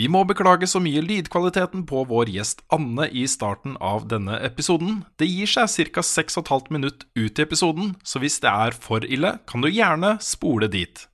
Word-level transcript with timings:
Vi 0.00 0.06
må 0.08 0.22
beklage 0.24 0.64
så 0.70 0.80
mye 0.80 1.02
lydkvaliteten 1.04 1.82
på 1.84 2.06
vår 2.08 2.30
gjest 2.32 2.62
Anne 2.72 3.10
i 3.12 3.26
starten 3.28 3.74
av 3.84 4.06
denne 4.08 4.38
episoden. 4.46 5.02
Det 5.20 5.28
gir 5.28 5.50
seg 5.50 5.90
ca. 5.92 6.00
6,5 6.00 6.70
minutt 6.72 7.04
ut 7.18 7.36
i 7.36 7.44
episoden, 7.44 7.90
så 8.00 8.22
hvis 8.22 8.38
det 8.40 8.48
er 8.48 8.72
for 8.72 9.04
ille, 9.04 9.34
kan 9.44 9.60
du 9.60 9.68
gjerne 9.68 10.14
spole 10.24 10.70
dit. 10.72 11.04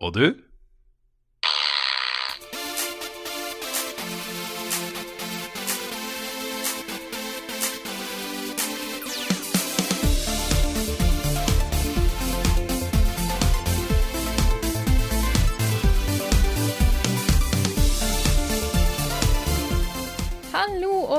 Og 0.00 0.16
du? 0.16 0.24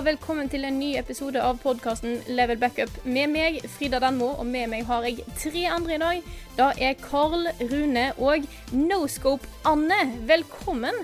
Og 0.02 0.08
velkommen 0.08 0.48
til 0.50 0.64
en 0.66 0.80
ny 0.82 0.96
episode 0.98 1.38
av 1.46 1.60
podkasten 1.62 2.24
Level 2.34 2.58
Backup. 2.58 2.90
Med 3.06 3.30
meg, 3.30 3.60
Frida 3.70 4.00
Danmo, 4.02 4.32
og 4.42 4.48
med 4.50 4.72
meg 4.72 4.88
har 4.88 5.06
jeg 5.06 5.22
tre 5.38 5.62
andre 5.70 5.94
i 5.94 6.00
dag. 6.02 6.32
Da 6.58 6.70
er 6.82 6.96
Karl, 6.98 7.46
Rune 7.70 8.08
og 8.18 8.48
Noscope 8.74 9.46
Anne. 9.70 10.00
Velkommen. 10.26 10.98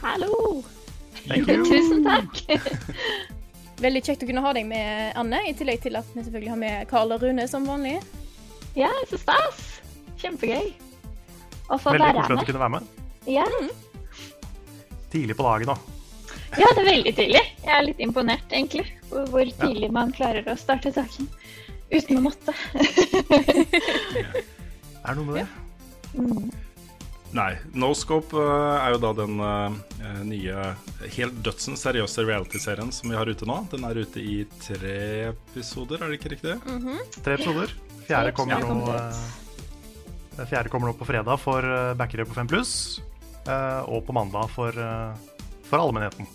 Hallo! 0.00 0.64
Tusen 1.70 2.02
takk. 2.02 2.42
Veldig 3.84 4.02
kjekt 4.02 4.26
å 4.26 4.30
kunne 4.32 4.42
ha 4.42 4.54
deg 4.58 4.66
med, 4.66 5.14
Anne, 5.20 5.44
i 5.46 5.54
tillegg 5.54 5.86
til 5.86 6.02
at 6.02 6.10
vi 6.10 6.26
selvfølgelig 6.26 6.54
har 6.56 6.62
med 6.66 6.90
Karl 6.90 7.14
og 7.14 7.22
Rune 7.22 7.46
som 7.46 7.70
vanlig. 7.70 8.00
Ja, 8.74 8.90
så 9.12 9.22
stas. 9.28 9.64
Kjempegøy 10.18 10.72
å 11.70 11.78
få 11.78 11.94
Veldig 11.94 12.10
være 12.10 12.18
koselig 12.18 12.40
at 12.40 12.42
du 12.42 12.50
kunne 12.50 12.66
være 12.66 12.78
med. 12.80 12.94
Ja. 13.30 13.50
Tidlig 15.14 15.38
på 15.38 15.52
dagen 15.52 15.78
òg. 15.78 15.93
Ja, 16.60 16.68
det 16.68 16.82
er 16.82 16.90
veldig 16.90 17.14
tidlig. 17.16 17.42
Jeg 17.64 17.74
er 17.76 17.86
litt 17.88 18.02
imponert, 18.04 18.48
egentlig, 18.50 18.86
over 19.10 19.30
hvor 19.32 19.52
tidlig 19.62 19.90
man 19.94 20.12
klarer 20.14 20.46
å 20.50 20.56
starte 20.58 20.92
saken 20.94 21.30
uten 21.92 22.20
å 22.20 22.24
måtte. 22.24 22.54
Er 25.04 25.10
det 25.10 25.16
noe 25.18 25.26
med 25.28 25.40
det? 25.40 25.48
Mm. 26.14 26.52
Nei, 27.34 27.50
Noscope 27.74 28.38
uh, 28.38 28.76
er 28.78 28.94
jo 28.94 29.00
da 29.02 29.10
den 29.18 29.40
uh, 29.42 29.74
nye, 30.22 30.68
helt 31.16 31.40
dødsens 31.42 31.82
seriøse 31.82 32.22
reality-serien 32.22 32.92
som 32.94 33.10
vi 33.10 33.18
har 33.18 33.26
ute 33.26 33.48
nå. 33.48 33.58
Den 33.72 33.84
er 33.88 33.98
ute 34.04 34.22
i 34.22 34.44
tre 34.62 35.32
episoder, 35.32 35.98
er 35.98 36.12
det 36.12 36.20
ikke 36.20 36.36
riktig? 36.36 36.54
Tre 37.18 37.34
episoder. 37.34 37.74
Fjerde 38.04 38.32
kommer, 38.36 38.60
det 38.60 38.68
nå, 38.68 38.68
kommer 38.68 38.96
eh, 40.38 40.46
fjerde 40.48 40.72
kommer 40.72 40.90
nå 40.90 40.96
på 40.98 41.08
fredag 41.08 41.40
for 41.40 41.64
eh, 41.64 41.92
backere 41.98 42.26
på 42.28 42.36
5 42.36 42.50
pluss. 42.52 42.74
Og 43.44 44.00
på 44.06 44.14
mandag 44.16 44.48
for, 44.54 44.72
eh, 44.72 45.33
for 45.74 45.82
allmennheten. 45.82 46.28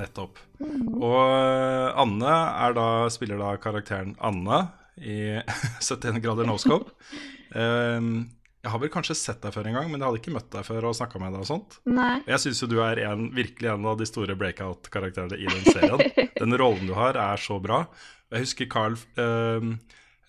Nettopp. 0.00 0.40
Og 0.58 1.14
uh, 1.14 2.00
Anne 2.00 2.32
er 2.64 2.74
da, 2.74 2.86
spiller 3.12 3.38
da 3.38 3.52
karakteren 3.62 4.16
Anne 4.24 4.64
i 4.98 5.38
71 5.84 6.18
grader 6.24 6.48
noscope. 6.48 6.90
Um, 7.54 8.26
jeg 8.64 8.72
har 8.72 8.82
vel 8.82 8.90
kanskje 8.90 9.14
sett 9.14 9.44
deg 9.44 9.54
før 9.54 9.68
en 9.70 9.78
gang, 9.78 9.92
men 9.92 10.00
jeg 10.00 10.08
hadde 10.08 10.22
ikke 10.22 10.34
møtt 10.34 10.50
deg 10.56 10.66
før 10.66 10.88
og 10.90 10.96
snakka 10.98 11.22
med 11.22 11.36
deg. 11.36 11.44
og 11.44 11.50
sånt. 11.52 11.78
Nei. 11.86 12.16
Jeg 12.26 12.42
syns 12.42 12.64
jo 12.64 12.70
du 12.72 12.80
er 12.82 13.02
en, 13.06 13.28
virkelig 13.36 13.70
en 13.70 13.86
av 13.92 14.00
de 14.00 14.08
store 14.10 14.34
breakout-karakterene 14.40 15.38
i 15.38 15.46
den 15.46 15.64
serien. 15.68 16.02
Den 16.42 16.58
rollen 16.58 16.90
du 16.90 16.96
har, 16.98 17.18
er 17.18 17.38
så 17.42 17.60
bra. 17.62 17.84
Jeg 18.34 18.44
husker 18.44 18.68
Carl 18.70 18.98
um, 19.18 19.72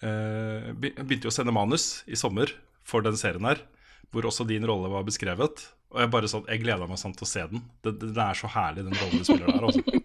uh, 0.06 0.69
begynte 0.78 1.25
jo 1.25 1.34
å 1.34 1.35
sende 1.35 1.53
manus 1.53 2.03
i 2.06 2.17
sommer 2.17 2.53
for 2.85 3.06
den 3.06 3.17
serien 3.19 3.46
her, 3.46 3.61
hvor 4.13 4.25
også 4.25 4.46
din 4.50 4.66
rolle 4.66 4.90
var 4.90 5.06
beskrevet. 5.06 5.67
Og 5.89 6.03
jeg 6.03 6.11
bare 6.13 6.27
sånn, 6.29 6.44
jeg 6.51 6.61
gleda 6.61 6.85
meg 6.89 7.00
sånn 7.01 7.16
til 7.17 7.25
å 7.25 7.29
se 7.29 7.44
den. 7.50 7.63
Det, 7.81 7.95
det, 8.01 8.11
det 8.13 8.22
er 8.25 8.38
så 8.38 8.50
herlig, 8.53 8.83
den 8.85 8.97
rollen 9.00 9.23
du 9.23 9.25
spiller 9.25 9.50
der. 9.50 9.66
Altså. 9.69 9.81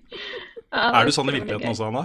Ja, 0.75 0.89
Er 0.99 1.07
du 1.07 1.13
sånn 1.15 1.29
i 1.31 1.35
virkeligheten 1.37 1.71
også, 1.71 1.87
Anna? 1.87 2.01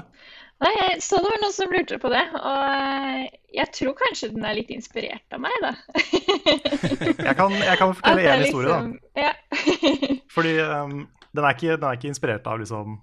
Nei, 0.61 0.69
jeg 0.77 0.99
så 1.01 1.17
det 1.23 1.29
var 1.31 1.39
noen 1.41 1.53
som 1.55 1.71
lurte 1.73 1.97
på 2.03 2.09
det, 2.11 2.19
og 2.37 2.65
eh, 2.69 3.23
jeg 3.55 3.71
tror 3.73 3.95
kanskje 3.97 4.27
den 4.35 4.43
er 4.45 4.57
litt 4.59 4.69
inspirert 4.75 5.33
av 5.33 5.41
meg, 5.41 5.55
da. 5.63 5.71
Jeg 7.29 7.33
kan, 7.39 7.55
jeg 7.55 7.79
kan 7.79 7.95
fortelle 7.97 8.21
det 8.21 8.29
én 8.29 8.43
historie, 8.43 8.69
da. 8.69 8.77
liksom- 8.83 8.99
Ja. 9.17 10.19
Fordi 10.35 10.51
um, 10.61 10.93
den, 11.33 11.41
er 11.47 11.55
ikke, 11.57 11.79
den 11.79 11.87
er 11.89 11.97
ikke 11.97 12.11
inspirert 12.11 12.45
av 12.51 12.61
liksom 12.61 12.99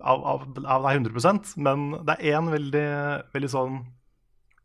av, 0.00 0.24
av, 0.34 0.42
av 0.64 0.88
deg 0.88 0.98
100% 1.04 1.54
men 1.62 1.86
det 2.08 2.16
er 2.18 2.34
én 2.40 2.50
veldig, 2.52 2.86
veldig 3.36 3.48
sånn 3.52 3.78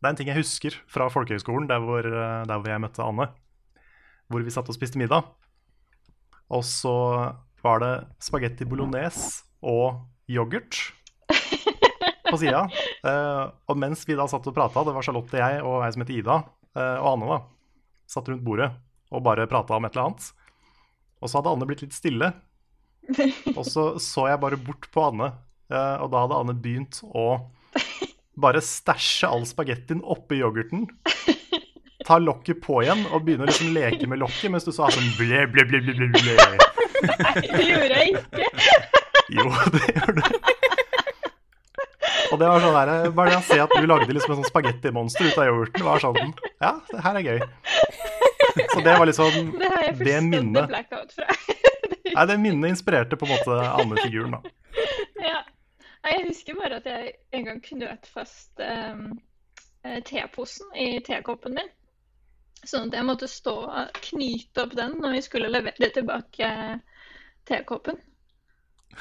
Det 0.02 0.08
er 0.08 0.10
en 0.16 0.18
ting 0.20 0.32
jeg 0.34 0.40
husker 0.42 0.76
fra 0.92 1.08
folkehøgskolen, 1.14 1.70
der 1.70 1.84
hvor, 1.86 2.02
eh, 2.10 2.42
der 2.50 2.58
hvor 2.58 2.74
jeg 2.74 2.82
møtte 2.88 3.06
Anne. 3.06 3.30
Hvor 4.32 4.44
vi 4.46 4.54
satt 4.54 4.70
og 4.72 4.78
spiste 4.78 5.00
middag. 5.02 5.28
Og 6.52 6.64
så 6.68 6.96
var 7.64 7.84
det 7.84 7.94
spagetti 8.24 8.66
bolognese 8.68 9.44
og 9.62 10.02
yoghurt 10.32 10.80
på 12.32 12.42
sida. 12.42 12.66
Eh, 13.02 13.46
og 13.66 13.80
mens 13.82 14.04
vi 14.06 14.14
da 14.14 14.28
satt 14.30 14.46
og 14.46 14.54
prata, 14.54 14.84
det 14.86 14.92
var 14.94 15.02
Charlotte, 15.02 15.40
jeg 15.42 15.64
og 15.66 15.80
ei 15.82 15.88
som 15.90 16.04
heter 16.04 16.20
Ida, 16.20 16.36
eh, 16.78 17.00
og 17.02 17.08
Anne, 17.16 17.30
da, 17.32 17.38
satt 18.14 18.28
rundt 18.30 18.44
bordet 18.46 18.68
og 19.10 19.24
bare 19.26 19.48
prata 19.50 19.74
om 19.74 19.88
et 19.88 19.96
eller 19.96 20.12
annet. 20.12 20.28
Og 21.18 21.32
så 21.32 21.40
hadde 21.40 21.56
Anne 21.56 21.66
blitt 21.66 21.82
litt 21.82 21.98
stille. 21.98 22.30
Og 23.56 23.64
så 23.66 23.88
så 23.98 24.28
jeg 24.30 24.42
bare 24.44 24.62
bort 24.62 24.86
på 24.94 25.08
Anne, 25.08 25.32
eh, 25.74 25.96
og 25.98 26.14
da 26.14 26.22
hadde 26.28 26.38
Anne 26.44 26.56
begynt 26.62 27.02
å 27.10 27.26
bare 28.46 28.62
stæsje 28.62 29.26
all 29.34 29.50
spagettien 29.50 30.06
oppi 30.06 30.44
yoghurten. 30.44 30.86
Ta 32.08 32.18
lokket 32.22 32.62
på 32.64 32.82
igjen 32.84 33.04
og 33.12 33.26
begynne 33.26 33.46
å 33.46 33.50
liksom 33.52 33.74
leke 33.76 34.08
med 34.10 34.22
lokket 34.22 34.54
mens 34.54 34.66
du 34.68 34.72
sa 34.74 34.90
sånn 34.94 35.12
ble, 35.20 35.46
ble, 35.54 35.66
ble, 35.70 35.82
ble, 35.86 36.08
ble. 36.16 36.36
Nei, 37.02 37.44
det 37.46 37.68
gjorde 37.68 38.02
jeg 38.02 38.16
ikke. 38.16 38.48
Jo, 39.32 39.48
det 39.74 39.84
gjør 39.90 40.18
du. 40.18 40.24
Og 42.32 42.40
det 42.40 42.48
var 42.48 42.64
sånn 42.64 42.76
der, 42.76 42.92
Bare 43.16 43.34
det 43.34 43.40
å 43.42 43.46
se 43.46 43.58
at 43.60 43.74
du 43.76 43.88
lagde 43.90 44.14
liksom 44.16 44.34
en 44.34 44.42
sånn 44.42 44.50
spagettimonster 44.50 45.28
ut 45.28 45.40
av 45.40 45.50
yoghurten, 45.50 45.84
var 45.86 46.04
sånn 46.04 46.34
Ja, 46.64 46.78
det 46.92 47.02
her 47.06 47.20
er 47.20 47.28
gøy. 47.28 47.42
Så 48.72 48.84
det 48.84 48.94
var 48.98 49.08
liksom 49.08 49.52
Det 49.60 49.72
har 49.74 49.84
jeg 49.88 49.98
det 50.02 50.22
minnet 50.28 50.72
blackout 50.72 51.16
fra. 51.16 51.28
Nei, 52.12 52.26
det 52.28 52.38
minnet 52.44 52.74
inspirerte 52.74 53.20
på 53.20 53.28
en 53.28 53.34
måte 53.36 53.58
Anne-figuren, 53.72 54.38
da. 54.38 54.56
Ja. 55.22 55.42
Jeg 56.02 56.26
husker 56.32 56.58
bare 56.58 56.80
at 56.82 56.88
jeg 56.90 57.12
en 57.38 57.46
gang 57.46 57.60
knøt 57.64 58.08
fast 58.10 58.64
um, 58.64 59.20
teposen 60.08 60.72
i 60.76 60.88
tekoppen 61.06 61.56
min. 61.60 61.70
Sånn 62.68 62.90
at 62.92 62.96
jeg 63.00 63.08
måtte 63.08 63.28
stå 63.32 63.54
og 63.66 64.00
knyte 64.06 64.64
opp 64.66 64.76
den 64.78 65.00
når 65.02 65.16
vi 65.18 65.22
skulle 65.26 65.50
levere 65.50 65.90
tilbake 65.96 66.50
tekoppen. 67.50 67.98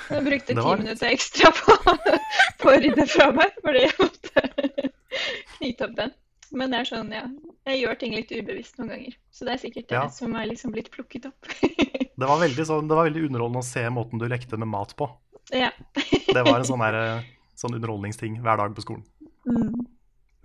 Jeg 0.08 0.22
brukte 0.24 0.54
ti 0.54 0.62
minutter 0.80 1.10
ekstra 1.10 1.50
på, 1.52 1.74
på 2.62 2.70
å 2.70 2.76
rydde 2.80 3.04
fra 3.10 3.26
meg, 3.34 3.56
fordi 3.64 3.82
jeg 3.84 3.96
måtte 3.98 4.44
knyte 5.58 5.88
opp 5.88 5.96
den. 5.98 6.14
Men 6.56 6.72
det 6.72 6.80
er 6.80 6.88
sånn, 6.88 7.10
ja. 7.14 7.24
Jeg 7.68 7.82
gjør 7.82 7.98
ting 8.00 8.14
litt 8.16 8.30
ubevisst 8.34 8.78
noen 8.80 8.88
ganger. 8.94 9.18
Så 9.34 9.46
det 9.46 9.52
er 9.54 9.60
sikkert 9.62 9.90
det 9.90 9.98
Ja. 9.98 10.06
som 10.14 10.32
er 10.38 10.48
liksom 10.50 10.72
blitt 10.74 10.88
plukket 10.94 11.28
opp. 11.30 11.50
Det 12.20 12.26
var 12.28 12.36
veldig, 12.42 12.64
sånn, 12.68 12.88
det 12.90 12.96
var 12.98 13.06
veldig 13.06 13.22
underholdende 13.30 13.60
å 13.62 13.64
se 13.64 13.80
måten 13.88 14.20
du 14.20 14.26
lekte 14.28 14.58
med 14.60 14.68
mat 14.68 14.90
på. 14.98 15.06
ja. 15.56 15.70
Det 15.96 16.42
var 16.44 16.58
en 16.58 16.66
sånn, 16.68 16.82
der, 16.84 17.22
sånn 17.56 17.78
underholdningsting 17.78 18.34
hver 18.44 18.58
dag 18.60 18.74
på 18.76 18.82
skolen. 18.84 19.06
Mm. 19.48 19.86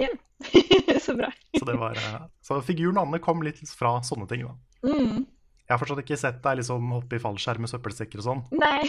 Ja. 0.02 0.08
Så 1.06 1.16
bra. 1.16 1.32
Så, 1.60 1.66
det 1.66 1.78
var, 1.80 1.96
eh, 1.96 2.22
så 2.42 2.62
figuren 2.62 2.98
Anne 2.98 3.20
kom 3.24 3.44
litt 3.46 3.62
fra 3.78 3.98
sånne 4.04 4.28
ting. 4.28 4.44
da. 4.48 4.56
Mm. 4.90 5.26
Jeg 5.66 5.74
har 5.74 5.80
fortsatt 5.82 6.02
ikke 6.04 6.18
sett 6.20 6.42
deg 6.44 6.60
liksom 6.60 6.92
hoppe 6.94 7.18
i 7.18 7.22
fallskjerm 7.22 7.64
med 7.66 7.72
søppelsekker 7.72 8.22
og 8.22 8.26
sånn. 8.28 8.42
Nei. 8.54 8.84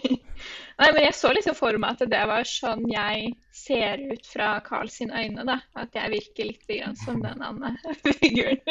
Nei, 0.80 0.88
men 0.92 0.98
jeg 1.06 1.14
så 1.16 1.30
liksom 1.32 1.56
for 1.56 1.76
meg 1.80 1.96
at 1.96 2.10
det 2.12 2.20
var 2.28 2.48
sånn 2.48 2.82
jeg 2.90 3.30
ser 3.56 4.02
ut 4.10 4.28
fra 4.28 4.50
Carl 4.66 4.90
sine 4.92 5.16
øyne, 5.16 5.46
da. 5.48 5.56
At 5.80 5.96
jeg 5.96 6.12
virker 6.12 6.50
litt 6.50 6.66
grann 6.68 6.98
som 7.00 7.22
den 7.24 7.44
Anne-figuren. 7.44 8.60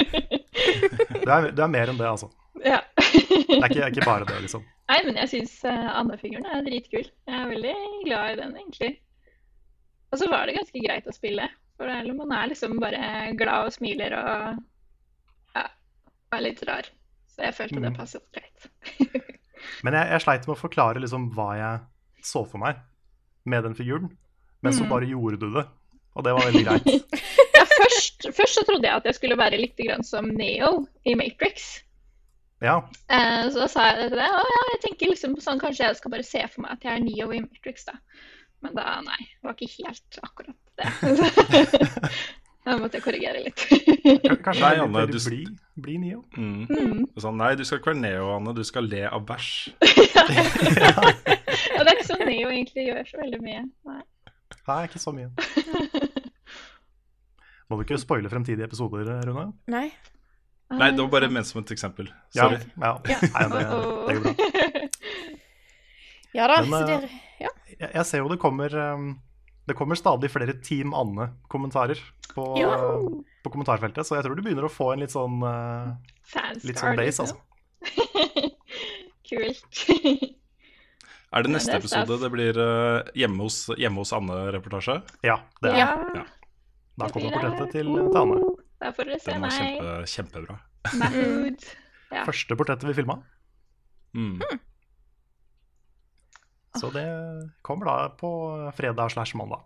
Du 0.60 1.30
er, 1.32 1.50
du 1.56 1.62
er 1.64 1.70
mer 1.72 1.90
enn 1.92 1.98
det, 2.00 2.08
altså. 2.10 2.28
Ja. 2.66 2.80
Det 2.98 3.56
er 3.56 3.70
ikke, 3.70 3.88
ikke 3.94 4.06
bare 4.06 4.26
det, 4.28 4.40
liksom. 4.44 4.66
Nei, 4.90 4.98
men 5.06 5.18
jeg 5.22 5.30
syns 5.32 5.54
Anne-figuren 5.70 6.48
er 6.50 6.66
dritkul. 6.66 7.06
Jeg 7.08 7.38
er 7.38 7.52
veldig 7.54 7.74
glad 8.08 8.34
i 8.34 8.40
den, 8.42 8.56
egentlig. 8.60 8.92
Og 10.10 10.22
så 10.22 10.30
var 10.30 10.50
det 10.50 10.58
ganske 10.58 10.82
greit 10.84 11.08
å 11.10 11.16
spille. 11.16 11.48
For 11.80 11.88
det 11.88 11.96
er- 11.96 12.14
man 12.20 12.32
er 12.36 12.50
liksom 12.52 12.76
bare 12.82 13.34
glad 13.40 13.70
og 13.70 13.74
smiler 13.74 14.14
og 14.20 14.58
ja, 15.56 15.66
er 16.36 16.42
litt 16.44 16.60
rar. 16.68 16.90
Så 17.32 17.46
jeg 17.48 17.56
følte 17.56 17.80
det 17.80 17.94
Mm. 17.94 17.98
passet 17.98 18.26
greit. 18.36 18.68
Men 19.84 19.94
jeg, 19.96 20.08
jeg 20.12 20.22
sleit 20.26 20.48
med 20.48 20.56
å 20.58 20.60
forklare 20.60 21.00
liksom 21.00 21.30
hva 21.36 21.50
jeg 21.56 21.80
så 22.24 22.44
for 22.48 22.60
meg 22.60 22.76
med 23.46 23.64
den 23.64 23.76
figuren. 23.76 24.12
Men 24.62 24.74
så 24.76 24.84
Mm. 24.84 24.90
bare 24.90 25.08
gjorde 25.08 25.40
du 25.40 25.50
det, 25.56 25.66
og 26.16 26.24
det 26.26 26.34
var 26.36 26.52
veldig 26.52 26.66
greit. 26.68 26.86
Ja, 27.60 27.64
først, 27.66 28.28
først 28.36 28.56
så 28.60 28.64
trodde 28.68 28.84
jeg 28.88 28.96
at 28.96 29.04
jeg 29.08 29.16
skulle 29.16 29.36
være 29.40 29.58
litt 29.60 29.80
som 30.06 30.26
Neo 30.28 30.86
i 31.06 31.14
Matrix. 31.16 31.82
Ja, 32.62 32.82
Eh, 33.10 33.48
så 33.56 33.68
sa 33.70 33.88
jeg 33.90 33.98
det 34.04 34.10
til 34.12 34.20
deg. 34.20 34.32
Å 34.36 34.44
ja, 34.52 34.62
jeg 34.74 34.82
tenker 34.84 35.10
liksom 35.14 35.36
på 35.36 35.42
sånn, 35.42 35.60
kanskje 35.60 35.86
jeg 35.88 35.96
skal 35.96 36.12
bare 36.12 36.24
se 36.24 36.42
for 36.48 36.62
meg 36.62 36.72
at 36.72 36.84
jeg 36.84 36.94
er 37.00 37.04
Neo 37.04 37.32
i 37.32 37.40
Matrix, 37.40 37.86
da. 37.86 37.94
Men 38.66 38.76
da, 38.76 38.86
nei, 39.06 39.20
det 39.24 39.48
var 39.48 39.56
ikke 39.56 39.72
helt 39.86 40.20
akkurat 40.24 40.58
det. 40.80 40.88
da 42.68 42.76
måtte 42.80 43.00
jeg 43.00 43.06
korrigere 43.06 43.44
litt. 43.46 43.62
kanskje 44.44 44.62
Nei, 44.62 44.74
det 44.76 44.80
er 44.80 44.84
Anne, 44.84 45.06
du- 45.08 45.14
blir 45.16 45.24
bli, 45.30 45.40
bli 45.86 45.96
Neo. 46.04 46.22
Mm. 46.36 46.66
Mm. 46.68 47.06
Sånn, 47.24 47.40
nei, 47.40 47.54
du 47.60 47.64
skal 47.68 47.80
ikke 47.80 47.94
være 47.94 48.02
Neo, 48.04 48.28
Anne. 48.36 48.54
Du 48.58 48.64
skal 48.68 48.90
le 48.92 49.06
av 49.10 49.24
bæsj. 49.30 49.54
Ja, 51.70 51.84
det 51.84 51.92
er 51.92 51.96
ikke 51.96 52.08
sånn 52.10 52.26
Neo 52.30 52.50
egentlig 52.52 52.90
gjør 52.90 53.08
så 53.08 53.20
veldig 53.24 53.40
mye. 53.46 53.64
Nei. 53.88 54.02
Nei, 54.70 54.80
ikke 54.90 55.00
så 55.02 55.14
mye. 55.16 55.30
Må 57.70 57.78
du 57.80 57.84
ikke 57.86 58.00
spoile 58.02 58.30
fremtidige 58.32 58.66
episoder, 58.68 59.08
Rune? 59.30 59.52
Nei. 59.70 59.88
Nei, 60.70 60.92
det 60.94 61.02
var 61.02 61.10
bare 61.16 61.30
ment 61.34 61.48
som 61.50 61.62
et 61.64 61.72
eksempel. 61.74 62.10
Ja, 62.38 62.50
ja. 62.54 62.60
ja. 62.78 62.92
Nei, 63.34 63.46
det, 63.54 63.62
det 63.64 64.18
går 64.20 64.26
bra. 64.26 64.34
Ja 66.36 66.46
da, 66.52 66.60
Men, 66.62 66.72
så 66.72 66.94
eh, 66.94 67.02
det 67.06 67.10
Ja. 67.46 67.52
Jeg, 67.72 67.92
jeg 67.96 68.06
ser 68.06 68.24
jo 68.24 68.30
det 68.30 68.40
kommer 68.42 68.74
um, 68.76 69.12
Det 69.70 69.76
kommer 69.78 69.98
stadig 69.98 70.30
flere 70.34 70.54
Team 70.66 70.94
Anne-kommentarer 70.98 72.00
på, 72.36 72.46
Ja. 72.60 72.74
på 73.44 73.52
kommentarfeltet, 73.54 74.06
så 74.06 74.18
jeg 74.18 74.26
tror 74.26 74.36
du 74.38 74.44
begynner 74.46 74.68
å 74.68 74.72
få 74.74 74.92
en 74.94 75.04
litt 75.06 75.14
sånn 75.14 75.40
uh, 75.42 75.96
Fanstar, 76.30 76.68
Litt 76.68 76.82
sånn 76.82 76.98
base, 77.00 77.26
liksom. 77.26 77.26
altså. 77.30 78.50
Kult. 79.30 79.82
Er 81.30 81.46
det 81.46 81.52
neste 81.54 81.70
det 81.70 81.78
er 81.78 81.84
episode 81.84 82.18
det 82.24 82.30
blir 82.34 82.58
eh, 82.58 83.10
hjemme 83.22 83.46
hos, 83.46 83.58
hjemme 83.78 84.02
hos 84.02 84.14
Anne-reportasje? 84.18 84.96
Ja, 85.26 85.40
det 85.62 85.74
er 85.76 85.78
Ja. 85.84 86.24
Da 87.00 87.06
det 87.08 87.14
kommer 87.14 87.36
portrettet 87.38 87.76
til, 87.78 87.92
til 87.96 88.18
Anne. 88.18 88.40
Da 88.82 88.90
får 88.96 89.08
dere 89.12 89.20
se 89.22 89.36
meg. 89.40 89.54
kjempe, 89.54 89.92
kjempebra. 90.10 90.58
Ja. 92.10 92.24
Første 92.30 92.58
portrettet 92.58 92.90
vi 92.90 92.96
filma. 92.98 93.20
Mm. 94.18 94.42
Så 96.78 96.92
det 96.94 97.06
kommer 97.66 97.86
da 97.90 98.10
på 98.20 98.30
fredag 98.78 99.10
slash 99.10 99.38
mandag. 99.38 99.64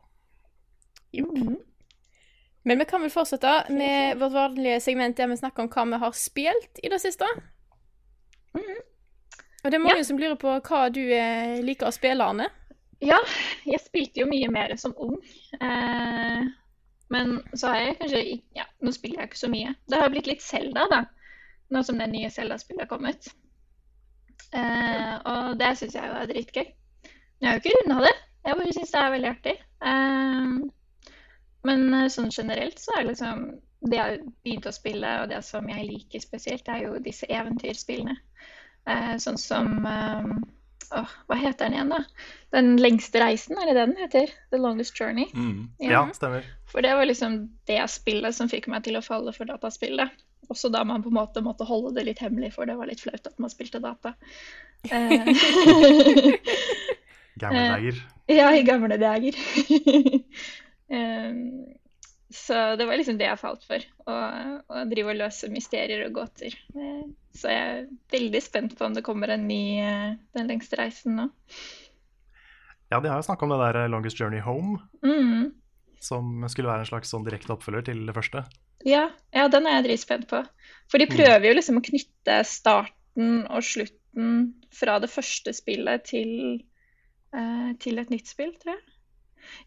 Men 2.63 2.79
vi 2.79 2.85
kan 2.85 3.01
vel 3.03 3.11
fortsette 3.11 3.65
med 3.69 4.17
vårt 4.17 4.31
vanlige 4.31 4.79
segment 4.79 5.17
der 5.17 5.27
vi 5.27 5.37
snakker 5.37 5.65
om 5.65 5.71
hva 5.73 5.85
vi 5.91 5.99
har 6.05 6.15
spilt 6.15 6.79
i 6.83 6.89
det 6.89 7.01
siste. 7.03 7.27
Og 9.63 9.71
det 9.71 9.77
er 9.77 9.83
mange 9.83 10.03
som 10.07 10.19
lurer 10.19 10.39
på 10.39 10.53
hva 10.67 10.81
du 10.91 11.01
eh, 11.03 11.59
liker 11.63 11.87
å 11.87 11.95
spille, 11.95 12.23
Arne. 12.23 12.49
Ja, 13.03 13.19
jeg 13.67 13.81
spilte 13.83 14.23
jo 14.23 14.29
mye 14.31 14.49
mer 14.51 14.75
som 14.79 14.95
ung. 14.99 15.17
Eh, 15.59 16.43
men 17.13 17.33
så 17.53 17.71
har 17.71 17.81
jeg 17.81 17.97
kanskje 17.99 18.21
Ja, 18.57 18.67
nå 18.83 18.93
spiller 18.95 19.23
jeg 19.23 19.31
ikke 19.31 19.43
så 19.43 19.51
mye. 19.51 19.73
Det 19.87 19.99
har 19.99 20.11
blitt 20.11 20.29
litt 20.31 20.43
Selda, 20.43 20.87
da. 20.91 21.01
Nå 21.73 21.83
som 21.83 21.99
det 21.99 22.09
nye 22.11 22.31
Selda-spillet 22.31 22.85
har 22.85 22.91
kommet. 22.91 23.31
Eh, 24.53 25.13
og 25.31 25.55
det 25.59 25.73
syns 25.79 25.95
jeg 25.97 26.11
jo 26.11 26.19
er 26.19 26.31
dritgøy. 26.31 26.71
Jeg 27.43 27.49
har 27.49 27.57
jo 27.57 27.63
ikke 27.63 27.75
runda 27.75 28.05
det. 28.05 28.13
Jeg 28.43 28.57
bare 28.59 28.73
syns 28.75 28.93
det 28.93 28.99
er 29.01 29.11
veldig 29.11 29.29
artig. 29.33 29.53
Eh, 29.83 30.51
men 31.67 31.81
eh, 31.93 32.09
sånn 32.11 32.31
generelt 32.31 32.79
så 32.79 32.95
er 32.95 33.03
det 33.03 33.13
liksom 33.13 33.45
Det 33.83 33.97
jeg 33.99 34.19
begynte 34.45 34.71
å 34.71 34.75
spille, 34.75 35.09
og 35.21 35.27
det 35.27 35.41
som 35.43 35.65
jeg 35.67 35.83
liker 35.89 36.21
spesielt, 36.23 36.69
er 36.71 36.85
jo 36.85 37.01
disse 37.03 37.27
eventyrspillene. 37.27 38.15
Eh, 38.87 39.15
sånn 39.19 39.39
som 39.39 39.73
eh, 39.83 40.29
Åh, 40.93 41.11
hva 41.27 41.35
heter 41.39 41.65
den 41.65 41.75
igjen, 41.75 41.91
da? 41.91 41.99
Den 42.53 42.77
lengste 42.77 43.19
reisen, 43.19 43.57
er 43.57 43.67
det 43.67 43.75
det 43.75 43.85
den 43.89 43.97
heter? 43.97 44.33
The 44.53 44.59
Longest 44.61 44.99
Journey. 44.99 45.25
Mm. 45.33 45.71
Ja, 45.81 46.03
stemmer. 46.15 46.45
For 46.69 46.85
det 46.85 46.93
var 46.95 47.09
liksom 47.09 47.39
det 47.67 47.81
spillet 47.89 48.37
som 48.37 48.51
fikk 48.51 48.69
meg 48.71 48.85
til 48.85 48.99
å 48.99 49.03
falle 49.03 49.33
for 49.35 49.49
dataspillet. 49.49 50.13
Også 50.53 50.69
da 50.69 50.83
man 50.85 51.03
på 51.03 51.09
en 51.09 51.17
måte 51.17 51.41
måtte 51.41 51.65
holde 51.65 51.95
det 51.97 52.05
litt 52.07 52.21
hemmelig, 52.21 52.53
for 52.55 52.69
det 52.69 52.77
var 52.77 52.91
litt 52.91 53.01
flaut 53.01 53.25
at 53.25 53.41
man 53.41 53.51
spilte 53.51 53.81
data. 53.83 54.13
Gamle 57.41 57.61
Eh, 57.63 57.71
dager. 57.73 58.01
ja, 58.39 58.49
i 58.55 58.63
gamle 58.67 58.97
dager. 59.01 59.37
um, 60.93 61.39
så 62.33 62.75
det 62.75 62.85
var 62.89 62.97
liksom 62.97 63.17
det 63.19 63.27
jeg 63.27 63.39
falt 63.41 63.63
for. 63.67 63.83
Å, 64.09 64.15
å 64.73 64.83
drive 64.89 65.13
og 65.13 65.19
løse 65.21 65.49
mysterier 65.53 66.05
og 66.07 66.15
gåter. 66.17 66.55
Eh, 66.75 67.03
Så 67.33 67.49
jeg 67.49 67.61
er 67.69 67.85
veldig 68.13 68.41
spent 68.45 68.75
på 68.77 68.85
om 68.87 68.93
det 68.93 69.03
kommer 69.05 69.29
en 69.33 69.47
ny 69.49 69.79
eh, 69.81 70.11
Den 70.37 70.49
lengste 70.49 70.77
reisen 70.77 71.15
nå. 71.17 71.27
Ja, 72.93 72.99
de 73.01 73.09
har 73.09 73.17
jo 73.17 73.25
snakka 73.25 73.45
om 73.47 73.53
det 73.53 73.61
der 73.73 73.87
Longest 73.89 74.19
Journey 74.21 74.41
Home, 74.45 74.79
Mm. 75.01 75.51
som 76.03 76.43
skulle 76.51 76.69
være 76.69 76.83
en 76.85 76.89
slags 76.91 77.09
sånn 77.13 77.23
direkte 77.25 77.53
oppfølger 77.55 77.85
til 77.87 78.03
det 78.05 78.13
første. 78.13 78.43
Ja, 78.85 79.07
ja, 79.33 79.47
den 79.47 79.65
er 79.65 79.79
jeg 79.79 79.85
dritspent 79.87 80.27
på. 80.29 80.43
For 80.91 80.99
de 81.01 81.07
prøver 81.09 81.47
jo 81.47 81.53
liksom 81.57 81.79
å 81.79 81.85
knytte 81.85 82.41
starten 82.45 83.45
og 83.49 83.63
slutten 83.65 84.53
fra 84.75 84.99
det 85.01 85.09
første 85.09 85.53
spillet 85.55 86.03
til, 86.11 86.59
til 87.81 87.97
et 87.97 88.11
nytt 88.13 88.29
spill, 88.29 88.51
tror 88.61 88.75
jeg. 88.75 88.83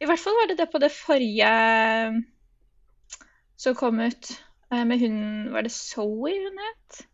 I 0.01 0.07
hvert 0.09 0.23
fall 0.23 0.37
var 0.39 0.49
det 0.51 0.59
det 0.61 0.69
på 0.73 0.81
det 0.81 0.93
forrige 0.95 1.51
som 3.57 3.75
kom 3.75 4.01
ut 4.01 4.43
eh, 4.73 4.85
med 4.85 4.99
hun 5.01 5.53
Var 5.53 5.63
det 5.63 5.73
Zoe 5.73 6.33
hun 6.33 6.65
het? 6.69 7.05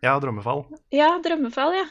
Ja, 0.00 0.16
Drømmefall. 0.20 0.64
Ja, 0.90 1.18
Drømmefall, 1.24 1.76
ja. 1.76 1.88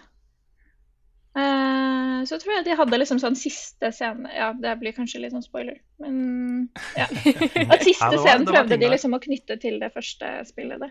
Eh, 1.38 2.24
så 2.25 2.39
tror 2.42 2.56
jeg 2.56 2.66
de 2.66 2.77
hadde 2.80 2.98
liksom 2.98 3.19
sånn 3.21 3.38
siste 3.38 3.92
scene 3.94 4.31
Ja, 4.33 4.50
det 4.57 4.74
blir 4.81 4.95
kanskje 4.98 5.21
litt 5.21 5.36
sånn 5.36 5.45
spoiler, 5.45 5.77
men 6.01 6.71
ja. 6.98 7.06
At 7.74 7.86
siste 7.86 8.10
Ja, 8.16 8.24
scenen 8.24 8.50
prøvde 8.50 8.80
de 8.81 8.89
liksom 8.89 9.13
å 9.13 9.21
knytte 9.21 9.60
til 9.62 9.77
det 9.83 9.92
første 9.94 10.39
spillet. 10.50 10.81
Det. 10.81 10.89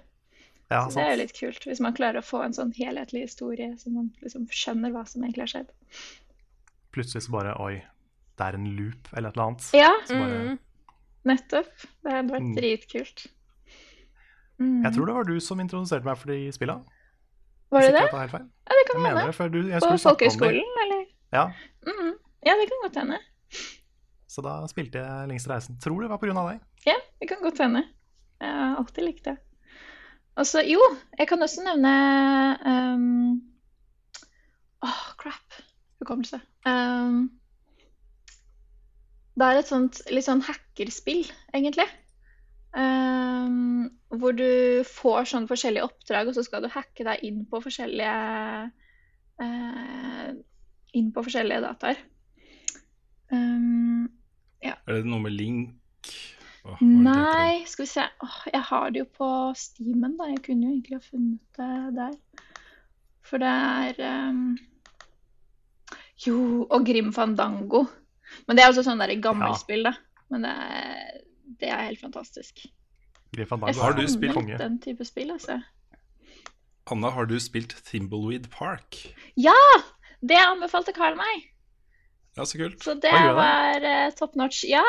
Ja, 0.70 0.84
så 0.86 1.00
det 1.00 1.04
er 1.04 1.12
jo 1.16 1.20
litt 1.24 1.36
kult, 1.36 1.66
hvis 1.66 1.82
man 1.82 1.96
klarer 1.96 2.22
å 2.22 2.28
få 2.28 2.44
en 2.44 2.54
sånn 2.54 2.70
helhetlig 2.76 3.26
historie, 3.26 3.72
så 3.82 3.90
man 3.90 4.12
liksom 4.22 4.46
skjønner 4.52 4.94
hva 4.94 5.02
som 5.10 5.24
egentlig 5.24 5.48
har 5.48 5.54
skjedd. 5.56 5.74
Plutselig 6.98 7.22
så 7.28 7.30
bare 7.36 7.54
Oi, 7.62 7.74
det 8.38 8.46
er 8.48 8.58
en 8.58 8.66
loop 8.76 9.08
eller 9.16 9.30
et 9.30 9.36
eller 9.38 9.46
annet. 9.48 9.70
Ja, 9.78 9.90
bare, 10.10 10.38
Mm. 10.44 10.58
nettopp. 11.30 11.72
Det 12.02 12.12
hadde 12.12 12.32
vært 12.34 12.46
Mm. 12.48 12.54
dritkult. 12.56 13.26
Mm. 14.58 14.82
Jeg 14.84 14.92
tror 14.94 15.06
det 15.06 15.14
var 15.14 15.24
du 15.28 15.38
som 15.40 15.60
introduserte 15.62 16.04
meg 16.04 16.18
for 16.18 16.26
de 16.32 16.50
spilla. 16.52 16.80
Var 17.70 17.80
det 17.82 17.92
det? 17.92 18.00
Ja, 18.10 18.74
det 18.74 18.84
kan 18.90 19.02
hende. 19.06 19.26
det, 19.26 19.34
du, 19.52 19.62
På 19.62 19.98
folkehøgskolen, 20.02 20.78
eller? 20.84 21.04
Ja, 21.32 21.44
Mm. 21.86 22.14
Ja, 22.46 22.52
det 22.54 22.68
kan 22.70 22.80
godt 22.82 22.96
hende. 22.96 23.18
så 24.28 24.42
da 24.42 24.66
spilte 24.66 24.98
jeg 24.98 25.28
Lengste 25.28 25.48
reisen. 25.50 25.78
Tror 25.80 26.00
det 26.02 26.10
var 26.10 26.18
av 26.38 26.48
deg. 26.50 26.60
Ja, 26.86 26.94
det 27.20 27.28
kan 27.28 27.38
godt 27.42 27.58
hende. 27.58 27.84
Jeg 28.40 28.50
har 28.54 28.76
alltid 28.76 29.04
likt 29.04 29.24
det. 29.24 29.36
Og 30.36 30.46
så, 30.46 30.62
jo, 30.66 30.78
jeg 31.18 31.28
kan 31.28 31.38
også 31.42 31.62
nevne 31.64 32.58
um... 32.66 33.42
Åh, 34.82 35.14
crap. 35.18 35.62
Hukommelse. 36.00 36.40
Um... 36.68 37.18
Det 39.38 39.46
er 39.46 39.60
et 39.60 39.70
sånt 39.70 40.00
litt 40.10 40.26
sånn 40.26 40.44
hackerspill, 40.46 41.24
egentlig. 41.54 41.86
Um... 42.76 43.88
Hvor 44.08 44.36
du 44.36 44.84
får 44.88 45.28
sånn 45.32 45.48
forskjellige 45.50 45.88
oppdrag, 45.88 46.30
og 46.30 46.38
så 46.38 46.44
skal 46.46 46.64
du 46.64 46.70
hacke 46.72 47.04
deg 47.06 47.24
inn 47.28 47.42
på 47.48 47.60
forskjellige 47.64 48.14
uh, 49.42 50.28
Inn 50.96 51.10
på 51.12 51.22
forskjellige 51.26 51.64
dataer. 51.66 51.98
Um... 53.28 54.08
Er 54.64 54.78
det 54.88 55.04
noe 55.04 55.20
med 55.20 55.36
link? 55.36 55.74
Åh? 56.64 56.80
Nei, 56.80 57.64
skal 57.68 57.84
vi 57.84 57.90
se. 57.90 58.04
Åh, 58.24 58.38
jeg 58.52 58.62
har 58.70 58.90
det 58.92 59.02
jo 59.02 59.08
på 59.18 59.28
Steamen, 59.56 60.16
da. 60.18 60.30
Jeg 60.32 60.42
kunne 60.46 60.66
jo 60.66 60.72
egentlig 60.72 60.96
ha 60.98 61.04
funnet 61.04 61.60
det 61.60 61.94
der. 61.98 62.16
For 63.28 63.42
det 63.42 63.52
er 63.52 64.00
ehm, 64.08 64.56
Jo, 66.26 66.66
og 66.66 66.86
Grim 66.86 67.12
Fandango. 67.14 67.84
Men 68.48 68.58
det 68.58 68.64
er 68.64 68.72
også 68.72 68.84
sånn 68.86 69.00
der 69.00 69.14
gammelspill, 69.22 69.86
da. 69.86 69.94
Men 70.32 70.44
det 70.44 70.52
er, 70.52 71.20
det 71.60 71.70
er 71.72 71.84
helt 71.86 72.02
fantastisk. 72.02 72.64
Grim 73.34 73.48
Fandango. 73.48 73.72
Jeg 73.72 73.82
Har 73.82 73.96
du 73.96 74.08
spilt 74.10 74.36
konge. 74.36 74.58
den 74.60 74.80
type 74.82 75.06
spill, 75.08 75.32
altså. 75.36 75.60
Anna, 76.88 77.12
har 77.12 77.28
du 77.28 77.36
spilt 77.40 77.76
Thimbleweed 77.90 78.48
Park? 78.50 79.02
Ja! 79.36 79.56
Det 80.24 80.38
anbefalte 80.40 80.94
Carl 80.96 81.14
meg. 81.18 81.44
Ja, 82.38 82.46
så 82.46 82.58
kult. 82.58 82.80
Så 82.82 82.94
det 82.98 83.12
var 83.12 83.84
uh, 83.84 84.08
top 84.18 84.34
notch. 84.38 84.64
Ja! 84.66 84.84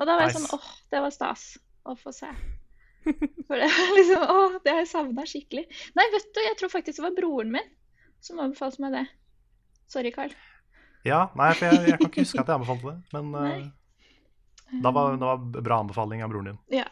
Og 0.00 0.08
da 0.08 0.16
var 0.16 0.26
jeg 0.26 0.38
sånn 0.38 0.48
åh, 0.56 0.70
det 0.90 1.02
var 1.04 1.12
stas 1.14 1.44
å 1.84 1.94
få 1.98 2.12
se. 2.14 2.30
For 3.48 3.56
det 3.60 3.68
var 3.68 3.92
liksom 3.96 4.24
Åh, 4.24 4.56
det 4.64 4.72
har 4.72 4.82
jeg 4.82 4.90
savna 4.90 5.26
skikkelig. 5.28 5.66
Nei, 5.98 6.06
vet 6.14 6.28
du, 6.32 6.40
jeg 6.44 6.56
tror 6.60 6.72
faktisk 6.72 7.00
det 7.00 7.06
var 7.06 7.16
broren 7.16 7.52
min 7.54 7.68
som 8.24 8.40
anbefalte 8.40 8.84
meg 8.84 8.96
det. 8.96 9.04
Sorry, 9.90 10.12
Carl. 10.14 10.32
Ja, 11.06 11.24
nei, 11.38 11.50
for 11.58 11.66
jeg, 11.70 11.88
jeg 11.90 11.98
kan 11.98 12.08
ikke 12.10 12.22
huske 12.26 12.40
at 12.42 12.50
jeg 12.52 12.60
anbefalte 12.60 12.92
det. 12.94 12.98
Men 13.16 13.34
eh, 13.42 14.80
da 14.84 14.92
var, 14.94 15.16
det 15.18 15.26
var 15.26 15.44
bra 15.66 15.78
anbefaling 15.82 16.22
av 16.22 16.30
broren 16.32 16.52
din. 16.52 16.58
Ja. 16.80 16.86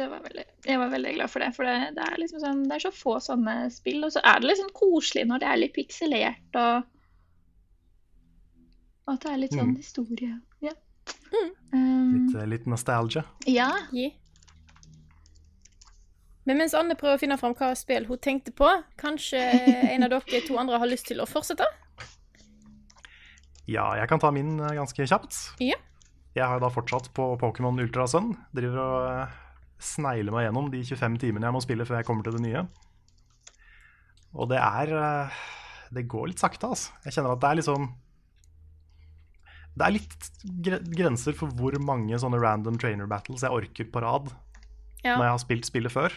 Det 0.00 0.06
var 0.08 0.22
veldig 0.24 0.42
Jeg 0.64 0.78
var 0.80 0.88
veldig 0.94 1.10
glad 1.16 1.28
for 1.32 1.42
det, 1.42 1.48
for 1.56 1.66
det, 1.68 1.72
det, 1.96 2.04
er 2.06 2.20
liksom 2.22 2.40
sånn, 2.40 2.60
det 2.70 2.76
er 2.78 2.84
så 2.86 2.92
få 2.94 3.16
sånne 3.20 3.56
spill. 3.74 3.98
Og 4.06 4.14
så 4.14 4.22
er 4.24 4.38
det 4.40 4.48
litt 4.48 4.60
sånn 4.62 4.70
koselig 4.78 5.26
når 5.28 5.42
det 5.42 5.48
er 5.50 5.58
litt 5.60 5.74
pikselert, 5.76 6.56
og, 6.56 6.86
og 9.04 9.12
at 9.16 9.26
det 9.26 9.32
er 9.34 9.42
litt 9.42 9.56
sånn 9.58 9.72
Mm. 9.74 9.76
historie. 9.82 10.38
Ja. 10.64 10.72
Mm. 11.34 11.50
Um, 11.74 12.14
Litt, 12.14 12.48
litt 12.54 12.66
nostalgia. 12.70 13.24
ja. 13.50 13.68
Yeah. 13.92 14.14
Men 16.48 16.56
mens 16.62 16.72
Anne 16.74 16.96
prøver 16.98 17.18
å 17.18 17.20
finne 17.20 17.36
fram 17.38 17.52
hva 17.58 17.68
spill 17.78 18.06
hun 18.08 18.18
tenkte 18.24 18.50
på, 18.56 18.66
kanskje 18.98 19.38
en 19.92 20.02
av 20.06 20.10
dere 20.14 20.40
to 20.46 20.56
andre 20.58 20.78
har 20.80 20.88
lyst 20.88 21.06
til 21.10 21.20
å 21.22 21.26
fortsette? 21.28 21.66
Ja, 23.70 23.86
jeg 23.98 24.08
kan 24.10 24.18
ta 24.22 24.32
min 24.34 24.56
eh, 24.58 24.74
ganske 24.78 25.06
kjapt. 25.06 25.36
Ja. 25.62 25.76
Jeg 26.34 26.46
har 26.46 26.60
da 26.62 26.70
fortsatt 26.70 27.08
på 27.14 27.24
Pokémon 27.40 27.78
Ultra 27.82 28.06
Sun. 28.10 28.32
Driver 28.56 28.82
og 28.82 29.08
eh, 29.12 29.38
snegler 29.82 30.34
meg 30.34 30.46
gjennom 30.48 30.68
de 30.72 30.82
25 30.84 31.18
timene 31.22 31.46
jeg 31.48 31.54
må 31.56 31.62
spille 31.64 31.86
før 31.88 32.00
jeg 32.00 32.08
kommer 32.08 32.26
til 32.26 32.36
det 32.38 32.44
nye. 32.44 32.64
Og 34.38 34.50
det 34.52 34.60
er 34.62 34.92
eh, 34.94 35.38
Det 35.90 36.04
går 36.10 36.30
litt 36.30 36.42
sakte, 36.42 36.68
altså. 36.70 36.92
Jeg 37.06 37.16
kjenner 37.16 37.34
at 37.34 37.42
det 37.42 37.48
er 37.50 37.58
liksom 37.58 37.88
Det 39.74 39.86
er 39.86 39.94
litt 39.96 40.28
grenser 40.98 41.34
for 41.38 41.50
hvor 41.58 41.74
mange 41.82 42.18
sånne 42.22 42.38
random 42.42 42.78
trainer 42.78 43.10
battles 43.10 43.42
jeg 43.46 43.54
orker 43.54 43.90
på 43.90 44.02
rad 44.04 44.30
Ja. 45.02 45.14
når 45.16 45.24
jeg 45.24 45.32
har 45.34 45.42
spilt 45.46 45.66
spillet 45.70 45.94
før. 45.94 46.14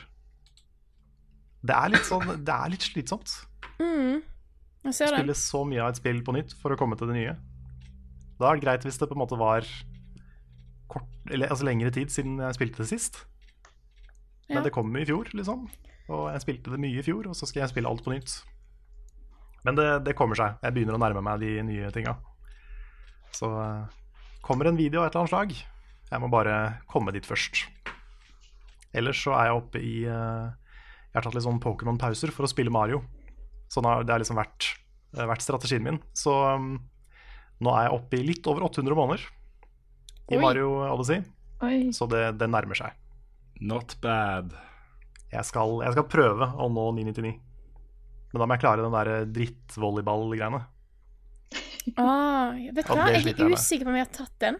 Det 1.63 1.73
er 1.77 1.93
litt 1.93 2.05
sånn 2.09 2.33
Det 2.43 2.53
er 2.53 2.73
litt 2.73 2.85
slitsomt. 2.85 3.37
Mm. 3.79 4.21
Spille 5.21 5.35
så 5.39 5.63
mye 5.67 5.81
av 5.85 5.93
et 5.93 5.99
spill 6.01 6.21
på 6.27 6.33
nytt 6.35 6.53
for 6.59 6.73
å 6.73 6.77
komme 6.79 6.97
til 6.99 7.07
det 7.11 7.15
nye. 7.15 7.35
Da 8.39 8.49
er 8.49 8.57
det 8.59 8.65
greit 8.65 8.83
hvis 8.87 8.97
det 8.99 9.07
på 9.07 9.15
en 9.15 9.21
måte 9.23 9.37
var 9.39 9.63
kort, 10.91 11.07
eller, 11.31 11.47
altså 11.53 11.63
lengre 11.67 11.91
tid 11.95 12.11
siden 12.11 12.37
jeg 12.41 12.57
spilte 12.57 12.83
det 12.83 12.89
sist. 12.91 13.21
Men 14.49 14.57
Ja. 14.59 14.63
det 14.65 14.73
kom 14.75 14.91
i 14.97 15.05
fjor, 15.07 15.29
liksom. 15.33 15.69
Og 16.11 16.25
jeg 16.33 16.41
spilte 16.43 16.71
det 16.73 16.79
mye 16.83 16.99
i 16.99 17.05
fjor, 17.05 17.29
og 17.31 17.35
så 17.35 17.47
skal 17.47 17.61
jeg 17.63 17.69
spille 17.71 17.87
alt 17.87 18.03
på 18.03 18.11
nytt. 18.11 18.41
Men 19.63 19.75
det, 19.79 20.03
det 20.03 20.15
kommer 20.19 20.35
seg. 20.35 20.57
Jeg 20.61 20.73
begynner 20.75 20.97
å 20.97 20.99
nærme 20.99 21.21
meg 21.23 21.39
de 21.39 21.53
nye 21.63 21.91
tinga. 21.95 22.17
Så 23.31 23.47
eh, 23.47 23.85
kommer 24.43 24.67
en 24.67 24.75
video 24.77 24.99
av 24.99 25.07
et 25.07 25.15
eller 25.15 25.23
annet 25.23 25.31
slag. 25.31 25.53
Jeg 26.11 26.19
må 26.21 26.27
bare 26.29 26.57
komme 26.91 27.13
dit 27.15 27.25
først. 27.25 27.63
Ellers 28.93 29.23
så 29.23 29.31
er 29.39 29.47
jeg 29.47 29.55
oppe 29.61 29.79
i 29.79 29.93
eh, 30.03 30.51
Jeg 30.51 31.15
har 31.15 31.23
tatt 31.25 31.33
litt 31.37 31.45
sånn 31.47 31.61
Pokémon-pauser 31.63 32.33
for 32.35 32.43
å 32.45 32.51
spille 32.51 32.69
Mario. 32.73 32.99
Sånn 33.73 33.87
har 33.89 34.03
det 34.05 34.13
har 34.13 34.21
liksom 34.21 34.37
vært, 34.37 34.67
eh, 35.17 35.25
vært 35.29 35.45
strategien 35.45 35.83
min. 35.85 35.97
Så 36.17 36.33
um, 36.55 36.75
nå 37.63 37.73
er 37.77 37.87
jeg 37.87 37.95
oppe 37.97 38.19
i 38.19 38.25
litt 38.27 38.49
over 38.51 38.67
800 38.69 38.97
måneder 38.99 39.23
i 40.31 40.37
Oi. 40.37 40.41
Mario 40.43 40.75
Odyssey. 40.91 41.23
Oi. 41.63 41.79
Så 41.95 42.05
det, 42.11 42.25
det 42.37 42.49
nærmer 42.51 42.77
seg. 42.77 42.93
Not 43.63 43.95
bad. 44.03 44.53
Jeg 45.33 45.47
skal, 45.49 45.79
jeg 45.81 45.95
skal 45.95 46.05
prøve 46.11 46.51
å 46.61 46.67
nå 46.69 46.85
999. 46.99 47.33
Men 48.33 48.41
da 48.41 48.45
må 48.49 48.55
jeg 48.57 48.63
klare 48.65 48.83
den 48.85 48.93
der 48.93 49.25
drittvolleyball-greiene. 49.33 50.61
Ah, 51.99 52.53
vet 52.73 52.87
du 52.87 52.93
hva? 52.95 53.09
Jeg 53.11 53.33
er 53.35 53.51
usikker 53.53 53.85
på 53.87 53.91
om 53.91 53.97
jeg 53.99 54.05
har 54.07 54.13
tatt 54.15 54.35
den. 54.41 54.57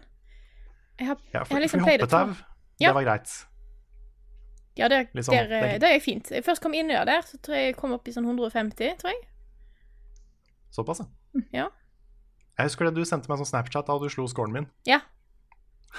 Jeg 1.00 1.08
har, 1.08 1.22
Ja, 1.32 1.40
jeg 1.40 1.50
har 1.50 1.62
liksom 1.64 1.80
for 1.82 1.88
pleid 1.88 2.04
å 2.04 2.08
ta 2.10 2.20
hoppetau, 2.26 2.44
Ja. 2.82 2.90
det 2.90 2.94
var 2.98 3.06
greit. 3.08 3.32
Ja, 4.76 4.88
det, 4.88 5.08
Liksom, 5.14 5.34
der, 5.34 5.48
det- 5.48 5.80
det 5.80 5.90
er 5.94 6.00
fint. 6.02 6.30
Jeg 6.30 6.42
først 6.44 6.60
kom 6.62 6.74
inn 6.74 6.90
i 6.90 6.94
det 6.96 7.06
der, 7.06 7.22
så 7.22 7.38
tror 7.38 7.54
jeg 7.56 7.64
jeg 7.72 7.76
kom 7.78 7.92
opp 7.94 8.08
i 8.08 8.12
sånn 8.12 8.24
150, 8.26 8.96
tror 8.98 9.12
jeg. 9.12 9.20
Såpass, 10.74 11.00
ja. 11.00 11.42
Ja. 11.52 11.68
Jeg 12.58 12.66
husker 12.68 12.86
det 12.88 12.94
du 12.94 13.04
sendte 13.06 13.28
meg 13.30 13.38
en 13.38 13.44
sånn 13.44 13.50
Snapchat 13.52 13.86
da 13.86 13.96
du 13.98 14.08
slo 14.10 14.26
scoren 14.30 14.52
min. 14.54 14.66
Ja. 14.86 15.00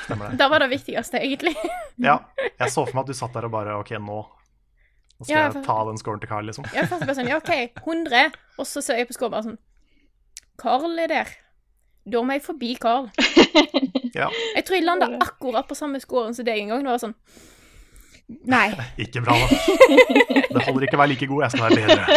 Stemmer 0.05 0.32
det. 0.32 0.38
Da 0.39 0.50
var 0.51 0.60
det 0.63 0.70
viktigste, 0.74 1.20
egentlig. 1.24 1.55
Ja, 2.03 2.17
jeg 2.60 2.67
så 2.72 2.84
for 2.84 2.91
meg 2.98 3.05
at 3.05 3.12
du 3.12 3.15
satt 3.15 3.34
der 3.36 3.46
og 3.48 3.51
bare 3.55 3.77
OK, 3.79 3.94
nå 4.00 4.25
Nå 5.15 5.24
skal 5.24 5.32
Ja, 5.32 5.44
jeg 5.46 5.53
for- 5.53 5.63
ta 5.63 5.75
den 5.88 5.98
scoren 5.98 6.20
til 6.20 6.27
Carl, 6.27 6.44
liksom. 6.44 6.65
Jeg 6.75 6.89
først 6.91 7.05
bare 7.08 7.15
sånn, 7.15 7.29
ja, 7.32 7.38
OK, 7.39 7.51
100. 7.86 8.34
Og 8.60 8.65
så 8.67 8.82
ser 8.84 8.98
jeg 9.00 9.08
på 9.08 9.15
scoren 9.15 9.32
bare 9.32 9.46
sånn 9.48 9.58
Carl 10.60 11.00
er 11.00 11.08
der. 11.08 11.32
Da 12.05 12.20
må 12.22 12.36
jeg 12.36 12.44
forbi 12.44 12.74
Carl. 12.79 13.08
Ja, 14.15 14.27
Jeg 14.55 14.65
tror 14.67 14.75
jeg 14.75 14.84
landa 14.86 15.08
akkurat 15.24 15.67
på 15.67 15.75
samme 15.75 16.00
scoren 16.03 16.36
som 16.36 16.44
deg 16.46 16.60
en 16.60 16.70
gang. 16.74 16.84
Det 16.84 16.91
var 16.91 17.00
sånn 17.05 17.15
Nei. 18.27 18.67
ikke 19.03 19.22
bra, 19.25 19.36
da. 19.38 19.48
Det 20.50 20.62
holder 20.65 20.88
ikke 20.88 20.98
å 20.98 21.01
være 21.03 21.12
like 21.13 21.27
god, 21.29 21.41
jeg 21.46 21.51
skal 21.53 21.63
være 21.65 21.75
bedre. 21.82 22.03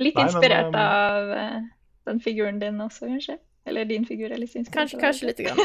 Litt 0.00 0.16
Nei, 0.16 0.24
inspirert 0.24 0.70
men, 0.72 0.80
av 0.80 1.32
eh, 1.36 1.56
den 2.08 2.20
figuren 2.24 2.56
din 2.62 2.80
også, 2.80 3.04
kanskje? 3.10 3.36
Eller 3.68 3.84
din 3.84 4.06
figur 4.08 4.30
er 4.32 4.38
litt 4.40 4.54
inspirert 4.56 4.88
Kanskje, 4.88 5.00
kanskje 5.02 5.26
litt. 5.28 5.42
Grann. 5.44 5.58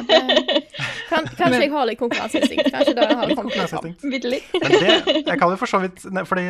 Kan, 1.12 1.30
kanskje 1.38 1.62
jeg 1.62 1.72
har 1.72 1.86
litt 1.88 2.02
konkurranseinstinkt. 2.02 2.68
Kanskje 2.74 2.98
det 2.98 3.06
har 3.06 3.14
kommet 3.14 3.30
litt 3.30 3.38
fram. 3.40 3.48
konkurranseinstinkt. 3.48 4.04
Bitte 4.12 4.28
litt. 4.34 4.50
Men 4.52 4.76
det, 4.76 4.98
jeg 5.22 5.38
kan 5.40 5.54
jo 5.54 5.58
for 5.62 5.72
så 5.72 5.80
vidt 5.86 6.04
Fordi 6.28 6.44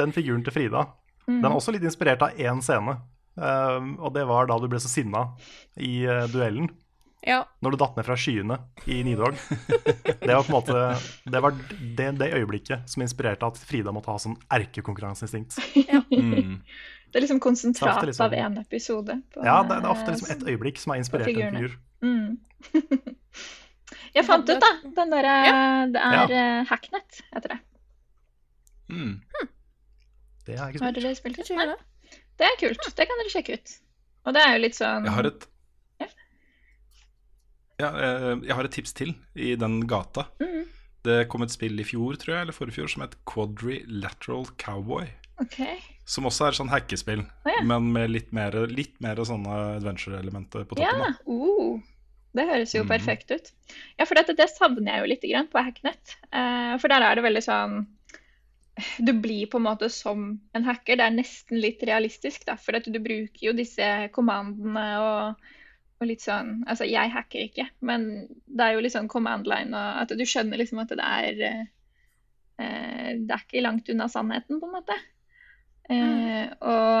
den 0.00 0.16
figuren 0.16 0.42
til 0.42 0.56
Frida 0.56 0.82
Mm. 1.30 1.40
Den 1.40 1.50
er 1.50 1.56
også 1.56 1.74
litt 1.74 1.86
inspirert 1.86 2.22
av 2.26 2.38
én 2.40 2.62
scene. 2.64 2.96
Um, 3.40 3.94
og 4.02 4.14
det 4.16 4.26
var 4.28 4.48
da 4.50 4.56
du 4.60 4.66
ble 4.68 4.80
så 4.82 4.90
sinna 4.90 5.30
i 5.78 6.02
eh, 6.02 6.26
duellen. 6.32 6.68
Ja. 7.26 7.42
Når 7.60 7.74
du 7.74 7.76
datt 7.82 7.96
ned 7.98 8.06
fra 8.06 8.14
skyene 8.16 8.56
i 8.88 9.02
Nidhogg. 9.04 9.36
Det 10.24 10.30
var 10.32 10.44
på 10.46 10.48
en 10.48 10.56
måte 10.56 10.76
Det 11.28 11.42
var 11.44 11.52
det, 11.52 12.06
det 12.20 12.28
øyeblikket 12.38 12.88
som 12.88 13.02
inspirerte 13.04 13.44
at 13.50 13.58
Frida 13.60 13.92
måtte 13.92 14.08
ha 14.12 14.16
sånn 14.22 14.38
erkekonkurranseinstinkt. 14.50 15.58
Mm. 16.10 16.60
Det 17.10 17.18
er 17.18 17.24
liksom 17.24 17.40
konsentrat 17.42 18.04
liksom- 18.06 18.26
av 18.26 18.32
én 18.38 18.58
episode. 18.60 19.16
på- 19.34 19.42
Ja, 19.44 19.62
det, 19.66 19.80
det 19.80 19.84
er 19.84 19.90
ofte 19.90 20.12
liksom 20.14 20.30
et 20.30 20.42
øyeblikk 20.52 20.78
som 20.78 20.92
har 20.92 20.98
inspirert 21.00 21.28
en 21.28 21.56
figur. 21.56 21.72
Mm. 22.02 22.38
Jeg 24.14 24.24
fant 24.26 24.48
ut, 24.50 24.60
da. 24.62 24.70
Den 24.96 25.10
derre 25.12 25.34
Det 25.94 26.00
er 26.02 26.32
ja. 26.34 26.64
Hacknet, 26.70 27.20
heter 27.34 27.54
det. 27.54 27.58
Mm. 28.90 29.20
Det 30.46 30.56
har 30.58 30.70
jeg 30.70 30.76
ikke 30.76 30.84
Har 30.84 30.92
spilt. 30.92 31.04
dere 31.04 31.14
spilt 31.18 31.36
det? 31.36 31.46
Det? 31.48 32.18
Det 32.40 32.46
er 32.48 32.56
kult. 32.62 32.88
Det 32.96 33.06
kan 33.10 33.20
dere 33.22 33.30
sjekke 33.34 33.58
ut. 33.60 33.74
Og 34.26 34.34
det 34.34 34.42
er 34.46 34.54
jo 34.56 34.62
litt 34.64 34.78
sånn 34.78 35.06
Jeg 35.06 35.14
har 35.18 35.28
et 35.30 35.46
Ja. 37.80 37.90
eh, 37.96 38.44
jeg 38.46 38.56
har 38.56 38.68
et 38.68 38.76
tips 38.76 38.94
til 38.96 39.14
i 39.34 39.54
den 39.58 39.80
gata. 39.90 40.28
Mm. 40.42 40.68
Det 41.06 41.20
kom 41.32 41.44
et 41.44 41.52
spill 41.52 41.80
i 41.80 41.86
fjor, 41.88 42.18
tror 42.20 42.34
jeg, 42.34 42.44
eller 42.44 42.56
forrige 42.56 42.76
fjor, 42.76 42.90
som 42.92 43.06
het 43.06 43.16
Quadrilateral 43.28 44.50
Cowboy. 44.60 45.08
OK. 45.40 45.62
Som 46.08 46.28
også 46.28 46.48
er 46.48 46.58
sånn 46.58 46.72
hackespill, 46.72 47.22
oh, 47.24 47.48
ja. 47.48 47.62
men 47.64 47.88
med 47.94 48.12
litt 48.12 48.34
mer, 48.36 48.56
litt 48.68 48.98
mer 49.00 49.20
sånne 49.24 49.60
adventure-elementer 49.78 50.66
på 50.68 50.76
toppen. 50.76 51.06
Ja, 51.06 51.14
Uh, 51.24 51.80
det 52.36 52.46
høres 52.46 52.74
jo 52.74 52.84
mm. 52.84 52.90
perfekt 52.90 53.32
ut. 53.32 53.48
Ja, 53.98 54.04
for 54.04 54.18
dette, 54.18 54.36
det 54.38 54.50
savner 54.52 54.92
jeg 54.92 55.02
jo 55.02 55.08
litt 55.10 55.24
grann 55.32 55.48
på 55.50 55.62
Hacknet. 55.64 56.18
Uh, 56.30 56.76
for 56.82 56.92
der 56.92 57.06
er 57.06 57.18
det 57.18 57.24
veldig 57.26 57.42
sånn 57.42 57.80
Du 59.02 59.10
blir 59.18 59.48
på 59.50 59.58
en 59.58 59.66
måte 59.66 59.90
som 59.92 60.28
en 60.56 60.66
hacker. 60.66 61.00
Det 61.00 61.06
er 61.08 61.16
nesten 61.16 61.58
litt 61.60 61.82
realistisk, 61.88 62.44
da. 62.46 62.54
For 62.60 62.78
at 62.78 62.86
du 62.86 63.00
bruker 63.02 63.48
jo 63.48 63.56
disse 63.56 63.88
kommandene 64.14 64.86
og, 65.02 65.50
og 66.00 66.08
litt 66.08 66.24
sånn 66.24 66.60
Altså, 66.66 66.88
jeg 66.88 67.12
hacker 67.12 67.46
ikke, 67.46 67.68
men 67.86 68.08
det 68.46 68.66
er 68.66 68.76
jo 68.76 68.84
litt 68.84 68.96
sånn 68.96 69.10
command 69.10 69.48
line, 69.50 69.76
og 69.76 70.02
at 70.04 70.16
du 70.16 70.26
skjønner 70.26 70.60
liksom 70.60 70.82
at 70.82 70.92
det 70.96 71.06
er 71.06 71.40
eh, 71.46 73.16
Det 73.20 73.34
er 73.34 73.42
ikke 73.46 73.64
langt 73.64 73.90
unna 73.92 74.08
sannheten, 74.10 74.60
på 74.60 74.68
en 74.68 74.76
måte. 74.78 74.96
Eh, 75.90 76.46
og 76.60 77.00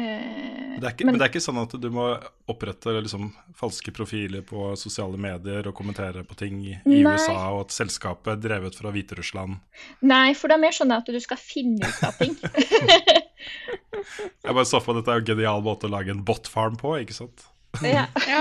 eh, 0.00 0.78
Det 0.80 0.92
ikke, 0.94 1.06
men, 1.08 1.18
det 1.18 1.26
er 1.26 1.32
ikke 1.32 1.44
sånn 1.44 1.60
at 1.60 1.76
du 1.80 1.88
må 1.92 2.08
opprette 2.48 2.94
liksom, 2.98 3.30
falske 3.58 3.92
profiler 3.96 4.44
på 4.46 4.70
sosiale 4.80 5.20
medier 5.20 5.68
og 5.68 5.76
kommentere 5.76 6.24
på 6.26 6.38
ting 6.38 6.60
i, 6.64 6.74
i 6.84 7.02
Nei. 7.04 7.14
USA, 7.14 7.36
og 7.52 7.66
at 7.66 7.76
selskapet 7.76 8.34
er 8.34 8.42
drevet 8.48 8.78
fra 8.78 8.92
Hviterussland. 8.94 9.60
Nei, 10.06 10.30
for 10.38 10.48
det 10.48 10.58
er 10.58 10.66
mer 10.66 10.76
sånn 10.76 10.94
at 10.96 11.08
du 11.10 11.20
skal 11.22 11.40
finne 11.40 11.86
ut 11.86 12.04
av 12.06 12.20
ting. 12.20 12.36
Jeg 13.66 14.54
bare 14.54 14.64
så 14.68 14.80
for 14.82 14.94
meg 14.94 15.02
dette 15.04 15.14
er 15.16 15.20
en 15.22 15.28
genial 15.32 15.62
måte 15.66 15.88
å 15.88 15.92
lage 15.92 16.10
en 16.14 16.24
botfarm 16.26 16.76
på, 16.80 16.94
ikke 17.02 17.16
sant? 17.16 17.46
ja, 17.84 18.06
Ja. 18.24 18.40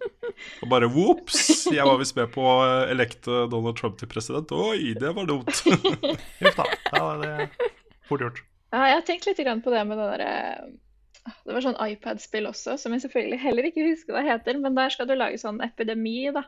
Og 0.62 0.68
bare 0.72 0.88
whoops! 0.90 1.66
Jeg 1.72 1.84
var 1.86 1.98
visst 2.00 2.16
med 2.18 2.30
på 2.34 2.42
å 2.44 2.56
elekte 2.90 3.44
Donald 3.52 3.76
Trump 3.78 3.98
til 4.00 4.10
president. 4.10 4.50
Oi, 4.52 4.92
det 4.98 5.12
var 5.16 5.26
dumt. 5.28 5.50
Huff 6.42 6.56
da. 6.58 6.66
Ja, 6.92 7.04
det 7.22 7.30
er 7.30 7.48
fort 8.08 8.24
gjort. 8.26 8.40
Ja, 8.72 8.86
jeg 8.88 8.96
har 8.98 9.04
tenkt 9.08 9.26
litt 9.28 9.40
grann 9.44 9.62
på 9.64 9.72
det 9.74 9.82
med 9.86 9.98
det 10.00 10.06
derre 10.14 10.32
Det 11.46 11.54
var 11.54 11.62
sånn 11.64 11.76
iPad-spill 11.78 12.48
også, 12.50 12.74
som 12.80 12.94
jeg 12.96 13.04
selvfølgelig 13.04 13.38
heller 13.44 13.68
ikke 13.68 13.84
husker 13.86 14.16
hva 14.16 14.24
heter, 14.26 14.58
men 14.58 14.74
der 14.78 14.90
skal 14.94 15.06
du 15.06 15.14
lage 15.14 15.38
sånn 15.38 15.60
epidemi, 15.62 16.16
da. 16.34 16.42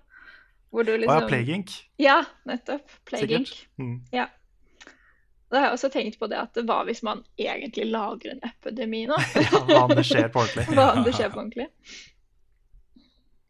Hvor 0.75 0.87
du 0.87 0.91
Å 0.95 0.97
liksom 0.99 1.21
ja, 1.23 1.27
Playgink. 1.31 1.73
Ja, 2.03 2.17
nettopp. 2.51 2.91
Playgink. 3.07 3.53
Mm. 3.79 4.01
Ja. 4.15 4.25
Da 5.53 5.61
har 5.61 5.69
jeg 5.69 5.77
også 5.77 5.91
tenkt 5.95 6.17
på 6.19 6.27
det 6.33 6.39
at 6.41 6.59
hva 6.67 6.81
hvis 6.89 7.05
man 7.07 7.21
egentlig 7.39 7.85
lager 7.93 8.33
en 8.35 8.41
epidemi 8.49 9.05
nå? 9.07 9.15
Ja, 9.39 9.61
hva 9.69 9.85
om 9.85 9.93
det 9.95 10.03
skjer 10.09 10.27
på 10.35 10.43
ordentlig? 10.43 10.65
Hva 10.75 10.87
om 10.97 11.05
det 11.07 11.13
skjer 11.15 11.31
på 11.31 11.39
ordentlig? 11.45 11.69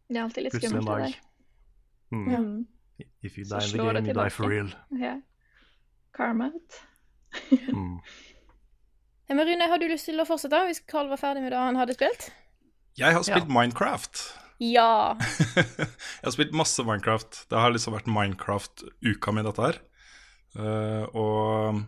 Det 0.04 0.18
er 0.18 0.22
alltid 0.26 0.44
litt 0.44 0.52
Plutselig 0.52 0.68
en 0.68 0.82
skummelt, 0.82 0.98
dag. 0.98 1.14
det 1.14 1.30
Mm. 2.14 2.26
der. 2.28 2.38
Mm. 2.38 2.66
If 3.26 3.38
you 3.38 3.44
Så 3.48 3.58
die 3.58 3.64
in 3.64 3.72
the 3.72 3.78
game, 3.78 4.06
you 4.06 4.14
die 4.14 4.30
for 4.30 4.46
real. 4.52 4.68
Yeah. 4.92 5.16
Karma. 6.14 6.50
vet 6.52 6.76
Mm. 7.72 7.96
Ja, 9.28 9.34
Men 9.34 9.46
Rune, 9.48 9.66
har 9.68 9.78
du 9.80 9.86
lyst 9.88 10.04
til 10.04 10.20
å 10.20 10.26
fortsette 10.28 10.60
hvis 10.68 10.82
Carl 10.86 11.08
var 11.08 11.16
ferdig 11.16 11.42
med 11.42 11.52
det 11.56 11.58
han 11.58 11.76
hadde 11.80 11.94
spilt? 11.96 12.28
Jeg 13.00 13.16
har 13.16 13.22
spilt 13.24 13.48
Minecraft. 13.48 14.20
Ja. 14.62 15.16
jeg 15.56 16.26
har 16.26 16.34
spilt 16.34 16.54
masse 16.56 16.84
Minecraft. 16.86 17.44
Det 17.50 17.58
har 17.58 17.74
liksom 17.74 17.96
vært 17.96 18.10
Minecraft-uka 18.10 19.34
mi, 19.34 19.44
dette 19.46 19.66
her. 19.66 19.80
Uh, 20.54 21.04
og 21.18 21.82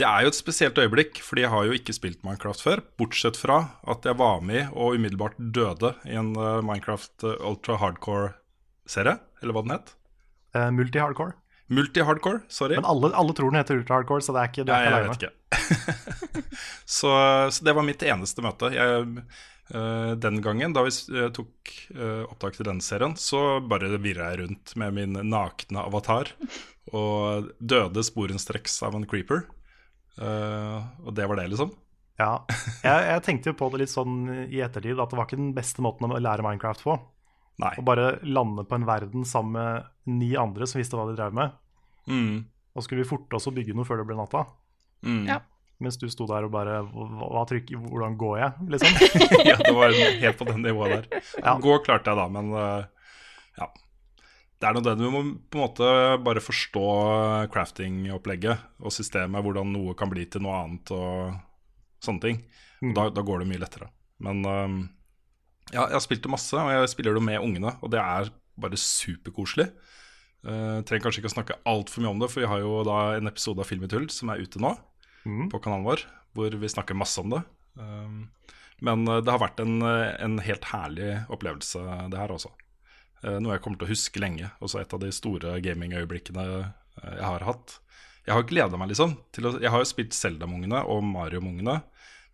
det 0.00 0.06
er 0.08 0.24
jo 0.24 0.32
et 0.32 0.38
spesielt 0.38 0.78
øyeblikk, 0.80 1.20
fordi 1.22 1.44
jeg 1.44 1.52
har 1.52 1.68
jo 1.68 1.76
ikke 1.76 1.94
spilt 1.94 2.24
Minecraft 2.26 2.64
før. 2.64 2.82
Bortsett 2.98 3.38
fra 3.38 3.60
at 3.90 4.08
jeg 4.08 4.18
var 4.18 4.42
med 4.44 4.72
og 4.72 4.98
umiddelbart 4.98 5.38
døde 5.38 5.94
i 6.08 6.16
en 6.18 6.32
uh, 6.38 6.58
Minecraft 6.64 7.28
uh, 7.28 7.36
Ultra 7.46 7.78
Hardcore-serie, 7.82 9.20
eller 9.42 9.56
hva 9.56 9.66
den 9.66 9.76
het. 9.78 9.94
Multi-hardcore. 10.50 11.36
Multi-hardcore, 11.70 12.40
sorry. 12.50 12.74
Men 12.74 12.88
alle, 12.90 13.12
alle, 13.14 13.34
tror 13.38 13.52
den 13.52 13.60
heter 13.60 13.78
Ultra 13.78 14.00
Hardcore, 14.00 14.24
så 14.26 14.34
det 14.34 14.40
er 14.40 14.48
ikke 14.50 14.64
du 14.66 14.72
er 14.74 14.88
Nei, 14.88 14.96
jeg 14.96 15.04
vet 15.06 15.20
ikke. 15.20 15.36
så, 16.98 17.12
så, 17.54 17.66
det 17.68 17.74
var 17.78 17.86
mitt 17.86 18.02
eneste 18.02 18.42
møte. 18.42 18.72
Jeg 18.74 19.04
Uh, 19.06 19.22
den 19.70 20.40
gangen, 20.42 20.72
da 20.74 20.82
vi 20.82 20.90
uh, 21.14 21.28
tok 21.34 21.70
uh, 21.94 22.24
opptak 22.26 22.56
til 22.56 22.66
denne 22.66 22.82
serien, 22.82 23.14
så 23.14 23.60
bare 23.62 23.92
virra 24.02 24.32
jeg 24.32 24.40
rundt 24.42 24.74
med 24.80 24.96
min 24.96 25.18
nakne 25.30 25.84
avatar 25.84 26.32
og 26.90 27.52
døde 27.62 28.02
sporenstreks 28.02 28.80
av 28.82 28.96
en 28.98 29.06
creeper. 29.06 29.44
og 30.18 31.12
det 31.14 31.28
var 31.30 31.38
det, 31.38 31.46
liksom. 31.52 31.70
Ja. 32.20 32.32
Jeg, 32.82 33.04
jeg, 33.06 33.22
tenkte 33.24 33.52
jo 33.52 33.56
på 33.56 33.68
det 33.72 33.84
litt 33.84 33.92
sånn 33.92 34.16
i 34.48 34.60
ettertid, 34.64 34.98
at 34.98 35.12
det 35.12 35.18
var 35.18 35.28
ikke 35.28 35.38
den 35.38 35.54
beste 35.56 35.84
måten 35.84 36.10
å 36.10 36.18
lære 36.20 36.44
Minecraft 36.44 36.84
på. 36.84 36.96
Nei. 37.60 37.74
Å 37.76 37.84
bare 37.84 38.14
lande 38.24 38.64
på 38.68 38.76
en 38.76 38.86
verden 38.88 39.26
sammen 39.28 39.56
med 39.56 40.18
ni 40.20 40.32
andre 40.38 40.68
som 40.68 40.80
visste 40.80 40.98
hva 40.98 41.06
de 41.08 41.16
drev 41.18 41.36
med. 41.36 41.56
Mm. 42.08 42.44
Og 42.74 42.84
skulle 42.84 43.04
vi 43.04 43.10
forte 43.10 43.36
oss 43.36 43.48
å 43.50 43.54
bygge 43.54 43.76
noe 43.76 43.88
før 43.88 44.00
det 44.00 44.08
ble 44.08 44.18
natta. 44.18 44.46
Mm. 45.04 45.24
Ja. 45.28 45.40
Mens 45.80 45.96
du 45.96 46.06
sto 46.12 46.26
der 46.28 46.44
og 46.44 46.52
bare 46.52 46.80
hva 46.84 47.42
trykker, 47.48 47.80
Hvordan 47.80 48.16
går 48.20 48.34
jeg? 48.42 48.66
Liksom. 48.74 48.98
ja, 49.48 49.56
det 49.56 49.72
var 49.72 49.94
helt 49.96 50.36
på 50.36 50.48
den 50.50 50.64
nivået 50.66 50.92
der. 50.92 51.22
Ja. 51.40 51.54
Gå 51.60 51.78
klarte 51.86 52.12
jeg 52.12 52.20
da, 52.20 52.26
men 52.32 52.50
uh, 52.52 52.82
ja. 53.56 53.68
Det 54.60 54.68
er 54.68 54.76
noe 54.76 54.84
det 54.84 54.92
du 55.00 55.06
må 55.08 55.22
på 55.48 55.56
en 55.56 55.62
måte 55.62 55.86
bare 56.20 56.42
forstå 56.44 56.84
crafting-opplegget 57.54 58.84
og 58.84 58.92
systemet, 58.92 59.40
hvordan 59.40 59.72
noe 59.72 59.96
kan 59.96 60.12
bli 60.12 60.26
til 60.28 60.44
noe 60.44 60.58
annet 60.58 60.92
og 60.92 61.32
sånne 62.04 62.24
ting. 62.26 62.42
Mm. 62.84 62.92
Da, 62.98 63.06
da, 63.16 63.24
går 63.24 63.40
det 63.40 63.48
mye 63.48 63.62
lettere. 63.62 63.88
Men 64.20 64.44
um, 64.44 64.76
ja, 65.70 65.86
jeg 65.86 65.96
har 65.96 66.04
spilt 66.04 66.28
det 66.28 66.34
masse, 66.34 66.60
og 66.60 66.74
jeg 66.74 66.92
spiller 66.92 67.16
det 67.16 67.24
med 67.24 67.40
ungene, 67.40 67.72
og 67.80 67.92
det 67.96 68.04
er 68.04 68.28
bare 68.60 68.76
superkoselig. 68.76 69.70
Uh, 70.44 70.84
trenger 70.84 71.08
kanskje 71.08 71.24
ikke 71.24 71.32
å 71.32 71.36
snakke 71.38 71.60
altfor 71.68 72.04
mye 72.04 72.12
om 72.12 72.20
det, 72.20 72.28
for 72.28 72.44
vi 72.44 72.52
har 72.52 72.60
jo 72.60 72.84
da 72.84 73.00
en 73.16 73.32
episode 73.32 73.64
av 73.64 73.68
Film 73.72 73.88
i 73.88 73.92
tull 73.92 74.10
som 74.12 74.28
er 74.32 74.44
ute 74.44 74.60
nå 74.60 74.76
mm. 75.24 75.50
på 75.52 75.60
kanalen 75.62 75.86
vår, 75.86 76.04
hvor 76.36 76.56
vi 76.62 76.70
snakker 76.70 76.98
masse 76.98 77.20
om 77.20 77.34
det. 77.34 77.42
Um, 77.74 78.30
men 78.84 79.06
uh, 79.08 79.20
det 79.20 79.32
har 79.32 79.42
vært 79.42 79.60
en, 79.62 79.80
uh, 79.84 80.10
en, 80.20 80.38
helt 80.44 80.66
herlig 80.72 81.12
opplevelse, 81.32 81.82
det 82.12 82.20
her 82.20 82.34
også. 82.34 82.52
Uh, 83.24 83.38
noe 83.42 83.56
jeg 83.56 83.64
kommer 83.64 83.80
til 83.80 83.88
å 83.88 83.92
huske 83.92 84.22
lenge. 84.22 84.50
Også 84.64 84.80
et 84.80 84.94
av 84.96 85.02
de 85.02 85.12
store 85.14 85.58
gamingøyeblikkene 85.64 86.46
jeg 86.50 87.24
har 87.24 87.46
hatt. 87.46 87.78
Jeg 88.26 88.36
har 88.36 88.46
gleda 88.48 88.78
meg, 88.78 88.92
liksom. 88.92 89.16
Å, 89.16 89.56
jeg 89.62 89.72
har 89.72 89.82
jo 89.82 89.88
spilt 89.88 90.16
Zelda-mungene 90.16 90.82
og 90.92 91.04
Mario-mungene. 91.08 91.80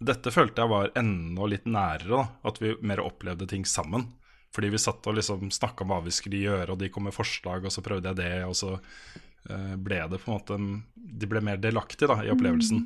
Dette 0.02 0.32
følte 0.34 0.64
jeg 0.64 0.72
var 0.72 0.92
enda 0.98 1.46
litt 1.48 1.68
nærere, 1.68 2.08
da, 2.10 2.24
at 2.50 2.58
vi 2.60 2.74
mer 2.84 3.00
opplevde 3.04 3.46
ting 3.48 3.64
sammen. 3.68 4.10
Fordi 4.56 4.70
vi 4.72 4.80
satt 4.80 5.06
og 5.08 5.16
liksom 5.18 5.50
snakka 5.52 5.84
om 5.84 5.92
hva 5.92 6.00
vi 6.04 6.12
skulle 6.14 6.40
gjøre, 6.42 6.72
og 6.72 6.80
de 6.80 6.90
kom 6.92 7.06
med 7.06 7.14
forslag, 7.14 7.64
og 7.64 7.72
så 7.72 7.84
prøvde 7.84 8.12
jeg 8.12 8.18
det, 8.18 8.32
og 8.48 8.56
så 8.58 8.74
Eh, 8.76 9.35
ble 9.78 10.00
det 10.10 10.18
på 10.22 10.30
en 10.30 10.36
måte 10.36 10.56
De 10.94 11.28
ble 11.30 11.42
mer 11.44 11.60
delaktige 11.62 12.08
da, 12.10 12.18
i 12.24 12.32
opplevelsen. 12.32 12.82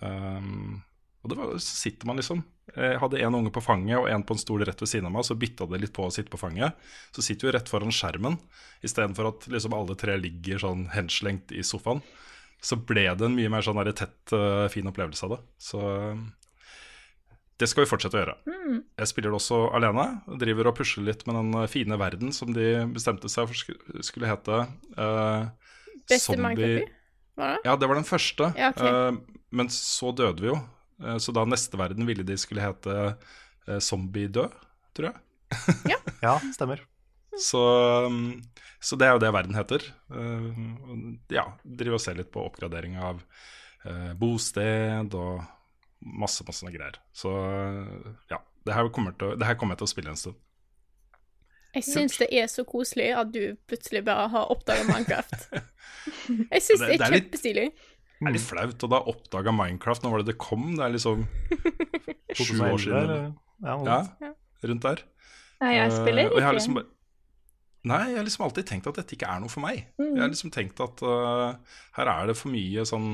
Um, 0.00 0.80
og 1.22 1.30
det 1.30 1.38
var, 1.38 1.52
så 1.62 1.76
sitter 1.84 2.08
man 2.08 2.18
liksom 2.18 2.40
Jeg 2.74 2.98
hadde 3.02 3.20
en 3.22 3.36
unge 3.36 3.52
på 3.54 3.62
fanget 3.62 3.98
og 4.00 4.08
en 4.10 4.24
på 4.26 4.34
en 4.34 4.40
stol 4.40 4.64
rett 4.66 4.80
ved 4.80 4.90
siden 4.90 5.06
av 5.10 5.14
meg, 5.14 5.26
så 5.26 5.38
bytta 5.38 5.68
det 5.70 5.82
litt 5.84 5.94
på 5.94 6.06
å 6.06 6.12
sitte 6.14 6.32
på 6.32 6.40
fanget. 6.40 6.78
Så 7.14 7.24
sitter 7.24 7.48
vi 7.48 7.56
rett 7.56 7.70
foran 7.70 7.94
skjermen 7.94 8.38
istedenfor 8.82 9.30
at 9.30 9.48
liksom 9.52 9.76
alle 9.76 9.96
tre 9.98 10.16
ligger 10.18 10.62
sånn 10.62 10.88
henslengt 10.94 11.54
i 11.54 11.62
sofaen. 11.66 12.02
Så 12.62 12.78
ble 12.78 13.08
det 13.18 13.26
en 13.26 13.36
mye 13.36 13.50
mer 13.50 13.64
sånn 13.66 13.82
tett, 13.94 14.20
uh, 14.34 14.70
fin 14.72 14.86
opplevelse 14.88 15.26
av 15.26 15.36
det. 15.36 15.40
Så 15.62 15.82
det 17.60 17.68
skal 17.70 17.84
vi 17.84 17.90
fortsette 17.90 18.18
å 18.18 18.22
gjøre. 18.22 18.36
Mm. 18.48 18.78
Jeg 18.98 19.10
spiller 19.10 19.30
det 19.30 19.38
også 19.38 19.58
alene. 19.76 20.06
Driver 20.40 20.70
og 20.70 20.78
pusler 20.78 21.10
litt 21.10 21.22
med 21.28 21.38
den 21.38 21.68
fine 21.70 21.98
verden 22.00 22.34
som 22.34 22.50
de 22.54 22.86
bestemte 22.94 23.30
seg 23.30 23.50
for 23.50 24.02
skulle 24.02 24.30
hete. 24.30 24.64
Uh, 24.96 25.50
Beste 26.10 26.36
Minecraft? 26.38 26.98
Var 27.34 27.54
det? 27.54 27.58
Ja, 27.64 27.76
det 27.76 27.88
var 27.88 27.98
den 27.98 28.06
første. 28.08 28.50
Ja, 28.58 28.70
okay. 28.74 28.92
uh, 28.92 29.42
men 29.54 29.70
så 29.72 30.12
døde 30.16 30.44
vi 30.44 30.50
jo. 30.50 30.58
Uh, 31.02 31.16
så 31.22 31.34
da 31.34 31.44
neste 31.48 31.78
verden 31.80 32.08
ville 32.08 32.26
de 32.26 32.36
skulle 32.40 32.64
hete 32.64 32.96
uh, 33.12 33.78
Zombie 33.80 34.30
død, 34.32 34.52
tror 34.96 35.10
jeg. 35.10 35.16
ja. 35.92 35.98
ja, 36.24 36.36
stemmer. 36.52 36.84
Så, 37.40 37.62
um, 38.08 38.42
så, 38.80 38.98
det 39.00 39.08
er 39.08 39.16
jo 39.16 39.22
det 39.22 39.32
verden 39.32 39.56
heter. 39.56 39.84
ja, 41.32 41.46
driver 41.64 41.96
og 41.96 42.04
ser 42.04 42.18
litt 42.18 42.32
på 42.32 42.44
oppgradering 42.44 42.98
av 43.00 43.22
bosted 44.20 45.14
og 45.16 45.40
masse, 46.04 46.44
masse 46.46 46.68
greier. 46.68 46.98
Så 47.16 47.32
ja, 48.30 48.38
det 48.66 48.76
her 48.76 48.90
kommer, 48.94 49.16
til, 49.16 49.32
det 49.40 49.48
her 49.48 49.56
kommer 49.58 49.74
jeg 49.74 49.82
til 49.82 49.88
å 49.88 49.92
spille 49.94 50.12
en 50.12 50.20
stund. 50.20 50.36
Jeg 51.72 51.86
syns 51.86 52.18
det 52.20 52.28
er 52.36 52.48
så 52.52 52.66
koselig 52.68 53.08
at 53.16 53.30
du 53.32 53.56
plutselig 53.68 54.02
bare 54.04 54.26
har 54.32 54.50
oppdaga 54.52 54.84
Minecraft. 54.90 55.46
Jeg 56.52 56.64
syns 56.64 56.82
det, 56.82 56.88
det, 56.90 56.98
er 56.98 57.14
kjempestilig. 57.16 57.68
Det 58.18 58.28
er 58.28 58.34
litt 58.36 58.44
flaut 58.44 58.84
å 58.84 58.90
da 58.92 59.00
oppdaga 59.12 59.54
Minecraft. 59.56 60.04
Når 60.04 60.12
var 60.12 60.22
det 60.22 60.32
det 60.34 60.38
kom? 60.42 60.66
Det 60.76 60.84
er 60.84 60.92
liksom 60.92 61.24
sju 62.42 62.60
år 62.66 62.76
siden. 62.82 63.32
Ja, 63.64 64.02
rundt 64.68 64.84
der. 64.84 65.02
Nei, 65.62 65.72
jeg 65.78 65.94
spiller 65.94 66.28
ikke. 66.28 66.36
Uh, 66.36 66.44
jeg 66.44 66.58
liksom, 66.58 66.78
nei, 67.88 68.02
jeg 68.10 68.18
har 68.18 68.28
liksom 68.28 68.46
alltid 68.48 68.68
tenkt 68.68 68.88
at 68.90 69.00
dette 69.00 69.16
ikke 69.16 69.32
er 69.32 69.42
noe 69.42 69.52
for 69.52 69.64
meg. 69.64 69.84
Mm. 69.96 70.08
Jeg 70.10 70.24
har 70.24 70.32
liksom 70.34 70.54
tenkt 70.54 70.82
at 70.84 71.04
uh, 71.06 71.78
her 71.98 72.14
er 72.14 72.30
det 72.30 72.38
for 72.38 72.52
mye 72.52 72.84
sånn 72.88 73.10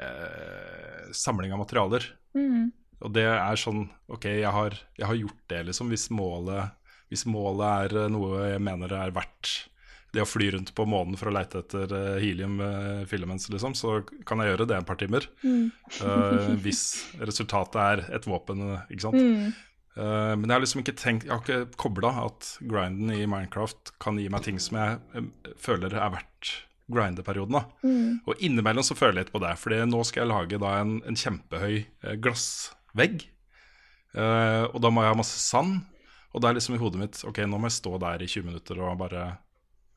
uh, 0.00 1.10
samling 1.14 1.54
av 1.54 1.62
materialer. 1.62 2.08
Mm. 2.34 2.72
Og 3.02 3.12
det 3.14 3.26
er 3.26 3.58
sånn 3.60 3.84
Ok, 4.12 4.28
jeg 4.28 4.52
har, 4.54 4.76
jeg 4.98 5.08
har 5.08 5.18
gjort 5.18 5.42
det, 5.50 5.60
liksom. 5.70 5.90
Hvis 5.92 6.08
målet, 6.14 6.72
hvis 7.12 7.26
målet 7.28 7.92
er 7.92 8.12
noe 8.12 8.46
jeg 8.52 8.62
mener 8.62 8.94
er 8.98 9.14
verdt 9.14 9.52
det 10.12 10.20
å 10.20 10.28
fly 10.28 10.50
rundt 10.52 10.74
på 10.76 10.84
månen 10.84 11.16
for 11.16 11.30
å 11.30 11.32
leite 11.32 11.62
etter 11.62 11.92
uh, 11.96 12.16
helium-filaments, 12.20 13.46
uh, 13.48 13.54
liksom, 13.54 13.72
så 13.78 13.94
kan 14.28 14.42
jeg 14.42 14.52
gjøre 14.52 14.66
det 14.68 14.76
en 14.76 14.88
par 14.88 14.98
timer. 15.00 15.24
Mm. 15.40 15.70
uh, 16.02 16.50
hvis 16.60 16.82
resultatet 17.16 17.78
er 17.80 18.02
et 18.18 18.28
våpen, 18.28 18.60
ikke 18.92 19.06
sant. 19.06 19.16
Mm. 19.16 19.54
Uh, 19.96 20.34
men 20.36 20.44
jeg 20.44 20.54
har 20.54 20.62
liksom 20.62 20.80
ikke 20.80 20.94
tenkt 20.96 21.26
Jeg 21.26 21.32
har 21.34 21.42
ikke 21.42 21.76
kobla 21.80 22.14
at 22.22 22.54
grinden 22.64 23.10
i 23.12 23.26
Minecraft 23.28 23.90
kan 24.00 24.16
gi 24.16 24.30
meg 24.32 24.40
ting 24.46 24.60
som 24.60 24.78
jeg 24.80 25.26
føler 25.60 25.92
er 25.92 26.14
verdt 26.14 26.52
grindeperioden. 26.92 27.58
Mm. 27.84 28.20
Og 28.28 28.40
innimellom 28.44 28.84
så 28.84 28.96
føler 28.98 29.20
jeg 29.20 29.26
litt 29.26 29.34
på 29.34 29.42
det, 29.44 29.52
fordi 29.60 29.80
nå 29.88 30.00
skal 30.08 30.24
jeg 30.24 30.32
lage 30.32 30.60
da 30.60 30.76
en, 30.82 30.98
en 31.08 31.18
kjempehøy 31.18 31.76
uh, 32.98 34.64
og 34.68 34.78
da 34.82 34.90
må 34.92 35.04
jeg 35.04 35.14
ha 35.14 35.18
masse 35.18 35.40
sand. 35.42 35.80
Og 36.32 36.40
det 36.40 36.48
er 36.48 36.56
liksom 36.56 36.78
i 36.78 36.80
hodet 36.80 37.00
mitt 37.00 37.18
Ok, 37.28 37.42
nå 37.44 37.58
må 37.60 37.68
jeg 37.68 37.76
stå 37.76 37.90
der 38.00 38.22
i 38.24 38.28
20 38.30 38.46
minutter 38.48 38.78
og 38.80 39.00
bare 39.02 39.26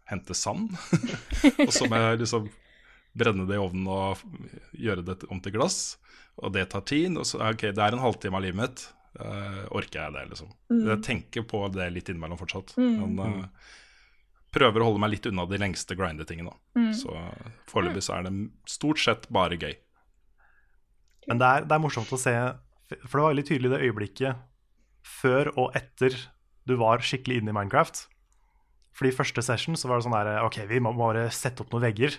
hente 0.10 0.36
sand. 0.38 0.73
og 1.67 1.71
så 1.73 1.88
må 1.89 2.01
jeg 2.01 2.21
liksom 2.23 2.49
brenne 3.15 3.45
det 3.47 3.55
i 3.55 3.62
ovnen 3.62 3.88
og 3.88 4.19
gjøre 4.75 5.05
det 5.08 5.21
om 5.31 5.39
til 5.41 5.55
glass. 5.55 5.95
Og 6.43 6.51
det 6.55 6.67
tar 6.73 6.84
tid. 6.88 7.15
Og 7.15 7.27
så, 7.27 7.39
ok, 7.39 7.69
det 7.71 7.81
er 7.81 7.95
en 7.95 8.03
halvtime 8.03 8.38
av 8.38 8.45
livet 8.45 8.60
mitt. 8.60 8.86
Uh, 9.15 9.63
orker 9.71 10.01
jeg 10.01 10.12
det, 10.12 10.25
liksom? 10.34 10.51
Mm. 10.73 10.84
Jeg 10.89 11.01
tenker 11.08 11.47
på 11.47 11.62
det 11.71 11.88
litt 11.95 12.12
innimellom 12.12 12.39
fortsatt. 12.39 12.75
Mm. 12.75 13.15
Men 13.15 13.39
uh, 13.47 13.73
prøver 14.55 14.84
å 14.84 14.89
holde 14.89 15.03
meg 15.03 15.13
litt 15.15 15.29
unna 15.29 15.47
de 15.49 15.60
lengste 15.62 15.95
grinde-tingene. 15.97 16.53
Mm. 16.77 16.91
Så 16.95 17.15
foreløpig 17.71 18.03
så 18.05 18.17
er 18.17 18.27
det 18.27 18.36
stort 18.69 19.01
sett 19.01 19.27
bare 19.34 19.60
gøy. 19.60 19.73
Men 21.29 21.41
det 21.41 21.47
er, 21.49 21.65
det 21.65 21.75
er 21.75 21.81
morsomt 21.81 22.12
å 22.13 22.19
se, 22.21 22.36
for 22.89 23.17
det 23.17 23.24
var 23.24 23.32
veldig 23.34 23.48
tydelig 23.48 23.71
det 23.74 23.82
øyeblikket 23.88 24.43
før 25.06 25.52
og 25.54 25.76
etter 25.78 26.15
du 26.65 26.76
var 26.82 27.04
skikkelig 27.06 27.41
inne 27.41 27.54
i 27.54 27.56
Minecraft. 27.56 28.06
Fordi 28.95 29.12
første 29.13 29.43
session 29.45 29.78
så 29.78 29.89
var 29.89 30.00
det 30.00 30.08
sånn 30.08 30.15
der 30.15 30.45
OK, 30.45 30.62
vi 30.69 30.82
må 30.82 30.93
bare 30.98 31.28
sette 31.34 31.65
opp 31.65 31.74
noen 31.74 31.86
vegger. 31.86 32.15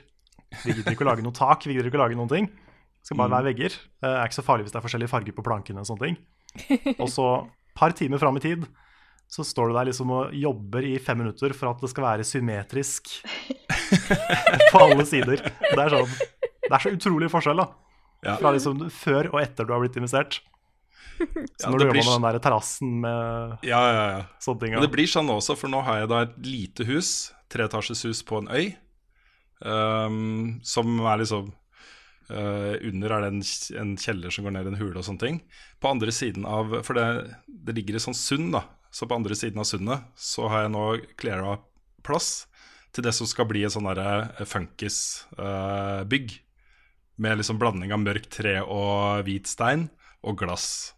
Vi 0.62 0.74
gidder 0.74 0.94
ikke 0.94 1.06
å 1.06 1.10
lage 1.10 1.24
noe 1.24 1.34
tak, 1.34 1.66
vi 1.66 1.74
gidder 1.74 1.90
ikke 1.90 1.98
å 1.98 2.04
lage 2.04 2.18
noen 2.18 2.30
ting. 2.30 2.48
Det 2.50 3.10
skal 3.10 3.20
bare 3.22 3.34
være 3.38 3.50
vegger. 3.50 3.76
Det 4.02 4.10
er 4.10 4.26
ikke 4.28 4.38
så 4.38 4.44
farlig 4.46 4.66
hvis 4.66 4.74
det 4.74 4.80
er 4.80 4.84
forskjellige 4.86 5.12
farger 5.12 5.36
på 5.36 5.44
plankene 5.46 5.82
og 5.82 5.88
sånne 5.88 6.10
ting. 6.10 6.18
Og 6.98 7.08
så, 7.12 7.26
par 7.76 7.94
timer 7.96 8.20
fram 8.22 8.38
i 8.38 8.44
tid, 8.44 8.66
så 9.30 9.42
står 9.46 9.70
du 9.70 9.76
der 9.76 9.88
liksom 9.90 10.12
og 10.14 10.34
jobber 10.38 10.86
i 10.86 10.96
fem 11.02 11.18
minutter 11.22 11.54
for 11.56 11.72
at 11.72 11.82
det 11.82 11.90
skal 11.90 12.06
være 12.06 12.26
symmetrisk 12.26 13.10
på 14.72 14.82
alle 14.82 15.06
sider. 15.08 15.42
Det 15.42 15.80
er 15.82 15.96
sånn 15.96 16.12
Det 16.66 16.74
er 16.74 16.82
så 16.82 16.92
utrolig 16.94 17.30
forskjell, 17.30 17.62
da. 17.62 18.36
Fra 18.40 18.52
liksom 18.54 18.86
før 18.90 19.30
og 19.32 19.40
etter 19.42 19.66
du 19.66 19.74
har 19.74 19.82
blitt 19.82 19.98
investert. 20.00 20.40
Så 21.56 21.70
når 21.70 21.78
ja, 21.78 21.78
du 21.78 21.84
jobber 21.86 22.00
med 22.00 22.10
den 22.12 22.26
der 22.26 22.40
terrassen 22.44 22.96
med 23.04 23.66
ja, 23.66 23.80
ja, 23.80 24.06
ja. 24.12 24.24
sånne 24.42 24.62
ting 24.62 24.74
Og 24.76 24.84
det 24.84 24.92
blir 24.92 25.08
sånn 25.08 25.30
også, 25.32 25.56
for 25.56 25.72
nå 25.72 25.80
har 25.86 26.02
jeg 26.02 26.10
da 26.12 26.24
et 26.26 26.34
lite 26.44 26.86
hus, 26.88 27.12
treetasjes 27.52 28.20
på 28.28 28.42
en 28.42 28.50
øy, 28.52 28.66
um, 29.64 30.58
som 30.66 30.98
er 31.04 31.22
liksom 31.24 31.54
Uh, 32.26 32.74
under 32.82 33.12
er 33.14 33.22
det 33.22 33.28
en, 33.30 33.42
en 33.78 33.92
kjeller 34.02 34.32
som 34.34 34.42
går 34.42 34.56
ned 34.56 34.66
i 34.66 34.70
en 34.72 34.78
hule 34.80 34.98
og 34.98 35.04
sånne 35.06 35.22
ting. 35.22 35.36
På 35.78 35.92
andre 35.92 36.10
siden 36.10 36.42
av 36.42 36.72
For 36.82 36.98
det, 36.98 37.36
det 37.46 37.76
ligger 37.76 37.94
i 37.94 38.02
sånn 38.02 38.16
sund, 38.18 38.48
da. 38.56 38.64
Så 38.90 39.06
på 39.06 39.14
andre 39.14 39.36
siden 39.38 39.62
av 39.62 39.68
sundet 39.68 40.08
så 40.18 40.48
har 40.50 40.64
jeg 40.64 40.72
nå 40.74 40.86
cleara 41.20 41.52
plass 42.06 42.48
til 42.96 43.04
det 43.06 43.12
som 43.14 43.28
skal 43.28 43.46
bli 43.50 43.62
et 43.66 43.74
sånn 43.74 43.86
derre 43.86 44.46
funkis-bygg. 44.48 46.40
med 47.16 47.38
liksom 47.38 47.58
blanding 47.58 47.92
av 47.94 48.02
mørkt 48.02 48.28
tre 48.34 48.58
og 48.60 49.22
hvit 49.24 49.46
stein 49.48 49.86
og 50.20 50.36
glass. 50.40 50.95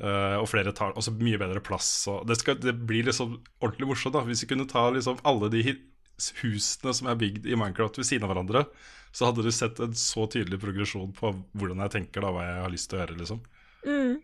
Eh, 0.00 0.36
og 0.38 0.46
flere 0.46 0.70
tar 0.72 0.92
også 0.94 1.10
mye 1.18 1.38
bedre 1.40 1.60
plass. 1.64 1.88
Det, 2.28 2.36
skal, 2.38 2.58
det 2.62 2.74
blir 2.86 3.08
liksom 3.08 3.38
ordentlig 3.60 3.88
morsomt 3.90 4.14
da 4.14 4.20
hvis 4.28 4.44
vi 4.44 4.50
kunne 4.52 4.68
ta 4.70 4.84
liksom 4.94 5.18
alle 5.26 5.48
de 5.50 5.62
husene 6.42 6.94
som 6.94 7.08
er 7.10 7.18
bygd 7.18 7.46
i 7.50 7.56
Minecraft 7.58 7.98
ved 7.98 8.06
siden 8.06 8.26
av 8.26 8.32
hverandre. 8.32 8.62
Så 9.14 9.26
hadde 9.26 9.42
du 9.42 9.50
sett 9.54 9.78
en 9.82 9.94
så 9.98 10.26
tydelig 10.30 10.60
progresjon 10.62 11.12
på 11.16 11.32
hvordan 11.58 11.82
jeg 11.86 11.94
tenker, 11.96 12.22
da, 12.22 12.30
hva 12.34 12.44
jeg 12.46 12.62
har 12.62 12.72
lyst 12.74 12.90
til 12.90 12.98
å 12.98 13.02
gjøre. 13.04 13.18
liksom 13.22 13.40
Mm. 13.86 14.16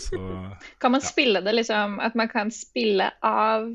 Så 0.00 0.18
Kan 0.80 0.92
man 0.94 1.00
Ja. 1.02 1.06
spille 1.08 1.40
det 1.44 1.52
liksom 1.52 1.98
At 2.00 2.14
man 2.14 2.28
kan 2.28 2.50
spille 2.50 3.10
av 3.22 3.66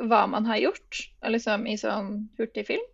hva 0.00 0.26
man 0.30 0.44
har 0.46 0.56
gjort, 0.60 1.00
liksom 1.26 1.66
i 1.68 1.74
sånn 1.76 2.28
hurtigfilm? 2.38 2.84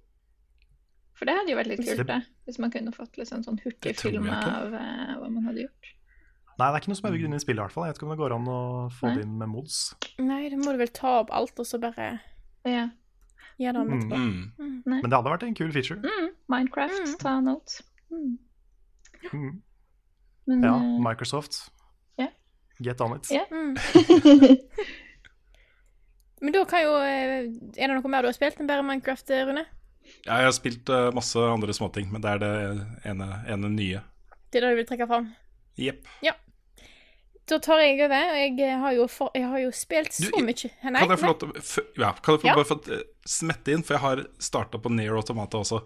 For 1.15 1.25
det 1.29 1.35
hadde 1.37 1.53
jo 1.53 1.57
vært 1.59 1.69
litt 1.71 1.85
kult, 1.85 1.97
Det- 2.03 2.07
det. 2.07 2.23
Hvis 2.47 2.59
man 2.59 2.71
kunne 2.71 2.93
fått 2.93 3.17
liksom 3.17 3.45
sånn 3.45 3.61
hurtigfilm 3.63 4.29
av 4.31 4.73
uh, 4.75 5.13
hva 5.21 5.29
man 5.31 5.45
hadde 5.47 5.63
gjort. 5.67 5.93
Nei, 6.57 6.67
det 6.73 6.75
er 6.75 6.81
ikke 6.81 6.89
noe 6.89 6.97
som 6.97 7.09
er 7.11 7.13
bygd 7.17 7.25
inn 7.29 7.35
i 7.37 7.41
spillet, 7.43 7.59
i 7.61 7.65
hvert 7.67 7.73
fall. 7.75 7.85
Jeg 7.85 7.93
vet 7.93 7.99
ikke 8.01 8.07
om 8.09 8.13
det 8.15 8.19
går 8.23 8.33
an 8.37 8.47
å 8.49 8.61
få 8.97 9.07
Nei. 9.11 9.15
det 9.19 9.25
inn 9.27 9.35
med 9.39 9.49
mods. 9.53 9.81
Nei, 10.19 10.49
da 10.49 10.57
må 10.57 10.73
du 10.73 10.79
vel 10.81 10.89
ta 10.97 11.19
opp 11.21 11.31
alt, 11.37 11.59
og 11.61 11.67
så 11.69 11.79
bare 11.83 12.21
Ja. 12.65 12.89
gjøre 13.61 13.73
det 13.73 13.81
om 13.83 13.89
Mm. 13.89 13.99
etterpå. 13.99 14.17
mm. 14.17 14.53
Mm. 14.59 14.83
Men 15.03 15.11
det 15.11 15.13
hadde 15.19 15.31
vært 15.35 15.43
en 15.47 15.55
kul 15.55 15.73
feature. 15.73 16.01
Mm, 16.01 16.31
Minecraft, 16.49 17.19
ta 17.21 17.41
note. 17.41 17.83
Mm. 18.11 18.39
Mm. 19.33 19.63
Men 20.47 20.63
Ja, 20.63 20.75
eh, 20.77 20.99
Microsoft. 21.01 21.71
Yeah. 22.19 22.31
Get 22.81 23.01
on 23.01 23.17
it. 23.17 23.31
Yeah. 23.31 23.47
Mm. 23.51 23.77
Men 26.41 26.53
da 26.53 26.65
kan 26.69 26.83
jo 26.85 26.97
eh, 27.01 27.47
Er 27.81 27.89
det 27.89 27.95
noe 27.97 28.11
mer 28.13 28.23
du 28.23 28.29
har 28.29 28.37
spilt 28.37 28.59
enn 28.61 28.69
bare 28.69 28.85
Minecraft, 28.85 29.31
Rune? 29.49 29.65
Ja, 30.25 30.37
jeg 30.39 30.45
har 30.47 30.53
spilt 30.55 30.89
uh, 30.93 31.09
masse 31.17 31.35
andre 31.41 31.73
småting, 31.75 32.13
men 32.13 32.23
det 32.23 32.31
er 32.31 32.39
det 32.39 32.51
ene, 33.11 33.27
ene 33.51 33.71
nye. 33.75 34.03
Det 34.53 34.61
er 34.61 34.67
det 34.69 34.71
du 34.71 34.77
vil 34.79 34.87
trekke 34.87 35.09
fram? 35.11 35.33
Jepp. 35.77 36.07
Da 37.47 37.59
tar 37.63 37.79
jeg 37.85 38.01
over. 38.03 38.31
og 38.35 38.59
Jeg 38.59 38.79
har 38.83 38.95
jo, 38.97 39.07
for, 39.11 39.31
jeg 39.35 39.47
har 39.47 39.61
jo 39.63 39.73
spilt 39.75 40.13
så 40.17 40.31
Du, 40.33 40.41
mye 40.43 40.71
Nei, 40.91 41.03
Kan 41.03 41.13
jeg 41.15 41.21
få 41.23 41.29
lov 41.31 41.37
til 41.39 41.53
å 41.53 41.85
ja, 42.03 42.13
kan 42.19 42.35
jeg 42.35 42.43
få 42.43 42.49
Ja. 42.49 42.55
bare 42.59 42.69
få 42.71 42.79
eh, 42.97 43.05
smette 43.27 43.75
inn, 43.75 43.85
for 43.87 43.95
jeg 43.97 44.03
har 44.03 44.25
starta 44.43 44.81
på 44.83 44.91
Near 44.95 45.15
Automata 45.19 45.61
også. 45.63 45.83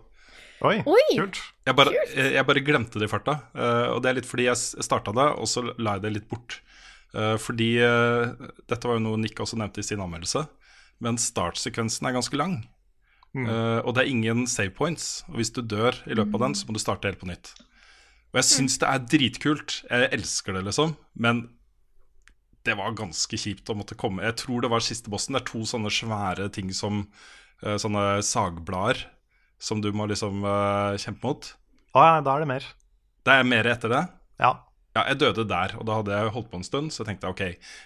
Oi, 0.60 0.78
Oi! 0.84 1.04
kult. 1.16 1.38
Jeg 1.68 1.76
bare, 1.76 1.92
eh, 2.14 2.32
jeg 2.36 2.46
bare 2.48 2.60
glemte 2.64 3.00
det 3.00 3.08
i 3.08 3.12
farta, 3.12 3.38
eh, 3.54 3.86
og 3.94 4.02
det 4.04 4.10
er 4.10 4.18
litt 4.20 4.28
fordi 4.28 4.44
jeg 4.48 4.56
starta 4.84 5.12
det, 5.16 5.28
og 5.40 5.48
så 5.48 5.62
la 5.80 5.96
jeg 5.96 6.04
det 6.04 6.12
litt 6.18 6.28
bort. 6.32 6.58
Eh, 7.14 7.36
fordi 7.40 7.70
eh, 7.80 8.34
dette 8.68 8.88
var 8.88 8.98
jo 8.98 9.04
noe 9.06 9.20
Nick 9.20 9.40
også 9.40 9.56
nevnte 9.60 9.80
i 9.80 9.86
sin 9.86 10.00
anmeldelse, 10.04 10.46
men 11.00 11.16
startsekvensen 11.20 12.06
er 12.08 12.16
ganske 12.18 12.36
lang. 12.36 12.60
Mm. 13.32 13.46
Eh, 13.46 13.78
og 13.86 13.94
det 13.96 14.04
er 14.04 14.10
ingen 14.12 14.46
save 14.50 14.72
points, 14.76 15.22
og 15.30 15.40
hvis 15.40 15.52
du 15.56 15.62
dør 15.62 15.96
i 16.06 16.16
løpet 16.18 16.34
av 16.36 16.44
den, 16.48 16.54
så 16.58 16.68
må 16.68 16.76
du 16.76 16.82
starte 16.82 17.08
helt 17.08 17.20
på 17.20 17.28
nytt. 17.30 17.52
Og 18.30 18.38
jeg 18.38 18.46
syns 18.46 18.78
det 18.78 18.86
er 18.88 19.06
dritkult, 19.10 19.80
jeg 19.90 20.10
elsker 20.14 20.54
det, 20.54 20.64
liksom, 20.68 20.94
men 21.18 21.48
det 22.66 22.76
var 22.78 22.92
ganske 22.94 23.38
kjipt 23.40 23.70
å 23.72 23.74
måtte 23.78 23.96
komme 23.96 24.26
Jeg 24.26 24.36
tror 24.42 24.60
det 24.60 24.68
var 24.68 24.84
siste 24.84 25.08
bossen. 25.08 25.32
Det 25.32 25.40
er 25.40 25.48
to 25.48 25.62
sånne 25.64 25.88
svære 25.96 26.50
ting 26.52 26.68
som 26.76 27.06
eh, 27.64 27.78
Sånne 27.80 28.20
sagblader 28.26 29.00
som 29.60 29.80
du 29.84 29.90
må 29.96 30.06
liksom 30.08 30.44
eh, 30.44 30.98
kjempe 31.00 31.26
mot. 31.26 31.48
Å 31.96 32.04
ja, 32.04 32.20
da 32.24 32.34
er 32.34 32.44
det 32.44 32.48
mer. 32.48 32.66
Det 33.28 33.36
er 33.36 33.48
mer 33.48 33.68
etter 33.68 33.92
det. 33.92 34.02
Ja. 34.40 34.54
Ja, 34.96 35.04
jeg 35.12 35.20
døde 35.20 35.44
der, 35.46 35.76
og 35.78 35.84
da 35.86 35.98
hadde 36.00 36.16
jeg 36.16 36.32
holdt 36.34 36.48
på 36.50 36.58
en 36.58 36.66
stund, 36.66 36.90
så 36.90 37.02
jeg 37.02 37.10
tenkte 37.12 37.28
ok, 37.30 37.42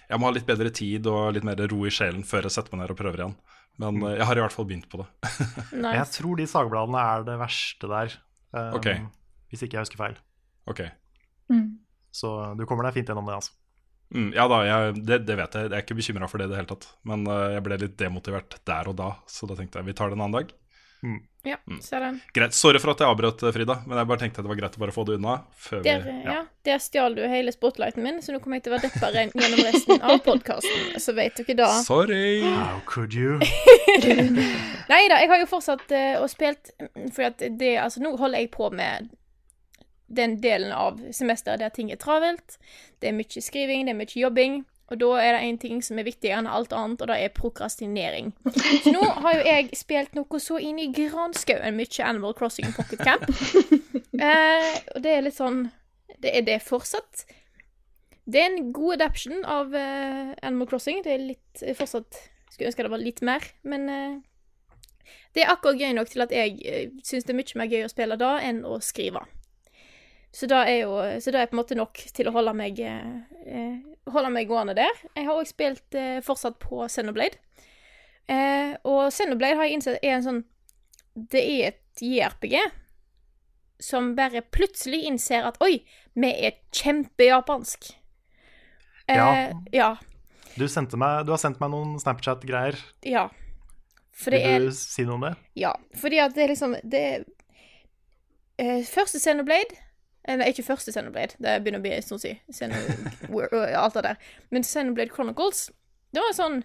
jeg 0.09 0.19
må 0.21 0.25
ha 0.25 0.33
litt 0.33 0.47
bedre 0.47 0.71
tid 0.73 1.05
og 1.11 1.35
litt 1.35 1.45
mer 1.45 1.59
ro 1.69 1.83
i 1.85 1.91
sjelen 1.93 2.23
før 2.25 2.47
jeg 2.47 2.55
setter 2.55 2.73
meg 2.73 2.81
ned 2.81 2.95
og 2.95 2.99
prøver 3.01 3.21
igjen. 3.21 3.35
Men 3.83 3.99
eh, 4.07 4.15
jeg 4.21 4.29
har 4.29 4.39
i 4.39 4.45
hvert 4.45 4.55
fall 4.55 4.69
begynt 4.69 4.87
på 4.91 5.01
det. 5.03 5.07
Jeg 5.99 6.07
tror 6.15 6.39
de 6.39 6.47
sagbladene 6.47 7.01
er 7.11 7.27
det 7.27 7.35
verste 7.41 7.91
der. 7.91 8.15
um, 8.55 8.77
okay. 8.79 9.03
Hvis 9.51 9.65
ikke 9.67 9.77
jeg 9.77 9.85
husker 9.85 9.99
feil. 9.99 10.15
Ok. 10.71 10.81
mm. 11.51 11.67
Så 12.15 12.31
du 12.55 12.63
kommer 12.65 12.87
deg 12.87 12.95
fint 12.95 13.09
gjennom 13.11 13.27
det, 13.27 13.37
altså. 13.41 13.51
Mm, 14.13 14.29
ja 14.37 14.45
da, 14.47 14.59
jeg, 14.63 14.99
det, 15.03 15.17
det 15.27 15.35
vet 15.35 15.55
jeg. 15.57 15.67
Jeg 15.67 15.75
er 15.75 15.83
ikke 15.83 15.97
bekymra 15.97 16.29
for 16.31 16.39
det 16.39 16.47
i 16.47 16.53
det 16.53 16.59
hele 16.61 16.69
tatt. 16.69 16.85
Men 17.09 17.25
uh, 17.27 17.49
jeg 17.51 17.63
ble 17.65 17.79
litt 17.81 17.97
demotivert 17.99 18.59
der 18.69 18.91
og 18.91 18.95
da, 18.99 19.09
så 19.27 19.49
da 19.49 19.57
tenkte 19.57 19.81
jeg 19.81 19.89
vi 19.89 19.97
tar 19.97 20.13
det 20.13 20.19
en 20.19 20.27
annen 20.27 20.37
dag. 20.39 20.53
Ja, 21.43 21.57
ser 21.81 21.99
den. 21.99 22.19
Greit. 22.33 22.53
Sorry 22.53 22.79
for 22.81 22.95
at 22.95 23.01
jeg 23.03 23.05
avbrøt, 23.11 23.43
eh, 23.45 23.53
Frida, 23.53 23.75
men 23.85 23.99
jeg 23.99 24.07
bare 24.09 24.21
tenkte 24.23 24.41
det 24.41 24.49
var 24.49 24.57
greit 24.57 24.77
å 24.77 24.81
bare 24.81 24.93
få 24.95 25.03
det 25.05 25.17
unna. 25.19 25.35
Før 25.61 25.83
vi, 25.83 25.91
ja. 25.91 26.23
ja, 26.25 26.37
der 26.65 26.79
stjal 26.81 27.17
du 27.17 27.21
hele 27.29 27.53
spotlighten 27.53 28.01
min, 28.01 28.17
så 28.25 28.33
nå 28.33 28.39
kommer 28.41 28.57
jeg 28.57 28.65
til 28.65 28.73
å 28.73 28.79
være 28.79 28.89
deppa 28.89 29.11
gjennom 29.13 29.61
resten 29.67 30.01
av 30.01 30.23
podkasten. 30.25 30.95
Så 31.03 31.13
vet 31.17 31.37
dere 31.37 31.57
da. 31.59 31.67
Sorry! 31.85 32.41
How 32.47 32.81
could 32.89 33.13
you? 33.13 33.37
Nei 34.91 35.03
da, 35.11 35.21
jeg 35.21 35.29
har 35.29 35.43
jo 35.43 35.51
fortsatt 35.51 35.85
uh, 35.93 36.23
og 36.23 36.27
spilt 36.29 36.73
For 37.13 37.29
at 37.29 37.39
det, 37.41 37.75
altså, 37.81 38.01
nå 38.01 38.15
holder 38.17 38.41
jeg 38.41 38.49
på 38.55 38.71
med 38.73 39.13
den 40.07 40.37
delen 40.41 40.71
av 40.75 40.99
semesteret 41.15 41.63
der 41.63 41.73
ting 41.73 41.91
er 41.91 41.99
travelt. 42.01 42.57
Det 43.01 43.09
er 43.09 43.17
mye 43.17 43.41
skriving, 43.41 43.85
det 43.85 43.95
er 43.95 43.99
mye 43.99 44.19
jobbing. 44.21 44.63
Og 44.93 44.99
da 45.01 45.07
er 45.17 45.33
det 45.33 45.45
én 45.47 45.57
ting 45.57 45.79
som 45.81 45.97
er 45.97 46.05
viktigere 46.05 46.43
enn 46.43 46.49
alt 46.49 46.73
annet, 46.75 47.01
og 47.01 47.09
det 47.09 47.15
er 47.17 47.31
prokrastinering. 47.33 48.35
Så 48.83 48.93
nå 48.93 49.01
har 49.01 49.39
jo 49.39 49.45
jeg 49.47 49.79
spilt 49.79 50.13
noe 50.13 50.41
så 50.41 50.59
inn 50.61 50.77
i 50.81 50.91
granskauen 50.93 51.77
mye 51.77 52.05
Animal 52.05 52.35
Crossing 52.37 52.73
Pocket 52.77 53.01
Camp. 53.01 53.25
Eh, 54.15 54.75
og 54.95 55.01
det 55.03 55.11
er 55.11 55.25
litt 55.25 55.35
sånn 55.35 55.65
Det 56.23 56.31
er 56.37 56.45
det 56.47 56.61
fortsatt. 56.63 57.25
Det 58.23 58.39
er 58.39 58.45
en 58.47 58.69
god 58.71 58.93
adaption 58.93 59.41
av 59.43 59.75
eh, 59.75 60.29
Animal 60.39 60.69
Crossing. 60.71 61.01
Det 61.03 61.11
er 61.11 61.25
litt 61.33 61.59
jeg 61.59 61.75
fortsatt 61.75 62.21
Skulle 62.47 62.69
ønske 62.69 62.85
det 62.87 62.93
var 62.93 63.03
litt 63.03 63.19
mer, 63.27 63.43
men 63.67 63.89
eh, 63.91 64.15
det 65.35 65.43
er 65.43 65.51
akkurat 65.51 65.81
gøy 65.83 65.91
nok 65.97 66.13
til 66.13 66.23
at 66.23 66.31
jeg 66.31 66.55
uh, 66.63 67.01
syns 67.03 67.27
det 67.27 67.33
er 67.33 67.39
mye 67.41 67.59
mer 67.59 67.71
gøy 67.73 67.83
å 67.83 67.91
spille 67.91 68.17
da 68.21 68.37
enn 68.39 68.63
å 68.63 68.77
skrive. 68.79 69.25
Så 70.35 70.49
det 70.51 70.57
er 70.67 70.79
jo 70.81 70.95
så 71.23 71.31
det 71.31 71.41
er 71.41 71.47
på 71.47 71.55
en 71.55 71.61
måte 71.61 71.77
nok 71.79 71.99
til 72.15 72.27
å 72.27 72.33
holde 72.35 72.51
meg, 72.57 72.79
eh, 72.83 73.75
holde 74.11 74.31
meg 74.35 74.49
gående 74.49 74.75
der. 74.75 74.91
Jeg 75.15 75.29
har 75.29 75.37
òg 75.39 75.47
spilt 75.47 75.95
eh, 75.95 76.17
fortsatt 76.25 76.57
på 76.59 76.81
Xenoblade. 76.91 77.39
Eh, 78.27 78.73
og 78.83 79.13
Xenoblade 79.15 79.55
har 79.55 79.69
jeg 79.69 79.77
innsett 79.77 79.99
er 80.01 80.15
en 80.17 80.25
sånn 80.25 80.39
Det 81.15 81.39
er 81.39 81.67
et 81.67 82.01
JRPG 82.01 82.55
som 83.79 84.15
bare 84.17 84.41
plutselig 84.41 85.03
innser 85.07 85.45
at 85.47 85.59
Oi, 85.63 85.77
vi 86.15 86.31
er 86.47 86.57
kjempejapansk. 86.75 87.93
Eh, 89.07 89.15
Ja. 89.15 89.53
ja. 89.71 89.89
Du, 90.55 90.67
sendte 90.71 90.97
meg, 90.97 91.25
du 91.27 91.31
har 91.35 91.39
sendt 91.39 91.59
meg 91.59 91.71
noen 91.71 91.95
Snapchat-greier. 91.99 92.77
Ja. 93.05 93.27
For 94.15 94.31
det 94.31 94.43
er 94.47 94.59
Vil 94.63 94.69
du 94.71 94.75
si 94.79 95.03
noe 95.03 95.17
om 95.19 95.25
det? 95.27 95.33
Ja, 95.59 95.73
fordi 95.99 96.19
at 96.23 96.35
det 96.35 96.43
er 96.45 96.51
liksom 96.53 96.75
Det 96.87 97.01
er 97.03 97.25
eh, 98.57 98.83
Første 98.87 99.19
Xenoblade 99.19 99.75
Nei, 100.25 100.49
ikke 100.49 100.65
første 100.65 100.93
Xenoblade. 100.93 101.37
Det 101.37 101.59
begynner 101.61 101.81
å 101.81 101.85
bli 101.85 101.91
en 101.93 102.05
stund 102.05 102.23
siden. 102.23 102.73
Alt 103.77 103.97
det 103.97 104.05
der. 104.07 104.31
Men 104.53 104.65
Xenoblade 104.65 105.13
Chronicles, 105.13 105.67
det 106.15 106.23
var 106.23 106.33
sånn 106.33 106.63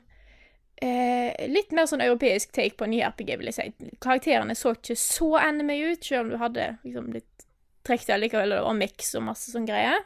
eh, 0.80 1.48
Litt 1.50 1.74
mer 1.76 1.88
sånn 1.90 2.04
europeisk 2.04 2.54
take 2.56 2.78
på 2.78 2.86
en 2.86 2.94
ny 2.94 3.02
RPG, 3.04 3.34
vil 3.40 3.50
jeg 3.50 3.58
si. 3.58 3.90
Karakterene 4.00 4.56
så 4.56 4.72
ikke 4.78 4.96
så 4.96 5.34
anime 5.42 5.76
ut, 5.90 6.04
selv 6.04 6.24
om 6.24 6.32
du 6.32 6.38
hadde 6.40 6.70
liksom 6.86 7.12
litt 7.16 7.46
trekk 7.86 8.06
der 8.08 8.22
likevel, 8.22 8.56
og 8.60 8.76
mix 8.78 9.12
og 9.18 9.26
masse 9.28 9.52
sånn 9.52 9.68
greier. 9.68 10.00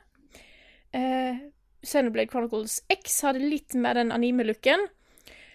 Eh, 0.95 1.39
Xenoblade 1.85 2.31
Chronicles 2.33 2.81
X 2.91 3.21
hadde 3.27 3.45
litt 3.45 3.77
mer 3.79 3.99
den 3.99 4.13
anime-looken. 4.15 4.89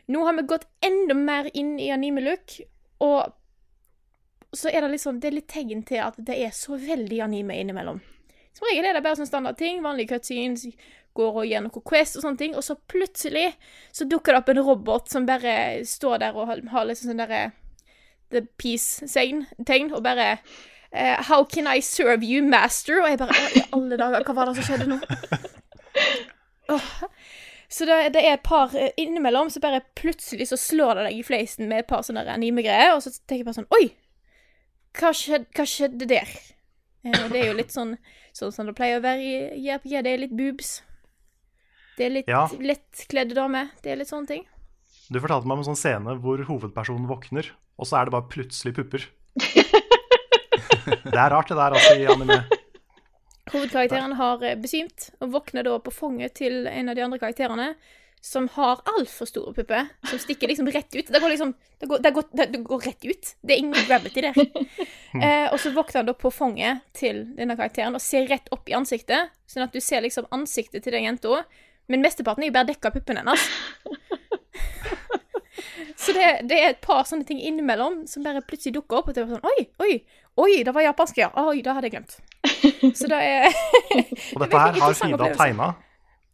Nå 0.10 0.24
har 0.26 0.40
vi 0.40 0.48
gått 0.50 0.68
enda 0.86 1.16
mer 1.18 1.50
inn 1.54 1.76
i 1.82 1.92
anime-look, 1.94 2.62
og 3.04 3.36
så 4.56 4.72
er 4.72 4.82
det 4.82 4.94
litt 4.94 5.04
sånn, 5.04 5.20
det 5.22 5.30
er 5.30 5.38
litt 5.38 5.52
tegn 5.52 5.84
til 5.86 6.02
at 6.04 6.16
det 6.26 6.38
er 6.42 6.56
så 6.56 6.78
veldig 6.80 7.20
anime 7.26 7.60
innimellom. 7.62 8.00
Som 8.58 8.66
regel 8.70 8.88
er 8.90 8.98
det 8.98 9.04
bare 9.06 9.20
sånn 9.20 9.30
standard 9.30 9.60
ting, 9.60 9.84
vanlige 9.86 10.16
cutscenes, 10.16 10.66
går 11.18 11.38
og 11.42 11.48
gjør 11.50 11.64
noe 11.66 11.84
Quest 11.86 12.18
og 12.18 12.26
sånne 12.26 12.40
ting, 12.40 12.56
og 12.58 12.66
så 12.66 12.76
plutselig 12.90 13.48
så 13.96 14.08
dukker 14.10 14.34
det 14.34 14.42
opp 14.42 14.52
en 14.54 14.64
robot 14.66 15.12
som 15.12 15.28
bare 15.30 15.54
står 15.88 16.24
der 16.24 16.38
og 16.38 16.50
har, 16.50 16.88
liksom 16.88 17.12
sånn 17.12 17.22
derre 17.22 17.44
The 18.34 18.44
Peace-tegn, 18.62 19.46
tegn, 19.66 19.94
og 19.96 20.04
bare 20.06 20.36
uh, 20.94 21.18
How 21.30 21.46
can 21.50 21.70
I 21.70 21.82
serve 21.82 22.26
you, 22.26 22.44
master? 22.46 23.02
Og 23.02 23.10
jeg 23.10 23.22
bare 23.22 23.46
I 23.58 23.64
alle 23.74 23.98
dager, 23.98 24.26
hva 24.28 24.38
var 24.38 24.52
det 24.52 24.60
som 24.60 24.70
skjedde 24.70 24.90
nå? 24.96 25.02
Oh. 26.70 26.84
Så 27.66 27.86
det, 27.90 27.96
det 28.14 28.22
er 28.22 28.36
et 28.36 28.44
par 28.46 28.76
eh, 28.78 28.92
innimellom, 29.02 29.48
så 29.50 29.58
bare 29.62 29.80
plutselig 29.98 30.46
så 30.52 30.58
slår 30.58 31.00
det 31.00 31.06
deg 31.08 31.16
i 31.18 31.24
fleisen 31.26 31.66
med 31.66 31.82
et 31.82 31.88
par 31.90 32.04
sånne 32.06 32.28
anime-greier, 32.30 32.94
og 32.94 33.02
så 33.02 33.10
tenker 33.10 33.40
jeg 33.42 33.48
bare 33.48 33.58
sånn 33.58 33.72
Oi! 33.74 33.88
Hva 34.98 35.12
skjedde, 35.16 35.48
hva 35.56 35.66
skjedde 35.70 36.08
der? 36.10 36.30
Eh, 37.06 37.28
det 37.32 37.42
er 37.44 37.52
jo 37.52 37.58
litt 37.60 37.74
sånn 37.74 37.98
sånn 38.36 38.54
som 38.54 38.70
det 38.70 38.76
pleier 38.78 39.00
å 39.00 39.04
være 39.04 39.22
i 39.24 39.66
JRPG. 39.66 40.04
Det 40.06 40.14
er 40.14 40.22
litt 40.24 40.36
boobs. 40.36 40.82
Det 41.98 42.06
er 42.08 42.14
litt 42.14 42.28
Ja. 42.32 42.48
lettkledde 42.48 43.36
damer. 43.36 43.72
Det 43.84 43.92
er 43.92 43.98
litt 44.00 44.08
sånne 44.12 44.28
ting. 44.28 44.46
Du 45.10 45.20
fortalte 45.20 45.48
meg 45.48 45.58
om 45.58 45.64
en 45.64 45.76
sånn 45.76 45.80
scene 45.80 46.16
hvor 46.22 46.38
hovedpersonen 46.46 47.08
våkner, 47.10 47.50
og 47.78 47.86
så 47.88 48.00
er 48.00 48.06
det 48.06 48.12
bare 48.14 48.30
plutselig 48.30 48.76
pupper. 48.76 49.06
det 51.10 51.18
er 51.18 51.30
rart, 51.34 51.50
det 51.50 51.58
der, 51.58 51.76
altså, 51.76 51.96
i 51.98 52.06
anime. 52.06 52.46
Hovedkarakteren 53.50 54.14
har 54.20 54.44
eh, 54.46 54.56
besvimt 54.62 55.10
og 55.20 55.32
våkner 55.34 55.66
da 55.66 55.80
på 55.82 55.92
fanget 55.94 56.36
til 56.38 56.68
en 56.70 56.90
av 56.90 56.96
de 56.96 57.02
andre 57.02 57.20
karakterene, 57.22 57.76
som 58.22 58.48
har 58.52 58.82
altfor 58.98 59.30
store 59.30 59.54
pupper, 59.56 59.88
som 60.10 60.20
stikker 60.20 60.52
liksom 60.52 60.68
rett 60.68 60.96
ut. 60.96 61.08
Det 61.08 61.22
går 61.22 61.30
liksom 61.36 61.54
Det 61.80 61.88
går, 61.88 62.00
det 62.04 62.12
går, 62.12 62.24
det 62.36 62.60
går 62.68 62.80
rett 62.84 63.06
ut. 63.06 63.30
Det 63.42 63.54
er 63.54 63.62
ingen 63.64 63.88
gravity 63.88 64.22
der. 64.22 64.36
Eh, 65.10 65.48
og 65.50 65.58
så 65.58 65.72
våkner 65.74 66.04
han 66.04 66.06
da 66.06 66.14
på 66.14 66.30
fanget 66.30 66.84
til 66.94 67.24
denne 67.34 67.56
karakteren 67.58 67.96
og 67.98 68.02
ser 68.04 68.28
rett 68.30 68.46
opp 68.54 68.68
i 68.70 68.76
ansiktet, 68.78 69.32
sånn 69.50 69.64
at 69.66 69.74
du 69.74 69.82
ser 69.82 70.04
liksom 70.06 70.28
ansiktet 70.30 70.84
til 70.86 70.94
den 70.94 71.08
jenta, 71.08 71.40
men 71.90 72.04
mesteparten 72.06 72.46
er 72.46 72.52
jo 72.52 72.54
bare 72.60 72.70
dekka 72.70 72.92
av 72.92 73.00
puppene 73.00 73.24
hennes. 73.24 73.48
Så 76.00 76.14
det, 76.14 76.28
det 76.50 76.60
er 76.60 76.70
et 76.76 76.82
par 76.84 77.04
sånne 77.10 77.26
ting 77.28 77.42
innimellom 77.42 78.04
som 78.08 78.24
bare 78.24 78.42
plutselig 78.46 78.78
dukker 78.78 79.02
opp. 79.02 79.10
Og 79.10 79.18
det 79.18 79.26
var 79.26 79.36
sånn 79.36 79.50
Oi, 79.50 79.66
oi, 79.84 79.96
oi, 80.40 80.62
det 80.66 80.74
var 80.76 80.86
japansk, 80.86 81.20
ja. 81.20 81.30
Oi, 81.42 81.60
det 81.66 81.76
hadde 81.76 81.90
jeg 81.90 81.96
glemt. 81.98 82.16
Så 83.00 83.10
det 83.12 83.20
er 83.20 83.50
Og 83.50 84.46
dette 84.46 84.62
her 84.64 84.80
har 84.80 84.96
Frida 85.02 85.32
tegna, 85.42 85.74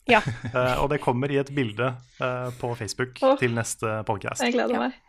Ja. 0.10 0.22
uh, 0.54 0.76
og 0.84 0.90
det 0.94 1.02
kommer 1.04 1.32
i 1.34 1.40
et 1.42 1.52
bilde 1.56 1.94
uh, 2.20 2.50
på 2.60 2.74
Facebook 2.78 3.22
oh, 3.26 3.38
til 3.42 3.56
neste 3.58 4.02
podcast. 4.08 4.44
Jeg 4.46 4.58
gleder 4.58 4.88
meg. 4.88 5.00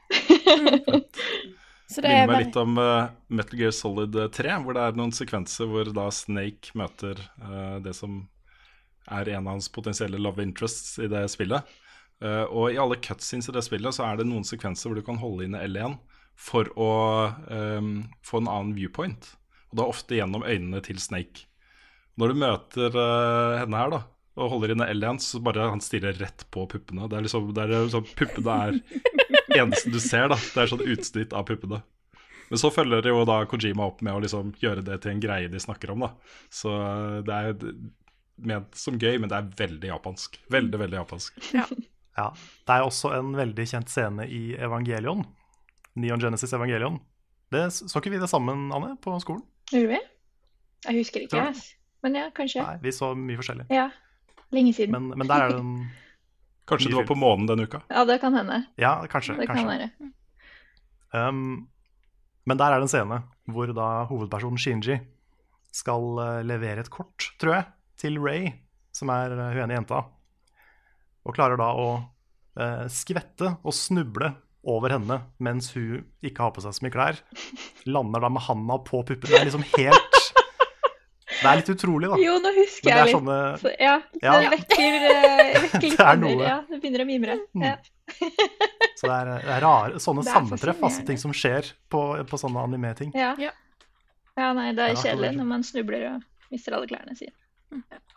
Så 1.86 2.02
det 2.02 2.10
er 2.10 2.24
minner 2.24 2.26
meg 2.26 2.32
bare 2.32 2.44
litt 2.44 2.56
om 2.58 2.78
uh, 2.80 3.10
Metal 3.28 3.60
Gear 3.60 3.74
Solid 3.76 4.16
3, 4.34 4.56
hvor 4.64 4.76
det 4.76 4.86
er 4.86 4.96
noen 4.98 5.14
sekvenser 5.14 5.68
hvor 5.70 5.92
da 5.94 6.08
Snake 6.14 6.74
møter 6.78 7.20
det 7.84 7.92
som 7.94 8.24
er 9.06 9.28
en 9.36 9.46
av 9.46 9.52
hans 9.54 9.68
potensielle 9.70 10.18
love 10.18 10.42
interests 10.42 10.96
i 10.98 11.06
det 11.10 11.22
spillet. 11.30 11.62
Eh, 12.24 12.44
og 12.48 12.72
i 12.72 12.78
alle 12.80 12.98
cutscenes 13.02 13.50
i 13.50 13.54
det 13.54 13.64
spillet 13.66 13.96
så 13.96 14.06
er 14.06 14.20
det 14.20 14.28
noen 14.28 14.46
sekvenser 14.46 14.88
hvor 14.88 14.98
du 14.98 15.04
kan 15.04 15.20
holde 15.20 15.46
inne 15.46 15.60
L1 15.66 15.98
for 16.36 16.68
å 16.80 16.92
um, 17.48 17.92
få 18.24 18.42
en 18.42 18.50
annen 18.52 18.74
viewpoint. 18.76 19.30
Og 19.72 19.80
da 19.80 19.88
ofte 19.88 20.18
gjennom 20.18 20.44
øynene 20.44 20.82
til 20.84 21.00
Snake. 21.00 21.46
Når 22.20 22.32
du 22.32 22.40
møter 22.40 22.96
henne 23.60 23.80
her, 23.80 23.92
da, 23.92 24.00
og 24.36 24.50
holder 24.52 24.74
inne 24.74 24.88
L1, 24.92 25.20
så 25.24 25.40
bare 25.40 25.70
han 25.72 25.80
stirrer 25.80 26.16
rett 26.20 26.44
på 26.52 26.66
puppene. 26.68 27.08
Det 27.08 27.18
er 27.18 27.26
liksom, 27.26 27.50
det 27.56 27.64
er 27.64 27.74
liksom 27.74 28.06
Puppene 28.18 28.56
er 28.66 28.80
eneste 29.60 29.92
du 29.92 30.00
ser, 30.02 30.28
da. 30.32 30.36
Det 30.36 30.62
er 30.62 30.72
sånn 30.72 30.84
utsnitt 30.84 31.36
av 31.36 31.46
puppene. 31.48 31.80
Men 32.50 32.60
så 32.62 32.70
følger 32.70 33.08
jo 33.10 33.24
da 33.26 33.40
Kojima 33.48 33.88
opp 33.88 34.02
med 34.06 34.14
å 34.14 34.20
liksom 34.22 34.52
gjøre 34.62 34.84
det 34.86 35.00
til 35.02 35.14
en 35.14 35.22
greie 35.22 35.48
de 35.50 35.60
snakker 35.62 35.94
om, 35.94 36.04
da. 36.06 36.12
Så 36.52 36.70
eh, 36.76 37.16
det 37.26 37.40
er 37.40 37.56
ment 38.36 38.76
som 38.76 39.00
gøy, 39.00 39.16
men 39.22 39.32
det 39.32 39.40
er 39.40 39.50
veldig 39.64 39.90
japansk. 39.90 40.38
Veldig, 40.52 40.80
veldig 40.84 41.00
japansk. 41.00 41.40
Ja. 41.56 41.66
Det 42.16 42.72
er 42.76 42.84
også 42.84 43.10
en 43.16 43.34
veldig 43.36 43.66
kjent 43.68 43.90
scene 43.92 44.28
i 44.32 44.54
Evangelion. 44.56 45.24
Neon 45.96 46.20
Genesis 46.20 46.52
Evangelion. 46.56 47.00
Det 47.52 47.68
Så 47.72 48.00
ikke 48.00 48.12
vi 48.12 48.20
det 48.20 48.28
sammen, 48.30 48.68
Anne, 48.74 48.94
på 49.00 49.16
skolen? 49.22 49.44
Gjorde 49.72 49.96
vi? 49.96 50.00
Jeg 50.86 51.00
husker 51.00 51.24
ikke, 51.24 51.44
jeg. 51.48 51.76
Men 52.04 52.18
ja, 52.20 52.26
kanskje. 52.34 52.62
Nei, 52.62 52.78
vi 52.84 52.92
så 52.94 53.10
mye 53.18 53.38
forskjellig. 53.40 53.66
Ja. 53.74 53.88
Lenge 54.54 54.74
siden. 54.76 54.94
Men, 54.94 55.18
men 55.18 55.30
der 55.30 55.46
er 55.46 55.54
det 55.54 55.62
en 55.62 55.78
Kanskje 56.66 56.90
du 56.90 56.96
var 56.98 57.06
på 57.06 57.14
månen 57.14 57.46
denne 57.46 57.66
uka? 57.68 57.80
Ja, 57.86 58.02
det 58.08 58.18
kan 58.18 58.34
hende. 58.34 58.64
Ja, 58.74 58.98
kanskje. 59.10 59.36
Det 59.38 59.46
kan 59.46 59.60
kanskje. 59.60 59.86
være. 59.94 61.28
Um, 61.28 61.68
men 62.46 62.58
der 62.58 62.74
er 62.74 62.82
det 62.82 62.88
en 62.88 62.90
scene 62.90 63.20
hvor 63.46 63.70
da 63.70 63.90
hovedpersonen 64.10 64.58
Shinji 64.58 64.96
skal 65.76 66.18
eh, 66.22 66.40
levere 66.46 66.82
et 66.82 66.90
kort, 66.90 67.28
tror 67.38 67.52
jeg, 67.54 67.66
til 68.00 68.18
Ray, 68.18 68.48
som 68.96 69.12
er 69.14 69.34
uh, 69.36 69.44
hun 69.52 69.62
ene 69.66 69.76
jenta. 69.76 70.02
Og 71.26 71.36
klarer 71.36 71.60
da 71.60 71.68
å 71.76 71.86
uh, 72.00 72.84
skvette 72.90 73.52
og 73.60 73.76
snuble 73.76 74.32
over 74.66 74.96
henne 74.96 75.20
mens 75.38 75.70
hun 75.76 76.02
ikke 76.26 76.48
har 76.48 76.54
på 76.56 76.64
seg 76.64 76.74
så 76.74 76.86
mye 76.86 76.96
klær. 76.96 77.22
Lander 77.86 78.26
da 78.26 78.32
med 78.32 78.46
handa 78.48 78.80
på 78.82 79.04
puppen. 79.06 79.30
Det 79.30 79.38
er 79.38 79.46
liksom 79.46 79.66
helt 79.76 80.15
Det 81.36 81.48
er 81.50 81.58
litt 81.60 81.68
utrolig, 81.74 82.08
da. 82.12 82.16
Jo, 82.22 82.36
nå 82.42 82.50
husker 82.56 82.90
jeg 82.90 83.06
litt. 83.08 83.14
sånne 83.16 83.36
Så, 83.60 83.72
ja, 83.80 83.96
Ja. 84.22 84.34
det 84.40 84.50
vekker, 84.54 84.96
eh, 85.10 85.60
vekker 85.66 85.84
litt 85.86 85.98
Det 86.00 86.06
er 86.06 86.20
noe. 86.22 86.32
Mm. 86.36 86.44
Ja, 86.46 86.56
det 86.70 86.80
begynner 86.82 87.04
å 87.04 87.08
mimre. 87.08 87.36
Ja. 87.62 87.74
Så 88.96 89.08
det 89.10 89.16
er, 89.16 89.30
det 89.44 89.52
er 89.56 89.60
rare 89.66 90.00
sånne 90.00 90.22
Det 90.24 90.30
er 90.30 90.38
sammentreff, 90.38 90.82
altså 90.88 91.06
ting 91.08 91.18
som 91.20 91.34
skjer 91.36 91.72
på, 91.92 92.02
på 92.30 92.40
sånne 92.40 92.62
anime-ting. 92.68 93.12
Ja. 93.18 93.34
Ja. 93.42 93.52
ja, 94.38 94.50
nei, 94.56 94.70
det 94.76 94.84
er 94.86 94.94
Ja, 94.94 95.00
kjedelig 95.04 95.32
når 95.36 95.50
man 95.52 95.66
snubler 95.66 96.08
og 96.14 96.52
mister 96.54 96.76
alle 96.78 96.88
klærne 96.90 97.16
sine. 97.18 97.34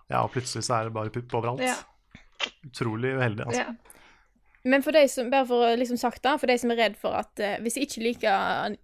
Ja, 0.10 0.22
og 0.24 0.32
plutselig 0.34 0.64
så 0.68 0.78
er 0.80 0.90
det 0.90 0.94
bare 0.96 1.12
pupp 1.14 1.34
overalt. 1.42 1.64
Ja. 1.66 1.76
Utrolig 2.70 3.16
uheldig, 3.18 3.46
altså. 3.50 3.66
Ja. 3.66 3.74
Men 4.70 4.84
for 4.84 4.92
de 4.96 5.06
som, 5.10 5.30
bare 5.32 5.48
for 5.48 5.76
liksom 5.80 5.98
sagt 6.00 6.22
da, 6.24 6.36
for 6.38 6.52
de 6.52 6.58
som 6.60 6.72
er 6.74 6.80
redd 6.84 6.98
for 7.00 7.16
at 7.16 7.40
eh, 7.44 7.58
hvis 7.64 7.78
de 7.80 7.86
ikke 7.88 8.04
liker 8.04 8.76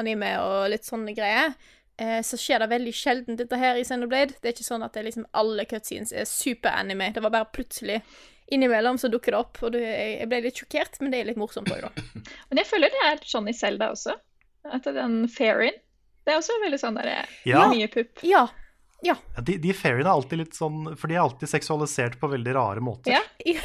anime 0.00 0.30
og 0.40 0.70
litt 0.72 0.84
sånne 0.88 1.14
greier, 1.16 1.54
eh, 2.00 2.20
så 2.24 2.38
skjer 2.40 2.62
det 2.62 2.70
veldig 2.72 2.92
sjelden 2.96 3.38
dette 3.40 3.58
her 3.60 3.78
i 3.80 3.84
Xenoblade. 3.86 4.38
Det 4.40 4.50
er 4.50 4.56
ikke 4.56 4.68
sånn 4.68 4.84
at 4.86 4.94
det 4.96 5.06
liksom 5.08 5.26
alle 5.38 5.66
cutscenes 5.68 6.14
er 6.14 6.28
super-anime. 6.28 7.12
Det 7.14 7.24
var 7.24 7.34
bare 7.34 7.50
plutselig 7.52 8.00
innimellom 8.52 8.98
så 8.98 9.08
dukker 9.08 9.32
det 9.32 9.38
opp, 9.38 9.60
og 9.64 9.72
det, 9.72 9.82
jeg 9.86 10.28
ble 10.28 10.42
litt 10.44 10.58
sjokkert, 10.60 10.98
men 11.00 11.12
det 11.12 11.22
er 11.22 11.30
litt 11.30 11.40
morsomt 11.40 11.70
òg, 11.72 11.86
da. 11.86 11.92
Men 12.50 12.60
jeg 12.60 12.68
føler 12.68 12.92
det 12.92 13.04
er 13.08 13.22
sånn 13.24 13.48
i 13.48 13.54
Zelda 13.56 13.92
også. 13.94 14.16
At 14.72 14.84
den 14.86 15.24
fairy'n 15.26 15.78
Det 16.22 16.30
er 16.30 16.38
også 16.38 16.54
veldig 16.62 16.78
sånn 16.78 16.98
der 17.00 17.08
Ja. 17.48 17.64
Mye 17.72 17.88
pupp. 17.90 18.20
Ja. 18.26 18.44
Ja, 19.02 19.16
de, 19.42 19.56
de 19.58 19.72
fairyene 19.74 20.06
er 20.06 20.12
alltid 20.12 20.38
litt 20.38 20.54
sånn 20.54 20.92
For 20.94 21.10
de 21.10 21.16
er 21.16 21.24
alltid 21.24 21.50
seksualisert 21.50 22.20
på 22.20 22.28
veldig 22.30 22.52
rare 22.54 22.84
måter. 22.84 23.16
Ja. 23.16 23.64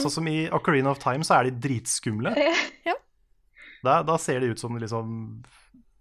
Sånn, 0.00 0.14
som 0.14 0.30
i 0.30 0.46
Ocarina 0.54 0.94
of 0.94 1.02
Time 1.02 1.26
så 1.28 1.36
er 1.40 1.50
de 1.50 1.58
dritskumle. 1.68 2.32
Ja. 2.88 2.96
Da, 3.84 4.00
da 4.02 4.16
ser 4.18 4.40
de 4.42 4.48
ut 4.50 4.58
som 4.58 4.74
liksom 4.74 5.10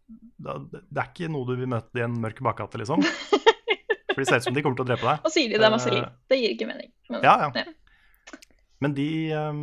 Det 0.08 1.02
er 1.02 1.10
ikke 1.12 1.28
noe 1.34 1.48
du 1.50 1.56
vil 1.60 1.68
møte 1.72 2.00
i 2.00 2.04
en 2.06 2.16
mørk 2.24 2.40
bakgate, 2.46 2.80
liksom. 2.82 3.02
For 4.14 4.22
de 4.24 4.26
ser 4.30 4.40
ut 4.42 4.48
som 4.48 4.56
de 4.56 4.62
kommer 4.66 4.78
til 4.80 4.86
å 4.86 4.90
drepe 4.92 5.06
deg. 5.06 5.26
og 5.28 5.34
sier 5.34 5.52
de 5.52 5.58
det 5.60 5.66
er 5.68 5.74
masse 5.74 5.90
Eh, 5.92 5.98
liv. 5.98 6.06
Det 6.32 6.38
gir 6.40 6.54
ikke 6.56 6.68
mening. 6.70 6.90
Men, 7.12 7.22
Ja, 7.28 7.36
ja. 7.52 7.66
Men 8.82 8.94
de, 8.98 9.10
um, 9.34 9.60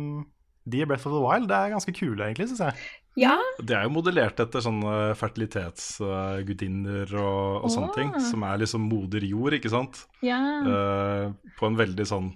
de 0.67 0.81
i 0.83 0.85
Breath 0.87 1.07
of 1.07 1.13
the 1.15 1.21
Wild 1.23 1.47
det 1.49 1.55
er 1.57 1.73
ganske 1.73 1.93
kule, 1.95 2.19
egentlig, 2.27 2.47
syns 2.51 2.61
jeg. 2.67 2.87
Ja. 3.15 3.33
Det 3.63 3.71
er 3.77 3.83
jo 3.87 3.93
modellert 3.95 4.39
etter 4.43 4.59
sånne 4.63 5.13
fertilitetsgudinner 5.15 7.13
og, 7.15 7.63
og 7.63 7.71
sånne 7.71 7.91
Åh. 7.91 7.95
ting. 7.95 8.11
Som 8.27 8.43
er 8.47 8.59
liksom 8.63 8.87
moder 8.91 9.23
jord, 9.27 9.55
ikke 9.57 9.71
sant. 9.71 10.05
ja. 10.25 10.39
Uh, 10.65 11.31
på 11.59 11.69
en 11.69 11.77
veldig 11.79 12.05
sånn 12.09 12.33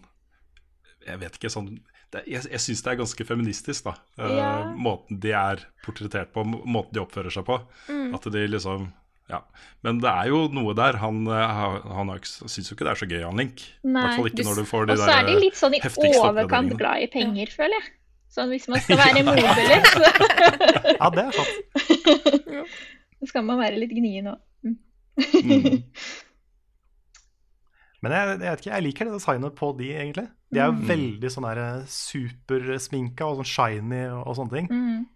Jeg 1.07 1.19
vet 1.19 1.35
ikke 1.39 1.49
sånn 1.51 1.73
det, 2.13 2.23
Jeg, 2.27 2.45
jeg 2.49 2.61
syns 2.63 2.81
det 2.85 2.91
er 2.93 2.99
ganske 3.03 3.25
feministisk, 3.27 3.83
da. 3.89 3.93
Ja. 4.17 4.49
Uh, 4.69 4.77
Måten 4.81 5.19
de 5.21 5.31
er 5.37 5.61
portrettert 5.85 6.31
på, 6.33 6.43
måten 6.45 6.93
de 6.95 7.03
oppfører 7.03 7.33
seg 7.33 7.45
på. 7.47 7.59
Mm. 7.89 8.15
At 8.17 8.23
de 8.33 8.47
liksom 8.55 8.87
Ja. 9.29 9.43
Men 9.85 9.99
det 10.01 10.09
er 10.09 10.31
jo 10.31 10.47
noe 10.49 10.73
der. 10.73 10.97
Han, 10.97 11.21
eh, 11.29 11.59
han 11.93 12.09
syns 12.25 12.71
jo 12.71 12.73
ikke 12.73 12.87
det 12.87 12.95
er 12.95 13.01
så 13.03 13.07
gøy, 13.11 13.21
han 13.27 13.37
Link. 13.37 13.61
Nei. 13.83 14.01
hvert 14.01 14.15
fall 14.17 14.29
ikke 14.31 14.41
Du- 14.41 14.47
når 14.49 14.55
du 14.57 14.65
får 14.65 14.87
de 14.87 14.93
Og 14.93 15.03
så 15.03 15.13
er 15.19 15.25
de 15.27 15.35
litt 15.37 15.59
sånn 15.59 15.75
i 15.77 15.81
overkant 16.17 16.73
glad 16.79 17.03
i 17.05 17.07
penger, 17.13 17.47
føler 17.53 17.77
jeg. 17.77 17.91
Sånn 18.33 18.49
hvis 18.49 18.67
man 18.69 18.79
skal 18.85 18.97
være 18.97 19.23
moderlig, 19.25 19.81
så 19.85 20.01
Ja, 20.97 21.09
det 21.13 21.23
er 21.25 21.31
sant. 21.37 21.53
skal 23.29 23.43
man 23.45 23.59
være 23.61 23.77
litt 23.81 23.93
gnien 23.93 24.31
òg. 24.33 24.39
Mm. 24.65 24.77
Men 28.01 28.13
jeg, 28.15 28.27
jeg 28.31 28.39
vet 28.39 28.61
ikke, 28.63 28.71
jeg 28.73 28.85
liker 28.85 29.09
det 29.09 29.15
designet 29.17 29.55
på 29.59 29.71
de, 29.77 29.89
egentlig. 29.93 30.27
De 30.49 30.59
er 30.59 30.65
jo 30.65 30.75
Mm. 30.75 30.85
veldig 30.89 31.29
sånn 31.29 31.45
der 31.45 31.83
supersminka 31.85 33.25
og 33.25 33.39
sånn 33.39 33.49
shiny 33.53 34.03
og, 34.09 34.35
sånne 34.35 34.53
ting. 34.55 34.69
Mm. 34.71 35.07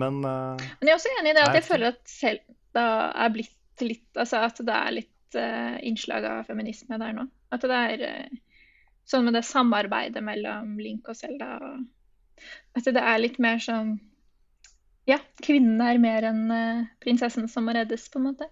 Men 0.00 0.20
uh, 0.24 0.56
Men 0.80 0.88
jeg 0.88 0.94
er 0.94 0.98
også 0.98 1.14
enig 1.20 1.30
i 1.30 1.36
det 1.36 1.42
at 1.48 1.58
jeg 1.58 1.66
føler 1.66 1.86
at 1.92 2.00
Selda 2.08 2.84
er 3.12 3.32
blitt 3.34 3.84
litt 3.84 4.16
Altså 4.16 4.40
at 4.44 4.58
det 4.60 4.76
er 4.76 4.92
litt 4.92 5.36
uh, 5.40 5.76
innslag 5.88 6.24
av 6.28 6.46
feminisme 6.48 6.98
der 7.00 7.12
nå. 7.16 7.26
At 7.52 7.64
det 7.64 7.76
er 7.76 8.04
uh, 8.08 8.38
sånn 9.08 9.26
med 9.26 9.36
det 9.36 9.44
samarbeidet 9.48 10.22
mellom 10.24 10.78
Link 10.80 11.08
og 11.08 11.16
Selda. 11.18 11.58
At 12.76 12.88
det 12.88 13.02
er 13.02 13.20
litt 13.20 13.38
mer 13.42 13.60
sånn 13.60 13.98
Ja, 15.08 15.18
kvinnen 15.42 15.80
er 15.82 15.98
mer 15.98 16.22
enn 16.28 16.50
eh, 16.54 16.82
prinsessen 17.02 17.48
som 17.50 17.64
må 17.66 17.72
reddes, 17.74 18.04
på 18.12 18.20
en 18.20 18.28
måte. 18.28 18.46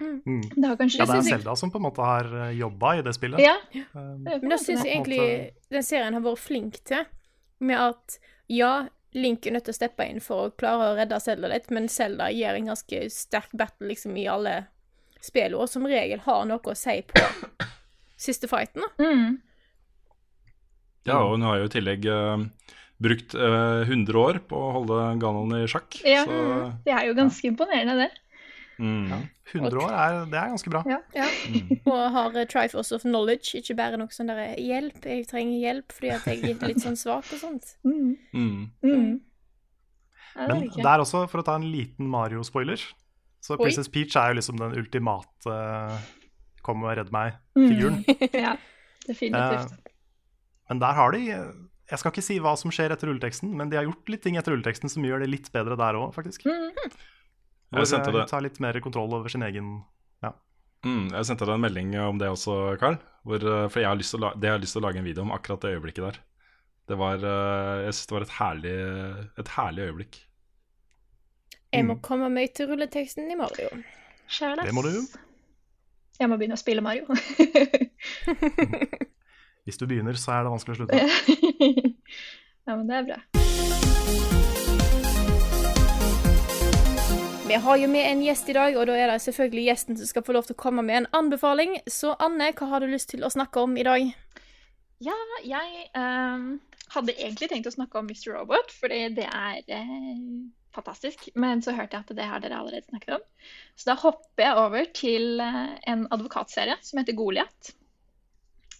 Mm. 0.00 0.42
Det 0.54 0.72
kanskje 0.80 1.00
ja, 1.00 1.06
det 1.08 1.18
er 1.18 1.26
Selda 1.30 1.56
som 1.58 1.72
på 1.72 1.80
en 1.80 1.86
måte 1.86 2.04
har 2.04 2.28
jobba 2.56 2.96
i 2.98 3.04
det 3.06 3.14
spillet. 3.16 3.42
Ja, 3.44 3.56
Um, 3.96 4.24
det 4.24 4.40
Men 4.42 4.52
da 4.52 4.58
syns 4.60 4.84
jeg 4.84 4.92
egentlig 4.92 5.20
den 5.72 5.84
serien 5.84 6.16
har 6.16 6.24
vært 6.24 6.42
flink 6.42 6.80
til, 6.84 7.06
med 7.64 7.80
at 7.80 8.18
ja, 8.52 8.88
Link 9.16 9.46
er 9.46 9.54
nødt 9.56 9.64
til 9.64 9.72
å 9.72 9.78
steppe 9.78 10.04
inn 10.04 10.20
for 10.20 10.46
å 10.46 10.54
klare 10.60 10.90
å 10.90 10.96
redde 10.98 11.18
Zelda 11.24 11.48
litt, 11.48 11.70
men 11.72 11.88
Zelda 11.88 12.28
gir 12.34 12.56
en 12.56 12.68
ganske 12.68 13.06
sterk 13.12 13.54
battle 13.56 13.88
liksom 13.88 14.16
i 14.20 14.26
alle 14.28 14.58
spillene, 15.24 15.62
og 15.62 15.70
som 15.72 15.86
regel 15.88 16.20
har 16.26 16.44
noe 16.48 16.60
å 16.60 16.76
si 16.76 16.98
på 17.08 17.22
siste 18.26 18.50
fighten. 18.50 18.84
Mm. 19.00 19.38
Ja, 21.06 21.22
og 21.22 21.36
hun 21.36 21.46
har 21.46 21.62
jo 21.62 21.68
i 21.68 21.72
tillegg 21.72 22.06
uh, 22.10 22.44
brukt 23.02 23.36
uh, 23.38 23.86
100 23.86 24.20
år 24.20 24.40
på 24.50 24.60
å 24.60 24.72
holde 24.80 25.00
Ganon 25.22 25.54
i 25.62 25.64
sjakk. 25.70 26.00
Ja. 26.04 26.26
Så 26.26 26.36
Det 26.84 26.94
er 26.94 27.08
jo 27.08 27.16
ganske 27.16 27.48
imponerende, 27.48 28.06
det. 28.06 28.10
Mm. 28.78 29.12
100 29.52 29.78
år 29.82 29.92
er, 29.94 30.18
det 30.30 30.38
er 30.40 30.50
ganske 30.52 30.72
bra. 30.72 30.82
Ja. 30.90 30.98
Ja. 31.16 31.28
Mm. 31.48 31.70
Og 31.84 32.02
har 32.16 32.36
eh, 32.36 32.48
Triforce 32.50 32.96
of 32.96 33.06
Knowledge, 33.06 33.60
ikke 33.60 33.76
bare 33.78 34.00
noe 34.00 34.12
sånn 34.14 34.32
der 34.32 34.56
hjelp, 34.60 34.98
jeg 35.06 35.26
trenger 35.30 35.62
hjelp 35.62 35.96
fordi 35.96 36.12
at 36.16 36.28
jeg 36.30 36.52
er 36.52 36.68
litt 36.72 36.82
sånn 36.84 36.98
svak 36.98 37.30
og 37.32 37.40
sånt. 37.42 37.76
Mm. 37.86 38.16
Mm. 38.34 38.60
Mm. 38.82 39.14
Men 40.36 40.66
det 40.68 40.84
er 40.84 41.02
også, 41.02 41.24
for 41.30 41.40
å 41.40 41.46
ta 41.46 41.56
en 41.56 41.68
liten 41.72 42.08
Mario-spoiler 42.12 42.76
Så 43.40 43.54
Oi. 43.54 43.62
Princess 43.62 43.88
Peach 43.88 44.18
er 44.20 44.34
jo 44.34 44.40
liksom 44.40 44.58
den 44.60 44.74
ultimate 44.76 45.52
eh, 45.52 46.10
kom 46.66 46.82
og 46.82 46.96
redd 46.98 47.12
meg'-figuren. 47.14 48.02
Mm. 48.02 48.28
ja, 48.46 48.56
definitivt. 49.06 49.72
Eh, 49.72 49.92
men 50.66 50.82
der 50.82 50.96
har 50.98 51.14
de 51.14 51.20
Jeg 51.22 52.00
skal 52.02 52.10
ikke 52.10 52.24
si 52.26 52.40
hva 52.42 52.56
som 52.58 52.72
skjer 52.74 52.90
etter 52.90 53.06
rulleteksten, 53.06 53.52
men 53.54 53.70
de 53.70 53.78
har 53.78 53.86
gjort 53.86 54.10
litt 54.10 54.24
ting 54.26 54.36
etter 54.36 54.52
rulleteksten 54.52 54.90
som 54.90 55.04
gjør 55.06 55.22
det 55.22 55.30
litt 55.30 55.52
bedre 55.54 55.78
der 55.78 55.98
òg, 56.00 56.10
faktisk. 56.16 56.48
Mm. 56.50 56.74
Hvor 57.72 57.82
hun 58.06 58.14
det. 58.14 58.28
tar 58.30 58.40
litt 58.44 58.60
mer 58.62 58.78
kontroll 58.80 59.12
over 59.14 59.28
sin 59.32 59.42
egen 59.42 59.82
Ja. 60.22 60.30
Mm, 60.84 61.08
jeg 61.12 61.24
sendte 61.26 61.46
deg 61.48 61.54
en 61.56 61.60
melding 61.64 61.96
om 61.98 62.18
det 62.18 62.28
også, 62.30 62.76
Carl. 62.78 62.96
Hvor, 63.26 63.36
eh, 63.42 63.66
for 63.68 63.80
jeg 63.82 63.88
har 63.88 63.96
lyst 63.98 64.10
til 64.14 64.20
å 64.20 64.22
la, 64.28 64.34
det 64.38 64.48
har 64.50 64.58
lyst 64.62 64.72
til 64.76 64.82
å 64.82 64.86
lage 64.86 64.98
en 65.02 65.08
video 65.08 65.22
om 65.26 65.32
akkurat 65.34 65.60
det 65.60 65.72
øyeblikket 65.76 66.04
der. 66.06 66.16
Det 66.86 66.96
var, 67.00 67.16
eh, 67.18 67.84
jeg 67.88 67.94
synes 67.96 68.06
det 68.06 68.14
var 68.14 68.22
et 68.22 68.36
herlig, 68.38 68.76
et 69.42 69.48
herlig 69.56 69.82
øyeblikk. 69.90 70.14
Jeg 71.72 71.84
må 71.84 71.94
Mm. 71.96 72.00
komme 72.02 72.28
meg 72.30 72.54
til 72.54 72.66
rulleteksten 72.70 73.30
i 73.30 73.34
Mario. 73.34 73.68
Skjæles. 74.28 74.64
Det 74.64 74.72
må 74.74 74.82
du. 74.82 75.06
Jeg 76.20 76.28
må 76.30 76.36
begynne 76.38 76.54
å 76.54 76.58
spille 76.62 76.80
Mario. 76.80 77.04
Hvis 79.66 79.76
du 79.78 79.86
begynner, 79.86 80.12
så 80.14 80.30
er 80.32 80.42
det 80.46 80.52
vanskelig 80.54 80.74
å 80.76 80.78
slutte. 80.78 80.96
ja, 82.66 82.76
men 82.76 82.86
det 82.86 82.94
er 82.96 83.02
bra. 83.10 83.18
Vi 87.46 87.54
har 87.54 87.76
jo 87.76 87.86
med 87.86 88.10
en 88.10 88.22
gjest 88.24 88.48
i 88.50 88.54
dag, 88.56 88.74
og 88.74 88.88
da 88.88 88.94
er 88.98 89.10
det 89.12 89.20
selvfølgelig 89.22 89.66
gjesten 89.68 89.98
som 90.00 90.08
skal 90.08 90.24
få 90.26 90.34
lov 90.34 90.48
til 90.48 90.56
å 90.56 90.58
komme 90.58 90.82
med 90.82 90.96
en 90.98 91.06
anbefaling. 91.14 91.76
Så 91.86 92.16
Anne, 92.18 92.48
hva 92.58 92.66
har 92.72 92.82
du 92.82 92.88
lyst 92.90 93.12
til 93.12 93.22
å 93.22 93.30
snakke 93.30 93.62
om 93.62 93.76
i 93.78 93.84
dag? 93.86 94.08
Ja, 95.06 95.14
jeg 95.46 95.84
um, 95.94 96.56
hadde 96.90 97.14
egentlig 97.14 97.50
tenkt 97.52 97.68
å 97.70 97.74
snakke 97.76 98.00
om 98.00 98.10
Mr. 98.10 98.32
Robot, 98.34 98.74
fordi 98.74 98.98
det 99.20 99.28
er 99.30 99.60
eh, 99.78 100.26
fantastisk. 100.74 101.28
Men 101.38 101.62
så 101.62 101.76
hørte 101.76 102.00
jeg 102.00 102.08
at 102.08 102.14
det 102.18 102.26
har 102.32 102.42
dere 102.42 102.58
allerede 102.58 102.90
snakket 102.90 103.20
om. 103.20 103.26
Så 103.78 103.92
da 103.92 103.96
hopper 104.02 104.48
jeg 104.48 104.62
over 104.64 104.90
til 104.98 105.38
uh, 105.38 105.76
en 105.86 106.02
advokatserie 106.18 106.74
som 106.82 106.98
heter 106.98 107.14
Goliat. 107.14 107.70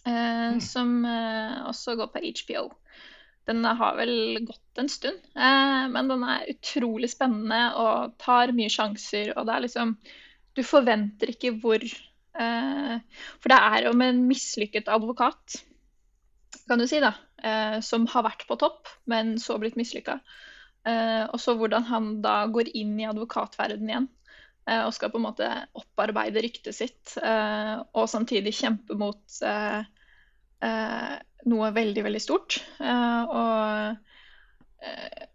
eh, 0.03 0.59
Som 0.59 1.05
uh, 1.07 1.69
også 1.71 1.95
går 2.01 2.11
på 2.11 2.25
HBO. 2.43 2.67
Den 3.47 3.63
har 3.63 3.95
vel 3.95 4.43
gått 4.43 4.79
en 4.81 4.89
stund, 4.91 5.19
eh, 5.35 5.83
men 5.87 6.09
den 6.11 6.23
er 6.27 6.49
utrolig 6.51 7.09
spennende 7.13 7.61
og 7.79 8.17
tar 8.19 8.51
mye 8.55 8.71
sjanser. 8.71 9.31
Og 9.37 9.47
det 9.47 9.55
er 9.55 9.65
liksom 9.67 9.95
Du 10.57 10.63
forventer 10.65 11.29
ikke 11.29 11.53
hvor 11.61 11.83
eh, 11.83 12.95
For 13.37 13.53
det 13.53 13.59
er 13.61 13.87
om 13.91 14.01
en 14.03 14.25
mislykket 14.27 14.91
advokat 14.91 15.61
kan 16.67 16.81
du 16.81 16.87
si, 16.89 16.99
da, 16.99 17.13
eh, 17.47 17.77
som 17.79 18.07
har 18.11 18.25
vært 18.25 18.43
på 18.49 18.57
topp, 18.59 18.89
men 19.07 19.37
så 19.39 19.55
blitt 19.61 19.77
mislykka. 19.79 20.19
Og 20.87 21.39
så 21.43 21.51
hvordan 21.59 21.83
han 21.83 22.05
da 22.23 22.45
går 22.47 22.69
inn 22.79 22.93
i 22.99 23.05
advokatverdenen 23.07 23.89
igjen. 23.89 24.05
Og 24.85 24.93
skal 24.95 25.11
på 25.11 25.19
en 25.19 25.25
måte 25.25 25.49
opparbeide 25.75 26.39
ryktet 26.43 26.77
sitt, 26.77 27.17
og 27.19 28.07
samtidig 28.07 28.53
kjempe 28.55 28.95
mot 28.95 29.35
noe 31.49 31.71
veldig, 31.75 32.03
veldig 32.07 32.21
stort. 32.21 32.59
Eh, 32.79 33.33
og, 33.41 33.97
eh, 34.83 35.27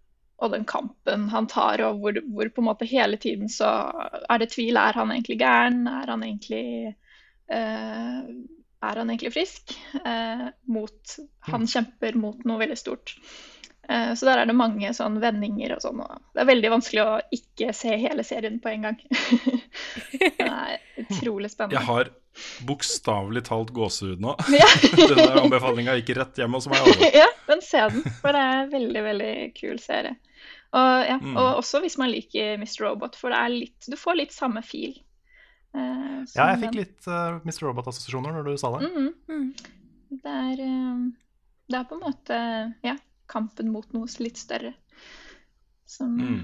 og 0.43 0.55
den 0.55 0.67
kampen 0.69 1.29
han 1.33 1.49
tar, 1.51 1.83
og 1.87 2.03
hvor, 2.03 2.19
hvor 2.35 2.51
på 2.51 2.63
en 2.63 2.69
måte 2.71 2.89
hele 2.91 3.19
tiden 3.23 3.51
så 3.53 3.71
er 4.27 4.43
det 4.43 4.53
tvil. 4.55 4.81
Er 4.81 4.99
han 4.99 5.15
egentlig 5.15 5.39
gæren? 5.43 5.87
Er 5.91 6.13
han 6.15 6.27
egentlig 6.27 6.67
eh, 7.53 8.21
er 8.83 8.99
han 8.99 9.11
egentlig 9.13 9.31
frisk? 9.31 9.77
Mot, 10.67 11.13
han 11.47 11.67
kjemper 11.71 12.17
mot 12.19 12.41
noe 12.49 12.59
veldig 12.59 12.79
stort. 12.81 13.13
Så 13.87 14.27
der 14.27 14.41
er 14.41 14.49
det 14.51 14.57
mange 14.59 14.91
sånn 14.97 15.21
vendinger 15.23 15.77
og 15.77 15.85
sånn. 15.85 16.01
Og 16.03 16.35
det 16.35 16.43
er 16.43 16.49
veldig 16.49 16.73
vanskelig 16.73 17.05
å 17.05 17.13
ikke 17.39 17.71
se 17.79 17.95
hele 18.03 18.25
serien 18.27 18.59
på 18.63 18.73
en 18.73 18.89
gang. 18.89 18.99
det 20.19 20.49
er 20.49 20.83
utrolig 21.05 21.53
spennende. 21.53 21.79
Jeg 21.79 21.87
har 21.87 22.11
bokstavelig 22.69 23.45
talt 23.49 23.71
gåsehud 23.77 24.21
nå. 24.23 24.35
Ja. 24.63 24.69
Denne 25.13 25.41
anbefalinga 25.43 25.95
gikk 26.01 26.15
rett 26.19 26.39
hjem 26.43 26.55
hos 26.59 26.69
meg. 26.71 26.81
Alle. 26.85 27.11
ja, 27.23 27.29
men 27.49 27.63
se 27.65 27.85
den, 27.93 28.03
for 28.21 28.33
det 28.37 28.43
er 28.49 28.59
en 28.65 28.71
veldig, 28.75 29.03
veldig 29.09 29.33
kul 29.61 29.79
serie. 29.83 30.17
Og, 30.73 30.93
ja, 31.05 31.19
Mm. 31.21 31.35
og 31.37 31.59
også 31.61 31.83
hvis 31.85 31.99
man 32.01 32.09
liker 32.11 32.55
Mr. 32.59 32.87
Robot, 32.87 33.17
for 33.21 33.29
det 33.35 33.39
er 33.45 33.53
litt, 33.53 33.89
du 33.93 33.97
får 34.01 34.17
litt 34.23 34.33
samme 34.33 34.63
fil. 34.65 34.95
Uh, 35.77 36.23
Ja, 36.37 36.51
jeg 36.53 36.63
fikk 36.63 36.73
den. 36.73 36.79
litt 36.81 37.07
uh, 37.09 37.39
Mr. 37.45 37.67
Robot-assosiasjoner 37.69 38.33
når 38.37 38.49
du 38.49 38.57
sa 38.61 38.71
det. 38.79 38.89
Mhm. 38.89 39.53
Det 40.23 40.33
er, 40.33 40.63
uh, 40.65 41.05
det 41.73 41.79
er 41.79 41.87
på 41.89 41.97
en 41.97 42.03
måte 42.05 42.39
ja, 42.85 42.97
kampen 43.33 43.71
mot 43.73 43.87
noe 43.97 44.09
litt 44.21 44.41
større 44.41 44.75
som 45.89 46.17
Mm. 46.17 46.43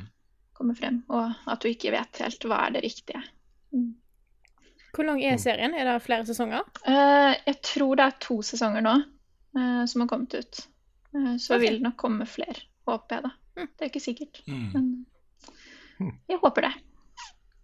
kommer 0.56 0.74
frem, 0.76 1.02
og 1.08 1.32
at 1.48 1.60
du 1.64 1.68
ikke 1.70 1.92
vet 1.94 2.20
helt 2.20 2.44
hva 2.48 2.66
er 2.66 2.76
det 2.76 2.84
riktige. 2.84 3.20
Hvor 4.94 5.04
lang 5.06 5.20
er 5.22 5.36
serien? 5.40 5.74
Er 5.76 5.84
det 5.88 5.98
flere 6.02 6.26
sesonger? 6.26 6.64
Uh, 6.86 7.34
jeg 7.46 7.58
tror 7.62 7.98
det 7.98 8.06
er 8.06 8.16
to 8.24 8.38
sesonger 8.46 8.84
nå 8.84 8.94
uh, 8.98 9.84
som 9.86 10.02
har 10.04 10.08
kommet 10.10 10.34
ut. 10.34 10.62
Uh, 11.14 11.34
så 11.36 11.54
okay. 11.54 11.62
vil 11.66 11.78
det 11.78 11.84
nok 11.88 11.96
komme 12.00 12.26
flere, 12.28 12.64
håper 12.88 13.18
jeg 13.18 13.26
da. 13.28 13.34
Det 13.58 13.84
er 13.84 13.90
ikke 13.90 14.00
sikkert, 14.04 14.40
Mm. 14.46 14.66
men 14.72 14.88
jeg 16.30 16.38
håper 16.38 16.62
det. 16.68 16.72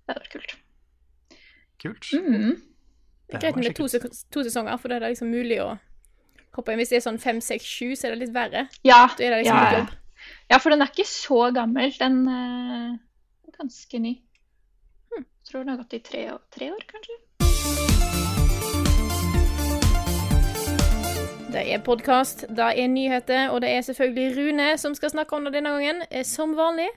Det 0.05 0.11
hadde 0.11 0.23
vært 0.25 0.33
kult. 0.35 0.55
Kult. 1.85 2.09
Mm. 2.13 2.57
Det 3.31 3.37
er 3.39 3.41
greit 3.45 3.57
med 3.63 3.77
to, 3.79 3.87
to 4.35 4.43
sesonger, 4.45 4.77
for 4.77 4.91
da 4.91 4.97
er 4.99 5.05
det 5.05 5.13
liksom 5.15 5.31
mulig 5.31 5.61
å 5.63 5.69
hoppe 6.57 6.73
inn. 6.75 6.81
Hvis 6.83 6.91
det 6.93 6.99
er 6.99 7.05
sånn 7.07 7.21
fem, 7.23 7.39
seks, 7.41 7.65
sju, 7.65 7.95
så 7.97 8.09
er 8.09 8.15
det 8.17 8.25
litt 8.27 8.35
verre. 8.35 8.67
Ja, 8.87 9.05
Da 9.17 9.23
er 9.25 9.37
det 9.37 9.39
liksom 9.45 9.57
ja, 9.57 9.63
litt 9.65 9.79
ja. 9.79 9.79
jobb. 9.85 9.95
ja, 10.51 10.59
for 10.59 10.75
den 10.75 10.83
er 10.85 10.93
ikke 10.93 11.07
så 11.09 11.41
gammel. 11.55 11.95
Den 12.01 12.19
er 12.29 12.99
ganske 13.57 14.03
ny. 14.03 14.13
Tror 15.55 15.65
den 15.65 15.69
har 15.69 15.77
gått 15.77 15.95
i 15.95 15.99
tre, 15.99 16.31
tre 16.51 16.71
år, 16.73 16.81
kanskje. 16.91 17.15
Det 21.53 21.61
er 21.63 21.85
podkast, 21.87 22.43
det 22.51 22.71
er 22.83 22.89
nyheter, 22.91 23.53
og 23.55 23.61
det 23.63 23.71
er 23.71 23.85
selvfølgelig 23.87 24.33
Rune 24.35 24.67
som 24.83 24.97
skal 24.99 25.13
snakke 25.13 25.37
om 25.39 25.47
det 25.47 25.53
denne 25.55 25.71
gangen, 25.77 26.03
eh, 26.11 26.27
som 26.27 26.57
vanlig. 26.59 26.89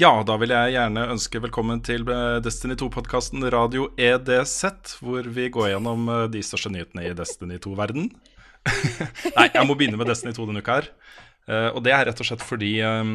Ja, 0.00 0.14
da 0.24 0.38
vil 0.40 0.54
jeg 0.56 0.72
gjerne 0.78 1.04
ønske 1.12 1.42
velkommen 1.44 1.84
til 1.84 2.08
eh, 2.08 2.38
Destiny 2.40 2.78
2-podkasten 2.80 3.44
Radio 3.52 3.90
EDZ, 4.00 4.96
hvor 5.04 5.28
vi 5.28 5.50
går 5.52 5.74
gjennom 5.74 6.08
eh, 6.08 6.24
de 6.32 6.40
største 6.40 6.72
nyhetene 6.72 7.04
i 7.10 7.12
Destiny 7.20 7.60
2-verden. 7.60 8.08
Nei, 9.36 9.46
jeg 9.52 9.68
må 9.68 9.76
begynne 9.76 10.00
med 10.00 10.08
Destiny 10.08 10.32
2 10.32 10.48
denne 10.48 10.64
uka 10.64 10.80
her. 10.80 10.88
Eh, 11.50 11.68
og 11.74 11.82
det 11.82 11.90
er 11.90 12.04
rett 12.06 12.20
og 12.22 12.28
slett 12.28 12.44
fordi 12.46 12.76
eh, 12.86 13.08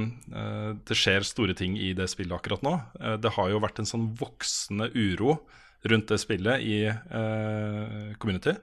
det 0.87 0.97
skjer 0.99 1.23
store 1.27 1.55
ting 1.57 1.77
i 1.79 1.93
det 1.95 2.09
spillet 2.11 2.35
akkurat 2.35 2.65
nå. 2.65 2.73
Uh, 2.99 3.15
det 3.23 3.31
har 3.37 3.51
jo 3.53 3.61
vært 3.63 3.79
en 3.79 3.87
sånn 3.87 4.09
voksende 4.19 4.89
uro 4.95 5.39
rundt 5.87 6.09
det 6.11 6.17
spillet 6.19 6.63
i 6.65 6.77
community 8.19 8.55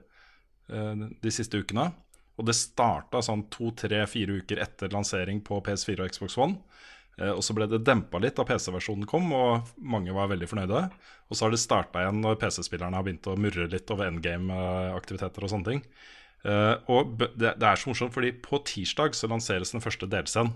de 0.67 1.31
siste 1.31 1.57
ukene. 1.57 1.85
Og 2.35 2.45
det 2.45 2.53
starta 2.59 3.21
sånn 3.23 3.45
to, 3.49 3.69
tre, 3.79 4.01
fire 4.11 4.35
uker 4.41 4.59
etter 4.61 4.91
lansering 4.93 5.39
på 5.47 5.61
PS4 5.63 6.03
og 6.03 6.11
Xbox 6.11 6.35
One. 6.43 6.59
Og 7.31 7.39
så 7.47 7.55
ble 7.55 7.69
det 7.71 7.79
dempa 7.87 8.19
litt 8.21 8.35
da 8.35 8.43
PC-versjonen 8.45 9.07
kom, 9.09 9.31
og 9.33 9.71
mange 9.79 10.13
var 10.13 10.27
veldig 10.33 10.49
fornøyde. 10.51 10.83
Og 11.31 11.39
så 11.39 11.47
har 11.47 11.55
det 11.55 11.61
starta 11.63 12.03
igjen 12.03 12.19
når 12.21 12.37
PC-spillerne 12.43 12.99
har 12.99 13.07
begynt 13.07 13.31
å 13.31 13.37
murre 13.39 13.69
litt 13.71 13.95
over 13.95 14.11
endgame-aktiviteter 14.11 15.47
og 15.47 15.53
sånne 15.55 15.71
ting. 15.71 15.83
Eh, 16.45 16.75
og 16.91 17.17
det, 17.17 17.55
det 17.57 17.65
er 17.65 17.79
så 17.79 17.89
morsomt, 17.89 18.13
fordi 18.13 18.31
på 18.43 18.61
tirsdag 18.67 19.17
så 19.17 19.29
lanseres 19.31 19.73
den 19.73 19.83
første 19.83 20.09
delscenen. 20.09 20.55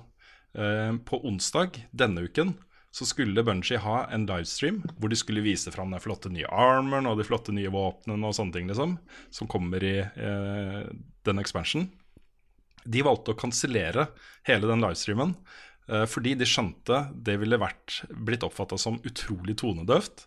Uh, 0.49 0.95
på 1.05 1.19
onsdag 1.29 1.75
denne 1.93 2.23
uken 2.25 2.55
så 2.89 3.05
skulle 3.05 3.43
Bungie 3.45 3.77
ha 3.83 3.99
en 4.09 4.23
livestream 4.25 4.79
hvor 4.97 5.11
de 5.11 5.19
skulle 5.19 5.43
vise 5.45 5.69
fram 5.69 5.93
den 5.93 6.01
flotte 6.01 6.31
nye 6.33 6.49
armoren 6.49 7.05
og 7.05 7.19
de 7.19 7.25
flotte 7.27 7.53
nye 7.53 7.69
våpnene 7.69 8.25
og 8.25 8.33
sånne 8.33 8.55
ting, 8.55 8.65
liksom, 8.65 8.95
som 9.29 9.51
kommer 9.51 9.85
i 9.85 9.99
uh, 10.01 10.89
den 11.29 11.41
expansionen. 11.43 11.91
De 12.81 13.05
valgte 13.05 13.35
å 13.35 13.37
kansellere 13.37 14.07
hele 14.49 14.65
den 14.69 14.81
livestreamen 14.81 15.37
fordi 16.09 16.35
de 16.37 16.45
skjønte 16.45 16.99
det 17.25 17.33
ville 17.41 17.57
vært, 17.57 18.03
blitt 18.13 18.43
oppfatta 18.45 18.77
som 18.77 18.99
utrolig 19.09 19.55
tonedøvt 19.57 20.21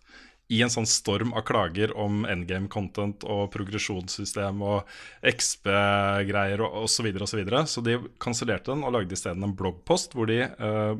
i 0.52 0.60
en 0.64 0.72
sånn 0.72 0.88
storm 0.88 1.32
av 1.38 1.46
klager 1.48 1.94
om 1.98 2.26
endgame 2.28 2.68
content 2.72 3.24
og 3.24 3.46
progresjonssystem 3.54 4.60
og 4.66 4.90
XP-greier 5.32 6.62
og 6.66 6.82
osv. 6.84 7.08
Så, 7.08 7.24
og 7.24 7.30
så, 7.30 7.40
videre. 7.40 7.64
så 7.70 7.84
de 7.84 7.96
kansellerte 8.22 8.72
den 8.74 8.84
og 8.84 8.94
lagde 8.98 9.16
isteden 9.16 9.46
en 9.46 9.56
bloggpost 9.56 10.16
hvor 10.16 10.28
de 10.28 10.42
uh, 10.44 10.94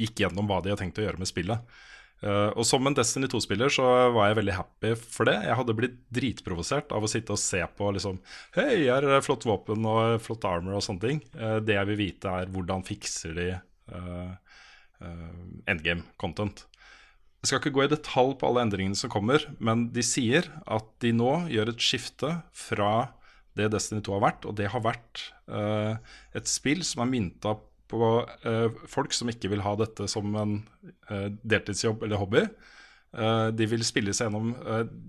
gikk 0.00 0.24
gjennom 0.24 0.48
hva 0.48 0.62
de 0.64 0.72
har 0.72 0.80
tenkt 0.80 1.00
å 1.00 1.04
gjøre 1.04 1.20
med 1.20 1.28
spillet. 1.28 1.78
Uh, 2.20 2.52
og 2.52 2.66
som 2.68 2.84
en 2.84 2.96
Destiny 2.96 3.30
2-spiller 3.32 3.72
så 3.72 3.84
var 4.12 4.28
jeg 4.28 4.40
veldig 4.40 4.56
happy 4.58 4.92
for 5.00 5.28
det. 5.28 5.38
Jeg 5.46 5.56
hadde 5.56 5.76
blitt 5.76 6.00
dritprovosert 6.12 6.92
av 6.92 7.04
å 7.04 7.08
sitte 7.08 7.32
og 7.32 7.40
se 7.40 7.62
på 7.76 7.92
liksom 7.96 8.18
Hei, 8.56 8.84
her 8.88 9.06
er 9.08 9.24
flott 9.24 9.46
våpen 9.48 9.86
og 9.88 10.20
flott 10.24 10.44
armor 10.48 10.76
og 10.76 10.84
sånne 10.84 11.04
ting. 11.06 11.22
Uh, 11.36 11.58
det 11.64 11.78
jeg 11.78 11.88
vil 11.92 12.00
vite, 12.00 12.32
er 12.32 12.52
hvordan 12.52 12.84
fikser 12.84 13.36
de 13.36 13.48
uh, 13.56 14.32
eh, 15.00 15.30
endgame 15.70 16.04
content. 16.20 16.66
Jeg 17.40 17.48
skal 17.48 17.60
ikke 17.62 17.72
gå 17.78 17.84
i 17.86 17.92
detalj 17.92 18.34
på 18.40 18.50
alle 18.50 18.66
endringene 18.66 18.98
som 18.98 19.12
kommer, 19.12 19.46
men 19.64 19.88
de 19.94 20.04
sier 20.04 20.50
at 20.68 20.88
de 21.00 21.14
nå 21.16 21.46
gjør 21.48 21.72
et 21.72 21.84
skifte 21.84 22.34
fra 22.52 22.92
det 23.56 23.70
Destiny 23.72 24.02
2 24.04 24.12
har 24.18 24.24
vært, 24.26 24.44
og 24.46 24.56
det 24.58 24.68
har 24.72 24.84
vært 24.84 25.22
uh, 25.50 25.96
et 26.36 26.48
spill 26.48 26.84
som 26.86 27.02
er 27.02 27.10
mynta 27.10 27.56
på 27.90 28.10
uh, 28.44 28.82
folk 28.88 29.16
som 29.16 29.32
ikke 29.32 29.50
vil 29.50 29.64
ha 29.64 29.72
dette 29.80 30.06
som 30.12 30.36
en 30.38 30.58
uh, 31.10 31.28
deltidsjobb 31.42 32.04
eller 32.06 32.20
hobby, 32.20 32.44
de 33.10 33.66
vil 33.66 33.80
spille 33.82 34.12
seg 34.14 34.28
gjennom 34.28 34.52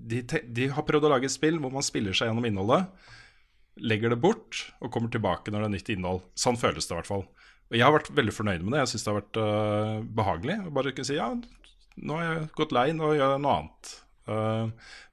de, 0.10 0.24
de 0.26 0.64
har 0.74 0.86
prøvd 0.88 1.04
å 1.06 1.12
lage 1.12 1.28
et 1.30 1.34
spill 1.36 1.60
hvor 1.62 1.70
man 1.70 1.86
spiller 1.86 2.16
seg 2.18 2.32
gjennom 2.32 2.48
innholdet, 2.50 2.88
legger 3.78 4.10
det 4.10 4.20
bort 4.24 4.64
og 4.82 4.92
kommer 4.94 5.12
tilbake 5.14 5.52
når 5.52 5.64
det 5.64 5.68
er 5.68 5.74
nytt 5.76 5.92
innhold. 5.94 6.24
Sånn 6.34 6.60
føles 6.60 6.88
det 6.88 6.96
i 6.96 6.98
hvert 6.98 7.12
fall. 7.12 7.28
Og 7.72 7.78
jeg 7.78 7.86
har 7.86 7.96
vært 7.96 8.12
veldig 8.18 8.34
fornøyd 8.36 8.66
med 8.66 8.76
det. 8.76 8.82
Jeg 8.84 8.92
syns 8.92 9.06
det 9.06 9.12
har 9.12 9.20
vært 9.22 9.40
eh, 9.42 9.94
behagelig. 10.20 10.58
å 10.66 10.74
Bare 10.76 10.94
kunne 10.96 11.08
si 11.08 11.16
ja, 11.16 11.30
nå 12.00 12.18
har 12.18 12.28
jeg 12.28 12.48
gått 12.58 12.74
lei, 12.76 12.92
nå 12.96 13.14
gjør 13.16 13.36
jeg 13.36 13.44
noe 13.44 13.58
annet. 13.58 13.92
Uh, 14.30 14.70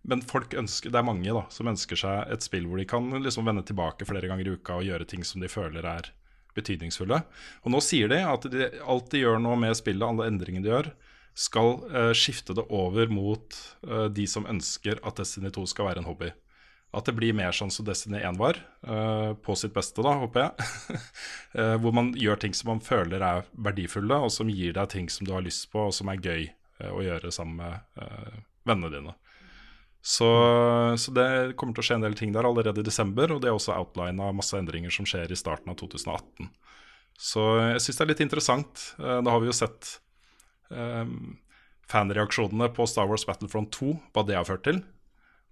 men 0.08 0.22
folk 0.28 0.54
ønsker, 0.56 0.92
det 0.92 1.00
er 1.00 1.06
mange 1.06 1.32
da, 1.32 1.42
som 1.52 1.70
ønsker 1.70 1.98
seg 1.98 2.32
et 2.32 2.44
spill 2.44 2.68
hvor 2.68 2.80
de 2.80 2.86
kan 2.88 3.08
liksom 3.24 3.48
vende 3.48 3.64
tilbake 3.66 4.06
flere 4.08 4.28
ganger 4.30 4.46
i 4.46 4.56
uka 4.58 4.78
og 4.78 4.86
gjøre 4.86 5.08
ting 5.08 5.24
som 5.26 5.42
de 5.42 5.50
føler 5.50 5.86
er 5.88 6.10
betydningsfulle. 6.56 7.20
Og 7.64 7.72
nå 7.72 7.80
sier 7.84 8.10
de 8.10 8.22
at 8.24 8.48
de, 8.52 8.68
alt 8.84 9.12
de 9.12 9.22
gjør 9.22 9.40
nå 9.42 9.54
med 9.60 9.78
spillet, 9.78 10.06
alle 10.06 10.28
endringene 10.30 10.66
de 10.66 10.74
gjør, 10.74 10.90
skal 11.38 11.76
uh, 11.92 12.12
skifte 12.16 12.56
det 12.58 12.66
over 12.74 13.10
mot 13.14 13.58
uh, 13.86 14.06
de 14.10 14.26
som 14.30 14.48
ønsker 14.50 15.00
at 15.06 15.20
Destiny 15.20 15.52
2 15.54 15.66
skal 15.70 15.90
være 15.90 16.02
en 16.02 16.10
hobby. 16.10 16.32
At 16.96 17.04
det 17.04 17.18
blir 17.18 17.36
mer 17.36 17.52
sånn 17.52 17.70
som 17.70 17.84
Destiny 17.84 18.22
1 18.24 18.38
var, 18.40 18.56
på 19.44 19.54
sitt 19.60 19.74
beste, 19.74 20.00
da, 20.00 20.14
håper 20.22 20.46
jeg. 20.46 21.00
Hvor 21.82 21.92
man 21.92 22.14
gjør 22.16 22.40
ting 22.40 22.56
som 22.56 22.70
man 22.72 22.80
føler 22.80 23.20
er 23.20 23.42
verdifulle, 23.60 24.16
og 24.24 24.32
som 24.32 24.48
gir 24.48 24.72
deg 24.72 24.88
ting 24.94 25.10
som 25.12 25.28
du 25.28 25.34
har 25.36 25.44
lyst 25.44 25.66
på, 25.68 25.82
og 25.84 25.92
som 25.92 26.08
er 26.08 26.22
gøy 26.24 26.46
å 26.86 27.02
gjøre 27.02 27.32
sammen 27.34 27.56
med 27.62 28.04
eh, 28.04 28.36
vennene 28.68 28.92
dine. 28.94 29.14
Så, 30.00 30.28
så 30.96 31.10
det 31.12 31.54
kommer 31.58 31.74
til 31.74 31.82
å 31.82 31.86
skje 31.88 31.94
en 31.98 32.04
del 32.06 32.14
ting 32.16 32.32
der 32.32 32.46
allerede 32.46 32.80
i 32.80 32.86
desember, 32.86 33.32
og 33.34 33.40
det 33.42 33.48
er 33.50 33.56
også 33.56 33.74
outlina 33.74 34.30
masse 34.32 34.56
endringer 34.56 34.90
som 34.94 35.06
skjer 35.08 35.32
i 35.34 35.38
starten 35.38 35.70
av 35.72 35.76
2018. 35.80 36.48
Så 37.18 37.42
jeg 37.74 37.80
syns 37.82 37.98
det 37.98 38.04
er 38.04 38.10
litt 38.12 38.22
interessant. 38.24 38.74
Eh, 39.02 39.20
Da 39.26 39.30
har 39.34 39.40
vi 39.42 39.50
jo 39.50 39.56
sett 39.58 39.82
um, 40.70 41.34
fanreaksjonene 41.90 42.68
på 42.76 42.82
Star 42.86 43.08
Wars 43.10 43.26
Battlefront 43.26 43.70
2, 43.74 43.90
hva 44.14 44.22
det 44.28 44.38
har 44.38 44.46
ført 44.46 44.64
til. 44.68 44.78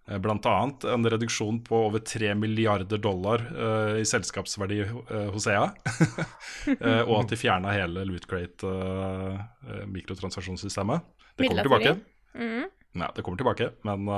Eh, 0.06 0.18
Blant 0.22 0.46
annet 0.46 0.86
en 0.92 1.08
reduksjon 1.10 1.58
på 1.66 1.74
over 1.88 2.00
3 2.06 2.30
milliarder 2.38 2.98
dollar 3.02 3.38
uh, 3.50 3.98
i 3.98 4.06
selskapsverdi 4.06 4.78
uh, 4.86 5.26
hos 5.34 5.46
EA. 5.50 5.66
uh, 5.66 7.02
og 7.08 7.16
at 7.24 7.30
de 7.34 7.40
fjerna 7.40 7.74
hele 7.74 8.06
Loot 8.06 8.30
Crate-mikrotransaksjonssystemet. 8.30 11.02
Det 11.36 11.48
kommer 11.50 11.66
tilbake. 11.66 11.96
Mm. 12.36 12.64
Nei, 12.96 13.10
det 13.16 13.24
kommer 13.24 13.40
tilbake, 13.40 13.68
men 13.86 14.08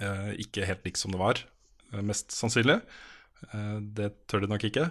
eh, 0.00 0.34
ikke 0.44 0.68
helt 0.68 0.84
likt 0.86 1.00
som 1.00 1.14
det 1.14 1.20
var, 1.20 1.40
eh, 1.92 2.04
mest 2.04 2.34
sannsynlig. 2.36 2.80
Det 3.82 4.06
tør 4.30 4.44
de 4.44 4.48
nok 4.52 4.62
ikke. 4.68 4.84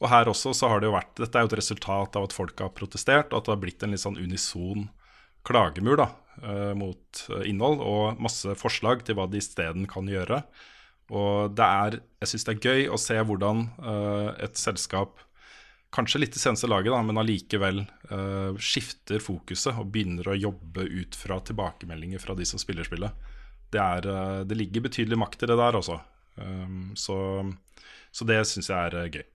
Og 0.00 0.06
her 0.08 0.30
også 0.30 0.54
så 0.56 0.70
har 0.72 0.80
det 0.80 0.88
jo 0.88 0.94
vært 0.94 1.18
Dette 1.20 1.36
er 1.36 1.42
jo 1.44 1.50
et 1.50 1.58
resultat 1.58 2.14
av 2.16 2.24
at 2.24 2.32
folk 2.32 2.62
har 2.64 2.70
protestert, 2.72 3.34
og 3.34 3.42
at 3.42 3.44
det 3.44 3.52
har 3.52 3.60
blitt 3.60 3.84
en 3.84 3.92
litt 3.92 4.00
sånn 4.00 4.16
unison 4.16 4.86
klagemur 5.44 6.00
da, 6.00 6.06
mot 6.72 7.20
innhold, 7.44 7.82
og 7.84 8.22
masse 8.24 8.54
forslag 8.56 9.04
til 9.04 9.18
hva 9.18 9.28
de 9.28 9.42
isteden 9.42 9.84
kan 9.92 10.08
gjøre. 10.08 10.40
Og 11.12 11.52
det 11.52 11.68
er, 11.68 11.98
jeg 12.24 12.32
syns 12.32 12.48
det 12.48 12.54
er 12.54 12.64
gøy 12.64 12.88
å 12.88 13.02
se 13.02 13.20
hvordan 13.28 13.66
et 14.40 14.56
selskap 14.56 15.20
kanskje 15.94 16.20
litt 16.20 16.36
i 16.36 16.40
seneste 16.40 16.68
laget, 16.68 16.92
da, 16.92 17.00
men 17.02 17.20
allikevel 17.20 17.82
uh, 18.10 18.52
skifter 18.60 19.22
fokuset 19.24 19.78
og 19.78 19.90
begynner 19.94 20.28
å 20.28 20.36
jobbe 20.36 20.84
ut 20.84 21.16
fra 21.16 21.40
tilbakemeldinger 21.40 22.22
fra 22.22 22.36
de 22.38 22.46
som 22.48 22.60
spiller 22.60 22.86
spillet. 22.86 23.26
Det, 23.72 23.80
er, 23.80 24.08
uh, 24.08 24.44
det 24.48 24.58
ligger 24.58 24.86
betydelig 24.88 25.18
makt 25.20 25.44
i 25.44 25.50
det 25.50 25.58
der, 25.58 25.80
altså. 25.80 26.00
Um, 26.36 26.92
så, 26.96 27.16
så 28.14 28.28
det 28.28 28.42
syns 28.50 28.70
jeg 28.70 28.78
er 28.78 28.98
uh, 29.00 29.08
gøy. 29.08 29.26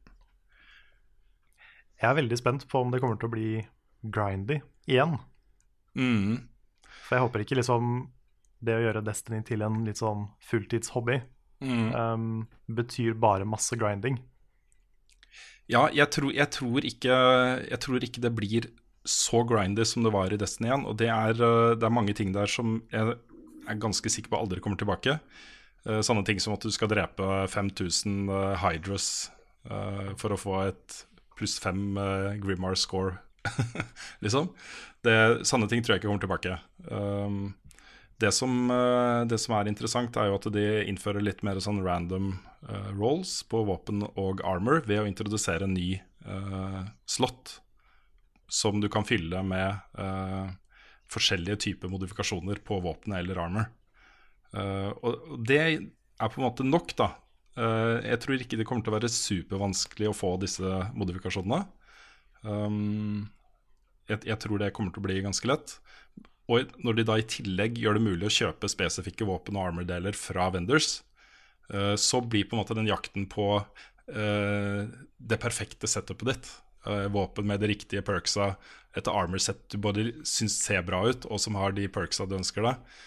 Jeg 2.04 2.10
er 2.10 2.18
veldig 2.20 2.40
spent 2.40 2.68
på 2.70 2.84
om 2.84 2.92
det 2.92 3.02
kommer 3.04 3.20
til 3.20 3.32
å 3.32 3.34
bli 3.34 3.50
grindy 4.14 4.60
igjen. 4.90 5.18
Mm. 5.96 6.42
For 7.06 7.16
jeg 7.16 7.26
håper 7.26 7.44
ikke 7.44 7.58
liksom 7.62 7.94
det 8.64 8.76
å 8.78 8.84
gjøre 8.84 9.04
Destiny 9.06 9.42
til 9.48 9.64
en 9.66 9.82
litt 9.88 10.00
sånn 10.00 10.28
fulltidshobby 10.44 11.22
Mm. 11.64 11.96
um, 11.96 12.48
betyr 12.68 13.14
bare 13.14 13.46
masse 13.46 13.76
grinding. 13.80 14.20
Ja, 15.72 15.88
jeg 15.96 16.10
tror, 16.12 16.34
jeg, 16.36 16.50
tror 16.52 16.86
ikke, 16.88 17.18
jeg 17.70 17.80
tror 17.84 18.04
ikke 18.04 18.24
det 18.24 18.34
blir 18.36 18.68
så 19.08 19.44
grindy 19.48 19.86
som 19.88 20.04
det 20.04 20.14
var 20.16 20.34
i 20.34 20.40
Destiny 20.40 20.72
1. 20.72 20.86
Og 20.90 20.98
det 21.00 21.10
er, 21.12 21.36
eh, 21.36 21.76
det 21.80 21.88
er 21.88 21.94
mange 21.94 22.16
ting 22.18 22.34
der 22.36 22.50
som 22.52 22.82
jeg 22.92 23.16
er 23.68 23.80
ganske 23.80 24.12
sikker 24.12 24.32
på 24.32 24.40
aldri 24.40 24.64
kommer 24.64 24.80
tilbake. 24.80 25.20
Eh, 25.88 26.02
Sånne 26.04 26.26
ting 26.28 26.40
som 26.40 26.56
at 26.56 26.64
du 26.64 26.72
skal 26.72 26.92
drepe 26.92 27.48
5000 27.52 28.30
eh, 28.30 28.56
Hydras 28.64 29.30
for 30.20 30.34
å 30.36 30.36
få 30.36 30.58
et 30.66 30.96
pluss 31.40 31.54
fem 31.64 31.96
Grimmar 32.44 32.76
score, 32.76 33.14
liksom. 34.26 34.50
Det, 35.08 35.14
sånne 35.48 35.70
ting 35.72 35.80
tror 35.80 35.96
jeg 35.96 36.02
ikke 36.02 36.10
kommer 36.10 36.24
tilbake. 36.26 36.58
Um, 36.92 37.54
det 38.24 38.32
som, 38.36 38.56
eh, 38.72 39.20
det 39.30 39.40
som 39.44 39.58
er 39.58 39.70
interessant, 39.70 40.18
er 40.18 40.32
jo 40.32 40.40
at 40.40 40.50
de 40.56 40.66
innfører 40.88 41.24
litt 41.24 41.44
mer 41.46 41.60
sånn 41.64 41.84
random 41.84 42.34
uh, 42.70 42.90
rolls 42.96 43.42
på 43.52 43.62
våpen 43.68 44.06
og 44.16 44.42
armor 44.48 44.82
ved 44.88 45.04
å 45.04 45.08
introdusere 45.10 45.68
en 45.68 45.76
ny 45.76 45.98
uh, 46.26 46.82
slott 47.06 47.60
som 48.48 48.80
du 48.80 48.88
kan 48.92 49.06
fylle 49.08 49.42
med 49.46 50.00
uh, 50.00 50.52
forskjellige 51.14 51.62
typer 51.68 51.92
modifikasjoner 51.92 52.62
på 52.66 52.80
våpenet 52.84 53.22
eller 53.22 53.42
armor. 53.46 53.70
Eh, 54.54 54.90
og 55.02 55.38
det 55.48 55.60
er 55.62 56.32
på 56.32 56.40
en 56.40 56.48
måte 56.48 56.66
nok, 56.66 56.94
da. 57.00 57.10
Eh, 57.58 58.10
jeg 58.12 58.22
tror 58.24 58.42
ikke 58.42 58.60
det 58.60 58.68
kommer 58.70 58.86
til 58.86 58.94
å 58.94 58.98
være 58.98 59.14
supervanskelig 59.14 60.10
å 60.10 60.18
få 60.18 60.36
disse 60.42 60.84
modifikasjonene. 60.98 61.64
Um, 62.44 63.30
jeg, 64.10 64.26
jeg 64.28 64.40
tror 64.44 64.60
det 64.60 64.74
kommer 64.76 64.94
til 64.94 65.04
å 65.04 65.08
bli 65.08 65.22
ganske 65.24 65.48
lett. 65.48 65.78
Og 66.54 66.76
når 66.86 67.00
de 67.00 67.08
da 67.10 67.18
i 67.20 67.26
tillegg 67.36 67.80
gjør 67.82 67.98
det 67.98 68.06
mulig 68.06 68.30
å 68.30 68.36
kjøpe 68.38 68.70
spesifikke 68.72 69.28
våpen 69.30 69.58
og 69.58 69.70
armor-deler 69.70 70.18
fra 70.18 70.50
vendors, 70.54 71.00
eh, 71.74 71.96
så 72.00 72.22
blir 72.22 72.46
på 72.46 72.58
en 72.58 72.64
måte 72.64 72.78
den 72.78 72.92
jakten 72.92 73.26
på 73.32 73.48
eh, 73.58 74.84
det 75.18 75.42
perfekte 75.42 75.90
setupet 75.90 76.30
ditt. 76.30 76.52
Eh, 76.86 77.08
våpen 77.14 77.48
med 77.48 77.64
de 77.64 77.72
riktige 77.72 78.04
perksa, 78.06 78.54
et 78.94 79.08
armor-set 79.10 79.66
du 79.72 79.80
både 79.82 80.12
syns 80.28 80.60
ser 80.62 80.84
bra 80.86 81.02
ut, 81.08 81.26
og 81.26 81.40
som 81.42 81.56
har 81.58 81.74
de 81.74 81.88
perksa 81.90 82.28
du 82.28 82.38
ønsker 82.38 82.66
deg. 82.68 83.00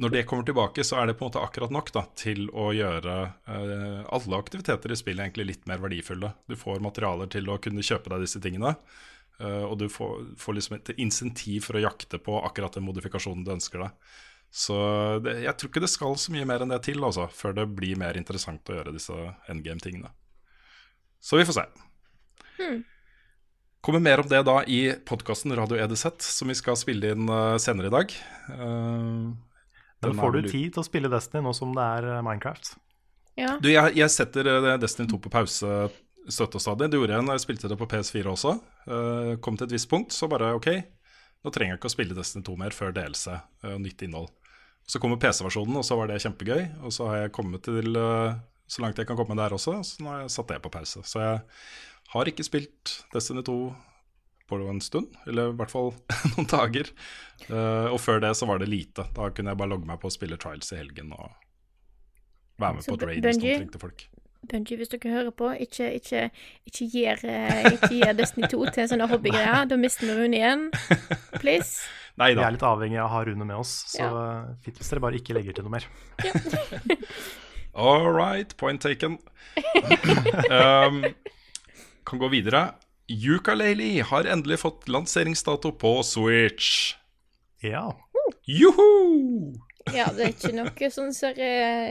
Når 0.00 0.12
det 0.14 0.22
kommer 0.28 0.44
tilbake, 0.48 0.84
så 0.84 1.00
er 1.00 1.08
det 1.08 1.18
på 1.18 1.26
en 1.26 1.30
måte 1.30 1.40
akkurat 1.42 1.72
nok 1.72 1.90
da, 1.92 2.06
til 2.16 2.46
å 2.56 2.70
gjøre 2.72 3.16
eh, 3.28 4.04
alle 4.08 4.38
aktiviteter 4.38 4.92
i 4.92 4.96
spillet 4.96 5.26
egentlig 5.26 5.48
litt 5.50 5.66
mer 5.68 5.82
verdifulle. 5.82 6.32
Du 6.48 6.56
får 6.56 6.80
materialer 6.84 7.28
til 7.32 7.50
å 7.52 7.58
kunne 7.60 7.84
kjøpe 7.84 8.12
deg 8.12 8.24
disse 8.24 8.40
tingene. 8.44 8.74
Uh, 9.40 9.64
og 9.66 9.78
du 9.80 9.88
får, 9.90 10.34
får 10.38 10.58
liksom 10.58 10.76
et 10.76 10.92
insentiv 11.02 11.64
for 11.66 11.78
å 11.78 11.82
jakte 11.82 12.20
på 12.22 12.36
akkurat 12.44 12.76
den 12.76 12.86
modifikasjonen 12.86 13.46
du 13.46 13.54
ønsker 13.56 13.86
deg. 13.86 14.12
Så 14.52 14.76
det, 15.24 15.38
jeg 15.46 15.56
tror 15.56 15.70
ikke 15.70 15.80
det 15.80 15.88
skal 15.88 16.18
så 16.20 16.32
mye 16.34 16.46
mer 16.48 16.62
enn 16.62 16.74
det 16.74 16.82
til, 16.84 17.00
altså, 17.00 17.24
før 17.32 17.56
det 17.56 17.70
blir 17.72 17.96
mer 18.00 18.18
interessant 18.20 18.68
å 18.68 18.76
gjøre 18.76 18.92
disse 18.92 19.16
endgame-tingene. 19.48 20.12
Så 21.22 21.38
vi 21.40 21.46
får 21.48 21.56
se. 21.56 21.64
Hmm. 22.58 22.82
Kommer 23.82 24.02
mer 24.04 24.20
om 24.20 24.28
det 24.28 24.42
da 24.46 24.60
i 24.68 24.92
podkasten 25.08 25.56
Radio 25.58 25.80
EDZ, 25.80 26.04
som 26.22 26.52
vi 26.52 26.54
skal 26.58 26.76
spille 26.78 27.14
inn 27.16 27.26
uh, 27.32 27.56
senere 27.58 27.88
i 27.88 27.94
dag. 27.96 28.12
Uh, 28.52 29.32
Men 30.04 30.20
får 30.20 30.36
du 30.36 30.40
tid 30.50 30.76
til 30.76 30.82
å 30.82 30.86
spille 30.86 31.10
Destiny 31.10 31.42
nå 31.42 31.54
som 31.56 31.72
det 31.74 31.88
er 31.96 32.08
eh, 32.12 32.22
Minecraft? 32.26 32.74
Ja. 33.38 33.56
Du, 33.62 33.70
jeg, 33.72 33.94
jeg 33.96 34.12
setter 34.12 34.76
Destiny 34.82 35.08
2 35.08 35.18
på 35.24 35.32
pause 35.32 35.86
støtt 36.30 36.54
og 36.58 36.62
stadig. 36.62 36.90
Det 36.90 37.00
gjorde 37.00 37.16
jeg 37.16 37.26
når 37.26 37.38
jeg 37.38 37.44
spilte 37.46 37.70
det 37.70 37.78
på 37.80 37.88
PS4 37.90 38.32
også. 38.32 38.54
Uh, 38.86 39.32
kom 39.42 39.58
til 39.58 39.68
et 39.68 39.74
visst 39.74 39.90
punkt, 39.90 40.14
så 40.14 40.28
bare 40.30 40.52
OK, 40.58 40.68
nå 41.42 41.52
trenger 41.54 41.74
jeg 41.74 41.80
ikke 41.80 41.90
å 41.90 41.96
spille 41.96 42.16
Destiny 42.18 42.46
2 42.46 42.56
mer 42.60 42.76
før 42.76 42.94
delelse 42.96 43.40
og 43.66 43.82
nytt 43.82 44.04
innhold. 44.06 44.30
Så 44.88 44.98
kommer 45.02 45.20
PC-versjonen, 45.22 45.78
og 45.78 45.86
så 45.86 45.96
var 45.98 46.10
det 46.10 46.20
kjempegøy. 46.22 46.64
Og 46.86 46.94
så 46.94 47.06
har 47.10 47.22
jeg 47.22 47.34
kommet 47.36 47.64
til 47.66 47.94
uh, 47.98 48.34
så 48.70 48.84
langt 48.84 48.98
jeg 48.98 49.08
kan 49.08 49.18
komme 49.18 49.36
der 49.38 49.54
også, 49.54 49.78
så 49.86 50.02
nå 50.02 50.12
har 50.12 50.24
jeg 50.24 50.34
satt 50.34 50.52
det 50.52 50.60
på 50.64 50.72
pause. 50.72 51.02
Så 51.06 51.22
jeg 51.22 51.40
har 52.14 52.30
ikke 52.30 52.46
spilt 52.46 52.98
Destiny 53.14 53.44
2 53.46 53.56
på 54.52 54.58
en 54.68 54.82
stund, 54.84 55.14
eller 55.26 55.52
i 55.52 55.56
hvert 55.56 55.72
fall 55.72 55.92
noen 56.34 56.48
dager. 56.50 56.90
Uh, 57.48 57.88
og 57.92 58.00
før 58.02 58.22
det 58.22 58.34
så 58.38 58.48
var 58.48 58.62
det 58.62 58.70
lite. 58.70 59.06
Da 59.16 59.30
kunne 59.32 59.54
jeg 59.54 59.60
bare 59.60 59.74
logge 59.74 59.88
meg 59.88 60.00
på 60.02 60.10
å 60.10 60.14
spille 60.14 60.38
Trials 60.40 60.72
i 60.74 60.80
helgen 60.80 61.14
og 61.16 61.30
være 62.60 62.78
med 62.78 62.84
Så 62.84 62.92
på 62.92 63.00
et 63.00 63.08
raid 63.08 63.26
hvis 63.28 63.40
noen 63.40 63.64
trengte 63.64 63.82
folk. 63.82 64.04
Bungie, 64.50 64.76
hvis 64.76 64.90
dere 64.90 65.10
hører 65.12 65.30
på, 65.38 65.48
ikke, 65.64 65.86
ikke, 66.00 66.22
ikke 66.66 66.86
gjør 66.90 67.20
eh, 67.30 67.66
ikke 67.76 67.90
gir, 67.92 68.12
Destiny 68.18 68.48
2 68.50 68.62
til 68.74 68.82
en 68.84 68.90
sånn 68.90 69.04
hobbygreie. 69.06 69.60
Da 69.70 69.78
mister 69.78 70.08
vi 70.08 70.16
Rune 70.18 70.38
igjen. 70.40 70.64
Please. 71.38 71.84
Nei 72.20 72.32
Vi 72.34 72.42
er 72.44 72.52
litt 72.52 72.64
avhengig 72.66 72.98
av 73.00 73.06
å 73.06 73.12
ha 73.14 73.20
Rune 73.24 73.46
med 73.48 73.56
oss, 73.56 73.70
så 73.94 74.02
Ja. 74.02 74.08
eh, 74.22 74.48
fint 74.64 74.80
hvis 74.80 74.90
dere 74.90 75.04
bare 75.04 75.20
ikke 75.20 75.36
legger 75.38 75.56
til 75.56 75.64
noe 75.68 75.78
mer. 75.78 75.86
All 77.86 78.10
right, 78.12 78.50
point 78.60 78.82
taken. 78.82 79.16
um, 80.52 80.98
kan 82.04 82.20
gå 82.20 82.28
videre. 82.34 82.66
Yukalele 83.08 84.02
har 84.10 84.28
endelig 84.28 84.58
fått 84.60 84.90
lanseringsdato 84.92 85.72
på 85.80 85.94
Switch. 86.04 86.96
Ja. 87.64 87.86
Juhu! 88.44 89.54
Ja, 89.94 90.10
det 90.14 90.26
er 90.26 90.34
ikke 90.34 90.52
noe 90.54 90.90
sånn 90.92 91.14
ser 91.16 91.38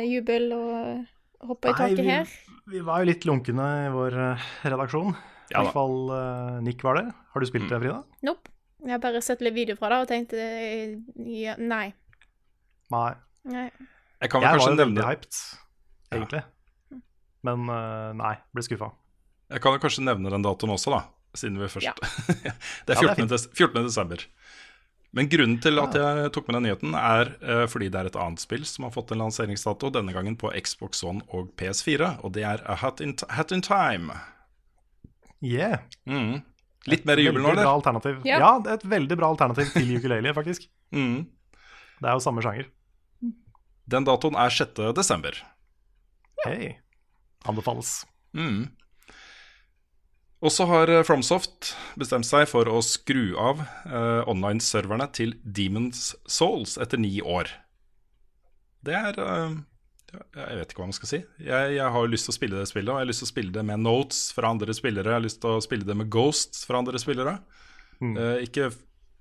jubel 0.07 0.51
og 0.55 1.01
hoppe 1.49 1.71
i 1.71 1.75
taket 1.77 1.99
vi, 1.99 2.07
her. 2.07 2.31
vi 2.71 2.81
var 2.85 3.01
jo 3.01 3.09
litt 3.11 3.25
lunkne 3.27 3.67
i 3.87 3.91
vår 3.93 4.17
eh, 4.25 4.47
redaksjon. 4.71 5.13
I 5.51 5.55
Ja 5.55 5.65
hvert 5.65 5.75
fall 5.75 5.97
uh, 6.13 6.59
Nick 6.63 6.83
var 6.85 6.95
det. 6.99 7.07
Har 7.33 7.43
du 7.43 7.47
spilt 7.49 7.67
det, 7.67 7.79
Frida? 7.81 8.01
Nope. 8.23 8.53
Jeg 8.81 8.95
har 8.95 9.01
bare 9.03 9.21
sett 9.21 9.43
litt 9.45 9.53
video 9.53 9.75
fra 9.77 9.91
det 9.93 9.97
og 10.05 10.07
tenkte 10.09 10.39
eh, 10.39 10.95
ja, 11.27 11.57
nei. 11.59 11.91
Nei. 12.93 13.11
nei. 13.51 13.67
Jeg 14.21 14.31
kan 14.31 14.41
vel 14.41 14.47
Jeg 14.47 14.57
var 14.57 14.63
kanskje 14.63 14.79
nevne 14.79 15.05
hyped, 15.05 15.41
egentlig. 16.15 16.41
Men 17.45 17.69
uh, 17.69 18.11
nei, 18.17 18.35
ble 18.53 18.63
skuffa. 18.65 18.91
Jeg 19.51 19.63
kan 19.63 19.75
jo 19.75 19.83
kanskje 19.83 20.05
nevne 20.05 20.31
den 20.33 20.45
datoen 20.45 20.73
også, 20.77 20.93
da. 20.95 21.03
Siden 21.37 21.59
vi 21.61 21.69
først 21.71 21.87
Ja. 21.87 21.93
Det 22.01 22.35
er 22.43 22.49
Ja, 22.51 22.53
det 22.87 22.95
er 22.95 23.01
14. 23.15 23.27
des 23.31 23.47
14. 23.55 23.83
desember. 23.87 24.23
Men 25.11 25.27
grunnen 25.27 25.57
til 25.59 25.79
at 25.81 25.95
jeg 25.97 26.29
tok 26.31 26.47
med 26.47 26.55
den 26.57 26.69
nyheten, 26.69 26.93
er 26.95 27.33
uh, 27.43 27.65
fordi 27.67 27.89
det 27.91 27.99
er 27.99 28.09
et 28.11 28.19
annet 28.19 28.39
spill 28.43 28.63
som 28.67 28.87
har 28.87 28.93
fått 28.95 29.11
en 29.11 29.19
lanseringsdato, 29.25 29.89
denne 29.91 30.13
gangen 30.15 30.37
på 30.39 30.53
Xbox 30.55 31.03
One 31.03 31.25
og 31.35 31.51
PS4, 31.59 32.13
og 32.23 32.31
det 32.37 32.45
er 32.47 32.63
A 32.71 32.77
Hat 32.79 33.03
in, 33.03 33.17
Hat 33.35 33.51
in 33.51 33.63
Time. 33.65 34.15
Yeah. 35.43 35.83
Mm. 36.07 36.39
Litt 36.89 37.03
mer 37.05 37.19
jubel 37.21 37.43
nå, 37.43 37.51
eller? 37.53 37.67
alternativ. 37.67 38.21
Ja. 38.25 38.39
Ja. 38.39 38.51
det 38.63 38.71
er 38.71 38.79
et 38.79 38.87
veldig 38.93 39.17
bra 39.19 39.31
alternativ 39.35 39.73
til 39.75 39.97
ukulele, 39.97 40.35
faktisk. 40.37 40.69
Mm. 40.91 41.23
Det 42.03 42.09
er 42.09 42.17
jo 42.17 42.19
samme 42.19 42.41
sjanger. 42.43 42.65
Den 43.87 44.03
datoen 44.03 44.35
er 44.35 44.51
6. 44.51 44.81
desember. 44.97 45.37
Hei. 46.43 46.73
Anbefales. 47.47 48.01
Mm. 48.35 48.65
Og 50.41 50.49
så 50.53 50.65
har 50.69 50.89
eh, 50.89 51.03
FromSoft 51.05 51.73
bestemt 52.01 52.25
seg 52.25 52.47
for 52.49 52.69
å 52.69 52.81
skru 52.85 53.35
av 53.39 53.61
eh, 53.61 54.21
online-serverne 54.29 55.09
til 55.13 55.35
Demons 55.43 56.15
Souls 56.25 56.77
etter 56.81 57.01
ni 57.01 57.19
år. 57.21 57.51
Det 58.81 58.95
er 58.97 59.19
eh, 59.21 59.57
Jeg 60.39 60.59
vet 60.59 60.73
ikke 60.73 60.81
hva 60.81 60.89
man 60.89 60.97
skal 60.97 61.11
si. 61.11 61.21
Jeg, 61.45 61.75
jeg 61.77 61.93
har 61.93 62.09
lyst 62.09 62.27
til 62.27 62.33
å 62.33 62.39
spille 62.39 62.61
det 62.61 62.69
spillet, 62.71 62.89
og 62.89 62.97
jeg 62.97 63.05
har 63.05 63.11
lyst 63.11 63.23
til 63.23 63.29
å 63.29 63.33
spille 63.35 63.55
det 63.57 63.65
med 63.69 63.85
notes 63.85 64.23
fra 64.35 64.49
andre 64.55 64.73
spillere. 64.77 65.13
Jeg 65.13 65.19
har 65.19 65.27
lyst 65.27 65.41
til 65.43 65.53
å 65.53 65.63
spille 65.63 65.87
det 65.87 65.97
med 66.01 66.09
ghosts 66.13 66.65
fra 66.67 66.81
andre 66.81 67.01
spillere. 67.01 67.37
Eh, 68.01 68.41
ikke 68.47 68.71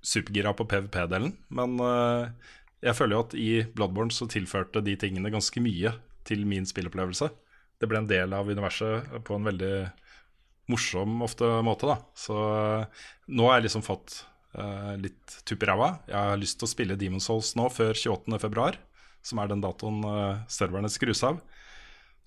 supergira 0.01 0.55
på 0.57 0.65
PVP-delen, 0.65 1.35
men 1.53 1.77
eh, 1.85 2.51
jeg 2.81 2.97
føler 2.97 3.13
jo 3.13 3.23
at 3.27 3.35
i 3.37 3.49
Bloodborne 3.75 4.13
så 4.13 4.25
tilførte 4.25 4.81
de 4.81 4.95
tingene 4.97 5.29
ganske 5.29 5.61
mye 5.61 5.93
til 6.25 6.47
min 6.49 6.65
spillopplevelse. 6.65 7.29
Det 7.77 7.89
ble 7.89 8.01
en 8.01 8.09
del 8.09 8.33
av 8.33 8.49
universet 8.49 9.11
på 9.25 9.37
en 9.37 9.45
veldig 9.45 9.75
morsom 10.69 11.21
ofte 11.25 11.47
måte, 11.65 11.89
da. 11.89 11.97
Så 12.17 12.35
eh, 12.37 13.05
nå 13.33 13.47
har 13.47 13.59
jeg 13.59 13.67
liksom 13.69 13.85
fått 13.85 14.21
uh, 14.57 14.93
litt 15.01 15.39
tupp 15.47 15.63
i 15.63 15.69
ræva. 15.69 15.93
Jeg 16.09 16.17
har 16.17 16.39
lyst 16.39 16.59
til 16.59 16.67
å 16.67 16.71
spille 16.71 16.99
Demon 16.99 17.23
Souls 17.23 17.53
nå 17.59 17.67
før 17.73 17.95
28.2, 17.97 18.75
som 19.25 19.41
er 19.41 19.51
den 19.51 19.63
datoen 19.63 20.03
uh, 20.05 20.43
serverne 20.51 20.91
skrus 20.91 21.23
av. 21.27 21.41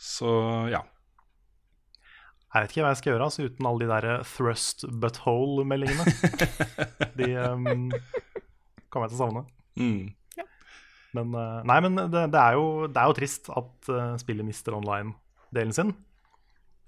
Så 0.01 0.31
ja. 0.73 0.83
Jeg 2.55 2.65
vet 2.65 2.73
ikke 2.73 2.85
hva 2.85 2.93
jeg 2.93 3.01
skal 3.01 3.13
gjøre 3.13 3.29
altså, 3.29 3.47
uten 3.51 3.67
alle 3.67 3.83
de 3.83 3.91
der 3.91 4.27
thrust 4.31 4.85
butthole-meldingene. 5.03 6.05
de 7.19 7.31
um, 7.51 7.89
kommer 8.89 9.09
jeg 9.09 9.15
til 9.15 9.19
å 9.19 9.23
savne. 9.25 9.45
Mm. 9.75 10.45
Men, 11.15 11.35
nei, 11.67 11.77
men 11.83 11.99
det, 12.11 12.25
det, 12.35 12.41
er 12.41 12.57
jo, 12.59 12.87
det 12.91 12.99
er 12.99 13.11
jo 13.11 13.17
trist 13.19 13.51
at 13.55 13.91
spillet 14.23 14.47
mister 14.47 14.75
online-delen 14.75 15.75
sin. 15.75 15.93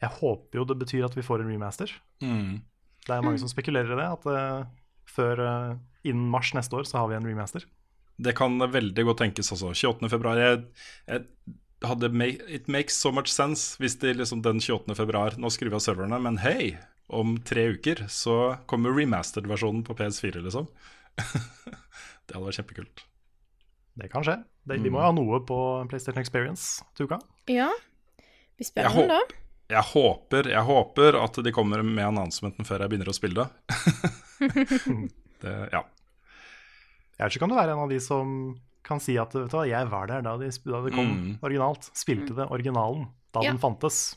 Jeg 0.02 0.12
håper 0.18 0.60
jo 0.60 0.66
det 0.68 0.78
betyr 0.80 1.06
at 1.06 1.16
vi 1.16 1.24
får 1.24 1.42
en 1.42 1.52
remaster. 1.52 1.92
Mm. 2.24 2.58
Det 3.06 3.14
er 3.14 3.24
mange 3.24 3.40
som 3.40 3.50
spekulerer 3.50 3.94
i 3.94 4.00
det, 4.00 4.06
at 4.18 4.26
uh, 4.28 4.66
før 5.08 5.40
uh, 5.40 5.76
innen 6.06 6.26
mars 6.32 6.52
neste 6.56 6.76
år 6.76 6.88
så 6.88 7.00
har 7.00 7.10
vi 7.10 7.18
en 7.18 7.28
remaster. 7.28 7.64
Det 8.16 8.34
kan 8.36 8.58
veldig 8.58 9.04
godt 9.08 9.22
tenkes 9.24 9.52
altså. 9.52 9.72
28. 9.76 10.10
februar 10.12 10.40
jeg, 10.40 10.62
jeg 11.08 11.24
hadde 11.84 12.10
make, 12.16 12.44
It 12.48 12.68
makes 12.72 12.96
so 12.96 13.12
much 13.12 13.28
sense 13.32 13.76
hvis 13.80 13.98
de 14.00 14.14
liksom 14.16 14.40
den 14.44 14.60
28. 14.60 14.96
februar 14.96 15.36
Nå 15.36 15.50
skrur 15.52 15.74
vi 15.74 15.78
av 15.78 15.84
serverne, 15.84 16.20
men 16.24 16.40
hei, 16.40 16.76
om 17.12 17.36
tre 17.44 17.68
uker 17.76 18.06
så 18.12 18.56
kommer 18.70 18.96
remastered-versjonen 18.96 19.84
på 19.86 19.96
PS4, 19.98 20.40
liksom. 20.48 20.70
det 22.26 22.34
hadde 22.34 22.46
vært 22.48 22.60
kjempekult. 22.60 23.04
Det 23.96 24.10
kan 24.12 24.24
skje. 24.26 24.40
De, 24.66 24.76
de 24.82 24.92
må 24.92 25.00
jo 25.00 25.08
ha 25.08 25.14
noe 25.16 25.40
på 25.46 25.58
PlayStation 25.90 26.20
Experience 26.20 26.84
til 26.96 27.08
uka. 27.08 27.20
Ja. 27.52 27.70
Vi 28.56 28.66
spør 28.66 28.90
om 28.90 28.98
det, 29.04 29.08
da. 29.12 29.45
Jeg, 29.68 29.82
håper, 29.92 30.48
jeg 30.52 30.62
håper 30.68 31.16
at 31.22 31.38
de 31.42 31.52
kommer 31.54 31.82
med 31.82 32.04
annonsementen 32.06 32.64
før 32.68 32.84
jeg 32.84 32.92
begynner 32.92 33.10
å 33.10 33.16
spille 33.16 33.44
det. 33.44 33.48
det 35.42 35.54
ja. 35.72 35.82
Ikke 37.26 37.42
om 37.46 37.50
du 37.50 37.56
være 37.58 37.72
en 37.74 37.84
av 37.86 37.90
de 37.90 37.98
som 38.04 38.32
kan 38.86 39.00
si 39.02 39.16
at 39.18 39.32
vet 39.34 39.50
du 39.50 39.56
hva, 39.56 39.64
jeg 39.66 39.88
var 39.90 40.06
der 40.06 40.22
da, 40.22 40.36
de, 40.38 40.50
da 40.68 40.82
det 40.84 40.92
kom 40.94 41.08
Mm. 41.10 41.30
originalt. 41.42 41.88
Spilte 41.98 42.36
det 42.36 42.46
originalen 42.54 43.08
da 43.34 43.42
Ja. 43.42 43.50
den 43.50 43.58
fantes. 43.58 44.16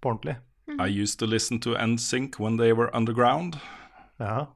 På 0.00 0.12
ordentlig. 0.12 0.36
I 0.78 0.86
used 1.02 1.18
to 1.18 1.26
listen 1.26 1.58
to 1.64 1.74
NSYNC 1.74 2.38
when 2.38 2.56
they 2.58 2.72
were 2.72 2.90
underground. 2.94 3.56
Ja. 4.20 4.46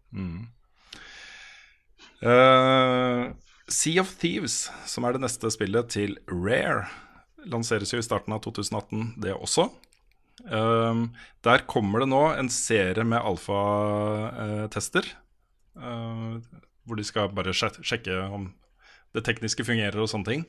Eh, 2.23 3.33
sea 3.68 4.01
of 4.01 4.14
Thieves, 4.20 4.70
som 4.87 5.05
er 5.05 5.16
det 5.16 5.23
neste 5.25 5.51
spillet 5.51 5.89
til 5.91 6.16
Rare, 6.31 6.87
lanseres 7.51 7.91
jo 7.93 7.99
i 7.99 8.05
starten 8.07 8.35
av 8.37 8.43
2018, 8.45 9.14
det 9.23 9.35
også. 9.35 9.70
Eh, 10.51 10.95
der 11.45 11.66
kommer 11.70 12.03
det 12.03 12.09
nå 12.11 12.22
en 12.34 12.51
serie 12.53 13.05
med 13.07 13.22
alfatester, 13.22 15.07
uh, 15.78 16.38
hvor 16.86 16.99
de 16.99 17.05
skal 17.07 17.32
bare 17.34 17.55
sjekke 17.55 18.18
om 18.26 18.53
det 19.12 19.24
tekniske 19.26 19.64
fungerer 19.66 19.99
og 20.01 20.11
sånne 20.11 20.28
ting. 20.28 20.45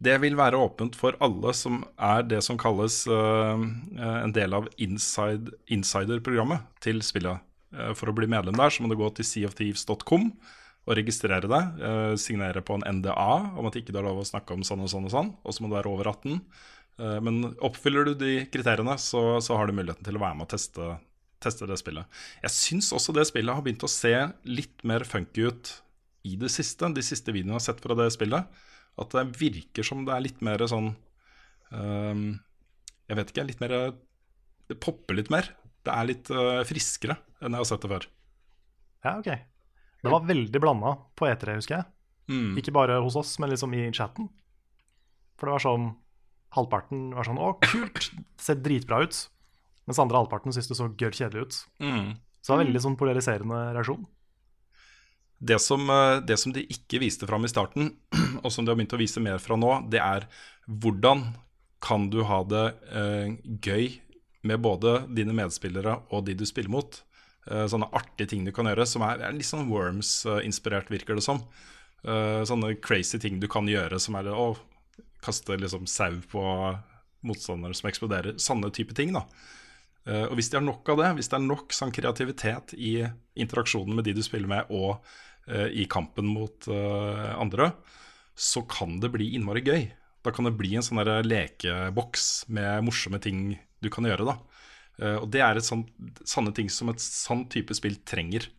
Det 0.00 0.16
vil 0.22 0.36
være 0.38 0.58
åpent 0.58 0.96
for 0.98 1.16
alle 1.22 1.52
som 1.56 1.84
er 2.00 2.24
det 2.26 2.40
som 2.44 2.58
kalles 2.60 3.04
uh, 3.08 3.60
en 3.60 4.34
del 4.36 4.56
av 4.56 4.68
inside, 4.80 5.52
insider-programmet 5.68 6.64
til 6.84 7.02
spillet. 7.06 7.44
Uh, 7.76 7.92
for 7.94 8.10
å 8.10 8.16
bli 8.16 8.26
medlem 8.30 8.56
der 8.58 8.72
så 8.72 8.82
må 8.82 8.88
du 8.90 8.98
gå 9.00 9.08
til 9.14 9.28
seaofthieves.com 9.28 10.32
og 10.88 10.96
registrere 10.96 11.44
deg. 11.44 11.82
signere 12.18 12.62
på 12.64 12.72
en 12.74 12.86
NDA 12.98 13.32
om 13.60 13.66
at 13.68 13.76
ikke 13.76 13.92
du 13.92 13.98
har 14.00 14.06
lov 14.08 14.22
å 14.22 14.26
snakke 14.26 14.56
om 14.56 14.64
sånn 14.64 14.80
og 14.80 14.88
sånn 14.90 15.04
og 15.06 15.12
sånn. 15.12 15.28
Og 15.44 15.52
så 15.52 15.62
må 15.62 15.68
du 15.68 15.76
være 15.76 15.92
over 15.92 16.08
18. 16.08 16.40
Eh, 17.00 17.20
men 17.24 17.44
oppfyller 17.64 18.10
du 18.10 18.14
de 18.18 18.32
kriteriene, 18.52 18.96
så, 19.00 19.40
så 19.40 19.56
har 19.56 19.68
du 19.68 19.76
muligheten 19.76 20.06
til 20.06 20.18
å 20.18 20.22
være 20.22 20.36
med 20.38 20.48
og 20.48 20.52
teste, 20.52 20.96
teste 21.40 21.68
det 21.68 21.78
spillet. 21.80 22.20
Jeg 22.44 22.56
syns 22.56 22.90
også 22.96 23.14
det 23.16 23.26
spillet 23.30 23.56
har 23.56 23.64
begynt 23.64 23.86
å 23.86 23.92
se 23.92 24.14
litt 24.48 24.84
mer 24.86 25.06
funky 25.08 25.48
ut 25.48 25.72
i 26.28 26.36
det 26.40 26.50
siste. 26.52 26.90
De 26.92 27.04
siste 27.04 27.32
videoene 27.32 27.56
jeg 27.56 27.62
har 27.62 27.68
sett 27.70 27.84
fra 27.84 27.96
det 27.98 28.10
spillet. 28.16 28.60
At 29.00 29.16
det 29.16 29.28
virker 29.38 29.86
som 29.86 30.04
det 30.04 30.12
er 30.12 30.24
litt 30.26 30.40
mer 30.44 30.60
sånn 30.68 30.90
um, 31.70 32.24
Jeg 33.06 33.16
vet 33.16 33.30
ikke, 33.30 33.44
litt 33.46 33.60
mer 33.62 33.72
Det 34.68 34.76
popper 34.82 35.16
litt 35.16 35.30
mer. 35.32 35.46
Det 35.86 35.94
er 35.94 36.08
litt 36.08 36.28
uh, 36.34 36.60
friskere 36.68 37.16
enn 37.40 37.54
jeg 37.54 37.62
har 37.62 37.70
sett 37.70 37.86
det 37.86 37.92
før. 37.94 38.04
ja, 39.06 39.14
ok. 39.22 39.30
Det 40.00 40.12
var 40.12 40.26
veldig 40.28 40.60
blanda 40.60 40.90
på 41.16 41.28
E3, 41.28 41.54
husker 41.56 41.78
jeg. 41.78 41.88
Mm. 42.32 42.52
Ikke 42.60 42.72
bare 42.72 42.98
hos 43.00 43.16
oss, 43.20 43.34
men 43.40 43.52
liksom 43.52 43.72
i 43.76 43.86
chatten. 43.96 44.28
For 45.40 45.48
det 45.48 45.56
var 45.56 45.64
sånn 45.64 45.86
Halvparten 46.56 47.10
var 47.14 47.26
sånn 47.28 47.38
'Å, 47.38 47.52
kult! 47.62 48.10
Ser 48.40 48.58
dritbra 48.58 49.04
ut'. 49.06 49.28
Mens 49.86 49.98
andre 49.98 50.18
halvparten 50.18 50.54
syntes 50.54 50.70
det 50.70 50.78
så 50.78 50.88
gørr 50.94 51.14
kjedelig 51.14 51.42
ut. 51.46 51.60
Mm. 51.82 52.16
Så 52.40 52.52
det 52.52 52.56
var 52.56 52.64
veldig 52.64 52.82
sånn 52.84 52.98
polariserende 52.98 53.60
reaksjon. 53.74 54.06
Det 55.40 55.58
som, 55.60 55.88
eh, 55.90 56.20
det 56.20 56.38
som 56.38 56.52
de 56.52 56.66
ikke 56.68 57.00
viste 57.00 57.26
fram 57.26 57.44
i 57.44 57.52
starten, 57.52 57.96
og 58.44 58.52
som 58.52 58.64
de 58.64 58.70
har 58.70 58.76
begynt 58.76 58.96
å 58.96 59.00
vise 59.00 59.20
mer 59.20 59.38
fra 59.38 59.56
nå, 59.56 59.90
det 59.90 60.00
er 60.00 60.28
hvordan 60.68 61.34
kan 61.80 62.10
du 62.12 62.22
ha 62.28 62.42
det 62.44 62.66
eh, 62.92 63.36
gøy 63.64 64.00
med 64.42 64.60
både 64.60 65.06
dine 65.16 65.34
medspillere 65.36 65.96
og 66.10 66.26
de 66.26 66.36
du 66.36 66.44
spiller 66.48 66.72
mot. 66.72 67.00
Eh, 67.48 67.66
sånne 67.66 67.88
artige 67.96 68.28
ting 68.28 68.44
du 68.44 68.52
kan 68.52 68.68
gjøre, 68.68 68.86
som 68.86 69.04
er, 69.06 69.22
er 69.24 69.36
litt 69.36 69.48
sånn 69.48 69.68
Worms-inspirert, 69.72 70.92
virker 70.92 71.16
det 71.16 71.24
som. 71.24 71.42
Eh, 72.04 72.42
sånne 72.48 72.74
crazy 72.84 73.20
ting 73.20 73.40
du 73.40 73.48
kan 73.48 73.68
gjøre, 73.68 74.00
som 74.00 74.16
er 74.20 74.28
å 74.32 74.52
kaste 75.24 75.56
liksom 75.60 75.86
sau 75.90 76.20
på 76.30 76.42
motstandere 77.26 77.76
som 77.76 77.90
eksploderer. 77.90 78.38
Sanne 78.40 78.70
type 78.74 78.96
ting, 78.96 79.12
da. 79.16 79.26
Eh, 80.08 80.26
og 80.26 80.36
hvis 80.38 80.50
de 80.50 80.58
har 80.58 80.64
nok 80.64 80.88
av 80.92 81.02
det, 81.02 81.10
hvis 81.18 81.30
det 81.30 81.38
er 81.38 81.46
nok 81.46 81.74
sånn 81.76 81.94
kreativitet 81.94 82.74
i 82.76 82.94
interaksjonen 83.40 83.96
med 83.96 84.06
de 84.08 84.16
du 84.16 84.22
spiller 84.24 84.50
med, 84.50 84.70
og 84.72 85.00
eh, 85.46 85.68
i 85.82 85.86
kampen 85.90 86.30
mot 86.30 86.68
eh, 86.72 87.32
andre, 87.36 87.72
så 88.34 88.64
kan 88.70 88.98
det 89.02 89.12
bli 89.12 89.32
innmari 89.36 89.64
gøy. 89.66 89.90
Da 90.24 90.32
kan 90.32 90.48
det 90.48 90.56
bli 90.56 90.74
en 90.76 90.84
sånn 90.84 91.00
lekeboks 91.24 92.48
med 92.52 92.86
morsomme 92.86 93.20
ting 93.22 93.58
du 93.80 93.88
kan 93.92 94.04
gjøre. 94.04 94.26
da. 94.28 94.36
Og 95.16 95.30
det 95.32 95.40
er 95.40 95.56
et 95.56 95.64
sånt, 95.64 95.88
sanne 96.28 96.52
ting 96.52 96.68
som 96.68 96.90
et 96.92 97.00
sånn 97.00 97.46
type 97.48 97.72
spill 97.76 97.96
trenger. 98.04 98.50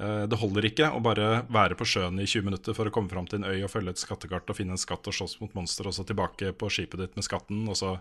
Eh, 0.00 0.24
det 0.32 0.38
holder 0.40 0.64
ikke 0.70 0.88
å 0.96 1.00
bare 1.04 1.42
være 1.52 1.76
på 1.76 1.86
sjøen 1.88 2.20
i 2.22 2.26
20 2.28 2.46
minutter 2.46 2.76
for 2.76 2.88
å 2.88 2.94
komme 2.94 3.12
fram 3.12 3.28
til 3.28 3.42
en 3.42 3.50
øy 3.50 3.66
og 3.66 3.72
følge 3.72 3.92
et 3.92 4.00
skattekart 4.00 4.48
og 4.48 4.56
finne 4.56 4.76
en 4.76 4.80
skatt 4.80 5.10
og 5.10 5.16
slåss 5.16 5.38
mot 5.42 5.56
monster, 5.58 5.88
og 5.90 5.96
så 5.96 6.06
tilbake 6.08 6.54
på 6.56 6.70
skipet 6.72 7.04
ditt 7.04 7.18
med 7.18 7.26
skatten, 7.26 7.66
og 7.68 7.78
så 7.80 7.98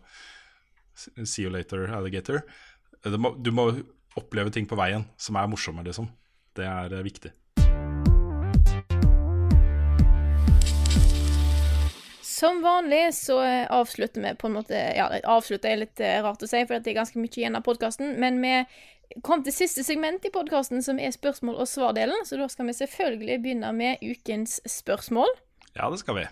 See 0.99 1.45
you 1.45 1.49
later, 1.49 1.85
alligator. 1.95 2.41
Du 3.05 3.15
må, 3.15 3.31
du 3.39 3.53
må 3.55 3.69
oppleve 4.19 4.51
ting 4.51 4.65
på 4.67 4.75
veien 4.75 5.05
som 5.15 5.37
er 5.39 5.47
morsomme, 5.47 5.85
liksom. 5.87 6.09
Det 6.59 6.67
er 6.67 6.97
eh, 6.97 7.05
viktig. 7.05 7.31
Som 12.39 12.61
vanlig 12.63 13.01
så 13.17 13.39
eh, 13.43 13.65
avslutter 13.73 14.23
vi 14.23 14.31
på 14.39 14.47
en 14.47 14.55
måte 14.59 14.77
Ja, 14.95 15.09
avslutter 15.33 15.73
er 15.73 15.81
litt 15.83 15.99
eh, 16.03 16.19
rart 16.23 16.43
å 16.45 16.47
si, 16.47 16.61
for 16.69 16.79
det 16.79 16.93
er 16.93 16.99
ganske 17.01 17.19
mye 17.19 17.35
igjen 17.41 17.57
av 17.59 17.65
podkasten, 17.65 18.13
men 18.21 18.39
vi 18.43 18.53
kom 19.25 19.41
til 19.43 19.51
siste 19.55 19.83
segment 19.83 20.23
i 20.27 20.31
podkasten, 20.31 20.83
som 20.85 20.99
er 21.01 21.11
spørsmål- 21.15 21.57
og 21.59 21.67
svar-delen. 21.67 22.21
Så 22.29 22.37
da 22.39 22.45
skal 22.51 22.69
vi 22.69 22.75
selvfølgelig 22.77 23.39
begynne 23.43 23.71
med 23.75 24.03
ukens 24.05 24.59
spørsmål. 24.69 25.31
Ja, 25.75 25.89
det 25.89 25.99
skal 26.03 26.19
vi. 26.19 26.27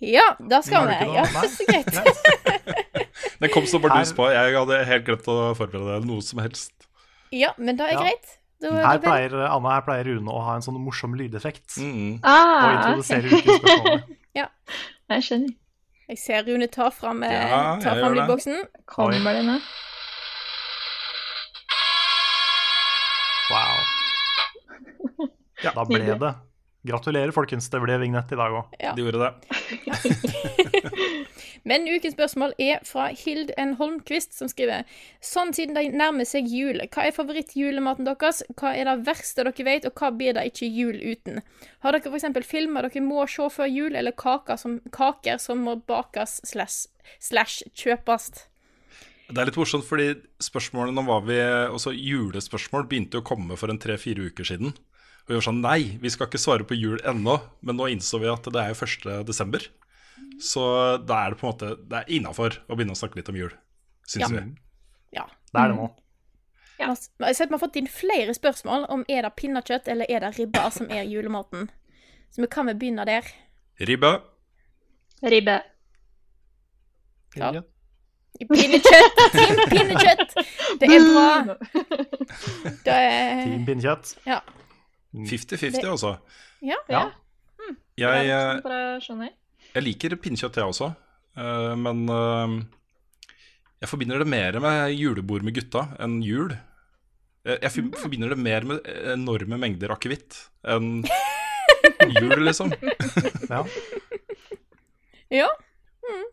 Ja, 0.00 0.24
da 0.50 0.60
skal 0.62 0.86
vi. 0.90 0.96
Ja, 1.14 1.24
så 1.50 1.64
greit. 1.66 1.94
det 3.42 3.52
kom 3.54 3.66
så 3.70 3.80
bardus 3.82 4.12
på. 4.14 4.26
Jeg 4.34 4.54
hadde 4.58 4.82
helt 4.90 5.06
glemt 5.08 5.30
å 5.30 5.38
forberede 5.58 6.02
noe 6.06 6.22
som 6.26 6.42
helst. 6.42 6.74
Ja, 7.34 7.54
men 7.58 7.78
da 7.78 7.88
er 7.88 7.96
Ja. 7.96 8.04
greit. 8.06 8.34
Da, 8.58 8.72
Her 8.74 8.98
pleier, 8.98 9.34
Anna, 9.46 9.76
her 9.76 9.84
pleier 9.86 10.08
Rune 10.10 10.32
å 10.34 10.40
ha 10.42 10.56
en 10.58 10.64
sånn 10.66 10.78
morsom 10.82 11.12
lydeffekt. 11.14 11.76
Mm. 11.78 12.16
Og 12.18 12.24
Ah, 12.26 12.72
introdusere 12.74 13.30
okay. 13.30 13.42
ukens 13.46 14.16
spørsmål. 14.32 14.50
Jeg 15.08 15.24
skjønner. 15.24 15.54
Jeg 16.08 16.18
ser 16.18 16.42
Rune 16.46 16.66
ta 16.72 16.88
fram, 16.90 17.22
eh, 17.22 17.32
Ja, 17.32 17.78
fram 17.80 18.14
lydboksen. 18.16 18.62
Kommer 18.86 19.32
det 19.36 19.44
nå? 19.44 19.58
Wow. 23.50 25.28
Ja, 25.64 25.72
da 25.74 25.82
ble 25.84 25.98
det. 25.98 26.34
Gratulerer, 26.86 27.32
folkens. 27.34 27.66
Det 27.68 27.80
ble 27.82 27.96
vignett 27.98 28.30
i 28.30 28.36
dag 28.38 28.52
òg. 28.54 28.76
Ja. 28.78 28.92
De 28.94 29.02
gjorde 29.02 29.18
det. 29.18 29.32
Men 31.68 31.84
ukens 31.84 32.14
spørsmål 32.16 32.54
er 32.62 32.80
fra 32.88 33.10
Hild 33.12 33.50
N. 33.60 33.74
Holmquist, 33.76 34.32
som 34.38 34.48
skriver 34.48 34.88
Sånn 35.24 35.52
siden 35.56 35.76
det 35.76 35.90
nærmer 35.92 36.24
seg 36.28 36.48
jul, 36.48 36.80
hva 36.88 37.04
er 37.04 37.16
favorittjulematen 37.16 38.08
deres? 38.08 38.40
Hva 38.56 38.72
er 38.72 38.88
det 38.88 39.04
verste 39.08 39.44
dere 39.44 39.66
vet, 39.66 39.88
og 39.88 40.00
hva 40.00 40.10
blir 40.14 40.36
det 40.38 40.46
ikke 40.48 40.68
jul 40.72 40.96
uten? 40.96 41.42
Har 41.84 41.96
dere 41.96 42.08
f.eks. 42.08 42.48
filmer 42.48 42.88
dere 42.88 43.04
må 43.04 43.26
se 43.28 43.50
før 43.52 43.68
jul, 43.68 43.98
eller 43.98 44.16
kaker 44.16 44.60
som, 44.60 44.78
kaker 44.94 45.40
som 45.42 45.60
må 45.66 45.76
bakes 45.90 46.38
slash, 46.48 46.88
slash 47.20 47.66
kjøpes? 47.76 48.46
Det 49.28 49.42
er 49.42 49.50
litt 49.50 49.58
morsomt, 49.60 49.84
fordi 49.84 50.14
spørsmålene 50.40 51.02
om 51.02 51.08
hva 51.10 51.18
vi 51.26 51.36
Også 51.68 51.92
julespørsmål 51.92 52.86
begynte 52.88 53.20
å 53.20 53.26
komme 53.26 53.58
for 53.60 53.68
en 53.68 53.80
tre-fire 53.80 54.30
uker 54.30 54.46
siden. 54.48 54.72
Og 54.72 55.34
vi 55.34 55.36
var 55.36 55.44
sånn 55.44 55.60
Nei, 55.60 55.98
vi 56.00 56.08
skal 56.08 56.30
ikke 56.30 56.40
svare 56.40 56.64
på 56.64 56.78
jul 56.78 57.02
ennå. 57.04 57.36
Men 57.60 57.76
nå 57.76 57.90
innså 57.92 58.22
vi 58.22 58.32
at 58.32 58.48
det 58.48 58.62
er 58.62 58.72
jo 58.72 58.88
1. 58.88 59.68
Så 60.40 60.62
da 61.06 61.24
er 61.24 61.30
det 61.34 61.38
på 61.40 61.46
en 61.46 61.52
måte 61.52 61.68
Det 61.88 61.98
er 62.02 62.12
innafor 62.18 62.58
å 62.68 62.76
begynne 62.76 62.94
å 62.94 62.98
snakke 62.98 63.18
litt 63.18 63.28
om 63.28 63.36
jul, 63.36 63.50
syns 64.06 64.22
Ja. 64.22 64.28
vi. 64.28 64.42
Ja. 65.12 65.24
Det 65.52 65.60
er 65.62 65.68
det 65.72 65.76
nå. 65.76 65.88
Ja. 66.78 66.86
Jeg 66.86 66.86
har 66.86 67.46
vi 67.48 67.52
har 67.56 67.58
fått 67.58 67.76
inn 67.76 67.88
flere 67.90 68.34
spørsmål 68.34 68.86
om 68.88 69.04
er 69.08 69.22
det 69.22 69.32
pinnekjøtt 69.36 69.88
eller 69.88 70.06
er 70.08 70.20
det 70.20 70.38
ribba 70.38 70.70
som 70.70 70.90
er 70.90 71.02
julematen. 71.10 71.70
Så 72.30 72.42
vi 72.42 72.46
kan 72.46 72.66
vel 72.66 72.76
begynne 72.78 73.04
der. 73.06 73.26
Ribbe. 73.80 74.12
Ribbe. 75.22 75.62
Ja. 77.36 77.50
Pinnekjøtt! 78.38 79.18
Team 79.34 79.58
pinnekjøtt! 79.72 80.34
Det 80.78 80.88
er 80.94 81.06
bra. 81.08 81.56
Det 82.84 82.94
er 82.94 83.42
Team 83.42 83.64
pinnekjøtt. 83.66 84.12
Ja. 84.28 84.38
50-50, 85.14 85.82
altså. 85.88 86.14
Ja. 86.62 86.78
Ja. 86.92 87.02
Jeg, 87.98 88.28
eh, 88.30 88.60
Bare 88.62 89.00
skjønner. 89.02 89.32
Jeg 89.74 89.84
liker 89.84 90.16
pinnekjøtt, 90.20 90.56
jeg 90.60 90.70
også. 90.72 90.88
Eh, 91.38 91.74
Men 91.78 92.04
eh, 92.08 92.56
jeg 93.82 93.90
forbinder 93.92 94.18
det 94.22 94.26
mer 94.30 94.58
med 94.62 94.94
julebord 94.96 95.44
med 95.46 95.54
gutta 95.54 95.84
enn 96.02 96.18
jul. 96.24 96.50
Jeg, 97.46 97.60
jeg 97.62 97.70
for- 97.76 98.00
forbinder 98.04 98.32
det 98.34 98.38
mer 98.42 98.64
med 98.66 98.88
enorme 99.14 99.58
mengder 99.62 99.92
akevitt 99.94 100.40
enn 100.68 101.04
jul, 102.18 102.34
liksom. 102.44 102.72
Ja. 103.48 103.62
Ja. 105.32 105.46
Mm. 106.04 106.26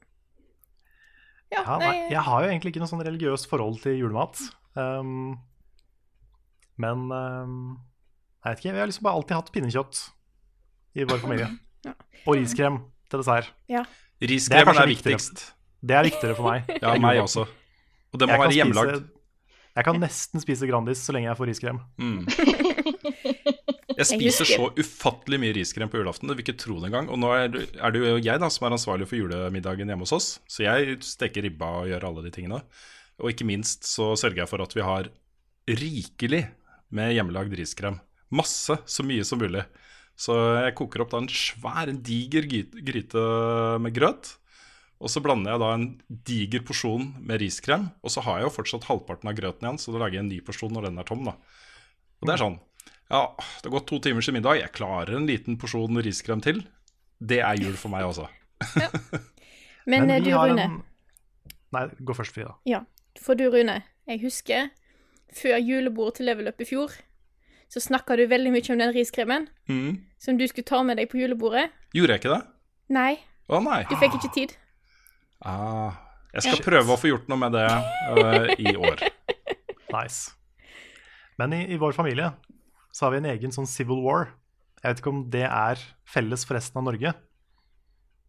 Ja, 1.54 1.62
Ja, 1.62 1.76
nei, 1.80 1.86
nei, 1.88 2.10
jeg 2.12 2.24
har 2.26 2.44
jo 2.44 2.50
egentlig 2.50 2.72
ikke 2.74 2.82
noe 2.84 2.90
sånn 2.92 3.04
religiøst 3.06 3.48
forhold 3.52 3.78
til 3.84 3.96
julemat. 4.02 4.42
Um, 4.76 5.38
men 6.82 7.06
um, 7.14 7.54
jeg 8.44 8.50
vet 8.56 8.60
ikke, 8.64 8.74
vi 8.76 8.82
har 8.84 8.90
liksom 8.90 9.06
bare 9.08 9.20
alltid 9.22 9.38
hatt 9.38 9.52
pinnekjøtt 9.56 10.02
i 11.00 11.06
vår 11.08 11.22
familie. 11.24 11.48
Og 12.26 12.36
riskrem 12.42 12.82
til 13.10 13.22
dessert. 13.22 13.52
Riskremen 14.26 14.66
kanskje 14.72 14.84
er, 14.86 14.92
viktigere. 14.94 15.18
viktigst. 15.20 15.44
Det 15.86 15.96
er 16.00 16.08
viktigere 16.08 16.36
for 16.38 16.50
meg. 16.52 16.70
Ja, 16.84 16.96
meg 17.02 17.20
også. 17.22 17.46
Og 18.14 18.20
det 18.22 18.28
må 18.30 18.36
Jeg 18.38 18.42
være 18.46 18.56
hjemmelagd. 18.60 18.96
spise- 18.96 19.12
Jeg 19.76 19.84
kan 19.90 20.00
nesten 20.00 20.40
spise 20.42 20.68
Grandis 20.70 21.02
så 21.04 21.12
lenge 21.16 21.28
jeg 21.28 21.38
får 21.42 21.50
riskrem. 21.52 21.80
Mm. 22.00 22.22
Jeg 23.96 24.02
Jeg 24.04 24.08
spiser 24.20 24.48
så 24.50 24.66
ufattelig 24.76 25.38
mye 25.40 25.54
riskrem 25.56 25.88
på 25.92 26.00
julaften. 26.02 26.28
Du 26.28 26.34
vil 26.36 26.44
ikke 26.44 26.58
tro 26.60 26.76
det 26.82 26.90
engang. 26.90 27.08
Og 27.14 27.20
nå 27.22 27.30
er 27.32 27.46
det, 27.54 27.62
er 27.80 27.94
det 27.96 28.02
jo 28.02 28.18
jeg 28.20 28.42
da 28.44 28.50
som 28.52 28.66
er 28.68 28.74
ansvarlig 28.76 29.06
for 29.08 29.16
julemiddagen 29.20 29.88
hjemme 29.88 30.04
hos 30.04 30.12
oss. 30.16 30.28
Så 30.52 30.66
jeg 30.66 30.98
steker 31.06 31.46
ribba 31.46 31.70
og 31.84 31.88
gjør 31.88 32.08
alle 32.10 32.24
de 32.26 32.32
tingene. 32.36 32.60
Og 33.24 33.32
ikke 33.32 33.48
minst 33.48 33.88
så 33.88 34.10
sørger 34.20 34.42
jeg 34.44 34.52
for 34.52 34.64
at 34.66 34.76
vi 34.76 34.84
har 34.84 35.08
rikelig 35.72 36.42
med 36.96 37.14
hjemmelagd 37.16 37.56
riskrem. 37.56 38.02
Masse, 38.36 38.76
så 38.84 39.06
mye 39.08 39.24
som 39.28 39.40
mulig. 39.40 39.64
Så 40.16 40.36
jeg 40.64 40.76
koker 40.80 41.04
opp 41.04 41.12
da 41.12 41.20
en 41.20 41.28
svær, 41.32 41.90
en 41.92 42.02
diger 42.06 42.46
gryte 42.48 43.24
med 43.84 43.94
grøt. 43.96 44.36
Og 45.04 45.12
så 45.12 45.20
blander 45.22 45.52
jeg 45.52 45.60
da 45.60 45.72
en 45.76 45.88
diger 46.30 46.64
porsjon 46.66 47.10
med 47.20 47.42
riskrem. 47.44 47.90
Og 48.02 48.14
så 48.14 48.24
har 48.24 48.40
jeg 48.40 48.48
jo 48.48 48.54
fortsatt 48.56 48.88
halvparten 48.88 49.28
av 49.30 49.36
grøten 49.36 49.68
igjen, 49.68 49.80
så 49.82 49.92
da 49.92 50.00
lager 50.06 50.20
jeg 50.22 50.24
en 50.24 50.32
ny 50.32 50.40
porsjon 50.48 50.72
når 50.74 50.88
den 50.88 51.02
er 51.04 51.10
tom. 51.10 51.26
da. 51.28 51.36
Og 52.22 52.30
det 52.30 52.38
er 52.38 52.42
sånn. 52.46 52.56
Ja, 53.12 53.20
det 53.36 53.68
har 53.68 53.74
gått 53.76 53.90
to 53.92 54.00
timer 54.02 54.24
til 54.26 54.34
middag. 54.38 54.62
Jeg 54.64 54.72
klarer 54.74 55.18
en 55.20 55.28
liten 55.30 55.60
porsjon 55.62 56.00
riskrem 56.02 56.40
til. 56.42 56.64
Det 57.20 57.42
er 57.44 57.60
jul 57.60 57.76
for 57.78 57.92
meg, 57.94 58.08
altså. 58.08 58.30
men, 59.86 60.08
Men 60.08 60.24
du, 60.24 60.32
Rune. 60.32 60.62
en- 60.64 60.82
Nei, 61.76 61.84
gå 62.08 62.16
først, 62.16 62.32
Frida. 62.34 62.56
Ja, 62.66 62.80
for 63.20 63.36
du, 63.36 63.50
Rune. 63.52 63.82
Jeg 64.08 64.22
husker 64.24 64.70
før 65.36 65.58
julebordet 65.60 66.22
til 66.22 66.30
Level 66.30 66.48
Up 66.48 66.62
i 66.64 66.68
fjor, 66.70 66.94
så 67.76 67.82
snakka 67.84 68.16
du 68.16 68.24
veldig 68.32 68.54
mye 68.56 68.72
om 68.72 68.80
den 68.80 68.94
riskremen 68.96 69.48
Mm. 69.68 69.98
som 70.22 70.38
du 70.40 70.46
skulle 70.48 70.64
ta 70.68 70.80
med 70.88 70.98
deg 70.98 71.10
på 71.12 71.20
julebordet. 71.20 71.68
Gjorde 71.94 72.16
jeg 72.16 72.22
ikke 72.24 72.36
det? 72.38 72.44
Nei, 72.96 73.14
Å 73.52 73.60
nei. 73.64 73.82
du 73.90 73.96
fikk 74.00 74.16
ikke 74.20 74.32
tid. 74.34 74.54
Ah, 75.44 75.92
jeg 76.34 76.46
skal 76.48 76.64
prøve 76.64 76.94
å 76.96 76.98
få 77.00 77.10
gjort 77.12 77.28
noe 77.30 77.38
med 77.42 77.52
det 77.58 77.68
uh, 77.68 78.48
i 78.58 78.76
år. 78.80 79.04
Nice. 79.96 80.32
Men 81.40 81.54
i, 81.56 81.62
i 81.72 81.78
vår 81.80 81.94
familie 81.96 82.32
så 82.96 83.06
har 83.06 83.14
vi 83.14 83.20
en 83.22 83.28
egen 83.32 83.52
sånn 83.54 83.68
Civil 83.70 84.02
War. 84.04 84.26
Jeg 84.82 84.90
vet 84.90 85.00
ikke 85.04 85.12
om 85.14 85.22
det 85.32 85.44
er 85.48 85.80
felles 86.10 86.44
for 86.48 86.58
resten 86.58 86.80
av 86.82 86.88
Norge. 86.90 87.14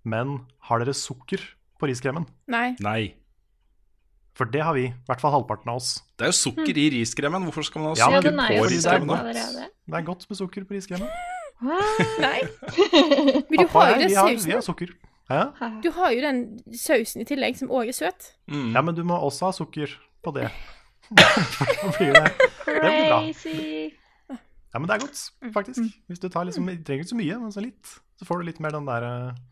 Men 0.07 0.37
har 0.69 0.83
dere 0.83 0.95
sukker 0.95 1.43
på 1.81 1.89
riskremen? 1.91 2.27
Nei. 2.51 2.77
Nei. 2.85 3.15
For 4.37 4.49
det 4.53 4.61
har 4.63 4.77
vi. 4.77 4.91
I 4.91 5.09
hvert 5.09 5.23
fall 5.23 5.33
halvparten 5.33 5.71
av 5.73 5.81
oss. 5.81 5.95
Det 6.19 6.27
er 6.27 6.33
jo 6.35 6.37
sukker 6.37 6.77
i 6.77 6.91
riskremen. 6.93 7.47
Hvorfor 7.49 7.65
skal 7.65 7.83
man 7.83 7.95
ha 7.95 7.97
Ja, 7.97 8.11
sukker 8.21 8.37
er 8.37 8.61
på 8.61 8.69
riskremen? 8.69 9.25
det 9.33 9.43
er. 9.43 9.69
Det 9.87 9.97
er 9.97 10.05
godt 10.05 10.27
med 10.29 10.41
sukker 10.43 10.67
på 10.69 10.77
riskremen. 10.77 11.09
Nei. 12.21 12.41
Men 13.49 13.63
du 13.63 13.69
har 13.73 13.91
jo 13.95 14.01
den 14.03 14.17
har, 14.17 14.33
vi 14.45 14.53
har 14.53 14.65
sukker. 14.65 14.93
Hæ? 15.31 15.41
Du 15.83 15.91
har 15.91 16.11
jo 16.13 16.21
den 16.23 16.43
sausen 16.77 17.25
i 17.25 17.27
tillegg, 17.27 17.57
som 17.59 17.73
òg 17.75 17.89
er 17.91 17.97
søt. 17.97 18.29
Mm. 18.47 18.75
Ja, 18.77 18.83
men 18.87 18.95
du 18.95 19.03
må 19.03 19.17
også 19.19 19.49
ha 19.49 19.57
sukker 19.57 19.91
på 20.23 20.31
det. 20.37 20.51
det 21.17 21.25
blir 21.97 22.13
det, 22.15 22.31
det 22.67 22.77
blir 22.79 23.09
bra. 23.09 23.19
Ja, 24.75 24.79
men 24.79 24.87
det 24.87 24.95
er 24.95 25.03
godt, 25.03 25.23
faktisk. 25.55 25.99
Hvis 26.07 26.23
du 26.23 26.29
tar 26.29 26.47
liksom, 26.47 26.69
du 26.69 26.85
trenger 26.85 27.03
ikke 27.03 27.15
så 27.15 27.19
mye, 27.19 27.41
men 27.43 27.53
så 27.53 27.65
litt. 27.65 27.99
Så 28.21 28.29
får 28.29 28.39
du 28.39 28.51
litt 28.51 28.63
mer 28.63 28.77
den 28.77 28.87
der 28.87 29.07
eh, 29.09 29.43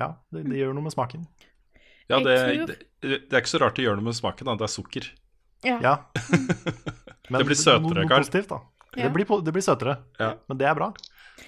Ja, 0.00 0.08
det, 0.32 0.46
det 0.48 0.58
gjør 0.58 0.74
noe 0.74 0.88
med 0.88 0.94
smaken. 0.96 1.28
Ja, 2.10 2.18
det, 2.20 2.36
tror- 2.38 2.66
det, 3.02 3.18
det 3.28 3.32
er 3.32 3.40
ikke 3.42 3.52
så 3.52 3.60
rart 3.62 3.76
det 3.78 3.84
gjør 3.86 3.96
noe 4.00 4.04
med 4.10 4.14
smaken. 4.18 4.46
da, 4.50 4.54
Det 4.60 4.66
er 4.68 4.72
sukker. 4.72 5.08
Ja. 5.64 5.78
Ja. 5.82 5.94
Men 7.30 7.38
Det 7.38 7.46
blir 7.46 7.56
søtere, 7.58 8.06
Karl. 8.08 8.24
positivt, 8.24 8.48
da. 8.50 8.58
Ja. 8.96 9.06
Det, 9.06 9.12
blir, 9.14 9.26
det 9.46 9.52
blir 9.54 9.62
søtere, 9.64 9.94
Ja. 10.20 10.34
men 10.48 10.58
det 10.58 10.66
er 10.68 10.74
bra. 10.76 10.90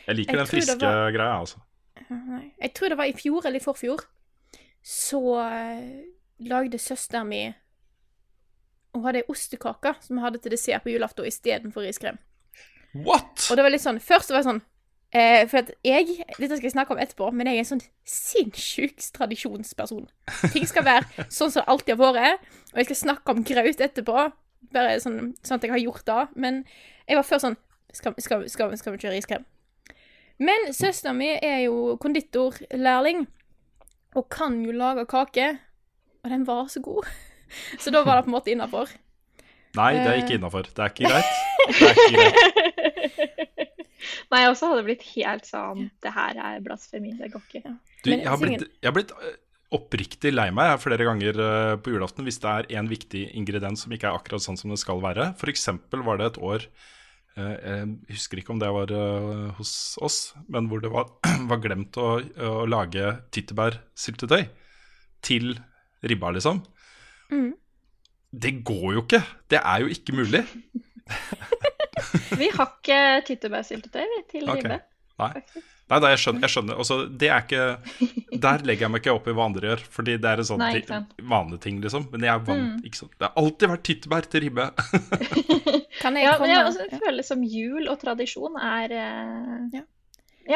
Jeg 0.07 0.17
liker 0.17 0.33
Jeg 0.33 0.39
den 0.39 0.47
friske 0.49 0.79
var- 0.81 1.11
greia, 1.13 1.35
altså. 1.41 1.59
Jeg 2.63 2.71
tror 2.75 2.89
det 2.89 2.97
var 2.99 3.05
i 3.11 3.13
fjor 3.13 3.45
eller 3.47 3.61
i 3.61 3.65
forfjor. 3.65 4.01
Så 4.83 5.21
eh, 5.43 6.05
lagde 6.41 6.79
søsteren 6.81 7.29
min 7.29 7.55
Hun 8.95 9.05
hadde 9.05 9.19
ei 9.23 9.29
ostekake 9.29 9.95
som 10.05 10.17
vi 10.17 10.23
hadde 10.23 10.39
til 10.45 10.53
dessert 10.55 10.85
på 10.85 10.93
julaften 10.95 11.27
istedenfor 11.29 11.83
riskrem. 11.85 12.19
What?! 12.95 13.49
Og 13.51 13.57
det 13.59 13.65
var 13.67 13.73
litt 13.75 13.83
sånn 13.83 13.99
Først 14.01 14.31
var 14.31 14.39
det 14.43 14.47
sånn 14.49 14.63
eh, 15.15 15.47
For 15.49 15.59
at 15.63 15.71
jeg 15.87 16.07
Dette 16.39 16.57
skal 16.57 16.67
jeg 16.69 16.75
snakke 16.75 16.95
om 16.95 17.01
etterpå, 17.03 17.31
men 17.33 17.47
jeg 17.51 17.57
er 17.57 17.65
en 17.65 17.71
sånn 17.73 17.85
sinnssyk 18.09 18.99
tradisjonsperson. 19.17 20.09
Ting 20.53 20.67
skal 20.69 20.85
være 20.87 21.27
sånn 21.29 21.51
som 21.55 21.63
det 21.63 21.69
alltid 21.73 21.97
har 22.01 22.15
vært, 22.19 22.49
og 22.73 22.81
jeg 22.83 22.89
skal 22.91 23.01
snakke 23.03 23.35
om 23.35 23.45
graut 23.47 23.81
etterpå. 23.89 24.27
Bare 24.75 24.97
sånn, 25.03 25.35
sånn 25.45 25.59
at 25.61 25.65
jeg 25.67 25.71
har 25.75 25.83
gjort 25.85 26.05
det. 26.09 26.21
Men 26.41 26.63
jeg 27.09 27.17
var 27.21 27.27
før 27.29 27.43
sånn 27.49 27.57
Skal, 27.95 28.15
skal, 28.19 28.41
skal, 28.51 28.73
skal 28.77 28.93
vi 28.97 28.99
kjøre 29.05 29.19
iskrem? 29.21 29.45
Men 30.43 30.73
søsteren 30.75 31.15
min 31.21 31.37
er 31.47 31.61
jo 31.69 31.95
konditorlærling 32.03 33.21
og 34.19 34.25
kan 34.35 34.57
jo 34.67 34.73
lage 34.75 35.05
kake. 35.07 35.45
Og 36.25 36.31
den 36.33 36.43
var 36.49 36.67
så 36.73 36.81
god. 36.83 37.07
Så 37.83 37.93
da 37.95 38.01
var 38.03 38.17
det 38.19 38.25
på 38.27 38.33
en 38.33 38.35
måte 38.35 38.51
innafor. 38.51 38.91
Nei, 39.79 39.93
det 39.95 40.07
er 40.09 40.17
Eh. 40.17 40.23
ikke 40.25 40.35
innafor. 40.41 40.67
Det 40.67 40.79
er 40.83 40.91
ikke 40.91 41.07
greit. 41.07 41.31
Det 41.71 41.87
er 41.87 41.95
ikke 41.95 42.17
greit. 42.19 43.54
Nei, 44.33 44.43
jeg 44.45 44.53
også 44.53 44.71
hadde 44.73 44.85
blitt 44.87 45.07
helt 45.15 45.49
sånn 45.49 45.89
Det 46.03 46.13
her 46.15 46.39
er 46.51 46.63
blasfemi. 46.65 47.15
Det 47.19 47.31
går 47.33 47.49
ikke. 47.49 47.75
Du, 48.05 48.13
jeg 48.13 48.29
har 48.29 48.41
blitt, 48.41 48.69
jeg 48.81 48.91
har 48.91 48.97
blitt 48.97 49.15
oppriktig 49.75 50.33
lei 50.35 50.49
meg 50.55 50.77
flere 50.83 51.07
ganger 51.07 51.39
eh, 51.41 51.77
på 51.83 51.95
julaften 51.95 52.27
hvis 52.27 52.41
det 52.43 52.51
er 52.51 52.69
en 52.79 52.91
viktig 52.91 53.25
ingrediens 53.39 53.85
som 53.85 53.95
ikke 53.95 54.11
er 54.11 54.19
akkurat 54.19 54.45
sånn 54.45 54.59
som 54.61 54.73
det 54.73 54.81
skal 54.83 55.03
være. 55.03 55.33
F.eks. 55.39 55.69
var 56.05 56.21
det 56.21 56.29
et 56.31 56.41
år 56.51 56.67
eh, 57.39 57.57
Jeg 57.65 58.15
husker 58.15 58.41
ikke 58.41 58.55
om 58.55 58.63
det 58.63 58.71
var 58.77 58.95
eh, 58.95 59.49
hos 59.59 59.75
oss, 60.05 60.19
men 60.49 60.71
hvor 60.71 60.85
det 60.85 60.93
var, 60.95 61.11
var 61.51 61.63
glemt 61.65 61.99
å, 61.99 62.17
å 62.21 62.69
lage 62.71 63.17
tyttebærsyltetøy 63.35 64.47
til 65.25 65.57
ribba, 66.05 66.35
liksom. 66.37 66.61
Mm. 67.33 67.55
Det 68.35 68.59
går 68.67 68.89
jo 68.99 69.05
ikke! 69.07 69.23
Det 69.51 69.63
er 69.63 69.85
jo 69.85 69.95
ikke 69.95 70.19
mulig. 70.21 70.45
Vi 72.41 72.49
har 72.55 72.73
ikke 72.75 72.99
tyttebærsyltetøy 73.29 74.19
til 74.31 74.49
okay. 74.49 74.61
ribbe. 74.63 74.81
Nei. 75.19 75.33
Nei, 75.85 75.99
nei, 76.01 76.11
jeg 76.15 76.21
skjønner. 76.23 76.41
Jeg 76.47 76.51
skjønner. 76.55 76.79
Også, 76.81 76.97
det 77.21 77.29
er 77.29 77.43
ikke 77.45 77.65
Der 78.45 78.63
legger 78.65 78.87
jeg 78.87 78.91
meg 78.95 79.03
ikke 79.03 79.13
opp 79.15 79.27
i 79.29 79.35
hva 79.37 79.45
andre 79.51 79.69
gjør, 79.69 79.83
fordi 79.93 80.15
det 80.19 80.31
er 80.31 80.41
en 80.41 80.47
sånn 80.49 80.63
Nei, 80.63 80.71
ti- 80.73 80.81
ikke 80.87 81.27
vaneting, 81.31 81.81
liksom. 81.85 82.07
Men 82.13 82.25
jeg 82.25 82.33
er 82.33 82.45
vant, 82.49 82.63
Mm. 82.65 82.87
ikke 82.89 83.01
sant. 83.03 83.13
Det 83.21 83.29
har 83.29 83.37
alltid 83.43 83.71
vært 83.75 83.85
tyttebær 83.91 84.29
til 84.33 84.45
ribbe. 84.47 84.67
Kan 86.03 86.17
jeg 86.19 86.25
Ja, 86.25 86.33
men 86.33 86.41
komme, 86.41 86.49
jeg 86.55 86.71
også 86.71 87.01
føler 87.05 87.27
som 87.29 87.45
jul 87.47 87.89
og 87.93 88.01
tradisjon 88.03 88.57
er 88.61 88.97
eh, 88.97 89.61
Ja. 89.77 89.85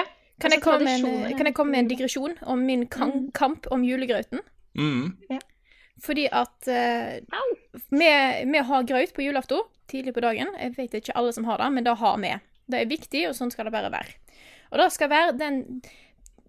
ja. 0.01 0.05
kan 0.41 0.53
jeg 0.55 0.61
altså, 0.63 0.65
komme 0.65 0.85
med 0.89 1.05
en, 1.05 1.37
kan 1.39 1.47
jeg 1.51 1.55
komme 1.61 1.73
med 1.77 1.85
en 1.85 1.89
digresjon 1.93 2.35
om 2.47 2.65
min 2.67 2.87
kan 2.91 3.13
Mm. 3.13 3.31
kamp 3.37 3.67
om 3.75 3.85
julegrøten? 3.85 4.41
Mm. 4.79 5.15
Fordi 6.05 6.29
at 6.31 6.69
uh, 6.71 7.19
vi, 7.91 8.11
vi 8.53 8.59
har 8.69 8.85
grøt 8.87 9.13
på 9.17 9.25
julaften 9.27 9.61
tidlig 9.89 10.15
på 10.17 10.25
dagen. 10.25 10.53
Jeg 10.59 10.77
vet 10.77 10.99
ikke 10.99 11.17
alle 11.19 11.33
som 11.37 11.47
har 11.49 11.61
det, 11.63 11.71
men 11.75 11.87
det 11.87 11.97
har 12.01 12.19
vi. 12.23 12.35
Det 12.69 12.83
er 12.83 12.91
viktig, 12.91 13.25
og 13.29 13.37
sånn 13.39 13.53
skal 13.55 13.69
det 13.69 13.75
bare 13.75 13.93
være. 13.93 14.19
Og 14.73 14.83
det 14.83 14.91
skal 14.93 15.11
være 15.13 15.33
den, 15.41 15.63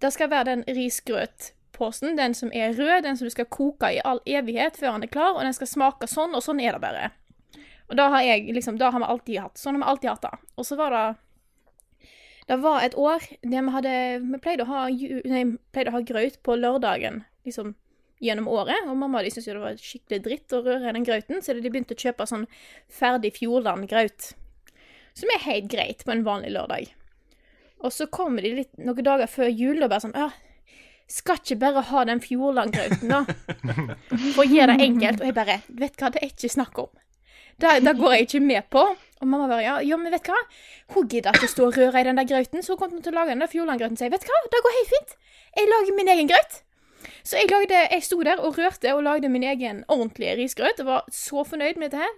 det 0.04 0.12
skal 0.14 0.30
være 0.32 0.50
den 0.50 0.66
risgrøtposen, 0.68 2.18
den 2.20 2.36
som 2.36 2.52
er 2.54 2.76
rød, 2.76 3.04
den 3.08 3.18
som 3.18 3.30
du 3.30 3.34
skal 3.34 3.48
koke 3.48 3.94
i 3.96 4.02
all 4.04 4.20
evighet 4.28 4.78
før 4.80 4.98
den 4.98 5.08
er 5.08 5.14
klar, 5.14 5.38
og 5.38 5.44
den 5.48 5.56
skal 5.56 5.72
smake 5.72 6.10
sånn, 6.12 6.36
og 6.36 6.44
sånn 6.44 6.60
er 6.64 6.76
det 6.76 6.84
bare. 6.84 7.10
Og 7.90 7.98
da 7.98 8.10
har 8.14 8.22
jeg 8.28 8.52
liksom, 8.54 8.78
det 8.78 8.92
har 8.92 9.02
vi 9.02 9.08
alltid 9.08 9.42
hatt. 9.42 9.58
Sånn 9.58 9.80
har 9.80 9.84
vi 9.84 9.92
alltid 9.94 10.12
hatt 10.12 10.28
det. 10.28 10.54
Og 10.60 10.68
så 10.68 10.78
var 10.80 10.94
det 10.94 11.08
Det 12.50 12.58
var 12.62 12.82
et 12.82 12.96
år 12.98 13.22
der 13.42 13.62
vi 13.62 13.72
hadde 13.72 13.92
Vi 14.26 14.38
pleide 14.42 14.66
å 14.66 14.70
ha, 14.70 14.86
nei, 14.90 15.44
pleide 15.72 15.92
å 15.92 15.98
ha 15.98 16.02
grøt 16.02 16.40
på 16.44 16.56
lørdagen, 16.58 17.24
liksom 17.46 17.76
gjennom 18.24 18.50
året. 18.52 18.86
Og 18.88 18.98
mamma 19.00 19.24
de 19.24 19.32
syntes 19.34 19.50
jo 19.50 19.58
det 19.58 19.64
var 19.64 19.82
skikkelig 19.82 20.22
dritt 20.26 20.56
å 20.56 20.62
røre 20.66 20.92
i 20.92 20.96
den 20.98 21.08
grauten, 21.08 21.42
så 21.44 21.56
de 21.56 21.66
begynte 21.66 21.98
å 21.98 22.04
kjøpe 22.04 22.28
sånn 22.30 22.46
ferdig 23.00 23.34
Fjordland-graut. 23.40 24.34
Som 25.18 25.34
er 25.34 25.46
helt 25.48 25.72
greit 25.72 26.06
på 26.06 26.14
en 26.14 26.26
vanlig 26.28 26.54
lørdag. 26.56 26.94
Og 27.80 27.96
så 27.96 28.10
kommer 28.12 28.44
de 28.44 28.54
litt, 28.62 28.72
noen 28.80 29.06
dager 29.06 29.30
før 29.32 29.50
jul 29.50 29.84
og 29.84 29.92
bare 29.92 30.04
sånn 30.04 30.16
Åh, 30.20 30.34
Skal 31.10 31.40
ikke 31.40 31.60
bare 31.62 31.84
ha 31.90 32.06
den 32.06 32.22
Fjordland-grauten, 32.22 33.12
da? 33.12 33.24
For 34.36 34.44
å 34.44 34.50
gjøre 34.50 34.76
det 34.76 34.90
enkelt. 34.90 35.22
Og 35.24 35.30
jeg 35.30 35.38
bare 35.38 35.62
Vet 35.68 35.96
hva, 36.00 36.12
det 36.14 36.22
er 36.22 36.34
ikke 36.34 36.52
snakk 36.52 36.82
om. 36.84 36.92
Det, 37.60 37.92
går 38.00 38.14
jeg 38.14 38.28
ikke 38.28 38.44
med 38.44 38.68
på. 38.72 38.84
Og 39.20 39.28
mamma 39.28 39.50
bare 39.50 39.64
ja, 39.66 39.80
ja 39.84 39.98
men 40.00 40.14
vet 40.14 40.30
hva? 40.32 40.38
Hun 40.96 41.10
gidder 41.12 41.36
ikke 41.36 41.50
stå 41.52 41.66
og 41.68 41.76
røre 41.76 42.00
i 42.00 42.08
den 42.08 42.20
der 42.20 42.28
grauten, 42.28 42.64
så 42.64 42.76
hun 42.76 42.80
kommer 42.80 43.04
til 43.04 43.12
å 43.12 43.20
lage 43.20 43.34
den 43.34 43.44
der 43.44 43.52
Fjordland-grauten 43.52 43.98
og 43.98 44.04
sier 44.04 44.14
vet 44.14 44.28
hva, 44.28 44.38
det 44.48 44.62
går 44.64 44.78
helt 44.78 44.94
fint. 44.94 45.18
Jeg 45.58 45.72
lager 45.74 45.98
min 45.98 46.12
egen 46.14 46.32
grøt. 46.32 46.62
Så 47.30 47.38
jeg, 47.38 47.52
lagde, 47.52 47.78
jeg 47.92 48.02
sto 48.02 48.18
der 48.26 48.42
og 48.42 48.58
rørte 48.58 48.90
og 48.96 49.04
lagde 49.06 49.30
min 49.30 49.46
egen 49.46 49.84
ordentlige 49.88 50.34
risgrøt 50.40 50.80
og 50.82 50.88
var 50.88 51.10
så 51.14 51.44
fornøyd 51.46 51.78
med 51.78 51.92
dette 51.92 52.02
her. 52.02 52.16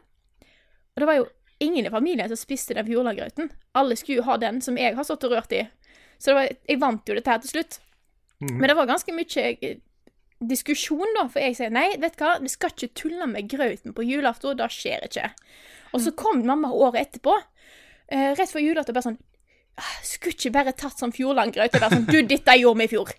Og 0.95 1.03
det 1.03 1.07
var 1.09 1.17
jo 1.17 1.25
ingen 1.59 1.85
i 1.87 1.91
familien 1.91 2.31
som 2.31 2.39
spiste 2.39 2.77
den 2.77 2.87
Fjordland-grøten. 2.87 3.51
Alle 3.75 3.97
skulle 3.99 4.21
jo 4.21 4.27
ha 4.29 4.37
den 4.39 4.61
som 4.63 4.79
jeg 4.79 4.95
har 4.95 5.07
stått 5.07 5.25
og 5.27 5.35
rørt 5.35 5.51
i. 5.55 5.65
Så 6.15 6.31
det 6.31 6.37
var, 6.37 6.51
jeg 6.69 6.79
vant 6.79 7.09
jo 7.11 7.17
dette 7.17 7.33
her 7.33 7.41
til 7.43 7.51
slutt. 7.51 7.81
Men 8.55 8.69
det 8.69 8.77
var 8.77 8.87
ganske 8.89 9.13
mye 9.13 9.43
eh, 9.51 9.81
diskusjon, 10.49 11.11
da, 11.17 11.27
for 11.29 11.43
jeg 11.43 11.57
sier 11.59 11.73
nei, 11.73 11.89
vet 12.01 12.15
du 12.17 12.23
hva, 12.23 12.37
vi 12.41 12.49
skal 12.49 12.71
ikke 12.73 12.95
tulle 12.97 13.27
med 13.29 13.49
grøten 13.51 13.93
på 13.97 14.05
julaften, 14.07 14.57
det 14.57 14.69
skjer 14.73 15.05
ikke. 15.05 15.27
Og 15.91 16.01
så 16.05 16.15
kom 16.17 16.41
mamma 16.47 16.71
året 16.73 17.03
etterpå, 17.03 17.35
eh, 18.07 18.31
rett 18.39 18.53
før 18.53 18.63
julaften, 18.63 18.97
bare 18.97 19.09
sånn 19.11 19.19
«Ah, 19.19 19.30
Skulle 20.03 20.33
ikke 20.35 20.51
bare 20.53 20.73
tatt 20.77 20.99
sånn 20.99 21.13
Fjordland-grøt? 21.15 21.75
Og 21.75 21.81
bare 21.81 21.95
sånn 21.97 22.05
Du, 22.09 22.17
dette 22.27 22.55
gjorde 22.59 22.77
vi 22.81 22.85
i 22.89 22.91
fjor. 22.91 23.11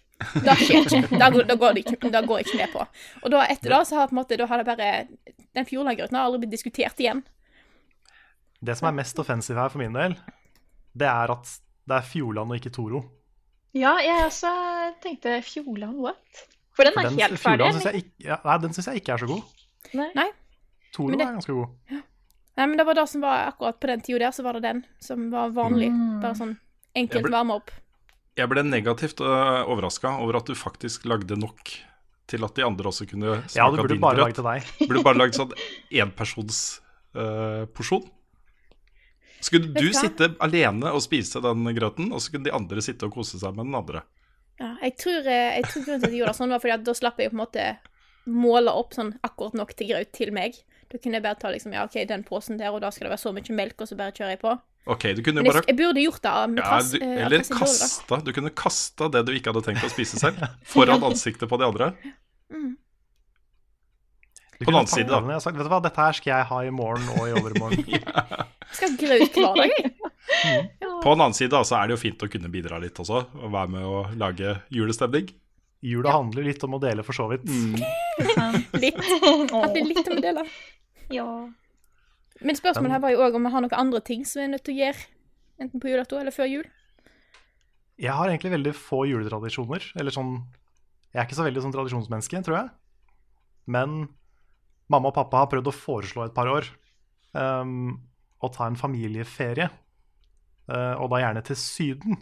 Det 0.45 0.55
skjer 0.61 0.85
ikke. 0.85 1.01
Det 1.19 1.29
går, 1.35 1.47
det 1.49 1.57
går, 1.59 1.79
jeg 1.79 1.85
ikke, 1.87 2.11
det 2.15 2.21
går 2.29 2.43
ikke 2.45 2.59
med 2.61 2.71
på. 2.75 2.85
Og 3.25 3.33
da 3.35 3.41
etter 3.51 3.73
det, 3.75 3.81
så 3.89 3.97
har 3.99 4.11
på 4.11 4.15
en 4.15 4.21
måte, 4.21 4.37
da 4.39 4.47
har 4.47 4.63
det 4.63 4.67
bare 4.69 4.91
Den 5.57 5.67
Fjordland-grøten 5.67 6.17
har 6.19 6.29
aldri 6.29 6.45
blitt 6.45 6.55
diskutert 6.55 7.01
igjen. 7.03 7.25
Det 8.63 8.77
som 8.79 8.87
er 8.93 8.95
mest 9.01 9.19
offensive 9.19 9.59
her 9.59 9.73
for 9.73 9.83
min 9.83 9.97
del, 9.97 10.15
det 10.95 11.09
er 11.11 11.33
at 11.35 11.51
det 11.91 11.97
er 11.99 12.07
Fjordland 12.07 12.53
og 12.55 12.61
ikke 12.61 12.71
Toro. 12.77 13.01
Ja, 13.75 13.97
jeg 14.05 14.23
også 14.29 14.53
tenkte 15.03 15.41
Fjordland, 15.43 15.99
what? 16.05 16.45
For 16.77 16.87
den 16.87 16.95
For 16.95 17.03
er 17.03 17.09
den, 17.11 17.19
helt 17.19 17.41
ferdig. 17.43 17.67
Fjordland 17.73 17.89
jeg, 17.89 18.05
ikke- 18.05 18.29
ja, 18.29 18.37
nei, 18.45 18.57
den 18.63 18.73
syns 18.77 18.87
jeg 18.93 19.01
ikke 19.03 19.13
er 19.17 19.23
så 19.25 19.27
god. 19.27 19.43
Nei. 19.99 20.09
Nei. 20.15 20.29
Toro 20.95 21.11
det- 21.11 21.21
er 21.27 21.33
ganske 21.35 21.53
god. 21.59 22.03
Nei, 22.57 22.67
men 22.69 22.77
det 22.77 22.85
var 22.85 22.95
det 22.99 23.07
som 23.09 23.23
var 23.25 23.47
akkurat 23.49 23.79
på 23.81 23.89
den 23.89 24.03
tida 24.05 24.19
der, 24.27 24.35
så 24.37 24.43
var 24.45 24.59
det 24.59 24.63
den 24.67 24.83
som 25.01 25.31
var 25.33 25.55
vanlig. 25.57 25.89
Bare 26.21 26.37
sånn 26.37 26.57
enkelt 26.95 27.25
ble- 27.25 27.33
varme 27.33 27.55
opp. 27.57 27.71
Jeg 28.37 28.49
ble 28.49 28.63
negativt 28.65 29.21
uh, 29.25 29.63
overraska 29.69 30.15
over 30.25 30.37
at 30.41 30.47
du 30.49 30.55
faktisk 30.57 31.05
lagde 31.09 31.37
nok 31.37 31.73
til 32.33 32.45
at 32.47 32.55
de 32.57 32.65
andre 32.65 32.89
også 32.89 33.05
kunne 33.11 33.39
smake 33.43 33.57
Ja, 33.59 33.67
du 33.73 33.77
av 33.77 33.83
burde 33.85 33.95
din 33.97 34.01
bare 34.05 34.17
grøt. 34.25 34.35
til 34.39 34.45
deg. 34.47 34.69
Du 34.79 34.87
burde 34.89 35.03
bare 35.05 35.21
lagd 35.21 35.37
sånn 35.41 35.53
enpersons 36.05 36.61
uh, 37.17 37.65
porsjon. 37.77 38.05
Skulle 39.43 39.73
du 39.75 39.89
sitte 39.97 40.31
alene 40.45 40.93
og 40.95 41.03
spise 41.03 41.41
den 41.43 41.65
grøten, 41.75 42.13
og 42.15 42.21
så 42.23 42.31
kunne 42.35 42.47
de 42.47 42.55
andre 42.55 42.85
sitte 42.85 43.09
og 43.09 43.17
kose 43.17 43.41
seg 43.43 43.57
med 43.57 43.67
den 43.67 43.75
andre? 43.81 44.05
Ja, 44.61 44.75
jeg 44.85 44.95
tror, 45.01 45.25
eh, 45.27 45.57
jeg 45.59 45.65
tror 45.67 45.83
grunnen 45.89 46.03
til 46.05 46.07
at 46.07 46.13
jeg 46.13 46.21
gjorde 46.21 46.33
det 46.35 46.39
sånn, 46.39 46.53
var 46.55 46.63
fordi 46.63 46.75
at 46.77 46.85
da 46.87 46.95
slapp 46.95 47.19
jeg 47.19 47.33
på 47.33 47.35
en 47.35 47.41
måte 47.43 47.65
måle 48.31 48.71
opp 48.79 48.95
sånn 48.95 49.11
akkurat 49.27 49.57
nok 49.59 49.73
til 49.75 49.89
grøt 49.91 50.13
til 50.15 50.31
meg. 50.37 50.61
Da 50.93 50.99
kunne 51.01 51.17
jeg 51.17 51.25
bare 51.25 51.41
ta 51.41 51.49
liksom, 51.49 51.73
ja, 51.73 51.87
ok, 51.89 52.03
den 52.09 52.25
posen 52.27 52.59
der, 52.61 52.69
og 52.75 52.83
da 52.85 52.91
skal 52.93 53.09
det 53.09 53.15
være 53.15 53.23
så 53.23 53.33
mye 53.33 53.57
melk, 53.57 53.81
og 53.81 53.89
så 53.89 53.97
bare 53.97 54.13
kjører 54.13 54.35
jeg 54.35 54.43
på. 54.43 54.53
Ok, 54.93 55.07
du 55.17 55.23
kunne 55.23 55.41
jeg, 55.41 55.47
bare 55.47 55.63
jeg 55.69 55.77
burde 55.79 56.03
gjort 56.03 56.25
det 56.27 56.33
med 56.51 56.61
ja, 56.61 56.79
du, 56.83 56.97
eh, 56.99 57.19
Eller 57.23 57.45
kasta. 57.47 58.19
Du 58.27 58.33
kunne 58.35 58.51
kasta 58.51 59.07
det 59.15 59.23
du 59.29 59.31
ikke 59.37 59.53
hadde 59.53 59.63
tenkt 59.69 59.87
å 59.87 59.91
spise 59.93 60.19
selv, 60.19 60.43
foran 60.67 61.05
ansiktet 61.09 61.49
på 61.49 61.59
de 61.61 61.69
andre. 61.69 61.93
Mm. 62.53 62.73
Du 64.59 64.67
På 64.67 64.71
den 64.71 64.81
annen 64.81 64.91
side, 64.91 65.09
da. 65.11 65.23
Jeg 65.33 65.45
sagt, 65.47 65.59
Vet 65.59 65.67
du 65.67 65.73
hva, 65.73 65.81
dette 65.83 66.03
her 66.03 66.19
skal 66.19 66.33
jeg 66.35 66.49
ha 66.51 66.59
i 66.67 66.75
morgen 66.75 67.07
og 67.15 67.25
i 67.31 67.37
overmorgen. 67.39 67.87
Jeg 68.73 68.79
skal 68.79 68.93
graut 68.97 69.35
hver 69.37 69.59
dag, 69.59 69.73
jeg. 69.77 69.91
På 71.03 71.13
en 71.13 71.21
annen 71.21 71.35
side 71.37 71.59
så 71.69 71.77
er 71.77 71.91
det 71.91 71.97
jo 71.99 72.01
fint 72.01 72.23
å 72.25 72.29
kunne 72.31 72.49
bidra 72.49 72.79
litt 72.81 72.97
også, 73.03 73.19
og 73.37 73.51
være 73.53 73.73
med 73.75 73.85
å 73.85 73.99
lage 74.17 74.55
julestemning. 74.73 75.29
Jula 75.85 76.15
handler 76.15 76.47
litt 76.47 76.63
om 76.65 76.79
å 76.79 76.81
dele, 76.81 77.05
for 77.05 77.13
så 77.13 77.27
vidt. 77.29 77.45
Litt. 77.53 79.03
At 79.03 79.75
det 79.75 79.83
er 79.83 79.89
litt 79.91 80.07
om 80.07 80.17
å 80.17 80.23
dele. 80.25 80.47
Ja. 81.11 81.27
Men 82.43 82.59
spørsmålet 82.59 82.97
her 82.97 83.03
var 83.03 83.13
jo 83.15 83.25
òg 83.25 83.37
om 83.37 83.47
vi 83.47 83.53
har 83.55 83.65
noen 83.65 83.79
andre 83.79 84.01
ting 84.05 84.25
som 84.29 84.41
vi 84.41 84.47
er 84.47 84.55
nødt 84.55 84.65
til 84.67 84.77
å 84.77 84.81
gjøre. 84.83 85.05
Enten 85.63 85.83
på 85.83 85.91
julaften 85.91 86.23
eller 86.23 86.35
før 86.35 86.51
jul. 86.51 86.71
Jeg 88.03 88.17
har 88.19 88.31
egentlig 88.31 88.55
veldig 88.55 88.73
få 88.77 89.05
juletradisjoner. 89.11 89.85
Eller 90.01 90.15
sånn 90.15 90.39
Jeg 91.13 91.21
er 91.21 91.29
ikke 91.29 91.39
så 91.39 91.47
veldig 91.47 91.63
sånn 91.67 91.75
tradisjonsmenneske, 91.75 92.41
tror 92.47 92.57
jeg. 92.57 92.71
Men 93.69 94.09
mamma 94.91 95.11
og 95.11 95.17
pappa 95.17 95.43
har 95.43 95.51
prøvd 95.53 95.69
å 95.69 95.77
foreslå 95.77 96.25
et 96.25 96.35
par 96.37 96.49
år 96.51 96.67
um, 97.37 98.01
å 98.41 98.51
ta 98.53 98.67
en 98.67 98.79
familieferie. 98.81 99.69
Uh, 100.71 100.97
og 101.03 101.13
da 101.13 101.21
gjerne 101.21 101.45
til 101.45 101.59
Syden. 101.61 102.17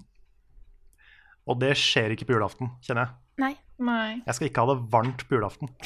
Og 1.47 1.61
det 1.63 1.73
skjer 1.79 2.15
ikke 2.15 2.27
på 2.29 2.35
julaften, 2.37 2.75
kjenner 2.85 3.07
jeg. 3.07 3.17
Nei. 3.41 3.55
Nei. 3.81 4.21
Jeg 4.27 4.37
skal 4.37 4.51
ikke 4.51 4.67
ha 4.67 4.75
det 4.75 4.83
varmt 4.93 5.25
på 5.27 5.39
julaften. 5.39 5.71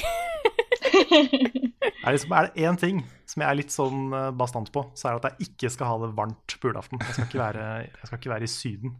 Er, 1.11 2.13
liksom, 2.13 2.33
er 2.37 2.47
det 2.49 2.65
én 2.67 2.77
ting 2.79 3.01
som 3.29 3.41
jeg 3.41 3.49
er 3.49 3.57
litt 3.57 3.73
sånn 3.73 4.13
eh, 4.13 4.31
bastant 4.37 4.69
på, 4.73 4.85
så 4.97 5.09
er 5.09 5.15
det 5.15 5.21
at 5.31 5.39
jeg 5.39 5.49
ikke 5.49 5.71
skal 5.73 5.89
ha 5.89 5.97
det 6.03 6.11
varmt 6.17 6.55
på 6.61 6.69
julaften. 6.69 7.01
Jeg 7.01 7.15
skal 7.15 7.27
ikke 7.27 7.41
være, 7.41 7.67
jeg 7.87 8.09
skal 8.09 8.19
ikke 8.21 8.33
være 8.33 8.47
i 8.47 8.51
Syden. 8.51 8.95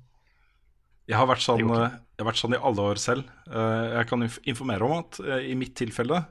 Jeg 1.05 1.19
har 1.21 1.41
sånn, 1.43 1.61
eh, 1.69 1.97
jeg 2.17 2.23
har 2.23 2.29
vært 2.31 2.41
sånn 2.41 2.57
i 2.57 2.61
alle 2.71 2.87
år 2.93 3.01
selv. 3.01 3.29
Eh, 3.45 3.85
Jeg 3.99 4.09
kan 4.09 4.25
informere 4.25 4.87
om 4.87 4.97
at 5.03 5.21
i 5.45 5.53
mitt 5.59 5.75
tilfelle 5.77 6.23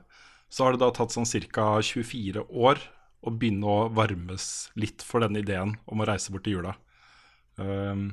så 0.51 0.65
har 0.67 0.75
det 0.75 0.83
da 0.83 0.91
tatt 0.95 1.15
sånn 1.15 1.27
ca. 1.51 1.69
24 1.81 2.43
år 2.51 2.81
å 3.25 3.31
begynne 3.33 3.65
å 3.65 3.89
varmes 3.93 4.69
litt 4.77 5.01
for 5.05 5.23
denne 5.23 5.41
ideen 5.41 5.75
om 5.89 6.01
å 6.01 6.07
reise 6.07 6.31
bort 6.31 6.45
til 6.45 6.59
jula. 6.59 6.75
Um, 7.57 8.11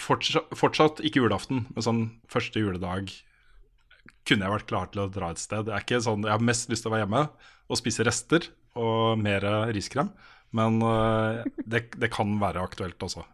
fortsatt, 0.00 0.54
fortsatt 0.56 1.02
ikke 1.04 1.20
julaften, 1.20 1.66
men 1.74 1.84
sånn 1.84 2.02
første 2.32 2.62
juledag 2.62 3.12
kunne 4.24 4.46
jeg 4.46 4.54
vært 4.54 4.68
klar 4.70 4.92
til 4.92 5.04
å 5.04 5.10
dra 5.12 5.32
et 5.32 5.40
sted. 5.42 5.68
Jeg, 5.68 5.74
er 5.76 5.84
ikke 5.84 6.04
sånn, 6.04 6.24
jeg 6.26 6.34
har 6.34 6.46
mest 6.52 6.70
lyst 6.72 6.86
til 6.86 6.92
å 6.92 6.94
være 6.94 7.04
hjemme 7.04 7.26
og 7.64 7.80
spise 7.80 8.06
rester 8.06 8.46
og 8.80 9.20
mer 9.20 9.44
riskrem. 9.74 10.10
Men 10.54 10.78
uh, 10.86 11.42
det, 11.66 11.88
det 11.98 12.10
kan 12.14 12.36
være 12.38 12.62
aktuelt 12.62 13.02
også. 13.02 13.24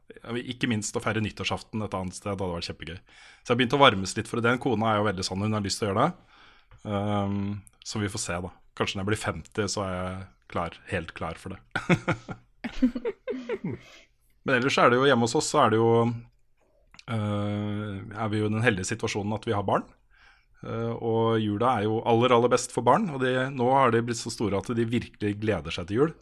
Ikke 0.40 0.68
minst 0.70 0.96
å 0.96 1.02
feire 1.04 1.20
nyttårsaften 1.20 1.84
et 1.84 1.96
annet 1.96 2.16
sted. 2.16 2.32
Det 2.32 2.40
hadde 2.40 2.54
vært 2.54 2.70
kjempegøy. 2.70 2.96
Så 2.96 3.44
jeg 3.44 3.52
har 3.52 3.58
begynt 3.60 3.76
å 3.76 3.82
varmes 3.82 4.16
litt 4.16 4.30
for 4.30 4.40
det. 4.44 4.54
Kona 4.64 4.92
er 4.92 5.00
jo 5.00 5.08
veldig 5.10 5.26
sånn, 5.28 5.44
hun 5.44 5.56
har 5.58 5.64
lyst 5.64 5.82
til 5.82 5.88
å 5.88 5.90
gjøre 5.90 6.06
det. 6.06 6.12
Um, 6.88 7.60
så 7.84 8.00
vi 8.00 8.08
får 8.12 8.24
se, 8.24 8.38
da. 8.46 8.52
Kanskje 8.78 8.96
når 8.96 9.02
jeg 9.02 9.10
blir 9.10 9.20
50, 9.20 9.68
så 9.74 9.84
er 9.84 9.92
jeg 9.92 10.16
klar, 10.54 10.80
helt 10.88 11.12
klar 11.16 11.40
for 11.40 11.52
det. 11.52 11.60
Men 14.44 14.56
ellers 14.56 14.78
er 14.80 14.88
det 14.88 15.00
jo 15.00 15.08
hjemme 15.08 15.28
hos 15.28 15.36
oss, 15.36 15.50
så 15.52 15.64
er 15.66 15.72
det 15.72 15.80
jo 15.80 15.90
uh, 16.08 16.12
Er 17.12 18.32
vi 18.32 18.40
jo 18.40 18.48
i 18.48 18.52
den 18.52 18.64
heldige 18.64 18.88
situasjonen 18.94 19.36
at 19.36 19.44
vi 19.48 19.56
har 19.56 19.66
barn. 19.66 19.84
Eh, 20.66 20.92
og 20.92 21.40
jula 21.40 21.78
er 21.78 21.86
jo 21.88 22.00
aller, 22.08 22.34
aller 22.36 22.52
best 22.52 22.74
for 22.74 22.86
barn. 22.86 23.08
Og 23.14 23.22
de, 23.24 23.32
nå 23.54 23.70
har 23.74 23.94
de 23.94 24.02
blitt 24.04 24.20
så 24.20 24.32
store 24.32 24.60
at 24.60 24.70
de 24.76 24.88
virkelig 24.88 25.36
gleder 25.40 25.74
seg 25.74 25.88
til 25.88 26.02
jul. 26.02 26.12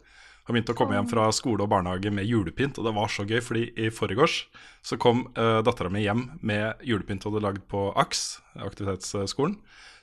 Har 0.49 0.55
begynt 0.55 0.71
å 0.73 0.77
komme 0.77 0.95
hjem 0.97 1.09
fra 1.11 1.27
skole 1.35 1.61
og 1.61 1.69
barnehage 1.69 2.09
med 2.09 2.25
julepynt, 2.25 2.79
og 2.81 2.87
det 2.87 2.95
var 2.95 3.11
så 3.13 3.21
gøy, 3.21 3.37
fordi 3.45 3.67
i 3.77 3.91
forgårs 3.93 4.39
så 4.81 4.97
kom 4.97 5.27
uh, 5.37 5.59
dattera 5.61 5.91
mi 5.93 6.01
hjem 6.01 6.23
med 6.41 6.81
julepynt 6.89 7.27
hun 7.27 7.35
hadde 7.35 7.43
lagd 7.43 7.67
på 7.69 7.83
AKS, 8.01 8.23
aktivitetsskolen, 8.65 9.59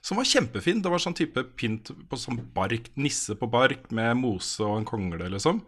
som 0.06 0.20
var 0.20 0.28
kjempefin. 0.30 0.84
Det 0.84 0.92
var 0.92 1.02
sånn 1.02 1.18
type 1.18 1.42
pynt 1.58 1.90
på 2.06 2.20
sånn 2.22 2.38
bark, 2.54 2.92
nisse 2.94 3.34
på 3.34 3.50
bark 3.50 3.90
med 3.90 4.20
mose 4.20 4.62
og 4.62 4.76
en 4.76 4.86
kongle, 4.86 5.26
liksom. 5.34 5.64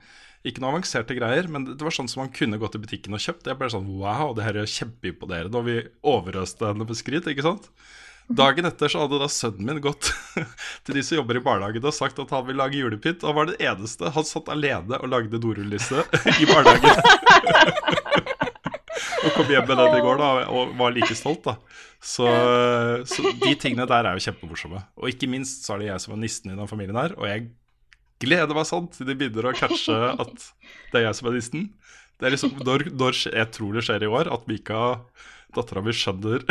Ikke 0.47 0.63
noe 0.63 0.77
avanserte 0.77 1.17
greier, 1.19 1.51
men 1.51 1.67
det 1.73 1.83
var 1.83 1.99
sånn 1.99 2.07
som 2.07 2.23
man 2.23 2.31
kunne 2.31 2.63
gått 2.63 2.79
i 2.79 2.85
butikken 2.85 3.19
og 3.19 3.25
kjøpt. 3.25 3.51
Jeg 3.51 3.59
ble 3.59 3.73
sånn 3.75 3.91
wow, 3.99 4.31
det 4.39 4.47
her 4.47 4.63
er 4.63 4.71
kjempeimponerende, 4.71 5.59
og 5.59 5.67
vi 5.67 5.81
overøste 6.07 6.71
henne 6.71 6.87
med 6.87 7.03
skryt, 7.03 7.27
ikke 7.27 7.51
sant. 7.51 7.67
Dagen 8.29 8.69
etter 8.69 8.93
så 8.93 9.05
hadde 9.05 9.21
da 9.23 9.29
sønnen 9.33 9.65
min 9.65 9.81
gått 9.83 10.11
til 10.85 10.99
de 10.99 11.05
som 11.05 11.21
jobber 11.21 11.41
i 11.41 11.45
barnehagen 11.45 11.87
og 11.89 11.97
sagt 11.97 12.19
at 12.21 12.33
han 12.35 12.45
ville 12.49 12.61
lage 12.61 12.81
julepynt. 12.81 13.25
Og 13.25 13.37
var 13.39 13.49
det 13.49 13.61
eneste. 13.65 14.13
Han 14.15 14.29
satt 14.29 14.51
alene 14.53 15.01
og 15.01 15.13
lagde 15.13 15.41
dorullnisse 15.41 16.05
i 16.37 16.49
barnehagen. 16.49 16.99
og 19.25 19.31
kom 19.35 19.49
hjem 19.49 19.69
med 19.71 19.81
den 19.81 19.97
i 19.97 20.03
går 20.05 20.21
da, 20.21 20.29
og 20.53 20.75
var 20.79 20.97
like 20.97 21.17
stolt. 21.17 21.49
da 21.49 21.57
så, 22.01 22.29
så, 23.11 23.31
de 23.43 23.55
tingene 23.59 23.89
der 23.91 24.07
er 24.07 24.19
jo 24.19 24.25
kjempemorsomme. 24.29 24.85
Og 25.01 25.11
ikke 25.11 25.31
minst 25.31 25.67
så 25.67 25.75
er 25.75 25.83
det 25.83 25.89
jeg 25.91 26.05
som 26.05 26.15
er 26.15 26.23
nissen 26.23 26.53
i 26.53 26.59
den 26.59 26.71
familien 26.71 26.99
her. 26.99 27.17
Og 27.19 27.27
jeg 27.27 27.49
gleder 28.23 28.55
meg 28.55 28.69
sånn 28.69 28.87
til 28.93 29.09
de 29.09 29.17
begynner 29.19 29.51
å 29.51 29.57
catche 29.57 29.97
at 30.13 30.51
det 30.93 31.01
er 31.01 31.09
jeg 31.09 31.19
som 31.19 31.31
er 31.31 31.39
nissen. 31.39 31.67
Det 32.19 32.27
er 32.27 32.35
liksom, 32.35 32.55
når, 32.67 32.89
når 32.99 33.19
Jeg 33.31 33.51
tror 33.55 33.77
det 33.77 33.85
skjer 33.87 34.05
i 34.05 34.11
år 34.11 34.31
at 34.35 34.47
Mika 34.51 34.79
dattera 35.59 35.83
mi 35.85 35.95
skjønner 35.95 36.45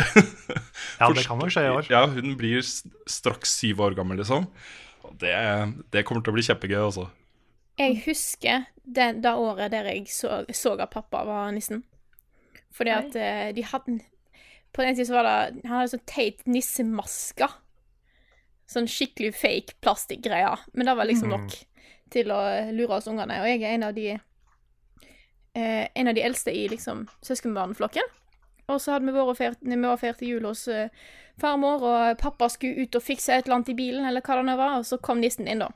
Ja, 1.00 1.08
det 1.14 1.24
kan 1.26 1.40
nok 1.40 1.52
skje 1.54 1.64
i 1.66 1.72
år. 1.72 1.88
Ja, 1.92 2.04
hun 2.10 2.36
blir 2.38 2.62
straks 2.62 3.58
syv 3.60 3.82
år 3.86 3.96
gammel, 3.98 4.20
liksom. 4.20 4.46
Det, 5.18 5.34
det 5.94 6.04
kommer 6.06 6.22
til 6.22 6.34
å 6.34 6.36
bli 6.36 6.44
kjempegøy, 6.46 6.80
altså. 6.82 7.08
Jeg 7.78 8.00
husker 8.06 8.66
det, 8.82 9.22
det 9.22 9.34
året 9.38 9.70
der 9.72 9.86
jeg 9.92 10.08
så, 10.10 10.42
så, 10.54 10.74
at 10.74 10.90
pappa 10.90 11.22
var 11.26 11.52
nissen. 11.54 11.84
Fordi 12.74 12.94
at 12.94 13.14
uh, 13.14 13.48
de 13.54 13.64
hadde 13.64 14.00
På 14.74 14.82
den 14.84 14.94
tiden 14.94 15.06
så 15.08 15.14
var 15.16 15.24
det 15.24 15.62
Han 15.64 15.78
hadde 15.78 15.92
sånn 15.94 16.08
teit 16.10 16.44
nissemaske. 16.46 17.48
Sånn 18.68 18.90
skikkelig 18.90 19.32
fake 19.38 19.78
plastikkgreier. 19.80 20.66
Men 20.74 20.90
det 20.90 20.96
var 20.98 21.08
liksom 21.08 21.32
nok 21.32 21.46
mm. 21.46 21.86
til 22.12 22.34
å 22.34 22.40
lure 22.74 22.98
oss 22.98 23.08
ungene. 23.08 23.40
Og 23.42 23.48
jeg 23.48 23.62
er 23.62 23.78
en 23.78 23.86
av 23.88 23.94
de 23.96 24.10
uh, 24.18 25.84
En 25.94 26.10
av 26.10 26.18
de 26.18 26.26
eldste 26.26 26.54
i 26.54 26.66
liksom 26.72 27.06
søskenbarneflokken. 27.24 28.14
Og 28.68 28.80
så 28.82 28.94
hadde 28.94 29.08
vi 29.08 29.16
vært 29.16 29.32
og 29.32 29.38
feirt, 29.38 29.60
vi 29.64 29.80
var 29.80 30.00
feirt 30.00 30.22
jul 30.24 30.44
hos 30.44 30.66
uh, 30.68 30.88
farmor, 31.40 31.84
og 31.88 32.18
pappa 32.20 32.50
skulle 32.52 32.84
ut 32.84 32.98
og 32.98 33.04
fikse 33.04 33.32
et 33.32 33.46
eller 33.46 33.60
annet 33.60 33.72
i 33.72 33.78
bilen, 33.78 34.04
eller 34.04 34.24
hva 34.24 34.36
det 34.38 34.48
nå 34.48 34.56
var, 34.58 34.78
og 34.80 34.88
så 34.88 34.98
kom 35.00 35.22
nissen 35.22 35.48
inn, 35.48 35.64
da. 35.64 35.70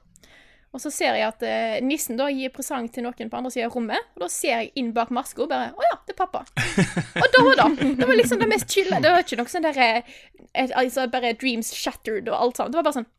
Og 0.73 0.81
så 0.81 0.89
ser 0.93 1.17
jeg 1.17 1.27
at 1.27 1.43
uh, 1.45 1.79
nissen 1.85 2.17
da 2.21 2.31
gir 2.33 2.53
presang 2.53 2.87
til 2.93 3.05
noen 3.05 3.33
på 3.33 3.39
andre 3.39 3.53
sida 3.53 3.69
av 3.69 3.75
rommet, 3.77 4.13
og 4.17 4.25
da 4.25 4.29
ser 4.33 4.55
jeg 4.55 4.71
inn 4.81 4.93
bak 4.97 5.13
maska 5.13 5.45
og 5.45 5.51
bare 5.51 5.73
Å 5.73 5.89
ja, 5.89 5.97
det 6.09 6.15
er 6.15 6.21
pappa. 6.21 6.45
og 7.23 7.27
da, 7.35 7.43
da. 7.61 7.67
Det 8.01 8.09
var 8.09 8.17
liksom 8.17 8.41
det 8.41 8.49
mest 8.53 8.73
chille. 8.73 9.01
Det 9.05 9.13
var 9.13 9.25
ikke 9.25 9.41
noe 9.41 9.53
sånn 9.53 9.67
derre 9.67 9.91
eh, 10.01 10.73
Altså 10.81 11.05
bare 11.13 11.35
dreams 11.37 11.75
shattered 11.77 12.31
og 12.33 12.39
alt 12.39 12.61
sånt. 12.61 12.73
Det 12.73 12.81
var 12.81 12.89
bare 12.89 13.01
sånn 13.03 13.11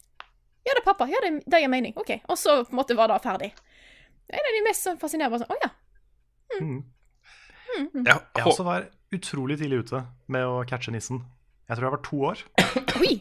Ja, 0.65 0.71
det 0.71 0.79
er 0.81 0.87
pappa. 0.87 1.09
Ja, 1.11 1.21
det, 1.25 1.35
det 1.45 1.61
gir 1.61 1.69
mening. 1.69 1.93
OK. 2.01 2.15
Og 2.25 2.37
så 2.41 2.63
på 2.63 2.73
en 2.73 2.81
måte 2.81 2.97
var 2.97 3.13
det 3.13 3.21
ferdig. 3.25 3.53
En 4.33 4.49
av 4.49 4.57
de 4.57 4.65
mest 4.65 4.87
sånn 4.87 5.01
fascinerende 5.01 5.37
var 5.37 5.45
sånn 5.45 5.53
Å 5.53 5.61
ja. 5.61 5.71
Mm. 6.57 6.81
Mm. 7.73 7.87
Mm. 7.93 8.07
Jeg 8.07 8.45
også 8.45 8.65
var 8.67 8.87
utrolig 9.13 9.59
tidlig 9.61 9.83
ute 9.85 10.03
med 10.31 10.47
å 10.47 10.63
catche 10.69 10.93
nissen. 10.93 11.21
Jeg 11.69 11.77
tror 11.77 11.87
jeg 11.87 11.95
var 11.95 12.03
to 12.05 12.19
år. 12.29 12.41
Oi! 13.01 13.13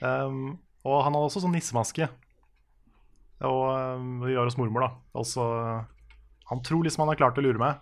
Um, 0.00 0.56
og 0.86 1.02
han 1.04 1.16
hadde 1.16 1.28
også 1.28 1.42
sånn 1.44 1.54
nissemaske. 1.56 2.08
Og 3.46 3.62
um, 3.68 4.10
vi 4.24 4.36
var 4.36 4.48
hos 4.48 4.56
mormor, 4.58 4.86
da. 4.86 4.90
Og 5.18 6.46
Han 6.46 6.62
tror 6.62 6.84
liksom 6.86 7.02
han 7.02 7.10
har 7.10 7.18
klart 7.18 7.38
å 7.40 7.42
lure 7.42 7.58
meg, 7.58 7.80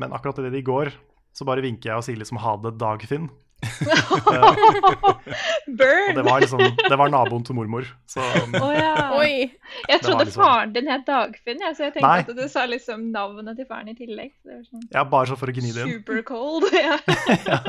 men 0.00 0.14
akkurat 0.16 0.38
idet 0.40 0.54
de 0.56 0.62
går, 0.64 0.90
så 1.36 1.44
bare 1.44 1.62
vinker 1.62 1.90
jeg 1.90 2.00
og 2.00 2.06
sier 2.06 2.16
liksom 2.16 2.40
ha 2.40 2.54
det, 2.62 2.72
Dagfinn. 2.80 3.28
Burn! 5.78 6.10
Og 6.10 6.18
det 6.18 6.24
var 6.26 6.44
liksom 6.44 6.60
Det 6.60 6.98
var 7.00 7.12
naboen 7.12 7.44
til 7.46 7.58
mormor. 7.58 7.88
Så, 8.10 8.24
oh, 8.60 8.72
ja. 8.74 8.94
Oi. 9.18 9.50
Jeg 9.88 10.02
trodde 10.04 10.28
liksom... 10.28 10.42
faren 10.42 10.74
din 10.76 10.90
het 10.90 11.06
Dagfinn, 11.08 11.62
ja, 11.64 11.74
så 11.74 11.88
jeg 11.88 11.96
tenkte 11.96 12.08
Nei. 12.08 12.24
at 12.24 12.32
du 12.38 12.46
sa 12.52 12.66
liksom 12.70 13.10
navnet 13.14 13.60
til 13.60 13.68
faren 13.68 13.92
i 13.92 13.96
tillegg. 13.98 14.32
Sånn... 14.44 14.88
Ja, 14.94 15.04
bare 15.08 15.32
så 15.32 15.38
for 15.40 15.52
å 15.52 15.56
gni 15.56 15.74
det 15.74 15.86
inn. 15.86 16.00
Super 16.00 16.24
cold. 16.28 16.68
Ja. 16.74 16.98
ja. 17.50 17.60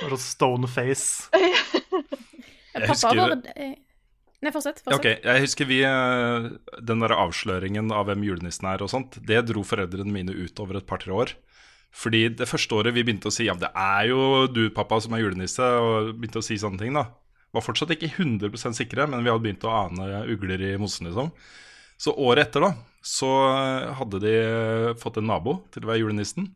Sånn 0.00 0.22
stone 0.22 0.70
face. 0.70 1.30
Jeg 2.70 2.86
pappa 2.86 3.10
var 3.18 3.32
Nei, 4.40 4.48
fortsett. 4.54 4.78
fortsett. 4.80 4.96
Okay, 4.96 5.18
Jeg 5.20 5.44
husker 5.44 5.68
vi 5.68 5.82
eh, 5.84 6.46
Den 6.80 7.02
der 7.02 7.12
avsløringen 7.12 7.90
av 7.92 8.06
hvem 8.08 8.22
julenissen 8.24 8.70
er 8.70 8.80
og 8.80 8.88
sånt, 8.92 9.18
det 9.28 9.42
dro 9.50 9.64
foreldrene 9.66 10.14
mine 10.14 10.32
ut 10.32 10.62
over 10.62 10.80
et 10.80 10.86
par-tre 10.88 11.12
år. 11.12 11.34
Fordi 11.90 12.28
det 12.38 12.48
første 12.48 12.76
året 12.78 12.94
vi 12.94 13.02
begynte 13.06 13.30
å 13.30 13.34
si 13.34 13.48
ja, 13.48 13.56
det 13.58 13.72
er 13.74 14.10
jo 14.12 14.46
du, 14.50 14.68
pappa, 14.74 15.00
som 15.02 15.16
er 15.16 15.24
julenisse, 15.24 15.64
og 15.64 16.12
begynte 16.16 16.42
å 16.42 16.46
si 16.46 16.58
sånne 16.60 16.80
ting, 16.80 16.94
da. 16.96 17.08
Var 17.50 17.66
fortsatt 17.66 17.90
ikke 17.96 18.12
100% 18.12 18.78
sikre, 18.78 19.08
men 19.10 19.24
vi 19.24 19.32
hadde 19.32 19.42
begynt 19.42 19.66
å 19.66 19.74
ane 19.74 20.22
ugler 20.30 20.62
i 20.68 20.76
mosen, 20.78 21.10
liksom. 21.10 21.32
Så 22.00 22.14
året 22.14 22.48
etter, 22.48 22.64
da, 22.64 22.70
så 23.04 23.28
hadde 23.98 24.22
de 24.22 24.34
fått 25.02 25.18
en 25.20 25.28
nabo 25.28 25.58
til 25.74 25.84
å 25.84 25.90
være 25.90 26.04
julenissen. 26.04 26.46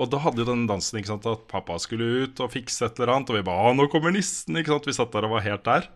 Og 0.00 0.08
da 0.10 0.20
hadde 0.22 0.40
jo 0.42 0.48
den 0.48 0.64
dansen 0.70 0.98
ikke 1.00 1.12
sant, 1.12 1.26
at 1.28 1.44
pappa 1.50 1.76
skulle 1.82 2.24
ut 2.24 2.40
og 2.40 2.52
fikse 2.54 2.86
et 2.86 2.98
eller 2.98 3.12
annet. 3.14 3.30
Og 3.30 3.36
vi 3.36 3.46
bare 3.46 3.74
'Nå 3.74 3.86
kommer 3.92 4.10
nissen!' 4.14 4.56
ikke 4.56 4.72
sant? 4.72 4.86
Vi 4.86 4.96
satt 4.96 5.12
der 5.12 5.26
og 5.28 5.34
var 5.36 5.44
helt 5.44 5.64
der. 5.64 5.88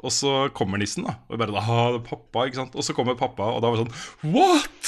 Og 0.00 0.12
så 0.12 0.48
kommer 0.54 0.78
nissen, 0.78 1.04
da. 1.04 1.18
Og 1.28 1.36
vi 1.36 1.44
bare 1.44 1.52
da, 1.52 1.98
pappa, 1.98 2.46
ikke 2.46 2.60
sant? 2.62 2.76
Og 2.76 2.84
så 2.84 2.94
kommer 2.94 3.18
pappa, 3.18 3.42
og 3.42 3.60
da 3.60 3.68
var 3.68 3.76
det 3.76 3.84
sånn 3.84 4.32
What?! 4.32 4.80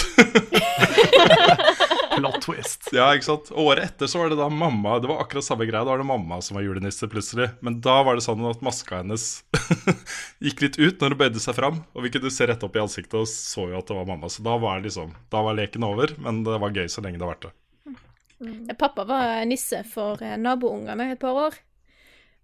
Plot 2.16 2.38
twist. 2.44 2.88
Ja, 2.92 3.08
ikke 3.14 3.26
sant. 3.26 3.50
Året 3.56 3.86
etter 3.86 4.10
så 4.10 4.20
var 4.20 4.32
det 4.32 4.38
da 4.40 4.48
mamma 4.52 4.98
Det 5.00 5.08
var 5.10 5.22
akkurat 5.22 5.46
samme 5.46 5.66
greia. 5.68 5.84
Da 5.84 5.92
var 5.94 6.02
det 6.02 6.08
mamma 6.08 6.40
som 6.44 6.58
var 6.58 6.66
julenisse, 6.66 7.08
plutselig. 7.08 7.48
Men 7.60 7.80
da 7.84 7.98
var 8.06 8.18
det 8.18 8.24
sånn 8.26 8.44
at 8.50 8.62
maska 8.64 9.00
hennes 9.00 9.42
gikk 10.44 10.64
litt 10.64 10.78
ut 10.80 11.00
når 11.00 11.14
hun 11.14 11.22
bøyde 11.24 11.42
seg 11.42 11.56
fram. 11.58 11.82
Og 11.96 12.06
vi 12.06 12.12
kunne 12.14 12.32
se 12.34 12.48
rett 12.50 12.62
opp 12.66 12.76
i 12.76 12.82
ansiktet 12.84 13.18
og 13.20 13.28
så 13.30 13.68
jo 13.70 13.80
at 13.80 13.88
det 13.88 13.98
var 13.98 14.08
mamma. 14.08 14.30
Så 14.32 14.44
da 14.46 14.58
var, 14.60 14.82
liksom, 14.84 15.14
da 15.32 15.42
var 15.46 15.58
leken 15.58 15.88
over. 15.88 16.14
Men 16.22 16.44
det 16.46 16.60
var 16.62 16.76
gøy 16.76 16.88
så 16.92 17.04
lenge 17.04 17.20
det 17.20 17.26
har 17.26 17.34
vært 17.34 17.50
det. 17.50 17.56
Pappa 18.78 19.04
var 19.06 19.44
nisse 19.46 19.84
for 19.86 20.22
eh, 20.22 20.38
naboungene 20.40 21.12
et 21.12 21.22
par 21.22 21.38
år. 21.48 21.58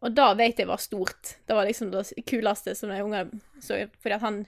Og 0.07 0.15
da 0.15 0.31
vet 0.39 0.61
jeg 0.61 0.69
var 0.71 0.79
stort. 0.79 1.39
Det 1.47 1.57
var 1.57 1.67
liksom 1.67 1.91
det 1.91 2.05
kuleste 2.29 2.75
som 2.79 2.93
de 2.93 3.03
ungene 3.03 3.41
så. 3.61 3.81
Fordi 3.99 4.15
at 4.15 4.23
han 4.25 4.45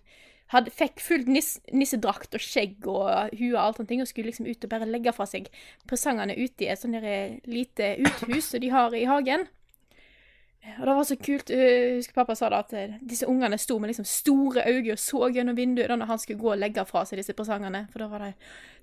hadde, 0.50 0.72
fikk 0.74 1.00
fullt 1.02 1.30
nis, 1.30 1.52
nissedrakt 1.72 2.34
og 2.34 2.42
skjegg 2.42 2.88
og 2.90 3.36
hue 3.38 3.52
og 3.54 3.60
alt 3.62 3.80
sånne 3.80 3.92
ting, 3.92 4.02
og 4.02 4.10
skulle 4.10 4.32
liksom 4.32 4.48
ut 4.50 4.66
og 4.66 4.72
bare 4.72 4.88
legge 4.90 5.14
fra 5.14 5.26
seg 5.30 5.48
presangene 5.88 6.36
ute 6.38 6.66
i 6.66 6.70
et 6.72 6.80
sånt 6.80 6.98
lite 7.46 7.94
uthus 8.02 8.50
som 8.50 8.62
de 8.62 8.72
har 8.74 8.96
i 8.96 9.06
hagen. 9.10 9.46
Og 10.60 10.82
det 10.84 10.94
var 10.94 11.06
så 11.08 11.16
kult. 11.16 11.50
Jeg 11.50 11.94
husker 11.96 12.18
pappa 12.18 12.34
sa 12.36 12.50
da 12.52 12.58
at 12.60 12.74
eh, 12.76 12.98
disse 13.00 13.24
ungene 13.28 13.56
sto 13.58 13.78
med 13.80 13.88
liksom 13.88 14.04
store 14.04 14.66
øyne 14.68 14.92
og 14.92 15.00
så 15.00 15.30
gjennom 15.32 15.56
vinduet 15.56 15.88
da 15.88 15.96
når 15.96 16.10
han 16.10 16.20
skulle 16.20 16.42
gå 16.42 16.50
og 16.52 16.60
legge 16.60 16.84
fra 16.84 17.06
seg 17.08 17.22
disse 17.22 17.34
presangene. 17.36 17.86
For 17.92 18.04
da 18.04 18.10
var 18.10 18.26
det 18.26 18.34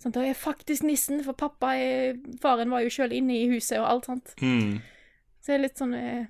sånn 0.02 0.16
Da 0.16 0.24
er 0.26 0.40
faktisk 0.40 0.88
nissen, 0.88 1.22
for 1.26 1.38
pappa 1.38 1.76
er, 1.78 2.18
Faren 2.42 2.74
var 2.74 2.82
jo 2.82 2.96
sjøl 2.96 3.14
inne 3.20 3.38
i 3.38 3.52
huset 3.52 3.78
og 3.78 3.92
alt 3.92 4.10
sånt. 4.10 4.34
Mm. 4.42 4.80
Så 5.38 5.52
det 5.52 5.60
er 5.60 5.64
litt 5.68 5.84
sånn 5.84 5.94
eh, 5.98 6.26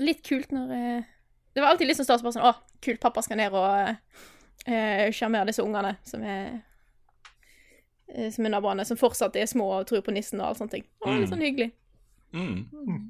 Litt 0.00 0.24
kult 0.26 0.56
når 0.56 0.72
eh, 0.74 1.12
Det 1.52 1.62
var 1.62 1.74
alltid 1.74 1.90
litt 1.90 2.00
sånn 2.00 2.08
stas 2.08 2.24
bare 2.24 2.38
sånn 2.38 2.48
Å, 2.48 2.56
kult, 2.82 3.02
pappa 3.04 3.22
skal 3.22 3.38
ned 3.42 3.52
og 3.52 3.68
Eh, 3.68 4.00
sjarmere 4.66 5.46
disse 5.50 5.62
ungene 5.62 5.94
som 6.06 6.24
er 6.26 6.56
eh, 8.12 8.30
som 8.34 8.46
er 8.46 8.54
naboene, 8.54 8.86
som 8.88 8.98
fortsatt 8.98 9.36
er 9.38 9.46
små 9.50 9.68
og 9.78 9.86
tror 9.90 10.02
på 10.06 10.14
nissen 10.14 10.40
og 10.42 10.50
alt 10.50 10.62
sånne 10.62 10.74
ting. 10.78 10.88
Og 11.04 11.12
litt 11.12 11.26
mm. 11.26 11.30
sånn 11.34 11.46
hyggelig. 11.46 11.70
Mm. 12.34 12.58
mm. 12.72 13.04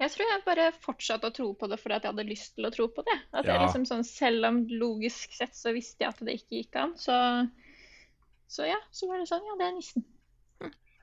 Jeg 0.00 0.12
tror 0.12 0.28
jeg 0.28 0.42
bare 0.44 0.64
fortsatte 0.82 1.28
å 1.28 1.32
tro 1.34 1.46
på 1.56 1.68
det 1.70 1.76
fordi 1.80 1.96
at 1.96 2.04
jeg 2.04 2.12
hadde 2.12 2.28
lyst 2.28 2.54
til 2.56 2.66
å 2.68 2.72
tro 2.74 2.88
på 2.92 3.04
det. 3.06 3.16
At 3.30 3.46
ja. 3.46 3.54
jeg 3.54 3.62
liksom 3.64 3.84
sånn, 3.88 4.04
Selv 4.04 4.48
om 4.48 4.62
logisk 4.68 5.32
sett 5.36 5.56
så 5.56 5.72
visste 5.76 6.04
jeg 6.04 6.12
at 6.12 6.22
det 6.26 6.36
ikke 6.40 6.58
gikk 6.58 6.78
an, 6.80 6.94
så, 7.00 7.16
så 8.50 8.68
ja, 8.68 8.80
så 8.92 9.08
var 9.10 9.22
det 9.22 9.28
sånn 9.30 9.46
Ja, 9.46 9.58
det 9.60 9.68
er 9.68 9.76
nissen. 9.76 10.06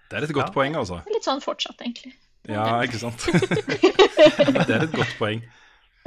Det 0.07 0.19
er 0.19 0.23
et 0.23 0.35
godt 0.35 0.51
ja. 0.51 0.55
poeng, 0.55 0.77
altså. 0.79 1.01
Litt 1.11 1.25
sånn 1.27 1.41
fortsatt, 1.43 1.81
egentlig. 1.83 2.13
Ja, 2.47 2.77
ikke 2.85 2.99
sant. 3.01 3.25
det 4.67 4.71
er 4.71 4.85
et 4.85 4.93
godt 4.95 5.17
poeng. 5.19 5.43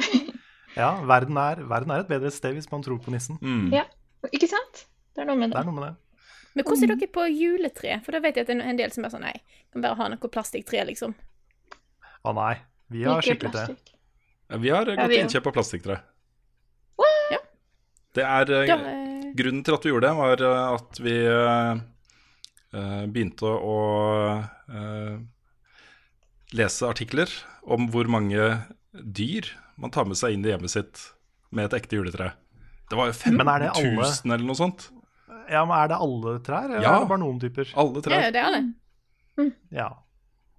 Ja, 0.77 0.93
verden 1.07 1.39
er, 1.41 1.65
verden 1.67 1.93
er, 1.95 2.05
et 2.05 2.11
bedre 2.11 2.31
sted 2.35 2.55
hvis 2.57 2.71
man 2.71 2.85
tror 2.87 3.01
på 3.03 3.13
nissen. 3.15 3.39
Mm. 3.43 3.73
Ja, 3.75 3.87
ikke 4.31 4.49
sant? 4.51 4.85
Det 5.15 5.25
er 5.25 5.31
noe 5.31 5.39
med 5.41 5.51
det. 5.51 5.59
det, 5.59 5.67
noe 5.67 5.77
med 5.77 5.89
det. 5.89 5.95
Men 6.55 6.67
hvordan 6.67 6.91
er 6.91 6.99
dere 6.99 7.13
på 7.15 7.27
juletre? 7.31 7.99
For 8.05 8.15
da 8.15 8.23
vet 8.23 8.39
jeg 8.39 8.47
at 8.47 8.51
det 8.51 8.57
er 8.59 8.71
en 8.73 8.79
del 8.79 8.95
som 8.95 9.07
er 9.07 9.13
sånn 9.13 9.25
Nei, 9.27 9.37
kan 9.75 9.85
bare 9.85 9.99
ha 9.99 10.09
noe 10.13 10.33
plastikktre, 10.35 10.83
liksom. 10.89 11.15
Å 12.27 12.35
nei. 12.37 12.55
Vi 12.91 13.05
har 13.07 13.23
skikkelig 13.23 13.53
tre. 13.55 13.77
Ja, 14.51 14.59
vi 14.59 14.73
har 14.75 14.89
gått 14.89 15.15
ja, 15.15 15.23
innkjøp 15.23 15.47
av 15.47 15.55
plastikktre. 15.61 16.01
Ja. 17.31 17.39
Det 18.19 18.25
er 18.27 18.49
da, 18.51 18.77
uh, 18.83 19.29
Grunnen 19.39 19.63
til 19.67 19.77
at 19.77 19.87
vi 19.87 19.93
gjorde 19.93 20.09
det, 20.09 20.17
var 20.19 20.43
uh, 20.43 20.75
at 20.75 20.99
vi 21.05 21.15
uh, 21.31 23.05
begynte 23.11 23.47
å 23.47 23.77
lese 26.55 26.87
artikler 26.87 27.31
om 27.63 27.87
hvor 27.91 28.11
mange 28.11 28.51
dyr 28.91 29.47
man 29.81 29.93
tar 29.95 30.07
med 30.09 30.19
seg 30.21 30.37
inn 30.37 30.45
i 30.47 30.53
hjemmet 30.53 30.73
sitt 30.73 31.03
med 31.51 31.69
et 31.69 31.77
ekte 31.81 31.99
juletre. 31.99 32.33
Det 32.91 32.99
var 32.99 33.11
jo 33.11 33.15
15 33.17 33.39
Men 33.39 33.51
er 33.53 33.65
det 33.65 33.73
alle? 33.79 34.11
000 34.11 34.35
eller 34.35 34.47
noe 34.47 34.59
sånt. 34.59 34.91
Ja, 35.51 35.65
men 35.67 35.75
Er 35.79 35.91
det 35.91 35.99
alle 35.99 36.37
trær, 36.47 36.69
eller 36.69 36.83
Ja. 36.85 36.95
er 36.97 37.03
det 37.05 37.11
bare 37.11 37.23
noen 37.23 37.41
typer? 37.43 37.73
Alle 37.75 38.03
trær. 38.03 38.23
Ja, 38.23 38.31
det 38.31 38.45
er 38.45 38.57
det. 38.57 39.51
Ja. 39.75 39.89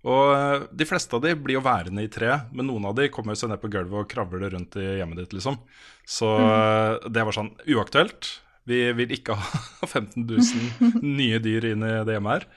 Og 0.01 0.33
eh, 0.33 0.63
de 0.73 0.87
fleste 0.89 1.15
av 1.15 1.21
de 1.21 1.35
blir 1.37 1.59
jo 1.59 1.63
værende 1.65 2.03
i 2.03 2.09
treet, 2.11 2.49
men 2.51 2.67
noen 2.67 2.87
av 2.89 2.95
de 2.97 3.09
kommer 3.13 3.35
jo 3.35 3.43
seg 3.43 3.51
ned 3.51 3.61
på 3.61 3.69
gulvet 3.71 3.99
og 4.01 4.09
kravler 4.09 4.49
rundt 4.55 4.75
i 4.81 4.87
hjemmet 4.97 5.21
ditt, 5.21 5.35
liksom. 5.37 5.59
Så 6.07 6.27
mm. 6.41 7.11
det 7.13 7.25
var 7.27 7.37
sånn 7.37 7.53
uaktuelt. 7.69 8.31
Vi 8.69 8.81
vil 8.97 9.13
ikke 9.17 9.37
ha 9.39 9.87
15 9.87 10.25
000 10.25 11.03
nye 11.19 11.41
dyr 11.43 11.73
inn 11.73 11.85
i 11.85 11.95
det 12.07 12.17
hjemmet 12.17 12.39
her. 12.39 12.47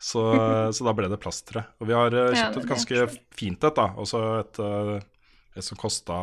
Så, 0.00 0.22
så 0.76 0.86
da 0.86 0.94
ble 0.96 1.10
det 1.12 1.20
plasttre. 1.20 1.66
Og 1.80 1.90
vi 1.90 1.96
har 1.96 2.14
eh, 2.16 2.32
Ja, 2.32 2.46
kjøpt 2.48 2.62
et 2.62 2.70
ganske 2.72 3.04
fint 3.36 3.68
et, 3.68 3.76
da. 3.76 3.90
Også 4.00 4.22
eh, 4.24 4.40
et 4.40 4.62
som 5.62 5.78
kosta 5.78 6.16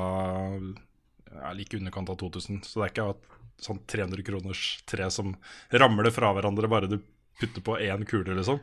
ja, 1.31 1.51
like 1.55 1.77
underkant 1.77 2.09
av 2.09 2.17
2000. 2.19 2.61
Så 2.67 2.79
det 2.81 2.87
er 2.89 2.93
ikke 2.93 3.09
et 3.13 3.27
sånn 3.61 3.79
300 3.87 4.23
kroners 4.25 4.61
tre 4.89 5.07
som 5.13 5.35
ramler 5.71 6.11
fra 6.11 6.31
hverandre 6.35 6.67
bare 6.71 6.89
du 6.91 6.97
putter 7.41 7.61
på 7.65 7.77
én 7.81 8.03
kule, 8.05 8.35
liksom. 8.37 8.59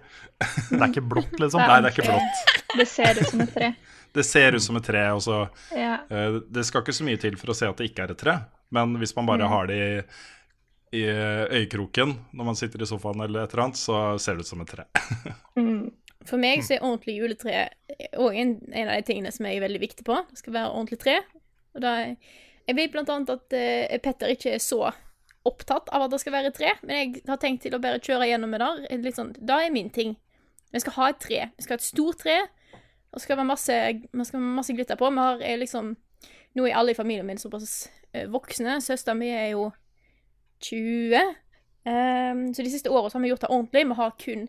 Det 0.69 0.77
er 0.79 0.89
ikke 0.91 1.03
blått, 1.11 1.33
liksom. 1.41 1.63
Nei, 1.65 1.79
det 1.83 1.89
er 1.91 1.97
ikke 1.97 2.11
blått. 2.11 2.57
Det 2.79 2.85
ser 2.85 3.17
ut 3.17 3.27
som 3.31 3.41
et 3.41 3.55
tre. 3.55 3.69
Det 4.13 4.23
ser 4.29 4.53
ut 4.55 4.63
som 4.63 4.77
et 4.77 4.85
tre, 4.85 5.01
Også. 5.17 5.39
Ja. 5.73 5.95
eh, 6.13 6.35
Det 6.53 6.63
skal 6.69 6.83
ikke 6.85 6.93
så 6.95 7.07
mye 7.07 7.19
til 7.21 7.39
for 7.41 7.51
å 7.51 7.57
se 7.57 7.67
at 7.67 7.79
det 7.81 7.89
ikke 7.89 8.05
er 8.05 8.13
et 8.13 8.21
tre, 8.21 8.35
men 8.77 8.93
hvis 9.01 9.15
man 9.17 9.27
bare 9.31 9.49
har 9.49 9.71
det 9.71 9.79
i, 9.81 10.99
i 11.01 11.03
øyekroken 11.09 12.13
når 12.37 12.49
man 12.51 12.59
sitter 12.61 12.85
i 12.85 12.89
sofaen 12.91 13.25
eller 13.25 13.47
et 13.47 13.55
eller 13.57 13.65
annet, 13.67 13.81
så 13.81 13.97
ser 14.21 14.37
det 14.37 14.45
ut 14.47 14.51
som 14.53 14.63
et 14.67 14.75
tre. 14.77 14.85
Mm. 15.59 15.89
For 16.27 16.41
meg 16.41 16.65
så 16.67 16.75
er 16.77 16.85
ordentlig 16.85 17.19
juletre 17.21 17.69
òg 18.19 18.37
en, 18.37 18.57
en 18.73 18.89
av 18.91 18.97
de 18.99 19.07
tingene 19.07 19.31
som 19.35 19.47
jeg 19.47 19.59
er 19.59 19.65
veldig 19.65 19.83
viktig 19.83 20.07
på. 20.07 20.17
Det 20.31 20.41
skal 20.41 20.57
være 20.57 20.73
ordentlig 20.73 20.99
tre. 21.03 21.19
Og 21.77 21.85
da, 21.85 21.93
jeg 22.67 22.79
vet 22.79 22.95
blant 22.95 23.13
annet 23.15 23.35
at 23.37 23.55
uh, 23.55 23.99
Petter 24.03 24.35
ikke 24.35 24.57
er 24.57 24.63
så 24.63 24.89
opptatt 25.49 25.89
av 25.95 26.05
at 26.05 26.13
det 26.13 26.21
skal 26.21 26.35
være 26.35 26.53
tre, 26.53 26.75
men 26.83 26.99
jeg 26.99 27.23
har 27.29 27.39
tenkt 27.41 27.63
til 27.65 27.77
å 27.77 27.81
bare 27.81 28.03
kjøre 28.03 28.27
gjennom 28.29 28.51
med 28.53 28.61
det. 28.61 28.99
Litt 29.05 29.17
sånn, 29.17 29.33
da 29.39 29.63
er 29.65 29.73
min 29.73 29.89
ting. 29.95 30.17
Vi 30.75 30.83
skal 30.83 30.97
ha 30.99 31.09
et 31.13 31.21
tre. 31.23 31.41
Vi 31.57 31.65
skal 31.65 31.77
ha 31.77 31.81
et 31.81 31.87
stort 31.87 32.21
tre. 32.25 32.39
Og 33.15 33.23
skal 33.23 33.39
være 33.39 33.49
masse, 33.49 33.77
man 34.13 34.29
skal 34.29 34.43
ha 34.43 34.57
masse 34.59 34.75
glitter 34.77 34.99
på. 35.01 35.09
Vi 35.09 35.23
har 35.23 35.45
eh, 35.45 35.57
liksom 35.61 35.97
Nå 36.57 36.65
er 36.67 36.79
alle 36.81 36.91
i 36.91 36.97
familien 36.97 37.27
min 37.29 37.39
såpass 37.39 37.87
eh, 38.17 38.27
voksne. 38.33 38.81
Søsteren 38.83 39.21
min 39.21 39.35
er 39.37 39.53
jo 39.53 39.69
20. 40.65 41.15
Um, 41.87 42.41
så 42.57 42.65
de 42.65 42.73
siste 42.73 42.91
åra 42.91 43.13
har 43.13 43.23
vi 43.23 43.31
gjort 43.31 43.45
det 43.45 43.51
ordentlig. 43.53 43.85
Vi 43.87 43.97
har 44.01 44.17
kun 44.19 44.47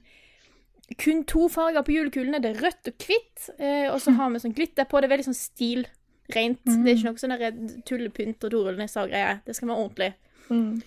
kun 0.98 1.24
to 1.30 1.48
farger 1.52 1.84
på 1.86 1.94
julekulene. 1.94 2.42
Det 2.42 2.54
er 2.56 2.62
rødt 2.66 2.92
og 2.92 3.06
hvitt. 3.06 3.50
Eh, 3.60 3.88
og 3.92 4.00
så 4.02 4.14
har 4.18 4.32
vi 4.34 4.42
sånn 4.44 4.56
glitter 4.58 4.88
på. 4.90 5.00
Det 5.00 5.10
er 5.10 5.14
veldig 5.16 5.28
sånn 5.30 5.38
stilrent. 5.38 6.64
Det 6.66 6.94
er 6.94 6.96
ikke 6.96 7.10
noe 7.10 7.22
sånn 7.22 7.84
tullepynt 7.90 8.46
og 8.46 8.54
dorullnisser 8.54 9.06
og 9.06 9.14
greier. 9.14 9.44
Det 9.46 9.56
skal 9.58 9.72
være 9.72 9.84
ordentlig. 9.84 10.14
Mm. 10.50 10.80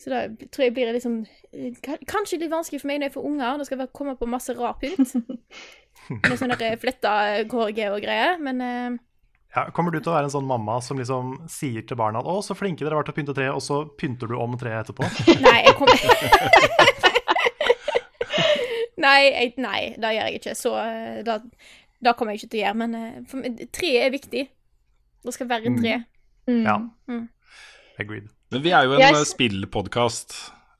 Så 0.00 0.10
da 0.10 0.22
tror 0.48 0.64
jeg 0.64 0.74
blir 0.74 0.88
det 0.88 0.96
liksom 0.96 1.18
eh, 1.52 1.76
Kanskje 2.08 2.38
litt 2.40 2.50
vanskelig 2.50 2.80
for 2.80 2.90
meg 2.90 3.02
når 3.02 3.10
jeg 3.10 3.16
får 3.18 3.28
unger. 3.30 3.60
Det 3.60 3.68
skal 3.68 3.82
være, 3.82 3.94
komme 4.00 4.16
på 4.18 4.30
masse 4.30 4.56
rar 4.56 4.78
pynt. 4.80 5.14
Med 6.24 6.38
sånne 6.40 6.58
der 6.58 6.80
fletta 6.80 7.12
KRG 7.50 7.86
og 7.90 8.00
greier. 8.02 8.40
Men 8.42 8.64
eh, 8.64 8.98
Ja, 9.54 9.66
kommer 9.74 9.90
du 9.92 9.98
til 10.00 10.12
å 10.12 10.16
være 10.16 10.30
en 10.30 10.34
sånn 10.38 10.48
mamma 10.48 10.78
som 10.82 10.98
liksom 10.98 11.36
sier 11.50 11.82
til 11.82 11.98
barna 11.98 12.22
at 12.22 12.26
'å, 12.30 12.38
så 12.46 12.54
flinke 12.54 12.84
dere 12.84 12.94
har 12.94 13.02
vært 13.02 13.10
til 13.10 13.16
å 13.16 13.20
pynte 13.20 13.34
treet', 13.34 13.56
og 13.58 13.64
så 13.66 13.82
pynter 13.98 14.30
du 14.30 14.38
om 14.38 14.54
treet 14.58 14.86
etterpå? 14.86 15.10
Nei, 15.42 15.58
jeg 15.66 15.74
kommer 15.74 15.98
Nei, 19.00 19.18
jeg, 19.30 19.52
nei, 19.62 19.80
det 20.00 20.14
gjør 20.16 20.28
jeg 20.28 20.40
ikke. 20.40 20.54
Så 20.58 20.72
eh, 20.80 21.20
da, 21.26 21.38
da 22.04 22.12
kommer 22.16 22.34
jeg 22.34 22.42
ikke 22.42 22.52
til 22.52 22.60
å 22.60 22.64
gjøre. 22.66 22.80
Men 22.82 22.96
eh, 22.98 23.20
for 23.30 23.66
tre 23.76 23.92
er 24.04 24.14
viktig. 24.14 24.46
Det 25.24 25.34
skal 25.36 25.48
være 25.50 25.72
tre. 25.78 25.98
Mm. 26.48 26.62
Ja. 26.64 26.76
Mm. 27.10 27.26
Agreed. 28.00 28.30
Men 28.50 28.64
vi 28.64 28.72
er 28.74 28.86
jo 28.88 28.96
en 28.96 29.04
Jeg- 29.04 29.14
uh, 29.14 29.24
spillpodkast, 29.28 30.34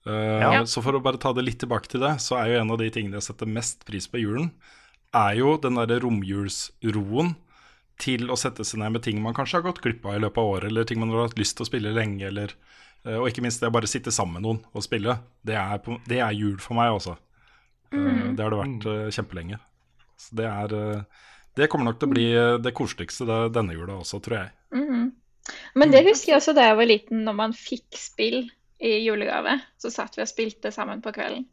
uh, 0.09 0.41
Ja. 0.41 0.62
så 0.66 0.83
for 0.83 0.97
å 0.97 1.03
bare 1.05 1.21
ta 1.23 1.33
det 1.37 1.45
litt 1.45 1.61
tilbake 1.62 1.87
til 1.89 2.01
det, 2.01 2.16
så 2.25 2.39
er 2.41 2.49
jo 2.51 2.61
en 2.61 2.71
av 2.75 2.79
de 2.81 2.89
tingene 2.91 3.21
jeg 3.21 3.29
setter 3.29 3.47
mest 3.47 3.85
pris 3.87 4.09
på 4.11 4.18
i 4.18 4.25
julen, 4.25 4.51
er 5.14 5.37
jo 5.39 5.57
den 5.61 5.75
derre 5.79 6.01
romjulsroen 6.03 7.37
til 8.01 8.31
å 8.33 8.39
sette 8.39 8.64
seg 8.64 8.81
ned 8.81 8.93
med 8.97 9.03
ting 9.05 9.21
man 9.23 9.35
kanskje 9.37 9.61
har 9.61 9.66
gått 9.68 9.83
glipp 9.85 10.07
av 10.07 10.16
i 10.16 10.23
løpet 10.25 10.39
av 10.41 10.51
året, 10.57 10.71
eller 10.71 10.85
ting 10.89 10.99
man 10.99 11.11
har 11.11 11.29
hatt 11.29 11.39
lyst 11.39 11.59
til 11.59 11.66
å 11.66 11.71
spille 11.71 11.93
lenge, 11.95 12.27
eller 12.27 12.55
uh, 13.07 13.18
Og 13.21 13.29
ikke 13.31 13.43
minst 13.45 13.61
det 13.61 13.68
å 13.68 13.77
bare 13.77 13.87
sitte 13.91 14.11
sammen 14.11 14.41
med 14.41 14.43
noen 14.49 14.64
og 14.75 14.83
spille. 14.83 15.18
Det 15.45 15.55
er, 15.55 15.79
på, 15.79 16.01
det 16.09 16.18
er 16.25 16.33
jul 16.33 16.59
for 16.59 16.75
meg, 16.75 16.91
altså. 16.91 17.16
Uh, 17.95 18.30
det 18.36 18.45
har 18.45 18.53
det 18.53 18.61
vært 18.61 18.86
uh, 18.86 19.09
kjempelenge. 19.14 19.59
Så 20.20 20.36
det 20.38 20.47
er 20.47 20.74
uh, 20.76 21.26
Det 21.57 21.68
kommer 21.70 21.91
nok 21.91 22.01
til 22.01 22.11
å 22.11 22.12
bli 22.14 22.26
uh, 22.36 22.59
det 22.62 22.74
koseligste 22.76 23.26
det, 23.28 23.41
denne 23.57 23.74
jula 23.76 23.99
også, 24.01 24.20
tror 24.24 24.43
jeg. 24.43 24.53
Mm. 24.76 25.11
Men 25.74 25.93
det 25.93 26.05
husker 26.07 26.34
jeg 26.34 26.38
også 26.38 26.55
da 26.55 26.68
jeg 26.68 26.78
var 26.78 26.91
liten, 26.91 27.24
når 27.26 27.36
man 27.38 27.57
fikk 27.57 27.99
spill 27.99 28.45
i 28.80 28.93
julegave. 29.05 29.59
Så 29.80 29.91
satt 29.93 30.16
vi 30.16 30.24
og 30.24 30.30
spilte 30.30 30.72
sammen 30.74 31.03
på 31.05 31.12
kvelden. 31.16 31.49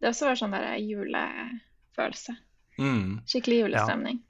Det 0.00 0.10
også 0.10 0.30
var 0.30 0.38
sånn 0.38 0.54
der 0.56 0.74
julefølelse. 0.82 2.34
Mm. 2.80 3.20
Skikkelig 3.28 3.64
julestemning. 3.66 4.22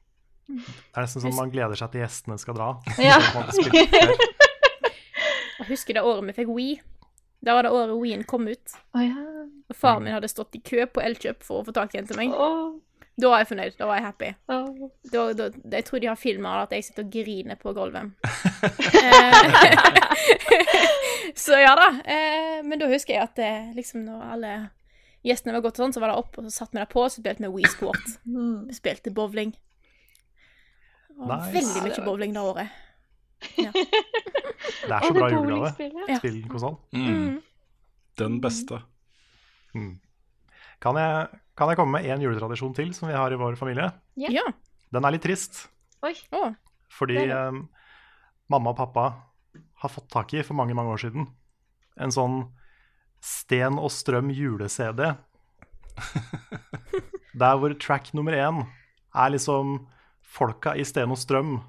Det 0.53 0.99
er 0.99 1.07
nesten 1.07 1.23
sånn 1.23 1.37
man 1.39 1.53
gleder 1.53 1.79
seg 1.79 1.93
til 1.93 2.03
gjestene 2.03 2.37
skal 2.41 2.59
dra. 2.59 2.73
Ja. 3.01 3.21
Jeg 5.63 5.69
husker 5.71 5.97
det 5.97 6.03
året 6.03 6.27
vi 6.27 6.35
fikk 6.41 6.51
Wii. 6.51 6.75
Da 7.43 7.57
var 7.57 7.67
det 7.67 7.75
året 7.75 7.99
Wien 7.99 8.23
kom 8.25 8.47
ut. 8.49 8.75
Oh, 8.95 9.03
ja. 9.03 9.19
Og 9.71 9.77
faren 9.77 10.05
min 10.07 10.15
hadde 10.15 10.31
stått 10.31 10.55
i 10.55 10.63
kø 10.63 10.87
på 10.87 11.03
Elkjøp 11.03 11.43
for 11.43 11.63
å 11.63 11.67
få 11.67 11.75
tak 11.75 11.95
i 11.95 12.01
en 12.01 12.09
til 12.09 12.19
meg. 12.19 12.35
Oh. 12.37 12.79
Da 13.21 13.29
var 13.29 13.43
jeg 13.43 13.49
fornøyd. 13.51 13.75
Da 13.79 13.89
var 13.89 13.99
jeg 13.99 14.07
happy. 14.07 14.29
Oh. 14.53 14.91
Da, 15.13 15.25
da, 15.37 15.49
jeg 15.75 15.87
tror 15.89 16.03
de 16.03 16.09
har 16.09 16.21
filma 16.21 16.55
at 16.63 16.73
jeg 16.73 16.87
sitter 16.87 17.05
og 17.05 17.17
griner 17.17 17.59
på 17.61 17.75
gulvet. 17.77 18.13
Eh, 19.03 19.35
så 21.45 21.59
ja 21.59 21.73
da. 21.75 21.89
Eh, 22.07 22.61
men 22.63 22.79
da 22.79 22.87
husker 22.91 23.17
jeg 23.17 23.25
at 23.25 23.41
eh, 23.43 23.73
liksom 23.75 24.05
når 24.07 24.21
alle 24.37 24.53
gjestene 25.27 25.57
var 25.57 25.65
gått 25.67 25.81
sånn, 25.81 25.95
så 25.95 26.03
var 26.03 26.13
det 26.13 26.21
opp, 26.21 26.39
og 26.39 26.47
så 26.47 26.53
satt 26.55 26.73
vi 26.75 26.79
der 26.79 26.91
på, 26.91 27.03
og 27.03 27.11
så 27.11 27.19
spilte 27.19 27.43
vi 27.43 27.51
Wii 27.57 27.71
Sport. 27.73 28.15
Mm. 28.27 28.69
Vi 28.69 28.79
spilte 28.79 29.15
bowling. 29.15 29.51
Nice. 31.19 31.51
Veldig 31.57 31.85
mye 31.89 32.07
bowling 32.07 32.37
det 32.37 32.47
året. 32.53 32.81
Det 34.63 34.95
er 34.97 35.07
så 35.07 35.15
bra 35.17 35.29
julegave. 35.33 35.73
spill 35.75 36.01
Ja. 36.09 36.19
Spillkonsoll. 36.21 36.77
Mm. 36.95 37.43
Den 38.21 38.41
beste. 38.45 38.83
Mm. 39.75 39.93
Kan, 40.83 40.99
jeg, 40.99 41.41
kan 41.57 41.71
jeg 41.71 41.79
komme 41.81 41.99
med 41.99 42.09
én 42.11 42.23
juletradisjon 42.23 42.75
til 42.77 42.93
som 42.97 43.09
vi 43.09 43.17
har 43.17 43.33
i 43.33 43.39
vår 43.41 43.57
familie? 43.61 43.91
Ja. 44.21 44.33
Ja. 44.43 44.47
Den 44.93 45.07
er 45.07 45.15
litt 45.15 45.25
trist, 45.25 45.67
Oi. 46.03 46.15
Fordi 46.93 47.17
eh, 47.23 47.59
mamma 48.51 48.73
og 48.73 48.77
pappa 48.81 49.05
har 49.83 49.93
fått 49.93 50.11
tak 50.11 50.35
i 50.35 50.43
for 50.43 50.59
mange, 50.59 50.75
mange 50.75 50.91
år 50.91 51.01
siden 51.05 51.29
en 52.01 52.15
sånn 52.15 52.37
Sten 53.23 53.79
og 53.79 53.93
Strøm 53.95 54.33
jule-CD. 54.35 55.13
Der 57.41 57.59
hvor 57.61 57.75
track 57.81 58.11
nummer 58.17 58.35
én 58.35 58.65
er 59.15 59.33
liksom 59.33 59.87
folka 60.23 60.75
i 60.75 60.85
Sten 60.89 61.13
og 61.15 61.21
Strøm 61.21 61.61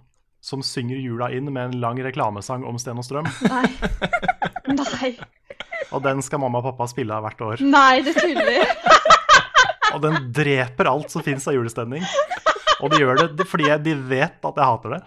som 0.44 0.64
synger 0.66 1.00
jula 1.00 1.30
inn 1.32 1.48
med 1.54 1.70
en 1.70 1.80
lang 1.80 2.00
reklamesang 2.04 2.66
om 2.68 2.76
Sten 2.82 3.00
og 3.00 3.06
Strøm. 3.08 3.30
Nei. 3.48 3.64
Nei. 4.76 5.12
Og 5.96 6.04
den 6.04 6.20
skal 6.26 6.42
mamma 6.44 6.60
og 6.60 6.66
pappa 6.72 6.88
spille 6.92 7.16
av 7.16 7.24
hvert 7.24 7.44
år. 7.46 7.64
Nei, 7.64 8.02
det 8.04 8.16
tuller. 8.18 8.68
Og 9.94 10.02
den 10.04 10.18
dreper 10.36 10.90
alt 10.90 11.14
som 11.14 11.24
fins 11.24 11.48
av 11.48 11.56
julestemning. 11.56 12.04
Og 12.84 12.92
de 12.92 13.00
gjør 13.00 13.24
det 13.38 13.48
fordi 13.48 13.70
de 13.86 13.96
vet 14.10 14.50
at 14.50 14.60
jeg 14.60 14.68
hater 14.68 14.98
det. 14.98 15.02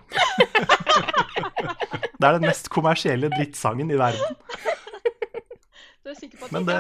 Det 2.17 2.25
er 2.25 2.39
den 2.39 2.47
mest 2.49 2.71
kommersielle 2.73 3.29
drittsangen 3.35 3.93
i 3.93 3.99
verden. 4.01 4.39
Du 6.01 6.13
er 6.13 6.17
sikker 6.17 6.39
på 6.41 6.49
at 6.49 6.55
Men 6.55 6.65
det, 6.65 6.77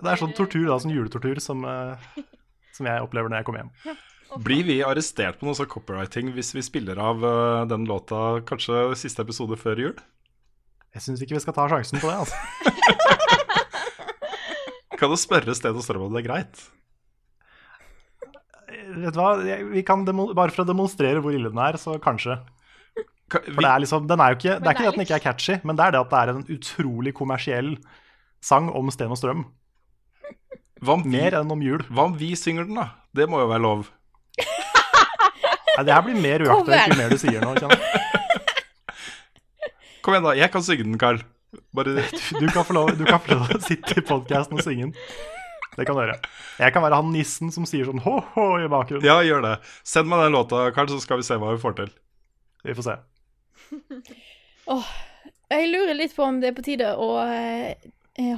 det 0.00 0.08
er 0.08 0.18
sånn 0.18 0.34
tortur, 0.34 0.64
da, 0.66 0.80
sånn 0.82 0.96
juletortur, 0.96 1.38
som, 1.44 1.62
eh, 1.68 2.24
som 2.74 2.88
jeg 2.90 3.04
opplever 3.04 3.30
når 3.30 3.44
jeg 3.44 3.46
kommer 3.46 3.62
hjem. 3.62 4.00
Blir 4.38 4.62
vi 4.68 4.76
arrestert 4.86 5.40
på 5.40 5.46
noe 5.48 5.56
sånn 5.58 5.66
copywriting 5.70 6.28
hvis 6.36 6.52
vi 6.54 6.62
spiller 6.62 6.98
av 7.02 7.16
uh, 7.24 7.64
den 7.70 7.82
låta 7.88 8.38
kanskje 8.46 8.92
siste 9.00 9.22
episode 9.26 9.56
før 9.58 9.76
jul? 9.82 9.96
Jeg 10.94 11.02
syns 11.04 11.20
ikke 11.22 11.34
vi 11.36 11.42
skal 11.42 11.54
ta 11.56 11.64
sjansen 11.70 11.98
på 12.02 12.08
det. 12.10 12.16
altså. 12.22 12.36
Kan 15.00 15.10
du 15.12 15.16
spørre 15.18 15.54
Sted 15.56 15.74
og 15.74 15.82
Strøm 15.86 16.06
om 16.08 16.12
det 16.14 16.20
er 16.22 16.28
greit? 16.28 16.56
Vet 18.70 19.14
du 19.14 19.18
hva? 19.20 19.30
Vi 19.70 19.82
kan 19.86 20.04
demo 20.06 20.28
bare 20.36 20.52
for 20.54 20.62
å 20.64 20.68
demonstrere 20.68 21.22
hvor 21.24 21.34
ille 21.34 21.50
den 21.52 21.60
er, 21.62 21.74
så 21.80 21.90
kanskje. 22.02 22.34
Ka- 23.30 23.42
For 23.46 23.62
det 23.62 23.70
er 23.70 23.82
liksom, 23.84 24.06
den 24.10 24.20
er 24.22 24.28
jo 24.34 24.38
ikke, 24.40 24.56
det 24.58 24.66
er 24.66 24.74
ikke 24.74 24.82
det 24.82 24.86
det 24.86 24.92
at 24.92 24.98
den 24.98 25.06
ikke 25.06 25.18
er 25.20 25.24
catchy, 25.24 25.54
men 25.66 25.74
det 25.78 25.84
er 25.86 25.90
det 25.94 26.00
at 26.02 26.10
det 26.12 26.20
er 26.20 26.32
en 26.34 26.44
utrolig 26.56 27.12
kommersiell 27.16 27.70
sang 28.44 28.66
om 28.76 28.90
Sten 28.92 29.14
og 29.14 29.18
Strøm. 29.20 29.42
hva, 30.82 30.92
om 30.98 31.02
vi, 31.06 31.14
Mer 31.16 31.32
enn 31.40 31.54
om 31.54 31.62
jul. 31.64 31.82
hva 31.88 32.02
om 32.10 32.16
vi 32.18 32.32
synger 32.38 32.64
den, 32.68 32.76
da? 32.82 32.86
Det 33.14 33.26
må 33.30 33.36
jo 33.42 33.48
være 33.52 33.64
lov. 33.64 33.80
Nei, 35.80 35.86
det 35.88 35.94
her 35.96 36.02
blir 36.04 36.18
mer 36.20 36.42
uaktuelt 36.44 36.92
jo 36.92 36.96
mer 36.98 37.12
du 37.12 37.16
sier 37.20 37.40
nå. 37.40 37.54
Kom 40.04 40.12
igjen, 40.12 40.26
da. 40.26 40.34
Jeg 40.36 40.52
kan 40.52 40.64
synge 40.64 40.84
den, 40.84 40.98
Carl. 41.00 41.22
Bare 41.74 42.02
Du 42.36 42.46
kan 42.52 42.66
få 42.68 42.76
lov, 42.76 42.92
du 42.98 43.04
kan 43.08 43.20
få 43.22 43.32
lov 43.32 43.46
til 43.48 43.56
å 43.56 43.62
sitte 43.64 43.96
i 43.96 44.04
podkasten 44.04 44.60
og 44.60 44.64
synge 44.66 44.90
den. 44.90 44.94
Det 45.78 45.86
kan 45.88 45.96
du 45.96 46.02
gjøre. 46.02 46.18
Jeg 46.60 46.74
kan 46.74 46.84
være 46.84 46.98
han 47.00 47.12
nissen 47.14 47.52
som 47.54 47.64
sier 47.68 47.88
sånn 47.88 48.02
ho-ho 48.04 48.46
i 48.60 48.68
bakgrunnen. 48.68 49.06
Ja, 49.06 49.22
gjør 49.24 49.40
det. 49.46 49.54
Send 49.86 50.10
meg 50.10 50.20
den 50.26 50.36
låta, 50.36 50.66
Carl, 50.76 50.90
så 50.92 51.00
skal 51.00 51.22
vi 51.22 51.26
se 51.30 51.38
hva 51.40 51.54
vi 51.54 51.62
får 51.62 51.78
til. 51.78 51.92
Vi 52.66 52.76
får 52.76 52.88
se. 52.90 52.96
Åh, 54.74 54.90
jeg 55.54 55.70
lurer 55.72 55.96
litt 55.96 56.12
på 56.16 56.26
om 56.26 56.42
det 56.42 56.50
er 56.50 56.58
på 56.58 56.66
tide 56.66 56.92
å 57.00 57.08
eh, 57.24 57.88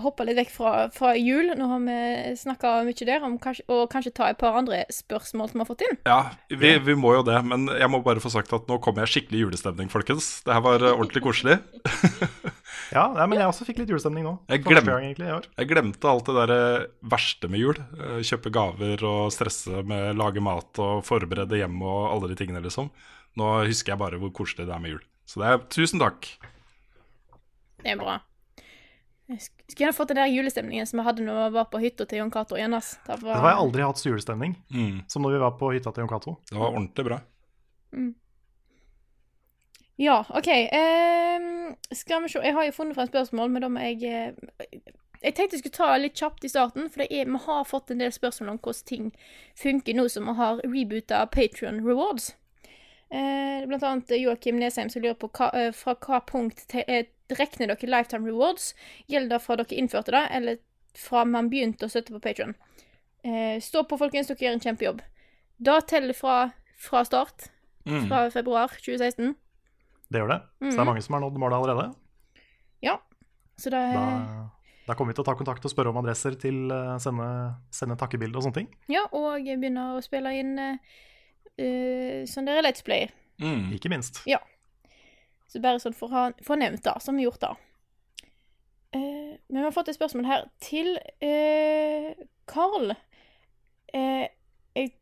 hoppe 0.02 0.24
litt 0.28 0.36
vekk 0.38 0.50
fra, 0.54 0.72
fra 0.94 1.12
jul. 1.18 1.50
Nå 1.58 1.66
har 1.70 1.80
vi 1.84 1.96
snakka 2.40 2.72
mye 2.86 3.06
der, 3.08 3.24
om 3.26 3.36
kanskje, 3.42 3.64
og 3.72 3.84
kanskje 3.92 4.12
ta 4.16 4.28
et 4.32 4.38
par 4.40 4.56
andre 4.60 4.82
spørsmål 4.92 5.50
som 5.50 5.58
vi 5.58 5.64
har 5.64 5.70
fått 5.70 5.84
inn. 5.88 5.98
Ja, 6.08 6.18
vi, 6.50 6.74
vi 6.86 6.94
må 6.98 7.14
jo 7.18 7.24
det, 7.26 7.38
men 7.48 7.66
jeg 7.72 7.90
må 7.92 8.02
bare 8.06 8.22
få 8.22 8.30
sagt 8.32 8.52
at 8.56 8.68
nå 8.70 8.78
kommer 8.84 9.04
jeg 9.06 9.14
skikkelig 9.16 9.44
julestemning, 9.46 9.90
folkens. 9.92 10.30
Det 10.46 10.54
her 10.56 10.64
var 10.64 10.84
eh, 10.86 10.94
ordentlig 10.96 11.24
koselig. 11.28 11.58
Ja, 12.92 13.06
nei, 13.14 13.24
men 13.28 13.38
jeg 13.40 13.48
også 13.48 13.64
fikk 13.64 13.78
litt 13.80 13.88
julestemning 13.92 14.24
nå. 14.26 14.32
Jeg 14.52 14.62
glem- 14.66 14.84
gang 14.84 15.04
egentlig. 15.06 15.28
Jeg 15.56 15.68
glemte 15.70 16.08
alt 16.10 16.26
det 16.28 16.34
der 16.36 16.50
eh, 16.52 16.82
verste 17.08 17.48
med 17.48 17.60
jul. 17.62 17.78
Eh, 17.96 18.18
Kjøpe 18.28 18.52
gaver 18.52 19.04
og 19.08 19.30
stresse 19.32 19.80
med 19.88 20.18
lage 20.20 20.42
mat 20.44 20.80
og 20.82 21.00
forberede 21.08 21.56
hjemme 21.60 21.88
og 21.88 22.10
alle 22.12 22.28
de 22.32 22.36
tingene, 22.36 22.60
liksom. 22.64 22.90
Nå 23.40 23.48
husker 23.64 23.94
jeg 23.94 24.00
bare 24.02 24.20
hvor 24.20 24.32
koselig 24.36 24.66
det 24.68 24.74
er 24.76 24.82
med 24.84 24.92
jul. 24.96 25.04
Så 25.28 25.40
det 25.40 25.48
er 25.54 25.62
tusen 25.72 26.02
takk. 26.04 26.28
Det 27.80 27.94
er 27.94 28.00
bra. 28.00 28.18
Jeg 29.32 29.40
skulle 29.72 29.86
gjerne 29.86 29.96
fått 29.96 30.08
den 30.12 30.16
der 30.20 30.28
julestemningen 30.32 30.86
som 30.86 30.98
jeg 31.00 31.06
hadde 31.06 31.24
når 31.26 31.38
vi 31.48 31.54
var 31.56 31.64
på 31.72 31.80
hytta 31.80 32.04
til 32.06 32.18
Jon 32.20 32.30
Cato 32.30 32.56
igjen. 32.58 32.74
ass. 32.76 32.98
Det 33.06 33.20
Det 33.20 33.34
har 33.34 33.48
jeg 33.50 33.58
aldri 33.64 33.82
hatt 33.82 34.02
julestemning 34.04 34.56
Mm. 34.72 35.02
som 35.08 35.22
når 35.22 35.32
vi 35.32 35.38
var 35.38 35.50
på 35.58 35.72
hytta 35.72 35.92
til 35.92 36.02
Jon 36.02 36.08
Cato. 36.08 36.36
Det 36.50 36.58
var 36.58 36.72
ordentlig 36.72 37.04
bra. 37.06 37.20
Ja, 39.96 40.24
OK. 40.34 40.48
ehm, 40.48 41.76
skal 41.92 42.22
vi 42.22 42.28
se. 42.28 42.40
Jeg 42.42 42.54
har 42.56 42.64
jo 42.66 42.72
funnet 42.72 42.96
frem 42.96 43.06
spørsmål, 43.08 43.50
men 43.52 43.62
da 43.62 43.68
må 43.68 43.80
jeg 43.84 44.02
eh, 44.04 44.78
Jeg 45.22 45.34
tenkte 45.36 45.54
jeg 45.54 45.60
skulle 45.62 45.76
ta 45.76 45.96
litt 46.02 46.16
kjapt 46.18 46.44
i 46.44 46.48
starten, 46.50 46.88
for 46.90 46.98
det 47.04 47.12
er, 47.14 47.28
vi 47.30 47.38
har 47.44 47.64
fått 47.64 47.90
en 47.94 47.98
del 48.02 48.10
spørsmål 48.10 48.48
om 48.50 48.58
hvordan 48.58 48.86
ting 48.88 49.12
funker 49.54 49.94
nå 49.94 50.08
som 50.10 50.26
vi 50.26 50.32
har 50.34 50.58
reboota 50.64 51.20
Patrion 51.30 51.78
Rewards. 51.86 52.32
Eh, 53.12 53.62
blant 53.68 53.84
annet 53.86 54.10
Joakim 54.18 54.58
Nesheim 54.58 54.90
som 54.90 55.02
lurer 55.04 55.14
på 55.14 55.28
hva, 55.30 55.50
eh, 55.54 55.70
fra 55.70 55.94
hva 55.94 56.18
punkt 56.26 56.64
til, 56.66 56.82
eh, 56.88 57.04
regner 57.38 57.72
dere 57.72 57.90
lifetime 57.90 58.26
rewards? 58.28 58.74
Gjelder 59.08 59.36
det 59.36 59.42
fra 59.44 59.56
dere 59.56 59.78
innførte 59.78 60.14
det, 60.14 60.22
eller 60.30 60.58
fra 60.98 61.24
man 61.24 61.48
begynte 61.52 61.86
å 61.86 61.92
støtte 61.92 62.12
på 62.12 62.20
Patron. 62.20 62.54
Eh, 63.24 63.58
stå 63.62 63.84
på, 63.88 63.98
folkens, 64.00 64.28
dere 64.28 64.44
gjør 64.48 64.58
en 64.58 64.64
kjempejobb. 64.66 65.00
Da 65.62 65.80
teller 65.80 66.14
fra, 66.18 66.50
fra 66.76 67.04
start, 67.04 67.48
Mm. 67.84 68.04
fra 68.06 68.30
februar 68.30 68.68
2016. 68.78 69.34
Det 70.08 70.20
gjør 70.20 70.28
det. 70.28 70.40
Så 70.60 70.76
det 70.76 70.80
er 70.80 70.84
mange 70.86 71.02
som 71.02 71.14
har 71.16 71.22
nådd 71.24 71.38
målet 71.40 71.56
allerede. 71.58 71.94
Ja. 72.82 72.98
Så 73.58 73.70
det 73.70 73.80
Da, 73.94 74.50
da 74.86 74.94
kommer 74.94 75.10
vi 75.12 75.16
til 75.16 75.24
å 75.24 75.26
ta 75.26 75.34
kontakt 75.34 75.64
og 75.64 75.70
spørre 75.72 75.90
om 75.90 75.96
adresser 75.98 76.36
til 76.38 76.70
uh, 76.70 76.96
sende, 77.02 77.26
sende 77.74 77.96
takkebilde 77.98 78.36
og 78.38 78.44
sånne 78.46 78.54
ting. 78.54 78.68
Ja, 78.88 79.02
og 79.10 79.42
begynne 79.42 79.96
å 79.96 80.02
spille 80.04 80.30
inn 80.38 80.54
uh, 80.58 80.76
uh, 81.58 82.22
sånn 82.28 82.46
dere 82.46 82.62
Let's 82.62 82.84
Play. 82.86 83.08
Mm. 83.42 83.72
Ikke 83.74 83.90
minst. 83.90 84.22
Så 85.52 85.60
bare 85.60 85.80
sånn 85.82 85.96
for 85.96 86.14
å 86.16 86.28
få 86.40 86.56
nevnt 86.56 86.84
det, 86.86 86.94
som 87.04 87.18
vi 87.18 87.26
har 87.26 87.32
gjort 87.32 87.42
da. 87.42 87.50
Eh, 88.96 89.32
men 89.48 89.58
vi 89.58 89.64
har 89.66 89.74
fått 89.74 89.90
et 89.92 89.98
spørsmål 89.98 90.28
her 90.28 90.46
til 90.64 90.94
eh, 91.20 92.14
Carl. 92.48 92.94
Eh, 93.92 94.30
jeg 94.72 94.94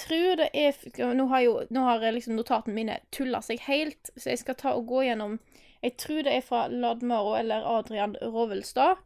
tror 0.00 0.40
det 0.40 0.48
er 0.56 1.12
Nå 1.16 1.26
har 1.28 1.44
jo 1.44 1.54
nå 1.72 1.84
har 1.84 2.06
liksom 2.12 2.38
notatene 2.38 2.76
mine 2.76 2.98
tulla 3.12 3.42
seg 3.44 3.60
helt, 3.68 4.10
så 4.16 4.32
jeg 4.32 4.40
skal 4.40 4.56
ta 4.56 4.72
og 4.76 4.88
gå 4.88 5.04
gjennom 5.04 5.38
Jeg 5.84 5.96
tror 6.00 6.24
det 6.24 6.32
er 6.34 6.46
fra 6.46 6.64
Ladmaro 6.72 7.36
eller 7.38 7.68
Adrian 7.68 8.16
Rovelstad. 8.22 9.04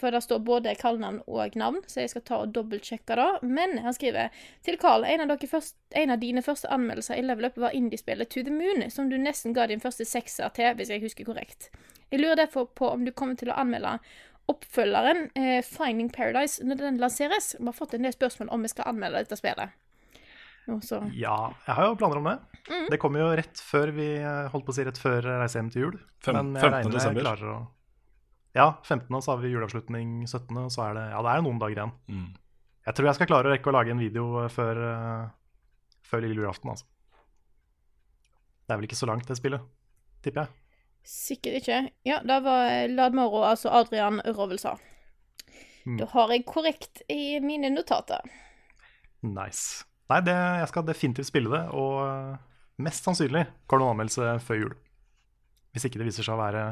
For 0.00 0.10
det 0.14 0.20
står 0.24 0.38
både 0.46 0.72
kallenavn 0.80 1.20
og 1.28 1.56
navn, 1.60 1.80
så 1.90 2.00
jeg 2.04 2.12
skal 2.14 2.22
ta 2.28 2.38
og 2.44 2.52
dobbeltsjekke 2.56 3.16
det. 3.20 3.26
Men 3.48 3.78
han 3.84 3.94
skriver 3.96 4.30
til 4.64 4.78
Carl, 4.80 5.04
en 5.04 5.24
av, 5.26 5.32
dere 5.34 5.50
først, 5.50 5.76
en 6.00 6.14
av 6.14 6.20
dine 6.22 6.42
første 6.46 6.70
anmeldelser 6.72 7.20
i 7.20 7.24
Level 7.26 7.48
Up 7.50 7.58
var 7.60 7.76
indiespillet 7.76 8.30
To 8.34 8.44
The 8.46 8.54
Moon, 8.54 8.86
som 8.90 9.10
du 9.12 9.18
nesten 9.20 9.52
ga 9.56 9.66
din 9.70 9.82
første 9.84 10.06
sekser 10.08 10.52
til, 10.56 10.72
hvis 10.78 10.92
jeg 10.94 11.02
husker 11.04 11.28
korrekt. 11.28 11.70
Jeg 12.10 12.20
lurer 12.22 12.36
derfor 12.44 12.68
på 12.70 12.88
om 12.94 13.04
du 13.04 13.12
kommer 13.12 13.36
til 13.40 13.50
å 13.52 13.58
anmelde 13.60 13.98
oppfølgeren 14.52 15.30
eh, 15.40 15.62
Finding 15.64 16.10
Paradise 16.12 16.64
når 16.64 16.76
den 16.82 16.98
lanseres. 17.00 17.54
Vi 17.58 17.64
har 17.64 17.76
fått 17.76 17.94
en 17.96 18.04
del 18.04 18.12
spørsmål 18.12 18.50
om 18.52 18.62
vi 18.66 18.70
skal 18.74 18.90
anmelde 18.92 19.22
dette 19.24 19.38
spillet. 19.40 19.72
Nå. 20.64 20.78
Ja, 21.12 21.52
jeg 21.66 21.74
har 21.76 21.90
jo 21.90 21.96
planer 22.00 22.20
om 22.22 22.28
det. 22.28 22.38
Mm. 22.70 22.86
Det 22.92 22.98
kommer 23.02 23.20
jo 23.20 23.32
rett 23.36 23.60
før 23.60 23.90
vi 23.92 24.06
eh, 24.16 24.46
holdt 24.52 24.64
på 24.64 24.72
å 24.72 24.76
si 24.76 24.84
rett 24.86 25.00
før 25.00 25.26
reise 25.42 25.58
hjem 25.60 25.68
til 25.74 25.82
jul. 25.86 25.96
Fem- 26.24 26.38
Men 26.38 26.54
jeg 26.56 26.64
15. 26.64 26.72
regner 26.72 26.94
med 26.94 27.18
jeg 27.18 27.26
klarer 27.26 27.50
å 27.52 27.58
Ja, 28.54 28.80
15. 28.84 29.22
så 29.22 29.32
har 29.32 29.40
vi 29.42 29.50
juleavslutning 29.50 30.26
17., 30.28 30.56
og 30.62 30.72
så 30.72 30.88
er 30.88 30.98
det 30.98 31.04
Ja, 31.10 31.22
det 31.26 31.30
er 31.32 31.42
noen 31.42 31.58
dager 31.58 31.80
igjen. 31.80 31.94
Mm. 32.06 32.28
Jeg 32.84 32.94
tror 32.94 33.08
jeg 33.08 33.18
skal 33.18 33.30
klare 33.30 33.48
å 33.48 33.54
rekke 33.54 33.70
å 33.70 33.74
lage 33.74 33.94
en 33.94 34.02
video 34.02 34.26
eh, 34.42 34.50
før, 34.52 34.80
eh, 34.90 35.24
før 36.06 36.22
lille 36.22 36.38
julaften, 36.38 36.70
altså. 36.70 36.86
Det 38.64 38.72
er 38.72 38.78
vel 38.78 38.86
ikke 38.86 39.00
så 39.00 39.08
langt, 39.10 39.26
det 39.28 39.36
spillet, 39.40 39.64
tipper 40.24 40.44
jeg. 40.44 40.60
Sikkert 41.04 41.58
ikke. 41.60 41.80
Ja, 42.08 42.20
det 42.24 42.38
var 42.46 42.70
Ladmoro, 42.88 43.42
altså 43.44 43.72
Adrian 43.74 44.22
Rovelsa. 44.24 44.78
Mm. 45.84 45.98
Da 46.00 46.08
har 46.14 46.30
jeg 46.32 46.46
korrekt 46.48 47.02
i 47.12 47.40
mine 47.44 47.68
notater. 47.74 48.22
Nice. 49.26 49.84
Nei, 50.12 50.22
det, 50.24 50.36
jeg 50.62 50.70
skal 50.70 50.86
definitivt 50.86 51.28
spille 51.28 51.52
det, 51.52 51.64
og 51.74 52.00
eh, 52.06 52.40
mest 52.86 53.04
sannsynlig 53.04 53.48
kommer 53.66 53.82
det 53.82 53.84
noen 53.84 53.96
anmeldelse 53.98 54.32
før 54.46 54.62
jul. 54.62 54.74
Hvis 55.74 55.88
ikke 55.88 56.00
det 56.00 56.12
viser 56.12 56.24
seg 56.24 56.38
å 56.38 56.44
være 56.44 56.66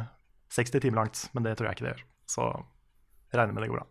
60 0.52 0.84
timer 0.84 1.02
langt, 1.02 1.26
men 1.32 1.46
det 1.46 1.56
tror 1.56 1.70
jeg 1.70 1.78
ikke 1.78 1.88
det 1.88 1.94
gjør. 1.94 2.06
Så 2.28 2.48
jeg 3.32 3.40
regner 3.40 3.56
med 3.56 3.64
det 3.64 3.72
går 3.72 3.80
bra. 3.80 3.88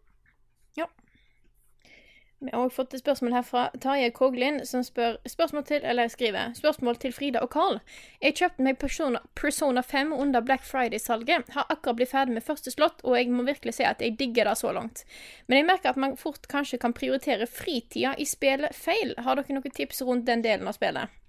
Vi 2.43 2.49
har 2.53 2.63
også 2.63 2.75
fått 2.75 2.93
et 2.97 3.01
spørsmål 3.03 3.35
her 3.35 3.43
fra 3.45 3.63
Tarjei 3.83 4.09
Koglin, 4.17 4.63
som 4.65 4.81
spør 4.81 5.19
spørsmål 5.29 5.65
til, 5.67 5.83
eller 5.85 6.09
skriver 6.09 6.55
spørsmål 6.57 6.97
til 7.03 7.13
Frida 7.13 7.43
og 7.45 7.51
Carl. 7.53 7.77
Jeg 8.21 8.33
kjøpte 8.39 8.65
meg 8.65 8.79
Persona, 8.81 9.21
Persona 9.37 9.83
5 9.85 10.15
under 10.17 10.41
Black 10.41 10.65
Friday-salget. 10.65 11.51
Har 11.53 11.69
akkurat 11.69 11.99
blitt 11.99 12.09
ferdig 12.09 12.33
med 12.33 12.45
første 12.47 12.73
slott, 12.73 13.05
og 13.05 13.19
jeg 13.19 13.29
må 13.29 13.45
virkelig 13.45 13.75
si 13.77 13.85
at 13.85 14.01
jeg 14.01 14.17
digger 14.17 14.49
det 14.49 14.57
så 14.57 14.73
langt. 14.73 15.05
Men 15.45 15.61
jeg 15.61 15.69
merker 15.69 15.93
at 15.93 16.01
man 16.01 16.17
fort 16.17 16.49
kanskje 16.49 16.81
kan 16.81 16.97
prioritere 16.97 17.45
fritida 17.45 18.15
i 18.17 18.25
spillet 18.25 18.73
feil. 18.73 19.13
Har 19.21 19.37
dere 19.37 19.59
noen 19.59 19.77
tips 19.77 20.01
rundt 20.01 20.25
den 20.25 20.41
delen 20.41 20.65
av 20.65 20.79
spillet? 20.81 21.20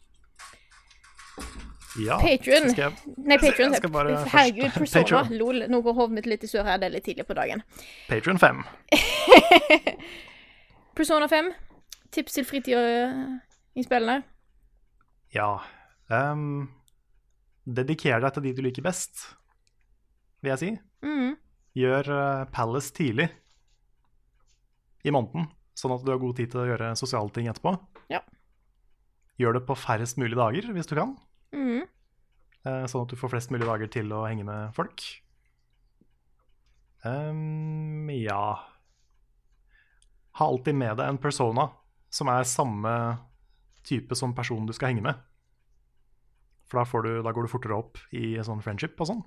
Ja, 2.01 2.16
Patreon. 2.18 2.72
jeg- 2.72 2.95
Nei, 3.18 3.36
først- 3.38 4.28
Herregud, 4.32 4.72
Persona. 4.72 5.28
Lol. 5.30 5.66
Nå 5.68 5.82
går 5.84 5.93
hodet 5.95 6.12
mitt 6.16 6.26
litt 6.26 6.45
i 6.45 6.47
surr 6.49 6.64
her. 6.64 6.78
Det 6.78 6.86
er 6.86 6.90
litt 6.95 7.05
tidlig 7.05 7.26
på 7.28 7.34
dagen. 7.36 7.62
Patreon 8.09 8.38
5. 8.38 8.62
Persona 10.97 11.28
5. 11.28 11.53
Tips 12.12 12.34
til 12.36 12.45
fritidsinnspillene? 12.45 14.18
Ja. 15.32 15.49
Um, 16.12 16.66
dediker 17.64 18.20
deg 18.20 18.34
til 18.36 18.45
de 18.49 18.53
du 18.59 18.62
liker 18.66 18.84
best, 18.84 19.22
vil 20.45 20.53
jeg 20.53 20.61
si. 20.61 20.70
Mm. 21.07 21.30
Gjør 21.78 22.11
eh, 22.12 22.43
Palace 22.53 22.93
tidlig 22.93 23.30
i 25.09 25.12
måneden, 25.14 25.47
sånn 25.78 25.95
at 25.97 26.05
du 26.05 26.11
har 26.12 26.20
god 26.20 26.36
tid 26.36 26.51
til 26.53 26.61
å 26.61 26.66
gjøre 26.68 26.90
sosiale 27.01 27.32
ting 27.32 27.49
etterpå. 27.49 27.72
Ja. 28.12 28.20
Gjør 29.40 29.57
det 29.57 29.64
på 29.66 29.76
færrest 29.80 30.20
mulig 30.20 30.36
dager, 30.36 30.68
hvis 30.76 30.90
du 30.90 30.95
kan. 30.99 31.14
Mhm. 31.57 31.87
Eh, 32.67 32.84
Sånn 32.91 33.05
at 33.05 33.13
du 33.13 33.18
får 33.18 33.34
flest 33.34 33.53
mulig 33.55 33.68
dager 33.68 33.91
til 33.93 34.13
å 34.14 34.25
henge 34.26 34.47
med 34.49 34.72
folk. 34.76 35.05
Um, 37.03 38.07
ja 38.14 38.63
Ha 40.39 40.47
alltid 40.47 40.76
med 40.79 41.01
deg 41.01 41.09
en 41.11 41.18
persona 41.18 41.64
som 42.13 42.29
er 42.30 42.47
samme 42.47 42.93
type 43.83 44.14
som 44.14 44.34
personen 44.37 44.68
du 44.68 44.75
skal 44.76 44.93
henge 44.93 45.03
med. 45.03 45.18
For 46.71 46.79
da, 46.79 46.84
får 46.87 47.07
du, 47.07 47.11
da 47.25 47.33
går 47.34 47.49
du 47.49 47.51
fortere 47.51 47.76
opp 47.76 47.99
i 48.14 48.37
sånn 48.45 48.63
friendship 48.64 49.01
og 49.01 49.09
sånn. 49.11 49.22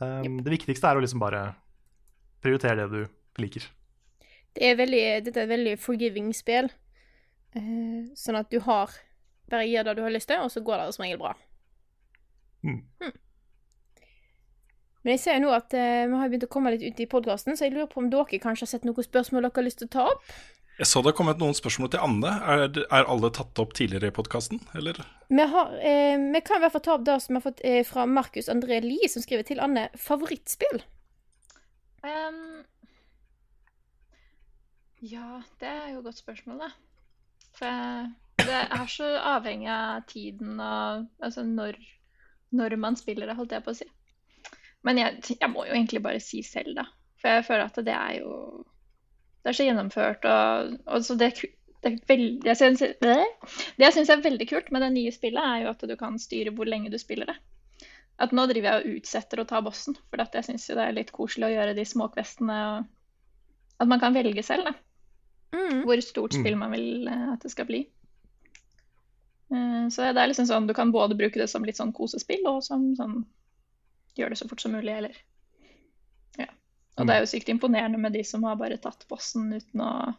Um, 0.00 0.40
Det 0.40 0.54
viktigste 0.54 0.88
er 0.88 0.98
å 0.98 1.02
liksom 1.04 1.20
bare 1.20 1.42
prioritere 2.40 2.86
det 2.86 2.88
du 2.94 3.42
liker. 3.42 3.66
Det 4.56 4.70
er 4.70 4.78
veldig, 4.78 5.04
dette 5.26 5.42
er 5.42 5.46
et 5.46 5.52
veldig 5.52 5.76
forgiving 5.82 6.32
spill. 6.34 6.70
Uh, 7.54 8.08
sånn 8.18 8.38
at 8.40 8.50
du 8.50 8.60
har 8.64 8.94
Bare 9.50 9.66
gjør 9.66 9.88
det 9.88 9.96
du 9.98 10.02
har 10.06 10.14
lyst 10.14 10.28
til, 10.30 10.40
og 10.44 10.52
så 10.52 10.62
går 10.62 10.84
det 10.84 10.94
som 10.94 11.04
regel 11.04 11.18
bra. 11.18 11.34
Mm. 12.62 12.82
Mm. 13.00 13.18
Men 15.02 15.14
jeg 15.14 15.20
ser 15.22 15.38
jo 15.38 15.46
nå 15.46 15.52
at 15.56 15.74
eh, 15.74 16.06
vi 16.10 16.16
har 16.20 16.28
begynt 16.28 16.44
å 16.44 16.52
komme 16.52 16.72
litt 16.74 16.84
ut 16.84 16.98
i 17.00 17.08
podkasten, 17.08 17.56
så 17.56 17.66
jeg 17.66 17.72
lurer 17.74 17.88
på 17.90 18.02
om 18.02 18.10
dere 18.12 18.40
kanskje 18.42 18.66
har 18.66 18.72
sett 18.74 18.84
noen 18.88 19.06
spørsmål 19.06 19.46
dere 19.46 19.56
har 19.56 19.64
lyst 19.66 19.80
til 19.80 19.88
å 19.88 19.94
ta 19.94 20.08
opp? 20.12 20.26
Jeg 20.80 20.88
så 20.88 21.00
det 21.02 21.10
har 21.10 21.16
kommet 21.18 21.40
noen 21.40 21.56
spørsmål 21.56 21.90
til 21.92 22.00
Anne. 22.04 22.30
Er, 22.48 22.62
er 22.88 23.08
alle 23.12 23.28
tatt 23.36 23.58
opp 23.60 23.74
tidligere 23.76 24.08
i 24.08 24.14
podkasten, 24.16 24.62
eller? 24.76 25.00
Vi, 25.28 25.44
har, 25.54 25.72
eh, 25.84 26.16
vi 26.36 26.40
kan 26.44 26.60
i 26.60 26.64
hvert 26.64 26.72
fall 26.76 26.84
ta 26.86 26.94
opp 26.96 27.04
det 27.08 27.16
som 27.24 27.34
vi 27.34 27.40
har 27.40 27.44
fått 27.44 27.60
eh, 27.68 27.80
fra 27.84 28.06
Markus 28.08 28.48
André 28.52 28.78
Lie, 28.84 29.08
som 29.12 29.24
skriver 29.24 29.44
til 29.48 29.60
Anne 29.60 29.88
favorittspill. 30.00 30.80
Um, 32.00 32.62
ja, 35.04 35.42
det 35.60 35.68
er 35.68 35.90
jo 35.92 36.00
et 36.00 36.06
godt 36.08 36.20
spørsmål, 36.22 36.62
da. 36.64 36.70
For 37.56 37.68
jeg- 37.68 38.12
det 38.50 38.60
er 38.76 38.90
så 38.90 39.08
avhengig 39.36 39.70
av 39.72 40.02
tiden 40.10 40.58
og 40.60 41.06
altså 41.24 41.44
når, 41.46 41.78
når 42.56 42.76
man 42.82 42.98
spiller 42.98 43.30
det, 43.30 43.36
holdt 43.38 43.54
jeg 43.56 43.64
på 43.66 43.72
å 43.74 43.78
si. 43.78 43.86
Men 44.86 44.98
jeg, 45.00 45.36
jeg 45.36 45.50
må 45.52 45.66
jo 45.68 45.74
egentlig 45.76 46.02
bare 46.04 46.20
si 46.24 46.42
selv, 46.46 46.74
da. 46.78 46.86
For 47.20 47.36
jeg 47.36 47.46
føler 47.46 47.66
at 47.68 47.80
det 47.84 47.94
er 47.94 48.14
jo 48.22 48.34
Det 49.44 49.50
er 49.50 49.56
så 49.56 49.64
gjennomført, 49.66 50.24
og, 50.28 50.74
og 50.84 51.04
så 51.04 51.14
det, 51.20 51.30
det, 51.84 51.94
veldig, 52.08 52.42
jeg 52.44 52.56
synes, 52.60 52.82
det 53.00 53.14
jeg 53.80 53.94
syns 53.96 54.10
er 54.12 54.24
veldig 54.24 54.46
kult 54.50 54.68
med 54.72 54.82
det 54.84 54.90
nye 54.92 55.12
spillet, 55.14 55.40
er 55.40 55.62
jo 55.64 55.70
at 55.72 55.84
du 55.88 55.94
kan 55.96 56.18
styre 56.20 56.52
hvor 56.52 56.68
lenge 56.68 56.92
du 56.92 56.98
spiller 57.00 57.30
det. 57.30 57.38
At 58.20 58.34
nå 58.36 58.44
driver 58.50 58.68
jeg 58.68 58.82
og 58.82 58.98
utsetter 59.00 59.40
å 59.40 59.46
ta 59.48 59.62
bossen, 59.64 59.96
for 60.12 60.20
at 60.20 60.36
jeg 60.36 60.44
syns 60.50 60.66
det 60.68 60.84
er 60.84 60.92
litt 60.92 61.12
koselig 61.16 61.48
å 61.48 61.54
gjøre 61.54 61.76
de 61.78 61.86
småkvestene. 61.88 62.58
og 62.74 63.80
At 63.80 63.88
man 63.88 64.02
kan 64.02 64.16
velge 64.16 64.44
selv 64.44 64.68
da, 64.68 64.76
Mm. 65.50 65.80
hvor 65.82 65.98
stort 66.04 66.36
spill 66.36 66.54
man 66.54 66.70
vil 66.70 67.08
eh, 67.10 67.22
at 67.32 67.42
det 67.42 67.50
skal 67.50 67.66
bli. 67.66 67.80
Eh, 69.50 69.88
Så 69.90 70.06
det 70.14 70.22
er 70.22 70.30
liksom 70.30 70.46
sånn, 70.46 70.66
du 70.68 70.74
kan 70.74 70.92
både 70.94 71.16
bruke 71.18 71.38
det 71.40 71.48
som 71.50 71.64
litt 71.66 71.76
sånn 71.80 71.92
kosespill, 71.96 72.44
og 72.46 72.62
som 72.62 72.92
sånn 72.98 73.24
gjør 74.18 74.30
det 74.34 74.38
så 74.40 74.48
fort 74.50 74.60
som 74.62 74.72
mulig, 74.76 74.92
eller 74.96 75.16
Ja. 76.38 76.46
Og 76.98 77.06
det 77.06 77.14
er 77.16 77.20
jo 77.24 77.30
sykt 77.30 77.48
imponerende 77.48 77.98
med 77.98 78.12
de 78.12 78.22
som 78.24 78.42
har 78.44 78.56
bare 78.60 78.76
tatt 78.78 79.06
bossen 79.08 79.52
uten 79.52 79.80
å 79.80 80.14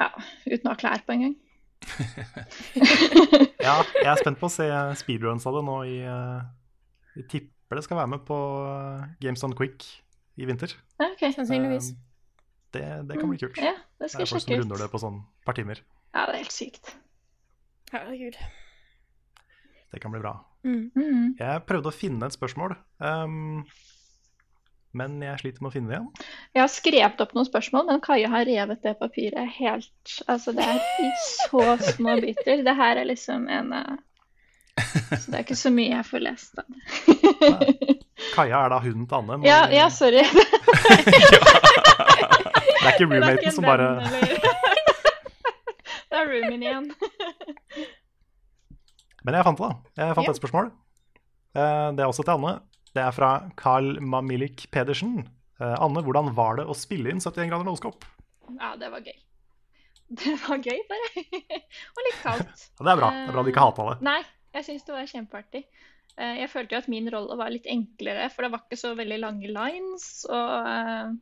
Ja, 0.00 0.10
uten 0.46 0.66
å 0.66 0.72
ha 0.72 0.76
klær 0.76 1.04
på 1.06 1.12
engang. 1.14 1.36
Ja, 3.64 3.82
jeg 3.96 4.08
er 4.10 4.20
spent 4.20 4.40
på 4.40 4.48
å 4.48 4.52
se 4.52 4.66
speedruns 5.00 5.44
av 5.48 5.56
det 5.58 5.62
nå 5.66 5.76
i 5.88 5.98
eh, 6.04 6.40
Jeg 7.20 7.28
tipper 7.32 7.78
det 7.78 7.84
skal 7.86 7.98
være 8.02 8.10
med 8.14 8.24
på 8.28 8.36
eh, 8.68 9.04
Games 9.24 9.44
on 9.46 9.54
Quick 9.56 9.84
i 10.36 10.44
vinter. 10.48 10.72
Ja, 11.00 11.08
OK. 11.12 11.22
Sannsynligvis. 11.36 11.92
Det, 12.74 12.82
det 13.08 13.18
kan 13.20 13.30
bli 13.30 13.38
kult. 13.38 13.56
Ja, 13.62 13.76
det 14.02 14.10
Det 14.10 14.24
er 14.24 14.26
folk 14.26 14.42
som 14.42 14.56
runder 14.58 14.80
det 14.82 14.88
på 14.90 14.98
sånn 14.98 15.20
par 15.46 15.54
timer. 15.54 15.80
Ja, 16.14 16.24
det 16.26 16.34
er 16.34 16.40
helt 16.42 16.54
sykt. 16.54 16.90
Herregud. 17.92 18.36
Det 19.92 20.00
kan 20.02 20.10
bli 20.14 20.20
bra. 20.20 20.36
Mm. 20.64 20.90
Mhm. 20.94 21.34
Jeg 21.38 21.64
prøvde 21.68 21.88
å 21.90 21.94
finne 21.94 22.26
et 22.26 22.32
spørsmål, 22.34 22.74
um, 22.98 23.64
men 24.94 25.22
jeg 25.22 25.38
sliter 25.42 25.62
med 25.62 25.70
å 25.70 25.72
finne 25.74 25.88
det 25.90 25.96
igjen. 25.98 26.10
Jeg 26.54 26.62
har 26.64 26.68
skrevet 26.72 27.20
opp 27.20 27.34
noen 27.36 27.46
spørsmål, 27.48 27.86
men 27.90 28.00
Kaja 28.02 28.28
har 28.32 28.44
revet 28.48 28.82
det 28.82 28.94
papiret 29.00 29.48
helt 29.58 30.20
Altså, 30.30 30.52
det 30.54 30.64
er 30.64 30.78
i 31.02 31.04
så 31.44 31.64
små 31.94 32.12
biter. 32.22 32.62
Det 32.66 32.74
her 32.78 32.96
er 33.02 33.06
liksom 33.10 33.40
en 33.50 33.72
uh, 33.74 33.96
Så 34.80 35.30
det 35.30 35.36
er 35.38 35.42
ikke 35.44 35.56
så 35.58 35.70
mye 35.74 35.90
jeg 35.96 36.04
får 36.08 36.20
lest 36.24 36.58
av 36.58 36.64
det. 36.70 36.80
Kaja 38.34 38.56
er 38.64 38.68
da 38.72 38.78
hunden 38.82 39.06
til 39.10 39.16
Anne. 39.20 39.36
men 39.38 39.46
Ja, 39.46 39.60
ja, 39.70 39.88
sorry. 39.90 40.24
Det 42.84 42.90
er 42.90 42.94
ikke 42.98 43.04
er 43.04 43.08
roommaten 43.10 43.52
som 43.54 43.64
bare? 43.64 43.86
Det 46.10 46.16
er 46.20 46.26
roomien 46.30 46.62
igjen. 46.62 46.86
Men 49.24 49.34
jeg 49.38 49.44
fant 49.46 49.58
det, 49.60 49.68
da. 49.70 50.04
Jeg 50.04 50.14
fant 50.18 50.26
Ja. 50.28 50.32
et 50.34 50.40
spørsmål. 50.40 50.70
Eh, 51.54 51.90
Det 51.96 52.00
er 52.04 52.08
også 52.10 52.24
til 52.24 52.34
Anne. 52.34 52.60
Det 52.94 53.02
er 53.02 53.10
fra 53.12 53.30
Carl 53.56 53.98
Mamilik 54.00 54.66
Pedersen. 54.70 55.26
Eh, 55.60 55.76
Anne, 55.80 56.02
hvordan 56.02 56.32
var 56.34 56.56
det 56.56 56.66
å 56.66 56.74
spille 56.76 57.10
inn 57.10 57.20
71 57.20 57.48
grader 57.50 57.64
nålskopp? 57.64 58.04
Ja, 58.60 58.74
det 58.76 58.90
var 58.90 59.00
gøy. 59.00 59.16
Det 60.14 60.34
var 60.46 60.58
gøy, 60.60 60.78
bare. 60.88 61.24
Og 61.96 62.00
litt 62.06 62.20
kaldt. 62.22 62.68
Ja, 62.78 62.84
det 62.84 62.92
er 62.92 62.96
bra. 63.00 63.10
Det 63.10 63.28
er 63.28 63.32
bra 63.32 63.42
du 63.42 63.50
ikke 63.50 63.64
hata 63.64 63.86
det. 63.94 64.02
Nei, 64.04 64.20
jeg 64.54 64.64
syns 64.68 64.84
det 64.84 64.94
var 64.94 65.06
kjempeartig. 65.10 65.64
Eh, 66.18 66.34
Jeg 66.42 66.50
følte 66.52 66.76
jo 66.76 66.78
at 66.84 66.88
min 66.92 67.08
rolle 67.10 67.36
var 67.40 67.50
litt 67.50 67.66
enklere, 67.66 68.28
for 68.30 68.42
det 68.44 68.52
var 68.52 68.60
ikke 68.66 68.78
så 68.78 68.92
veldig 68.94 69.18
lange 69.24 69.48
lines. 69.50 70.26
Og 70.28 70.68
eh, 70.68 71.14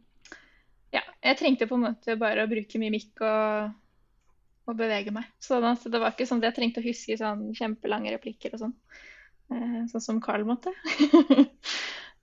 ja, 0.99 1.01
jeg 1.23 1.39
trengte 1.39 1.69
på 1.71 1.79
en 1.79 1.87
måte 1.87 2.19
bare 2.19 2.45
å 2.45 2.51
bruke 2.51 2.79
mimikk 2.83 3.23
og, 3.23 3.73
og 4.69 4.77
bevege 4.79 5.11
meg. 5.15 5.27
Sånn 5.43 5.65
at 5.67 5.83
det 5.91 5.99
var 6.01 6.13
ikke 6.15 6.27
sånn 6.29 6.39
at 6.43 6.51
jeg 6.51 6.57
trengte 6.61 6.83
å 6.83 6.87
huske 6.87 7.17
sånn 7.19 7.49
kjempelange 7.59 8.13
replikker 8.15 8.55
og 8.55 8.63
sånn. 8.67 8.75
Eh, 9.53 9.81
Sånn 9.91 10.05
som 10.05 10.21
Carl 10.23 10.45
måtte. 10.49 10.71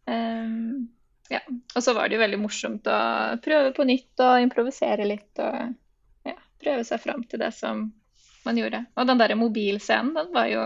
um, 0.07 0.87
ja. 1.35 1.41
Og 1.75 1.83
så 1.83 1.93
var 1.97 2.07
det 2.09 2.17
jo 2.17 2.23
veldig 2.23 2.39
morsomt 2.41 2.87
å 2.89 2.99
prøve 3.43 3.73
på 3.75 3.85
nytt 3.89 4.23
og 4.25 4.41
improvisere 4.45 5.05
litt. 5.09 5.31
og 5.43 5.75
ja, 6.29 6.37
prøve 6.63 6.85
seg 6.87 7.03
fram 7.03 7.23
til 7.29 7.43
det 7.43 7.51
som 7.57 7.89
man 8.47 8.57
gjorde. 8.57 8.85
Og 8.95 9.07
den 9.09 9.19
der 9.21 9.35
mobilscenen, 9.37 10.15
den 10.15 10.31
var 10.35 10.47
jo 10.51 10.63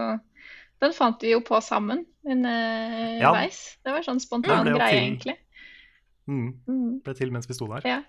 Den 0.84 0.92
fant 0.92 1.22
vi 1.24 1.30
jo 1.32 1.40
på 1.40 1.62
sammen 1.64 2.02
underveis. 2.28 3.78
det 3.86 3.92
var 3.94 4.04
sånn 4.04 4.20
spontan 4.20 4.66
greie, 4.68 4.98
egentlig. 5.00 5.38
Mm. 6.28 6.50
Mm. 6.68 6.90
Ble 7.06 7.14
til 7.16 7.32
mens 7.32 7.48
vi 7.48 7.56
sto 7.56 7.68
der. 7.72 7.86
Ja. 7.88 8.02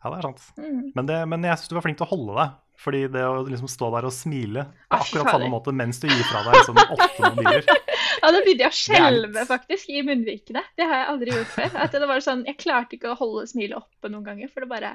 Ja, 0.00 0.08
det 0.10 0.16
er 0.18 0.22
sant. 0.30 0.40
Mm. 0.56 0.82
Men, 0.96 1.04
det, 1.08 1.16
men 1.28 1.40
jeg 1.44 1.56
syns 1.60 1.68
du 1.72 1.76
var 1.76 1.84
flink 1.84 1.98
til 2.00 2.06
å 2.08 2.12
holde 2.14 2.32
deg. 2.38 2.48
Fordi 2.80 3.00
det 3.12 3.20
å 3.28 3.42
liksom 3.44 3.68
stå 3.68 3.90
der 3.92 4.06
og 4.08 4.14
smile 4.16 4.62
på 4.88 4.96
akkurat 4.96 5.28
samme 5.34 5.50
måte 5.52 5.68
mens 5.76 5.98
du 6.00 6.06
gir 6.08 6.22
fra 6.30 6.40
deg 6.46 6.54
sånn 6.64 6.78
åtte 6.80 7.20
mobiler 7.26 7.60
Ja, 7.68 8.30
da 8.32 8.38
begynte 8.40 8.64
jeg 8.64 8.70
å 8.70 8.72
Det 8.72 8.78
skjelve 8.78 9.42
faktisk 9.50 9.86
i 9.92 10.00
munnvikene. 10.06 10.62
Det 10.80 10.84
har 10.88 10.96
jeg 11.02 11.08
aldri 11.12 11.28
gjort 11.34 11.52
før. 11.58 11.70
At 11.84 11.92
det 11.92 12.08
var 12.08 12.20
sånn, 12.24 12.46
Jeg 12.48 12.56
klarte 12.62 12.96
ikke 12.96 13.12
å 13.12 13.18
holde 13.20 13.44
smilet 13.52 13.76
oppe 13.82 14.06
noen 14.12 14.24
ganger, 14.30 14.48
for 14.52 14.60
det 14.64 14.70
bare 14.72 14.90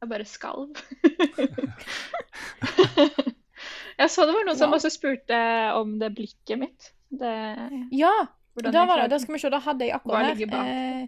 Jeg 0.00 0.06
bare 0.14 0.24
skalv. 0.28 0.68
jeg 4.00 4.08
så 4.08 4.20
det 4.24 4.32
var 4.38 4.44
noen 4.48 4.56
som 4.56 4.70
Ja. 4.72 4.76
også 4.80 4.88
spurte 4.94 5.36
om 5.76 5.98
det 6.00 6.08
blikket 6.16 6.56
mitt. 6.58 6.92
Det, 7.10 7.36
Ja, 7.92 8.14
da 8.56 8.86
var 8.86 8.96
det. 9.02 9.10
Da 9.12 9.18
skal 9.20 9.34
vi 9.36 9.40
se, 9.44 9.50
da 9.52 9.60
hadde 9.60 9.84
jeg 9.84 9.92
akkurat? 10.00 10.40
Eh, 10.40 11.04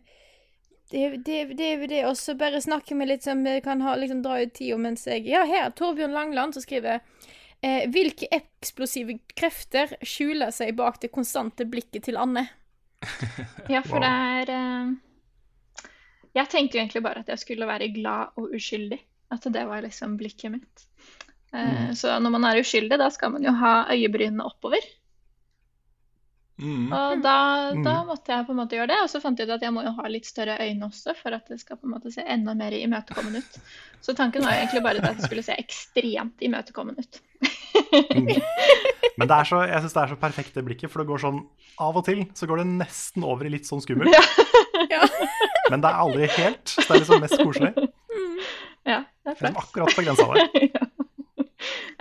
det, 0.93 1.05
det, 1.27 1.37
det 1.59 1.67
er 1.67 1.81
jo 1.81 1.91
det, 1.91 2.01
og 2.09 2.17
så 2.21 2.35
bare 2.39 2.61
snakke 2.63 2.95
med 2.99 3.09
litt 3.11 3.25
som 3.27 3.43
kan 3.65 3.81
ha, 3.85 3.95
liksom, 3.99 4.23
dra 4.25 4.39
ut 4.43 4.53
tida 4.55 4.79
mens 4.81 5.07
jeg 5.09 5.27
Ja, 5.31 5.45
her, 5.49 5.71
Torbjørn 5.77 6.15
Langland 6.15 6.57
som 6.57 6.65
skriver 6.65 7.01
eh, 7.65 7.89
Hvilke 7.93 8.29
eksplosive 8.33 9.19
krefter 9.39 9.97
skjuler 10.05 10.53
seg 10.55 10.75
bak 10.79 11.01
det 11.03 11.13
konstante 11.15 11.67
blikket 11.69 12.09
til 12.11 12.21
Anne? 12.21 12.47
Ja, 13.73 13.81
for 13.83 14.03
det 14.05 14.13
er 14.13 14.53
eh, 14.55 14.93
Jeg 16.39 16.53
tenkte 16.53 16.79
jo 16.79 16.85
egentlig 16.85 17.03
bare 17.05 17.25
at 17.25 17.33
jeg 17.33 17.43
skulle 17.43 17.67
være 17.69 17.91
glad 17.97 18.39
og 18.41 18.55
uskyldig. 18.57 19.01
At 19.33 19.47
det 19.49 19.63
var 19.65 19.81
liksom 19.85 20.19
blikket 20.21 20.53
mitt. 20.53 20.87
Eh, 21.57 21.93
Så 21.97 22.19
når 22.21 22.35
man 22.37 22.45
er 22.49 22.61
uskyldig, 22.61 22.99
da 23.01 23.09
skal 23.13 23.33
man 23.35 23.45
jo 23.45 23.53
ha 23.57 23.87
øyebrynene 23.93 24.45
oppover. 24.45 24.85
Mm. 26.61 26.93
Og 26.93 27.23
da, 27.25 27.37
Mm. 27.73 27.83
da 27.85 27.95
måtte 28.05 28.29
jeg 28.35 28.47
på 28.47 28.53
en 28.53 28.59
måte 28.61 28.77
gjøre 28.77 28.89
det. 28.93 28.99
Og 29.03 29.09
så 29.11 29.21
fant 29.23 29.39
jeg 29.41 29.49
ut 29.49 29.55
at 29.55 29.63
jeg 29.65 29.73
må 29.73 29.83
jo 29.87 29.93
ha 29.97 30.09
litt 30.09 30.27
større 30.29 30.59
øyne 30.61 30.85
også, 30.87 31.15
for 31.17 31.33
at 31.35 31.49
det 31.49 31.59
skal 31.61 31.77
på 31.81 31.87
en 31.89 31.95
måte 31.97 32.13
se 32.13 32.23
enda 32.23 32.55
mer 32.55 32.71
imøtekommende 32.77 33.41
ut. 33.43 33.59
Så 34.03 34.15
tanken 34.19 34.43
var 34.45 34.53
jo 34.55 34.61
egentlig 34.67 34.83
bare 34.85 35.01
at 35.03 35.17
det 35.17 35.25
skulle 35.27 35.43
se 35.47 35.57
ekstremt 35.59 36.43
imøtekommende 36.45 37.03
ut. 37.03 37.21
Men 39.19 39.29
det 39.29 39.37
er 39.37 39.45
så, 39.49 39.63
jeg 39.69 39.81
syns 39.85 39.95
det 39.97 40.03
er 40.03 40.13
så 40.13 40.19
perfekt 40.21 40.55
det 40.57 40.65
blikket, 40.67 40.91
for 40.93 41.03
det 41.03 41.09
går 41.11 41.21
sånn 41.25 41.41
Av 41.83 41.97
og 41.97 42.05
til 42.07 42.23
så 42.37 42.47
går 42.47 42.63
det 42.63 42.67
nesten 42.79 43.25
over 43.25 43.47
i 43.49 43.53
litt 43.55 43.67
sånn 43.69 43.81
skummelt. 43.83 44.13
Ja. 44.93 45.03
Men 45.71 45.81
det 45.81 45.89
er 45.89 46.01
aldri 46.05 46.27
helt. 46.37 46.67
Så 46.69 46.83
det 46.85 46.91
er 46.97 47.03
liksom 47.05 47.23
mest 47.25 47.39
koselig. 47.41 47.73
Det 47.75 47.89
Ja, 48.85 49.05
det 49.25 49.31
er 49.31 49.37
flott. 49.39 49.57
akkurat 49.63 49.95
på 49.97 50.03
grensa 50.05 50.27
der. 50.35 50.37
ja. 50.77 50.87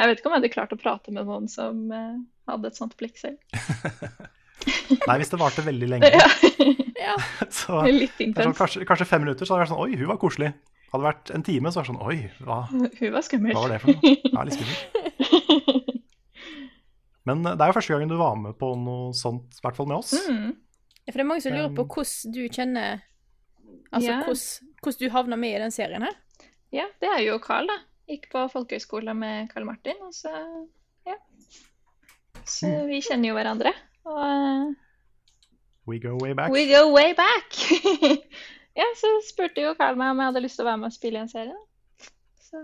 Jeg 0.01 0.09
vet 0.09 0.19
ikke 0.19 0.27
om 0.27 0.33
jeg 0.33 0.39
hadde 0.41 0.53
klart 0.55 0.71
å 0.73 0.79
prate 0.81 1.11
med 1.13 1.27
noen 1.29 1.47
som 1.51 1.91
eh, 1.93 2.15
hadde 2.49 2.71
et 2.71 2.75
sånt 2.79 2.95
blikk 2.99 3.17
selv. 3.21 3.37
Nei, 5.07 5.15
hvis 5.21 5.31
det 5.33 5.39
varte 5.41 5.63
veldig 5.65 5.87
lenge, 5.89 6.11
Ja. 7.01 7.15
så 7.61 7.81
er 7.83 7.95
sånn, 8.05 8.53
kanskje, 8.55 8.85
kanskje 8.87 9.07
fem 9.09 9.23
minutter, 9.25 9.45
så 9.45 9.55
hadde 9.55 9.63
det 9.63 9.69
vært 9.69 9.73
sånn 9.73 9.83
Oi, 9.85 9.95
hun 9.99 10.07
var 10.11 10.19
koselig. 10.21 10.51
Hadde 10.91 11.01
det 11.03 11.07
vært 11.11 11.31
en 11.35 11.43
time, 11.47 11.71
så 11.71 11.81
hadde 11.81 11.87
det 11.87 11.97
vært 11.97 12.01
sånn 12.01 12.07
Oi, 12.07 12.17
hva, 12.45 12.59
Hun 12.99 13.13
var 13.15 13.25
skummel. 13.25 13.53
hva 13.55 13.61
var 13.65 13.73
det 13.73 13.79
for 13.81 13.95
noe? 13.95 14.15
Ja, 14.35 14.43
litt 14.47 14.57
skummelt. 14.59 16.01
Men 17.29 17.45
eh, 17.45 17.53
det 17.55 17.61
er 17.65 17.69
jo 17.71 17.75
første 17.77 17.93
gangen 17.93 18.09
du 18.11 18.17
var 18.19 18.35
med 18.39 18.55
på 18.59 18.71
noe 18.81 19.11
sånt, 19.17 19.53
i 19.57 19.63
hvert 19.65 19.77
fall 19.77 19.89
med 19.91 19.99
oss. 20.01 20.13
Mm. 20.25 20.51
For 21.05 21.17
det 21.19 21.23
er 21.25 21.29
mange 21.29 21.43
som 21.45 21.55
lurer 21.55 21.73
på 21.75 21.85
hvordan 21.95 22.35
du 22.35 22.41
kjenner 22.53 23.01
Altså 23.91 24.07
Ja. 24.07 24.17
hvordan, 24.23 24.69
hvordan 24.83 24.99
du 25.01 25.09
havna 25.11 25.37
med 25.39 25.55
i 25.57 25.59
den 25.65 25.73
serien 25.75 26.03
her. 26.05 26.13
Ja, 26.71 26.85
det 27.03 27.09
er 27.11 27.19
jo 27.25 27.37
Carl, 27.43 27.67
da. 27.67 27.75
Gikk 28.07 28.29
på 28.31 28.45
folkehøyskole 28.51 29.13
med 29.15 29.49
Carl 29.51 29.65
Martin, 29.67 29.99
og 30.05 30.13
så 30.15 30.31
ja. 31.07 31.17
Så 32.47 32.67
Mm. 32.71 32.87
vi 32.87 33.01
kjenner 33.03 33.27
jo 33.31 33.35
hverandre. 33.35 33.73
Og 34.05 34.21
eh, 34.25 34.71
We 35.89 35.97
go 35.99 36.13
way 36.21 36.33
back. 36.37 36.51
we 36.53 36.65
go 36.69 36.91
way 36.93 37.13
back! 37.17 37.57
ja, 38.79 38.85
så 38.95 39.07
spurte 39.27 39.61
jo 39.65 39.73
Carl 39.75 39.97
meg 39.99 40.13
om 40.13 40.19
jeg 40.21 40.29
hadde 40.29 40.43
lyst 40.45 40.55
til 40.59 40.65
å 40.65 40.69
være 40.69 40.77
med 40.83 40.91
og 40.91 40.93
spille 40.95 41.19
i 41.19 41.21
en 41.25 41.29
serie. 41.31 41.57
Så 42.41 42.61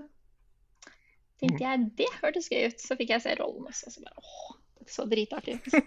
tenkte 1.41 1.63
jeg 1.65 1.87
det 1.97 2.07
hørtes 2.21 2.47
gøy 2.51 2.67
ut. 2.69 2.79
Så 2.81 2.95
fikk 2.99 3.09
jeg 3.15 3.21
se 3.25 3.33
rollen 3.39 3.67
også, 3.67 3.89
så 3.91 4.03
bare 4.05 4.21
åh, 4.21 4.55
det 4.79 4.93
så 4.93 5.05
dritartig 5.09 5.57
ut. 5.57 5.67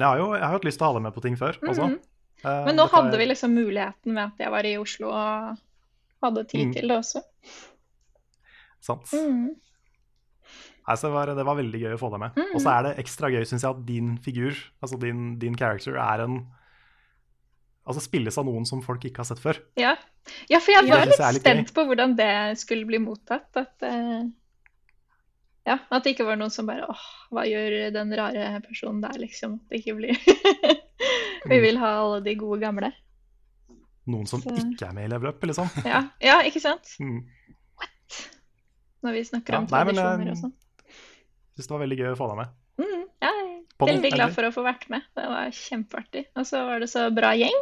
Jeg 0.00 0.06
har 0.06 0.16
jo 0.16 0.28
jeg 0.32 0.40
har 0.40 0.54
hatt 0.54 0.64
lyst 0.64 0.78
til 0.80 0.86
å 0.86 0.88
ha 0.88 0.96
deg 0.96 1.02
med 1.04 1.12
på 1.12 1.20
ting 1.24 1.34
før 1.36 1.56
også. 1.60 1.86
-hmm. 1.90 1.96
uh, 2.44 2.64
Men 2.66 2.76
nå 2.78 2.84
dette 2.86 2.94
hadde 2.96 3.18
vi 3.18 3.26
liksom 3.26 3.50
muligheten 3.54 4.14
med 4.14 4.22
at 4.24 4.38
jeg 4.38 4.50
var 4.50 4.64
i 4.64 4.76
Oslo 4.78 5.08
og 5.10 5.56
hadde 6.22 6.44
tid 6.44 6.66
Mm. 6.66 6.72
til 6.72 6.88
det 6.88 6.96
også. 6.96 7.22
Sant. 8.80 9.12
Mm. 9.12 9.50
Altså, 10.90 11.08
det, 11.08 11.14
var, 11.14 11.30
det 11.38 11.44
var 11.46 11.58
veldig 11.58 11.80
gøy 11.82 11.92
å 11.94 12.00
få 12.00 12.10
deg 12.12 12.20
med. 12.24 12.38
Mm. 12.38 12.54
Og 12.54 12.62
så 12.64 12.72
er 12.74 12.86
det 12.88 12.92
ekstra 13.02 13.30
gøy, 13.32 13.44
syns 13.48 13.64
jeg, 13.64 13.70
at 13.76 13.84
din 13.86 14.16
figur, 14.24 14.56
altså 14.82 14.98
din, 15.02 15.36
din 15.42 15.56
character, 15.58 15.98
er 16.00 16.26
en 16.26 16.40
Altså 17.90 18.02
spilles 18.04 18.36
av 18.38 18.44
noen 18.46 18.66
som 18.68 18.82
folk 18.84 19.02
ikke 19.08 19.22
har 19.22 19.26
sett 19.26 19.40
før. 19.42 19.56
Ja. 19.80 19.94
ja, 20.52 20.58
for 20.62 20.70
jeg 20.76 20.84
var 20.86 21.00
ja. 21.00 21.06
litt 21.08 21.16
litt 21.16 21.40
gøy. 21.40 21.40
spent 21.40 21.72
på 21.74 21.84
hvordan 21.88 22.12
det 22.18 22.58
skulle 22.60 22.86
bli 22.86 23.00
mottatt. 23.02 23.48
At, 23.56 23.82
uh, 23.82 24.28
ja, 25.66 25.78
at 25.88 26.04
det 26.04 26.12
ikke 26.12 26.26
var 26.28 26.38
noen 26.38 26.52
som 26.54 26.68
bare 26.68 26.86
åh, 26.86 27.06
hva 27.34 27.46
gjør 27.48 27.88
den 27.96 28.12
rare 28.20 28.60
personen 28.66 29.00
der, 29.02 29.16
liksom? 29.24 29.56
At 29.64 29.72
det 29.72 29.80
ikke 29.80 29.96
blir 29.98 30.20
Vi 31.48 31.56
Mm. 31.56 31.62
vil 31.64 31.78
ha 31.80 31.90
alle 32.02 32.20
de 32.28 32.34
gode 32.36 32.60
gamle. 32.60 32.92
noen 34.06 34.26
som 34.28 34.42
Så- 34.44 34.52
ikke 34.60 34.86
er 34.90 34.92
med 34.94 35.08
i 35.08 35.10
Level 35.14 35.32
Up, 35.32 35.42
liksom. 35.42 35.68
Ja, 35.88 36.04
ja 36.20 36.40
ikke 36.46 36.60
sant? 36.60 36.94
Mm. 37.00 37.24
Når 39.02 39.12
vi 39.16 39.24
snakker 39.24 39.56
om 39.56 39.66
tradisjoner 39.70 40.26
eh, 40.26 40.34
og 40.34 40.40
sånn. 40.44 40.52
Syns 41.60 41.68
det 41.68 41.74
var 41.74 41.82
veldig 41.82 41.96
gøy 41.98 42.06
å 42.14 42.16
få 42.16 42.26
deg 42.30 42.38
med. 42.38 42.52
Mm, 42.80 43.00
ja, 43.20 43.30
jeg 43.36 43.56
er 43.76 43.90
veldig 43.90 44.10
glad 44.14 44.30
for 44.32 44.48
å 44.48 44.52
få 44.54 44.62
vært 44.64 44.86
med. 44.88 45.02
Det 45.18 45.24
var 45.28 45.50
kjempeartig. 45.52 46.22
Og 46.40 46.46
så 46.48 46.62
var 46.64 46.80
det 46.80 46.86
så 46.88 47.02
bra 47.12 47.34
gjeng. 47.36 47.58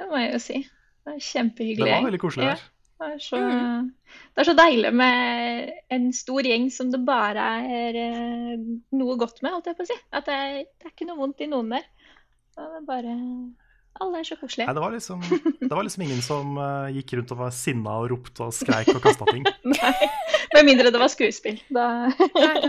Det 0.00 0.06
må 0.08 0.22
jeg 0.22 0.30
jo 0.32 0.38
si. 0.40 0.60
Det 0.64 1.10
var 1.10 1.18
Det 1.18 1.26
kjempehyggelig 1.26 1.90
var 1.90 2.06
veldig 2.06 2.20
koselig 2.22 2.46
Ja, 2.48 2.54
det, 2.56 3.10
er 3.10 3.18
så, 3.20 3.40
det 3.44 4.40
er 4.40 4.48
så 4.48 4.54
deilig 4.56 4.92
med 4.96 5.74
en 5.92 6.06
stor 6.16 6.48
gjeng 6.48 6.70
som 6.72 6.94
det 6.94 7.02
bare 7.04 7.44
er 7.60 7.98
eh, 8.06 8.64
noe 8.96 9.18
godt 9.20 9.44
med, 9.44 9.52
holdt 9.52 9.68
jeg 9.68 9.76
på 9.76 9.84
å 9.84 9.90
si. 9.90 9.98
At 10.16 10.30
det 10.30 10.38
er, 10.46 10.56
det 10.64 10.88
er 10.88 10.94
ikke 10.94 11.10
noe 11.10 11.20
vondt 11.20 11.44
i 11.44 11.50
noen 11.52 11.76
der. 11.76 11.84
Det 12.56 12.64
er 12.64 12.88
bare 12.88 13.12
Alle 14.02 14.18
er 14.18 14.26
så 14.26 14.34
koselige. 14.40 14.66
Nei, 14.66 14.74
det 14.74 14.82
var 14.82 14.90
liksom, 14.94 15.20
det 15.60 15.70
var 15.70 15.84
liksom 15.86 16.02
ingen 16.02 16.22
som 16.24 16.56
uh, 16.58 16.88
gikk 16.90 17.12
rundt 17.18 17.30
og 17.34 17.38
var 17.44 17.52
sinna 17.54 17.92
og 18.02 18.08
ropte 18.10 18.42
og 18.48 18.54
skreik 18.56 18.88
og 18.90 19.02
kasta 19.04 19.26
ting. 19.30 19.44
Nei, 19.70 19.92
Med 20.56 20.66
mindre 20.66 20.90
det 20.90 20.98
var 20.98 21.12
skuespill. 21.12 21.60
Da 21.70 21.84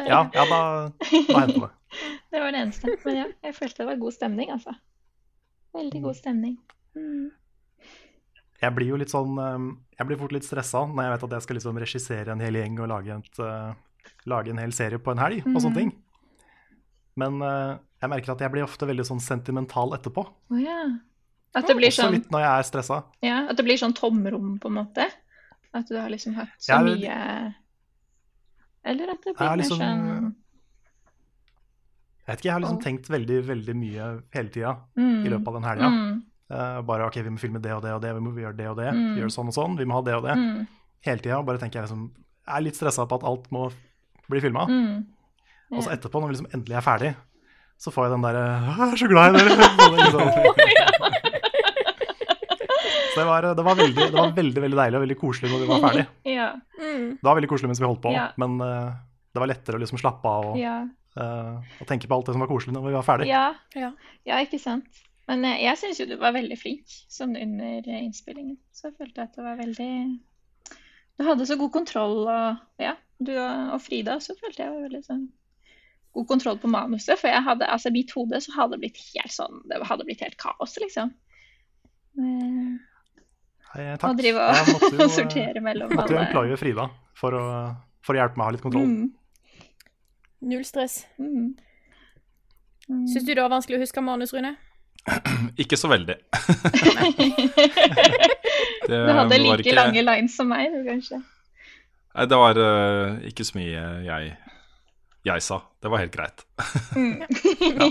Ja, 0.06 0.20
ja 0.36 0.46
da, 0.52 0.60
da 0.92 1.40
hendte 1.42 1.64
det. 1.66 1.72
Det 2.36 2.42
var 2.44 2.52
det 2.52 2.60
eneste. 2.60 2.92
Men 3.06 3.16
ja, 3.16 3.26
jeg 3.48 3.56
følte 3.56 3.78
det 3.82 3.86
var 3.88 3.98
god 4.02 4.14
stemning, 4.14 4.50
altså. 4.52 4.74
Veldig 5.78 6.02
god 6.04 6.18
stemning. 6.18 6.58
Mm. 6.98 7.30
Jeg 8.62 8.76
blir 8.76 8.90
jo 8.94 8.98
litt 9.00 9.12
sånn 9.12 9.34
eh, 9.40 9.66
Jeg 10.00 10.08
blir 10.10 10.20
fort 10.20 10.34
litt 10.36 10.46
stressa 10.48 10.82
når 10.88 11.04
jeg 11.08 11.14
vet 11.14 11.26
at 11.28 11.34
jeg 11.38 11.46
skal 11.46 11.58
liksom 11.60 11.80
regissere 11.84 12.32
en 12.36 12.44
hel 12.44 12.56
gjeng 12.60 12.78
og 12.84 12.90
lage, 12.92 13.18
et, 13.22 13.40
uh, 13.40 13.74
lage 14.32 14.52
en 14.54 14.60
hel 14.62 14.74
serie 14.76 15.00
på 15.00 15.12
en 15.16 15.22
helg 15.24 15.42
og 15.48 15.58
sånne 15.58 15.72
Mhm. 15.74 15.80
ting. 15.80 15.92
Men 17.16 17.40
uh, 17.42 17.78
jeg 18.04 18.12
merker 18.12 18.34
at 18.36 18.44
jeg 18.44 18.52
blir 18.52 18.66
ofte 18.68 18.88
veldig 18.90 19.06
sånn 19.08 19.24
sentimental 19.24 19.96
etterpå. 19.96 20.26
Oh, 20.52 20.60
ja. 20.60 20.82
At 21.56 21.68
det 21.70 21.76
blir 21.78 21.88
Også 21.88 22.04
sånn 22.04 22.16
litt 22.18 22.32
når 22.34 22.42
jeg 22.44 22.52
er 22.60 22.66
stressa. 22.68 22.98
Ja, 23.24 23.38
at 23.50 23.56
det 23.58 23.64
blir 23.64 23.78
sånn 23.80 23.94
tomrom, 23.96 24.58
på 24.60 24.68
en 24.68 24.76
måte? 24.76 25.06
At 25.76 25.88
du 25.88 25.96
har 26.00 26.10
liksom 26.12 26.36
hatt 26.36 26.52
så 26.60 26.74
Ja, 26.74 26.80
mye 26.84 27.54
Eller 28.86 29.12
at 29.14 29.22
det 29.24 29.34
Jeg 29.34 29.40
mer 29.40 29.58
liksom- 29.58 29.80
sånn 29.80 30.36
Jeg 32.26 32.34
vet 32.34 32.40
ikke, 32.40 32.46
jeg 32.50 32.54
har 32.54 32.62
liksom 32.62 32.82
tenkt 32.82 33.08
veldig, 33.10 33.40
veldig 33.46 33.76
mye 33.76 34.06
hele 34.34 34.50
tida 34.50 34.76
Mm. 34.98 35.26
i 35.26 35.30
løpet 35.30 35.48
av 35.48 35.54
den 35.54 35.64
helga. 35.64 35.90
Mm. 35.90 36.24
Uh, 36.50 36.82
bare 36.82 37.06
OK, 37.06 37.16
vi 37.22 37.30
må 37.30 37.40
filme 37.40 37.62
det 37.62 37.72
og 37.72 37.82
det 37.84 37.92
og 37.94 38.02
det, 38.02 38.14
vi 38.16 38.20
må 38.20 38.34
gjøre 38.34 38.58
det 38.58 38.68
og 38.68 38.78
det. 38.78 38.90
Mm. 38.94 39.16
Gjøre 39.18 39.32
sånn 39.34 39.48
og 39.48 39.54
sånn, 39.54 39.78
vi 39.78 39.86
må 39.86 39.94
ha 39.94 40.02
det 40.02 40.16
og 40.16 40.24
det. 40.24 40.36
Mm. 40.36 40.68
Hele 41.06 41.20
tida. 41.22 41.44
Bare 41.46 41.58
tenker 41.60 41.80
jeg 41.82 41.84
liksom 41.90 42.12
Jeg 42.48 42.56
er 42.58 42.62
litt 42.62 42.76
stressa 42.76 43.06
på 43.08 43.16
at 43.16 43.24
alt 43.24 43.50
må 43.52 43.72
bli 44.30 44.40
filma. 44.42 44.66
Mm. 44.68 45.06
Og 45.72 45.84
så 45.84 45.92
etterpå, 45.94 46.22
når 46.22 46.28
vi 46.30 46.34
liksom 46.36 46.52
endelig 46.54 46.78
er 46.78 46.82
ferdig, 46.82 47.16
så 47.78 47.92
får 47.94 48.06
jeg 48.06 48.12
den 48.14 48.22
derre 48.22 48.44
Jeg 48.78 48.94
er 48.94 48.98
så 48.98 49.08
glad 49.08 49.36
i 49.36 49.38
dere! 49.38 51.32
Så 53.16 53.22
det 53.22 53.28
var, 53.30 53.46
det, 53.56 53.64
var 53.64 53.78
veldig, 53.80 54.06
det 54.12 54.20
var 54.20 54.32
veldig 54.36 54.62
veldig 54.66 54.78
deilig 54.82 54.98
og 55.00 55.04
veldig 55.06 55.18
koselig 55.22 55.52
når 55.54 55.62
vi 55.64 55.68
var 55.72 55.84
ferdig. 55.88 56.06
Ja. 56.36 56.50
Mm. 56.76 57.06
Det 57.16 57.24
var 57.30 57.38
veldig 57.40 57.50
koselig 57.54 57.70
mens 57.72 57.80
vi 57.80 57.88
holdt 57.88 58.02
på, 58.04 58.12
Ja. 58.12 58.26
men 58.42 58.58
uh, 58.60 58.92
det 59.32 59.40
var 59.40 59.48
lettere 59.52 59.80
å 59.80 59.84
liksom 59.84 60.00
slappe 60.02 60.28
av 60.28 60.50
og, 60.52 60.58
Ja. 60.60 60.76
uh, 61.16 61.80
og 61.80 61.88
tenke 61.88 62.10
på 62.12 62.18
alt 62.18 62.28
det 62.28 62.36
som 62.36 62.44
var 62.44 62.52
koselig 62.52 62.76
når 62.76 62.90
vi 62.90 62.96
var 62.98 63.08
ferdig. 63.08 63.30
Ja. 63.32 63.46
Ja. 63.80 63.94
ja, 64.28 64.42
ikke 64.44 64.60
sant. 64.60 65.00
Men 65.32 65.48
uh, 65.48 65.56
jeg 65.56 65.80
syns 65.80 66.04
jo 66.04 66.10
du 66.12 66.18
var 66.20 66.36
veldig 66.36 66.58
flink 66.60 66.92
sånn 66.92 67.38
under 67.40 67.88
eh, 67.88 68.04
innspillingen. 68.04 68.60
Så 68.76 68.90
jeg 68.90 68.98
følte 69.00 69.24
at 69.24 69.40
det 69.40 69.48
var 69.48 69.56
veldig 69.64 69.90
Du 71.16 71.24
hadde 71.24 71.48
så 71.48 71.56
god 71.56 71.72
kontroll, 71.72 72.26
og 72.28 72.84
ja, 72.84 72.98
du 73.24 73.32
og 73.40 73.74
og 73.78 73.82
Frida 73.82 74.20
så 74.20 74.36
følte 74.36 74.66
jeg 74.66 74.76
var 74.76 74.84
veldig 74.90 75.04
sånn 75.08 75.26
god 76.16 76.28
kontroll 76.28 76.58
på 76.60 76.72
manuset. 76.72 77.20
For 77.20 77.32
jeg 77.32 77.44
hadde, 77.44 77.68
altså 77.72 77.92
mitt 77.96 78.12
hode 78.16 78.40
så 78.44 78.52
hadde 78.56 78.76
det 78.76 78.84
blitt 78.86 79.00
helt 79.14 79.34
sånn 79.36 79.64
Det 79.72 79.80
hadde 79.88 80.06
blitt 80.08 80.24
helt 80.24 80.38
kaos, 80.42 80.76
liksom. 80.84 81.14
Eh, 82.20 82.76
Å 83.76 83.98
takk. 84.00 84.16
drive 84.20 84.40
og 84.40 84.70
jo, 84.72 85.00
eh, 85.04 85.12
sortere 85.12 85.62
mellom 85.64 85.92
måtte 85.92 86.14
jo 86.14 86.20
alle 86.20 86.30
employe 86.30 86.60
Frida 86.60 86.88
for 87.20 87.36
å, 87.36 87.44
for 88.06 88.16
å 88.16 88.22
hjelpe 88.22 88.40
meg 88.40 88.46
å 88.46 88.48
ha 88.48 88.56
litt 88.56 88.64
kontroll. 88.64 88.88
Mm. 88.88 89.10
Null 90.52 90.64
stress. 90.68 91.02
Mm. 91.20 91.56
Mm. 92.88 93.06
Syns 93.10 93.26
du 93.26 93.34
det 93.34 93.42
var 93.42 93.52
vanskelig 93.52 93.80
å 93.80 93.84
huske 93.84 94.04
manus, 94.06 94.34
Rune? 94.36 94.56
Ikke 95.62 95.78
så 95.80 95.90
veldig. 95.92 96.18
Det 98.86 99.00
Du 99.02 99.12
hadde 99.18 99.38
like 99.42 99.64
ikke- 99.64 99.76
lange 99.76 100.02
lines 100.06 100.36
som 100.38 100.50
meg, 100.50 100.70
du, 100.70 100.84
kanskje. 100.86 101.18
Nei, 102.16 102.26
det 102.30 102.38
var 102.38 102.60
uh, 102.62 103.18
ikke 103.28 103.44
så 103.44 103.58
mye 103.58 103.82
jeg, 104.06 104.36
jeg 105.26 105.44
sa. 105.44 105.58
Det 105.82 105.90
var 105.92 106.04
helt 106.04 106.14
greit. 106.14 106.46
ja. 106.96 107.90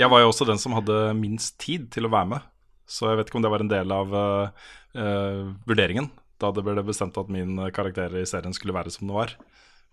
Jeg 0.00 0.08
var 0.10 0.22
jo 0.24 0.30
også 0.32 0.48
den 0.48 0.58
som 0.58 0.74
hadde 0.74 0.96
minst 1.18 1.58
tid 1.62 1.86
til 1.92 2.08
å 2.08 2.12
være 2.12 2.30
med, 2.32 2.48
så 2.92 3.08
jeg 3.10 3.18
vet 3.22 3.30
ikke 3.30 3.38
om 3.40 3.44
det 3.46 3.52
var 3.54 3.64
en 3.64 3.70
del 3.72 3.92
av 3.96 4.12
uh, 4.12 4.66
eh, 4.94 5.40
vurderingen 5.68 6.10
da 6.42 6.50
det 6.52 6.64
ble 6.66 6.82
bestemt 6.84 7.16
at 7.20 7.28
min 7.32 7.56
karakter 7.72 8.12
i 8.18 8.24
serien 8.28 8.52
skulle 8.56 8.74
være 8.74 8.90
som 8.92 9.06
den 9.06 9.14
var. 9.16 9.32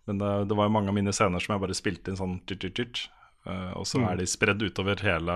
Men 0.09 0.19
uh, 0.21 0.41
det 0.49 0.55
var 0.57 0.65
jo 0.67 0.73
mange 0.73 0.89
av 0.91 0.95
mine 0.97 1.13
scener 1.13 1.39
som 1.43 1.53
jeg 1.55 1.61
bare 1.63 1.77
spilte 1.77 2.09
inn 2.11 2.17
sånn 2.19 2.39
tyrt-tyrt-tyrt, 2.49 3.03
uh, 3.47 3.71
og 3.77 3.85
så 3.87 3.99
Mm. 4.01 4.07
er 4.11 4.17
de 4.17 4.25
spredd 4.27 4.63
utover 4.65 4.99
hele, 5.05 5.35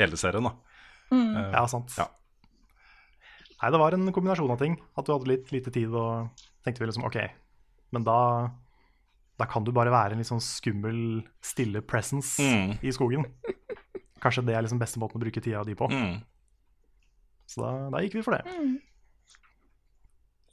hele 0.00 0.16
serien, 0.18 0.48
da. 0.50 0.52
Mm. 1.12 1.30
Eh, 1.36 1.52
Ja, 1.54 1.66
sant. 1.70 1.94
Ja. 1.96 2.08
Nei, 3.62 3.70
det 3.70 3.78
var 3.78 3.94
en 3.94 4.10
kombinasjon 4.12 4.50
av 4.50 4.58
ting. 4.58 4.74
At 4.98 5.06
du 5.06 5.12
hadde 5.14 5.28
litt 5.30 5.52
lite 5.54 5.70
tid 5.70 5.92
og 5.94 6.32
tenkte 6.64 6.82
vi 6.82 6.88
liksom 6.90 7.04
OK, 7.06 7.18
men 7.94 8.02
da, 8.06 8.50
da 9.38 9.46
kan 9.46 9.62
du 9.62 9.70
bare 9.76 9.92
være 9.94 10.16
en 10.16 10.22
litt 10.22 10.30
sånn 10.30 10.42
skummel, 10.42 11.22
stille 11.44 11.82
presence 11.86 12.42
Mm. 12.42 12.78
i 12.82 12.90
skogen. 12.90 13.28
Kanskje 14.22 14.42
det 14.46 14.54
er 14.56 14.62
liksom 14.66 14.80
beste 14.82 14.98
måten 14.98 15.20
å 15.20 15.22
bruke 15.22 15.42
tida 15.42 15.62
di 15.66 15.74
på. 15.78 15.86
Mm. 15.90 16.18
Så 17.52 17.60
da, 17.60 17.72
da 17.92 18.00
gikk 18.04 18.16
vi 18.18 18.24
for 18.24 18.36
det. 18.36 18.42
Mm. 18.48 18.78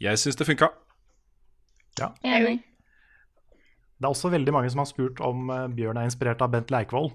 Jeg 0.03 0.19
syns 0.19 0.39
det 0.39 0.47
funka. 0.47 0.69
Enig. 2.23 2.59
Det 3.99 4.07
er 4.07 4.13
også 4.13 4.31
veldig 4.31 4.53
mange 4.55 4.69
som 4.71 4.79
har 4.79 4.87
spurt 4.87 5.19
om 5.23 5.49
eh, 5.51 5.65
Bjørn 5.75 5.99
er 5.99 6.07
inspirert 6.07 6.43
av 6.43 6.51
Bent 6.53 6.71
Leikvoll 6.71 7.09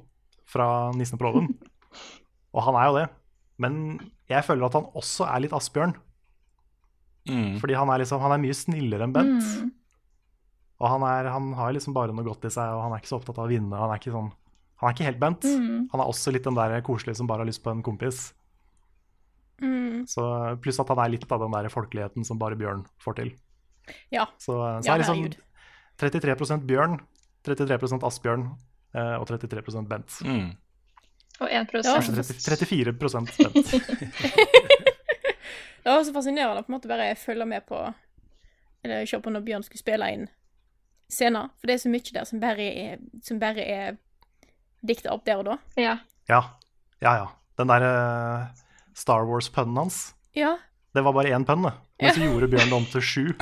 fra 0.48 0.66
'Nissen 0.92 1.20
på 1.20 1.24
låven'. 1.24 1.54
Og 2.54 2.60
han 2.66 2.76
er 2.76 2.88
jo 2.88 2.98
det. 2.98 3.06
Men 3.58 3.78
jeg 4.28 4.44
føler 4.44 4.66
at 4.66 4.76
han 4.76 4.90
også 4.96 5.26
er 5.28 5.44
litt 5.44 5.54
Asbjørn. 5.56 5.94
Mm. 7.24 7.56
Fordi 7.62 7.76
han 7.78 7.88
er, 7.88 8.02
liksom, 8.02 8.20
han 8.20 8.34
er 8.36 8.42
mye 8.42 8.56
snillere 8.56 9.06
enn 9.06 9.14
Bent. 9.14 9.48
Mm. 9.48 9.72
Og 10.82 10.90
han, 10.90 11.04
er, 11.08 11.30
han 11.32 11.52
har 11.56 11.72
liksom 11.72 11.96
bare 11.96 12.12
noe 12.12 12.26
godt 12.26 12.44
i 12.44 12.52
seg, 12.52 12.68
og 12.74 12.84
han 12.84 12.92
er 12.92 13.00
ikke 13.00 13.12
så 13.14 13.18
opptatt 13.20 13.38
av 13.40 13.46
å 13.46 13.52
vinne. 13.52 13.78
Han 13.80 13.92
er 13.92 14.00
ikke, 14.00 14.12
sånn, 14.12 14.28
han 14.82 14.90
er 14.90 14.96
ikke 14.96 15.08
helt 15.08 15.22
Bent. 15.22 15.46
Mm. 15.48 15.86
Han 15.92 16.02
er 16.02 16.10
også 16.10 16.34
litt 16.34 16.44
den 16.44 16.58
der 16.58 16.76
koselige 16.84 17.16
som 17.20 17.30
bare 17.30 17.44
har 17.44 17.48
lyst 17.48 17.64
på 17.64 17.72
en 17.72 17.84
kompis. 17.86 18.26
Mm. 19.62 20.04
Så, 20.10 20.24
pluss 20.62 20.80
at 20.82 20.90
han 20.90 21.00
er 21.04 21.12
litt 21.14 21.26
av 21.30 21.42
den 21.44 21.54
der 21.54 21.70
folkeligheten 21.72 22.26
som 22.26 22.40
bare 22.40 22.58
Bjørn 22.58 22.84
får 23.02 23.18
til. 23.20 23.32
Ja. 24.14 24.26
Så, 24.38 24.56
så 24.56 24.88
Ja, 24.88 24.94
er 24.94 25.02
liksom 25.02 25.20
herregud. 25.20 25.38
33% 26.00 26.66
Bjørn, 26.66 26.98
33 27.46 28.00
Asbjørn 28.08 28.46
eh, 28.96 29.16
og 29.20 29.28
33 29.30 29.84
Bent. 29.88 30.18
Mm. 30.26 30.54
Og 31.42 31.50
1% 31.50 31.86
Kanskje 31.86 32.14
30, 32.22 32.94
34% 32.98 33.34
Bent. 33.38 33.74
Det 35.84 35.92
var 35.92 36.00
så 36.06 36.14
fascinerende 36.16 36.62
å 36.62 36.64
på 36.64 36.72
en 36.72 36.76
måte 36.78 36.88
bare 36.88 37.10
følge 37.20 37.44
med 37.44 37.66
på 37.68 37.76
Eller 38.80 39.04
se 39.04 39.18
på 39.20 39.32
når 39.32 39.42
Bjørn 39.44 39.66
skulle 39.66 39.82
spille 39.82 40.08
inn 40.14 40.24
scener. 41.12 41.50
For 41.60 41.68
det 41.68 41.76
er 41.76 41.82
så 41.82 41.90
mye 41.92 42.14
der 42.16 42.24
som 42.28 42.40
bare 42.40 42.64
er, 42.64 43.02
som 43.22 43.40
bare 43.40 43.64
er 43.68 43.98
dikta 44.84 45.12
opp 45.12 45.24
der 45.26 45.40
og 45.40 45.48
da. 45.50 45.56
Ja. 45.80 45.98
Ja, 46.28 46.40
ja. 47.04 47.12
ja. 47.20 47.26
Den 47.60 47.70
der 47.70 47.84
eh, 47.86 48.63
Star 48.94 49.24
Wars-pønnen 49.28 49.76
hans, 49.82 50.14
Ja. 50.38 50.56
det 50.94 51.02
var 51.04 51.12
bare 51.16 51.32
én 51.34 51.44
pønn, 51.46 51.62
det. 51.66 51.72
Men 52.00 52.14
så 52.14 52.20
gjorde 52.26 52.48
Bjørn 52.50 52.70
det 52.70 52.76
om 52.78 52.86
til 52.90 53.02
sju. 53.02 53.24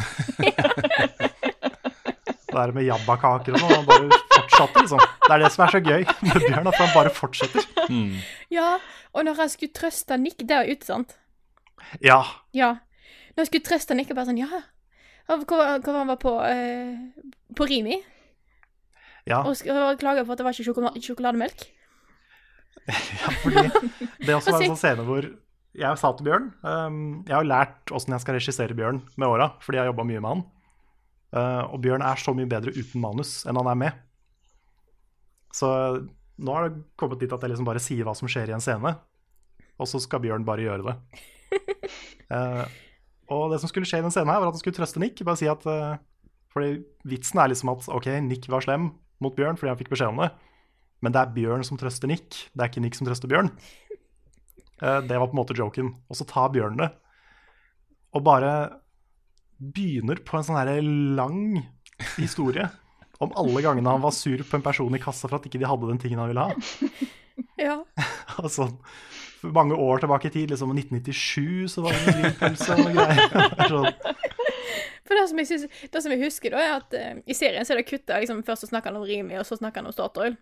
det 1.42 2.52
der 2.52 2.72
med 2.76 2.84
jabbakaker 2.84 3.54
og 3.56 3.62
sånn, 3.62 3.72
han 3.72 3.86
bare 3.88 4.18
fortsatte, 4.34 4.82
liksom. 4.84 5.00
Det 5.26 5.32
er 5.36 5.42
det 5.42 5.50
som 5.54 5.64
er 5.64 5.72
så 5.72 5.80
gøy 5.80 6.04
med 6.04 6.38
Bjørn, 6.46 6.68
at 6.72 6.78
han 6.80 6.92
bare 6.94 7.12
fortsetter. 7.16 7.66
Mm. 7.88 8.16
ja. 8.52 8.74
Og 9.12 9.26
når 9.28 9.36
han 9.42 9.50
skulle 9.52 9.72
trøste 9.76 10.16
Nick 10.20 10.40
der 10.48 10.68
ute, 10.70 10.86
sant 10.88 11.16
Ja. 12.00 12.22
Ja. 12.56 12.74
Når 13.34 13.42
han 13.44 13.48
skulle 13.50 13.66
trøste 13.66 13.96
Nick, 13.96 14.12
bare 14.16 14.28
sånn 14.30 14.40
Ja, 14.40 14.62
hva 15.28 15.58
var 15.58 15.80
han 15.84 16.08
var 16.10 16.18
på 16.20 16.32
eh, 16.48 16.96
På 17.56 17.66
Rimi? 17.68 17.98
Ja, 19.28 19.42
Og, 19.46 19.54
klaga 20.00 20.24
på 20.26 20.32
at 20.34 20.40
det 20.40 20.44
var 20.46 20.56
ikke 20.56 20.66
sjokolade, 20.66 21.00
sjokolademelk? 21.04 21.66
ja 23.22 23.32
fordi 23.42 23.68
det 24.26 24.34
også 24.34 24.54
var 24.54 24.62
en 24.62 24.72
sånn 24.72 24.80
scene 24.80 25.06
hvor 25.06 25.28
jeg 25.72 25.98
sa 26.00 26.10
til 26.12 26.26
Bjørn 26.26 26.48
um, 26.66 26.96
Jeg 27.24 27.36
har 27.36 27.46
lært 27.48 27.92
åssen 27.94 28.12
jeg 28.12 28.24
skal 28.24 28.36
regissere 28.36 28.76
Bjørn 28.76 29.00
med 29.16 29.28
åra, 29.28 29.52
fordi 29.64 29.78
jeg 29.78 29.86
har 29.86 29.92
jobba 29.92 30.04
mye 30.08 30.20
med 30.20 30.28
han. 30.28 30.42
Uh, 31.32 31.62
og 31.72 31.78
Bjørn 31.84 32.04
er 32.04 32.20
så 32.20 32.34
mye 32.36 32.48
bedre 32.48 32.74
uten 32.76 33.00
manus 33.00 33.38
enn 33.48 33.56
han 33.56 33.70
er 33.72 33.78
med. 33.86 34.02
Så 35.56 35.68
nå 36.42 36.56
har 36.56 36.68
det 36.68 36.84
kommet 37.00 37.22
dit 37.22 37.32
at 37.32 37.40
jeg 37.44 37.54
liksom 37.54 37.68
bare 37.68 37.82
sier 37.82 38.04
hva 38.04 38.14
som 38.16 38.28
skjer 38.28 38.52
i 38.52 38.56
en 38.56 38.64
scene, 38.64 38.94
og 39.80 39.88
så 39.88 40.00
skal 40.02 40.20
Bjørn 40.24 40.44
bare 40.48 40.66
gjøre 40.66 40.90
det. 40.90 40.96
Uh, 42.28 42.64
og 43.32 43.48
det 43.54 43.62
som 43.62 43.72
skulle 43.72 43.88
skje 43.88 44.02
i 44.02 44.04
den 44.04 44.12
scenen 44.12 44.32
her, 44.32 44.42
var 44.44 44.52
at 44.52 44.58
han 44.58 44.64
skulle 44.64 44.76
trøste 44.76 45.00
Nick. 45.00 45.24
Bare 45.24 45.40
si 45.40 45.48
at 45.48 45.64
uh, 45.68 45.96
Fordi 46.52 46.82
vitsen 47.08 47.40
er 47.40 47.48
liksom 47.48 47.72
at 47.72 47.88
OK, 47.88 48.12
Nick 48.28 48.48
var 48.52 48.64
slem 48.64 48.90
mot 49.24 49.36
Bjørn 49.36 49.56
fordi 49.56 49.72
han 49.72 49.80
fikk 49.80 49.94
beskjed 49.94 50.12
om 50.12 50.20
det. 50.20 50.32
Men 51.02 51.14
det 51.14 51.22
er 51.22 51.32
Bjørn 51.34 51.64
som 51.66 51.78
trøster 51.80 52.10
Nick, 52.10 52.46
det 52.54 52.62
er 52.62 52.70
ikke 52.70 52.82
Nick 52.84 52.98
som 52.98 53.08
trøster 53.08 53.30
Bjørn. 53.30 53.50
Eh, 54.82 55.00
det 55.06 55.18
var 55.18 55.28
på 55.28 55.36
en 55.36 55.40
måte 55.42 55.56
joken. 55.58 55.94
Og 56.08 56.18
så 56.18 56.26
tar 56.28 56.52
Bjørn 56.54 56.78
det, 56.80 56.92
og 58.12 58.24
bare 58.26 58.52
begynner 59.62 60.20
på 60.26 60.36
en 60.36 60.46
sånn 60.46 60.58
her 60.58 60.78
lang 60.82 61.42
historie 62.16 62.66
om 63.22 63.32
alle 63.38 63.62
gangene 63.62 63.92
han 63.92 64.02
var 64.02 64.14
sur 64.16 64.42
på 64.42 64.58
en 64.58 64.64
person 64.64 64.94
i 64.96 65.00
kassa 65.02 65.28
for 65.28 65.38
at 65.38 65.46
ikke 65.46 65.60
de 65.62 65.68
hadde 65.70 65.86
den 65.86 66.00
tingen 66.02 66.18
han 66.18 66.32
ville 66.32 66.48
ha. 66.48 67.10
Ja. 67.60 67.78
Altså, 68.42 68.64
mange 69.44 69.76
år 69.76 70.00
tilbake 70.00 70.30
i 70.30 70.32
tid, 70.32 70.50
liksom 70.50 70.70
1997, 70.72 71.68
så 71.68 71.82
var 71.84 71.92
det 71.92 72.14
grillpølse 72.16 72.76
og 72.80 72.94
greier. 72.96 73.34
Er 73.60 73.68
sånn, 73.68 73.88
For 75.04 75.18
det 75.18 75.24
som 75.28 75.42
jeg, 75.42 75.48
synes, 75.50 75.82
det 75.92 76.02
som 76.02 76.14
jeg 76.14 76.22
husker, 76.24 76.54
da, 76.54 76.62
er 76.64 76.72
at 76.78 76.96
uh, 76.96 77.20
i 77.28 77.36
serien 77.36 77.68
så 77.68 77.74
er 77.74 77.82
det 77.82 77.88
kutta 77.90 78.22
liksom, 78.22 78.40
Først 78.46 78.64
så 78.64 78.70
snakker 78.70 78.90
han 78.90 79.02
om 79.02 79.06
Rimi, 79.06 79.36
og 79.36 79.44
så 79.46 79.58
snakker 79.60 79.82
han 79.82 79.90
om 79.90 79.94
Statoil. 79.94 80.38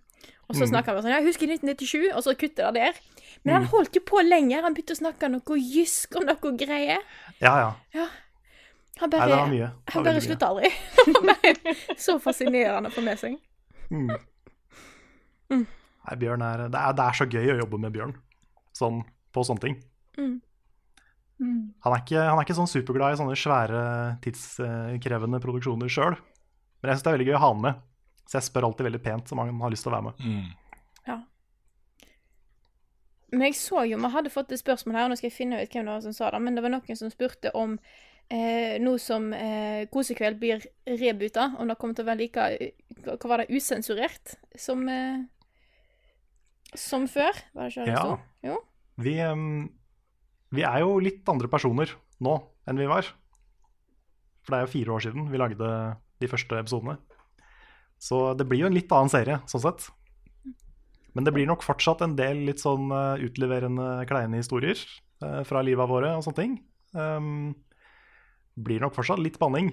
Og 0.50 0.56
så 0.58 0.66
snakka 0.66 0.90
snakker 0.90 0.94
han 0.98 1.04
sånn 1.04 1.12
jeg 1.14 1.26
husker 1.28 1.46
1997, 1.54 2.08
og 2.16 2.24
så 2.26 2.34
kutter 2.38 2.64
han 2.70 2.74
der. 2.74 2.96
Men 3.44 3.54
Mm. 3.54 3.56
han 3.60 3.68
holdt 3.70 3.94
jo 3.96 4.00
på 4.04 4.20
lenger. 4.26 4.62
Han 4.66 4.74
begynte 4.74 4.96
å 4.96 4.98
snakke 5.00 5.30
noe 5.30 5.56
jysk 5.62 6.16
og 6.18 6.26
noe 6.26 6.56
greier. 6.58 6.98
ja, 7.40 7.72
ja. 7.94 8.08
Han 9.00 9.08
Nei, 9.08 9.18
bare, 9.18 9.28
det 9.30 9.36
var 9.38 9.48
mye. 9.48 9.68
Han 9.94 10.04
var 10.04 10.12
bare 10.12 10.20
slutta 10.20 10.48
aldri. 10.50 10.70
Så 12.04 12.18
fascinerende 12.20 12.90
å 12.90 12.92
få 12.92 13.00
med 13.06 13.16
seg. 13.18 13.38
Mm. 13.90 14.10
Nei, 15.50 16.16
Bjørn 16.20 16.42
er 16.44 16.66
det, 16.68 16.76
er 16.80 16.92
det 16.98 17.04
er 17.06 17.16
så 17.16 17.26
gøy 17.30 17.48
å 17.54 17.58
jobbe 17.62 17.78
med 17.80 17.94
Bjørn 17.94 18.12
sånn, 18.76 19.00
på 19.32 19.44
sånne 19.46 19.62
ting. 19.64 19.78
Mm. 20.18 20.40
Han 21.40 21.94
er, 21.94 22.02
ikke, 22.02 22.20
han 22.20 22.36
er 22.36 22.44
ikke 22.44 22.56
sånn 22.58 22.68
superglad 22.68 23.14
i 23.14 23.18
sånne 23.22 23.36
svære, 23.38 23.80
tidskrevende 24.24 25.40
produksjoner 25.40 25.88
sjøl. 25.88 26.18
Men 26.82 26.90
jeg 26.92 26.98
syns 26.98 27.06
det 27.06 27.10
er 27.12 27.16
veldig 27.16 27.28
gøy 27.30 27.38
å 27.38 27.42
ha 27.44 27.50
han 27.54 27.62
med. 27.64 27.80
Så 28.30 28.38
jeg 28.38 28.46
spør 28.46 28.68
alltid 28.68 28.86
veldig 28.86 29.02
pent 29.02 29.32
om 29.34 29.40
han 29.42 29.56
har 29.64 29.72
lyst 29.74 29.82
til 29.86 29.90
å 29.90 29.96
være 29.96 30.06
med. 30.10 30.52
Ja. 31.08 31.16
Men 33.32 33.42
jeg 33.48 33.56
så 33.58 33.82
jo, 33.86 33.98
vi 34.02 34.10
hadde 34.14 34.30
fått 34.34 34.52
et 34.54 34.62
spørsmål 34.62 34.96
her, 34.98 35.08
og 35.08 35.12
nå 35.12 35.18
skal 35.18 35.30
jeg 35.30 35.36
finne 35.36 35.58
ut 35.62 35.74
hvem 35.74 35.86
det 35.86 35.92
var 35.96 36.04
som 36.06 36.14
sa 36.14 36.30
det, 36.34 36.40
men 36.42 36.56
det 36.58 36.62
var 36.64 36.72
noen 36.74 36.98
som 36.98 37.10
spurte 37.10 37.50
om 37.58 37.76
eh, 38.30 38.78
nå 38.82 38.94
som 39.02 39.28
eh, 39.34 39.84
Kosekveld 39.90 40.38
blir 40.42 40.64
rebuta, 40.86 41.50
om 41.58 41.70
det 41.70 41.76
kommer 41.78 41.98
til 41.98 42.06
å 42.06 42.10
være 42.10 42.22
like 42.22 42.46
Hva 43.06 43.30
var 43.32 43.42
det, 43.42 43.50
usensurert 43.54 44.34
som 44.58 44.86
eh, 44.90 45.22
som 46.78 47.06
før? 47.10 47.34
Var 47.54 47.66
det 47.66 47.72
ikke 47.72 47.84
det 47.84 47.90
det 47.90 47.94
Ja. 47.96 48.02
sto? 48.06 48.18
Jo. 48.46 48.56
Vi, 49.00 49.14
um, 49.26 49.70
vi 50.54 50.62
er 50.66 50.82
jo 50.84 50.98
litt 51.02 51.26
andre 51.30 51.48
personer 51.50 51.90
nå 52.22 52.34
enn 52.68 52.78
vi 52.78 52.86
var. 52.86 53.08
For 54.44 54.54
det 54.54 54.58
er 54.60 54.66
jo 54.66 54.74
fire 54.74 54.94
år 54.94 55.02
siden 55.06 55.30
vi 55.32 55.40
lagde 55.40 55.70
de 56.20 56.28
første 56.30 56.60
episodene. 56.60 56.98
Så 58.00 58.32
det 58.34 58.46
blir 58.48 58.64
jo 58.64 58.70
en 58.70 58.76
litt 58.76 58.92
annen 58.96 59.12
serie, 59.12 59.40
sånn 59.50 59.64
sett. 59.66 59.90
Men 61.12 61.26
det 61.26 61.34
blir 61.34 61.48
nok 61.48 61.64
fortsatt 61.66 62.04
en 62.04 62.14
del 62.16 62.44
litt 62.46 62.62
sånn 62.62 62.88
eh, 62.94 63.24
utleverende 63.26 64.06
kleine 64.08 64.40
historier 64.40 64.78
eh, 64.78 65.42
fra 65.46 65.62
livet 65.66 65.90
våre 65.90 66.14
og 66.16 66.24
sånne 66.24 66.38
ting. 66.38 66.56
Um, 66.94 67.52
blir 68.58 68.82
nok 68.82 68.96
fortsatt 68.96 69.20
litt 69.22 69.38
banning. 69.40 69.72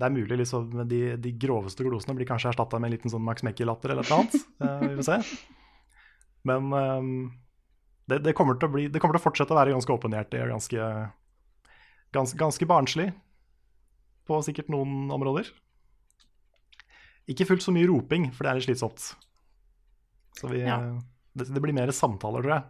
Det 0.00 0.08
er 0.08 0.14
mulig 0.14 0.40
liksom, 0.40 0.72
de, 0.88 1.00
de 1.20 1.32
groveste 1.36 1.84
glosene 1.84 2.16
blir 2.16 2.28
kanskje 2.28 2.54
erstatta 2.54 2.80
med 2.80 2.88
en 2.88 2.96
liten 2.96 3.12
sånn 3.12 3.24
Max 3.24 3.44
Mekker-latter 3.44 3.92
eller 3.92 4.08
noe 4.08 4.22
annet. 4.22 4.36
Eh, 4.60 4.84
vi 4.88 4.96
får 4.98 5.08
se. 5.10 5.38
Men 6.48 6.72
um, 6.72 7.08
det, 8.08 8.22
det, 8.24 8.34
kommer 8.36 8.56
bli, 8.56 8.88
det 8.88 9.00
kommer 9.00 9.16
til 9.16 9.22
å 9.22 9.26
fortsette 9.28 9.52
å 9.52 9.60
være 9.60 9.74
ganske 9.76 9.92
åpenhjertig 9.92 10.40
og 10.44 10.54
ganske, 10.54 10.86
ganske, 12.16 12.38
ganske 12.40 12.68
barnslig 12.68 13.10
på 14.28 14.40
sikkert 14.46 14.72
noen 14.72 15.12
områder. 15.12 15.50
Ikke 17.30 17.46
fullt 17.46 17.62
så 17.62 17.72
mye 17.74 17.86
roping, 17.88 18.28
for 18.34 18.44
det 18.44 18.50
er 18.50 18.58
litt 18.60 18.68
slitsomt. 18.68 19.10
Så 20.40 20.50
vi, 20.50 20.62
Ja. 20.64 20.78
det, 21.34 21.46
det 21.54 21.62
blir 21.62 21.76
mer 21.76 21.92
samtaler, 21.94 22.42
tror 22.42 22.56
jeg. 22.56 22.64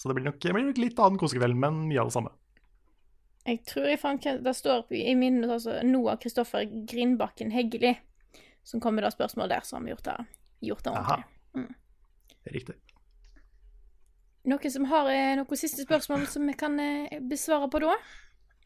Så 0.00 0.08
det 0.08 0.16
blir 0.16 0.24
nok, 0.30 0.38
det 0.40 0.54
blir 0.56 0.64
nok 0.64 0.78
litt 0.80 1.00
annen 1.02 1.20
kosekveld, 1.20 1.58
men 1.60 1.82
mye 1.90 2.00
av 2.00 2.08
det 2.08 2.16
samme. 2.16 2.32
Jeg 3.48 3.62
tror 3.68 3.86
jeg 3.88 3.98
fant 4.00 4.26
Det 4.44 4.52
står 4.56 4.92
i 4.92 5.14
min 5.16 5.42
altså, 5.44 5.78
Noah 5.84 6.18
Kristoffer 6.20 6.64
Grindbakken 6.88 7.52
Heggeli, 7.52 7.94
som 8.64 8.80
kom 8.80 8.94
med 8.96 9.04
det 9.04 9.12
spørsmålet 9.14 9.54
der, 9.56 9.66
så 9.66 9.76
har 9.76 9.84
vi 9.84 9.92
gjort 9.94 10.04
det, 10.08 10.16
gjort 10.68 10.84
det 10.84 10.92
ordentlig. 10.92 11.24
Aha. 11.56 11.66
Riktig. 12.52 12.76
Noen 14.48 14.72
som 14.72 14.86
har 14.88 15.08
eh, 15.12 15.34
noen 15.36 15.60
siste 15.60 15.84
spørsmål 15.84 16.24
som 16.32 16.46
vi 16.48 16.56
kan 16.56 16.78
eh, 16.80 17.18
besvare 17.28 17.68
på 17.72 17.80
da? 17.84 17.96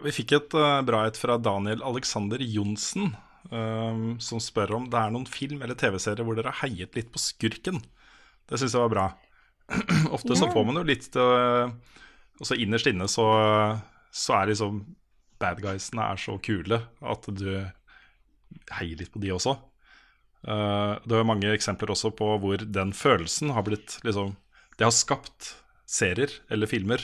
Vi 0.05 0.13
fikk 0.15 0.35
et 0.39 0.55
eh, 0.59 0.81
bra 0.87 1.05
et 1.09 1.19
fra 1.19 1.39
Daniel 1.43 1.83
Alexander 1.87 2.43
Johnsen, 2.43 3.17
eh, 3.51 4.01
som 4.23 4.43
spør 4.43 4.77
om 4.79 4.89
det 4.91 5.01
er 5.01 5.15
noen 5.15 5.29
film 5.29 5.63
eller 5.65 5.79
TV-serier 5.79 6.27
hvor 6.27 6.39
dere 6.39 6.53
har 6.55 6.69
heiet 6.69 6.97
litt 6.97 7.13
på 7.15 7.23
skurken. 7.23 7.83
Det 8.49 8.61
syns 8.61 8.77
jeg 8.77 8.85
var 8.85 8.93
bra. 8.93 9.07
Ofte 10.17 10.37
så 10.37 10.51
får 10.53 10.67
man 10.69 10.77
jo 10.77 10.85
litt 10.85 11.07
til 11.15 11.71
Og 12.37 12.45
så 12.45 12.57
innerst 12.61 12.91
inne 12.91 13.07
så, 13.09 13.25
så 14.13 14.35
er 14.37 14.51
liksom 14.51 14.83
bad 15.41 15.63
guysene 15.65 16.05
er 16.13 16.21
så 16.21 16.37
kule 16.43 16.83
at 17.01 17.29
du 17.33 17.49
heier 18.79 19.01
litt 19.01 19.13
på 19.15 19.23
de 19.23 19.33
også. 19.35 19.57
Uh, 20.45 21.01
det 21.09 21.17
er 21.17 21.27
mange 21.27 21.53
eksempler 21.55 21.95
også 21.95 22.13
på 22.17 22.35
hvor 22.43 22.61
den 22.61 22.93
følelsen 22.93 23.55
har 23.57 23.65
blitt 23.65 23.97
liksom 24.05 24.35
Det 24.77 24.85
har 24.85 24.93
skapt 24.93 25.55
serier 25.89 26.33
eller 26.53 26.69
filmer. 26.69 27.01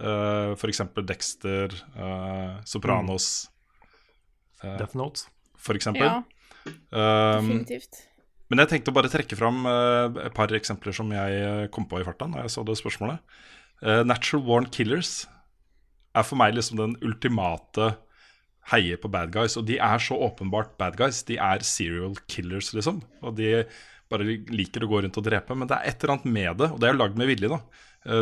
Uh, 0.00 0.56
F.eks. 0.56 0.80
Dexter, 1.04 1.74
uh, 1.94 2.58
Sopranos, 2.64 3.50
eh, 4.62 4.78
Death 4.80 4.96
Note. 4.96 5.28
For 5.62 5.78
eksempel. 5.78 6.22
definitivt. 6.66 8.02
Um, 8.02 8.08
men 8.52 8.60
jeg 8.60 8.68
tenkte 8.68 8.92
å 8.92 8.96
bare 8.98 9.08
trekke 9.08 9.36
fram 9.38 9.64
eh, 9.64 10.26
et 10.26 10.34
par 10.36 10.52
eksempler 10.52 10.92
som 10.92 11.08
jeg 11.14 11.36
eh, 11.40 11.68
kom 11.72 11.86
på 11.88 12.02
i 12.02 12.04
farta 12.04 12.26
da 12.28 12.42
jeg 12.44 12.52
så 12.52 12.64
det 12.68 12.76
spørsmålet. 12.76 13.22
Eh, 13.80 14.02
Natural 14.04 14.42
Worn 14.44 14.66
Killers 14.68 15.22
er 16.12 16.26
for 16.28 16.36
meg 16.36 16.52
liksom 16.58 16.76
den 16.76 16.98
ultimate 17.00 17.94
heie 18.68 18.98
på 19.00 19.08
bad 19.08 19.32
guys. 19.32 19.56
Og 19.56 19.64
de 19.70 19.78
er 19.80 20.04
så 20.04 20.18
åpenbart 20.28 20.76
bad 20.76 21.00
guys. 21.00 21.22
De 21.24 21.40
er 21.40 21.64
serial 21.64 22.12
killers, 22.28 22.74
liksom. 22.76 23.00
Og 23.24 23.38
de 23.40 23.64
bare 24.12 24.36
liker 24.52 24.84
å 24.84 24.90
gå 24.90 25.00
rundt 25.00 25.16
og 25.16 25.24
drepe. 25.24 25.56
Men 25.56 25.70
det 25.70 25.78
er 25.78 25.88
et 25.88 26.04
eller 26.04 26.18
annet 26.18 26.36
med 26.36 26.60
det, 26.60 26.68
og 26.74 26.76
det 26.82 26.90
er 26.90 26.92
jo 26.92 27.00
lagd 27.00 27.16
med 27.18 27.32
vilje, 27.32 27.48
da. 27.48 27.62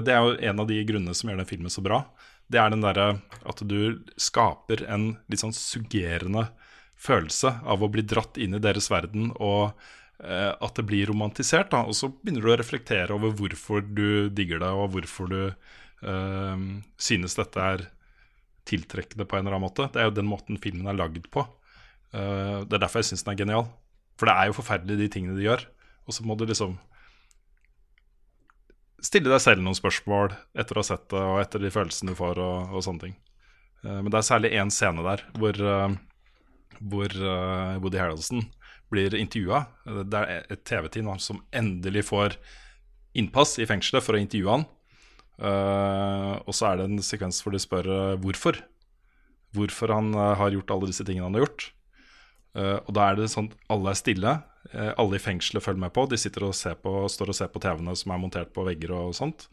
Det 0.06 0.14
er 0.14 0.22
jo 0.22 0.38
en 0.52 0.62
av 0.62 0.70
de 0.70 0.78
grunnene 0.86 1.16
som 1.18 1.32
gjør 1.32 1.42
den 1.42 1.50
filmen 1.50 1.74
så 1.74 1.82
bra. 1.82 2.04
Det 2.46 2.62
er 2.62 2.70
den 2.70 2.86
derre 2.86 3.10
at 3.50 3.66
du 3.66 3.98
skaper 4.20 4.86
en 4.86 5.10
litt 5.26 5.42
sånn 5.42 5.56
suggerende 5.56 6.46
følelse 7.00 7.54
av 7.64 7.82
å 7.82 7.90
bli 7.92 8.04
dratt 8.06 8.38
inn 8.40 8.56
i 8.56 8.62
deres 8.62 8.90
verden, 8.92 9.30
og 9.40 9.70
eh, 10.22 10.52
at 10.52 10.76
det 10.76 10.86
blir 10.88 11.08
romantisert. 11.10 11.70
da 11.72 11.84
Og 11.88 11.96
så 11.96 12.10
begynner 12.12 12.44
du 12.44 12.52
å 12.52 12.58
reflektere 12.60 13.16
over 13.16 13.32
hvorfor 13.36 13.84
du 13.86 14.28
digger 14.28 14.62
det, 14.62 14.72
og 14.74 14.92
hvorfor 14.96 15.30
du 15.32 15.40
eh, 15.48 16.66
synes 17.00 17.38
dette 17.38 17.70
er 17.72 17.88
tiltrekkende 18.68 19.26
på 19.26 19.38
en 19.38 19.46
eller 19.46 19.56
annen 19.56 19.68
måte. 19.68 19.88
Det 19.92 20.02
er 20.02 20.10
jo 20.10 20.18
den 20.20 20.28
måten 20.30 20.60
filmen 20.60 20.90
er 20.90 20.98
lagd 20.98 21.24
på. 21.32 21.46
Eh, 22.12 22.60
det 22.66 22.76
er 22.76 22.84
derfor 22.84 23.02
jeg 23.02 23.12
syns 23.12 23.26
den 23.26 23.34
er 23.34 23.42
genial. 23.44 23.66
For 24.20 24.28
det 24.28 24.36
er 24.36 24.50
jo 24.50 24.58
forferdelig, 24.60 25.00
de 25.00 25.10
tingene 25.12 25.38
de 25.38 25.48
gjør. 25.48 25.64
Og 26.06 26.16
så 26.16 26.26
må 26.26 26.36
du 26.36 26.44
liksom 26.48 26.76
stille 29.00 29.32
deg 29.32 29.40
selv 29.40 29.64
noen 29.64 29.78
spørsmål 29.78 30.34
etter 30.60 30.76
å 30.76 30.82
ha 30.82 30.88
sett 30.90 31.08
det, 31.12 31.20
og 31.24 31.40
etter 31.40 31.62
de 31.62 31.72
følelsene 31.72 32.12
du 32.12 32.18
får, 32.18 32.40
og, 32.44 32.74
og 32.76 32.84
sånne 32.84 33.06
ting. 33.06 33.18
Eh, 33.84 33.98
men 34.00 34.10
det 34.12 34.20
er 34.20 34.28
særlig 34.28 34.54
én 34.60 34.72
scene 34.74 35.04
der 35.06 35.24
hvor, 35.38 35.56
eh, 35.56 35.98
hvor 36.78 37.12
eh, 37.12 37.78
Woody 37.80 38.00
Harroldson 38.00 38.44
blir 38.90 39.14
intervjua. 39.14 39.64
Det 39.84 40.20
er 40.20 40.50
et 40.50 40.64
TV-team 40.66 41.10
som 41.22 41.42
endelig 41.54 42.06
får 42.08 42.36
innpass 43.18 43.58
i 43.58 43.66
fengselet 43.68 44.04
for 44.04 44.16
å 44.16 44.22
intervjue 44.22 44.58
han. 44.58 44.66
Eh, 45.40 46.36
og 46.44 46.54
så 46.56 46.70
er 46.70 46.80
det 46.80 46.88
en 46.88 47.02
sekvens 47.04 47.40
hvor 47.42 47.54
de 47.54 47.62
spør 47.62 47.90
eh, 47.94 48.18
hvorfor. 48.22 48.62
Hvorfor 49.56 49.94
han 49.96 50.14
har 50.14 50.54
gjort 50.54 50.70
alle 50.70 50.92
disse 50.92 51.04
tingene 51.06 51.26
han 51.26 51.38
har 51.38 51.48
gjort. 51.48 51.72
Og 52.54 52.90
da 52.94 53.08
er 53.08 53.16
det 53.18 53.24
sånn 53.30 53.48
alle 53.70 53.90
er 53.90 53.98
stille. 53.98 54.30
alle 54.70 55.18
i 55.18 55.22
fengselet 55.22 55.64
følger 55.64 55.82
med 55.82 55.92
på. 55.94 56.04
De 56.06 56.18
sitter 56.18 56.44
og 56.46 56.54
på, 56.54 56.92
står 57.10 57.32
og 57.32 57.34
ser 57.34 57.50
på 57.50 57.62
TV-ene 57.62 57.96
som 57.98 58.14
er 58.14 58.20
montert 58.22 58.52
på 58.54 58.62
vegger 58.66 58.94
og 58.94 59.10
sånt. 59.18 59.48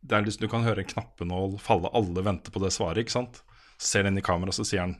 Det 0.00 0.16
er 0.16 0.24
liksom, 0.24 0.46
du 0.46 0.48
kan 0.48 0.64
høre 0.64 0.80
en 0.80 0.88
knappenål 0.88 1.58
falle, 1.60 1.92
alle 1.92 2.24
venter 2.24 2.52
på 2.52 2.62
det 2.64 2.72
svaret. 2.72 3.04
ikke 3.04 3.18
sant? 3.18 3.42
Så 3.76 3.90
ser 3.90 4.06
den 4.06 4.14
inn 4.14 4.22
i 4.22 4.24
kameraet, 4.24 4.56
så 4.56 4.64
sier 4.64 4.86
han 4.86 4.96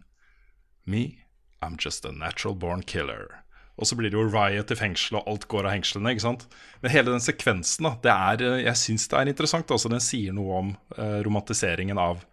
Me, 0.86 1.18
I'm 1.62 1.76
just 1.82 2.06
a 2.06 2.12
natural 2.12 2.54
born 2.54 2.82
killer. 2.82 3.42
Og 3.76 3.88
så 3.90 3.96
blir 3.98 4.08
det 4.08 4.16
jo 4.16 4.24
riot 4.30 4.70
i 4.72 4.76
fengselet, 4.78 5.20
og 5.20 5.28
alt 5.28 5.48
går 5.52 5.66
av 5.66 5.74
hengslene. 5.74 6.14
ikke 6.14 6.24
sant? 6.24 6.46
Men 6.80 6.94
hele 6.94 7.12
den 7.12 7.20
sekvensen, 7.20 7.84
da, 7.84 7.92
det 8.04 8.12
er, 8.14 8.44
eh, 8.46 8.62
jeg 8.64 8.80
syns 8.80 9.08
det 9.12 9.18
er 9.18 9.32
interessant. 9.32 9.70
altså 9.70 9.90
Den 9.92 10.00
sier 10.00 10.32
noe 10.32 10.62
om 10.62 10.72
eh, 10.96 11.18
romantiseringen 11.26 12.00
av 12.00 12.24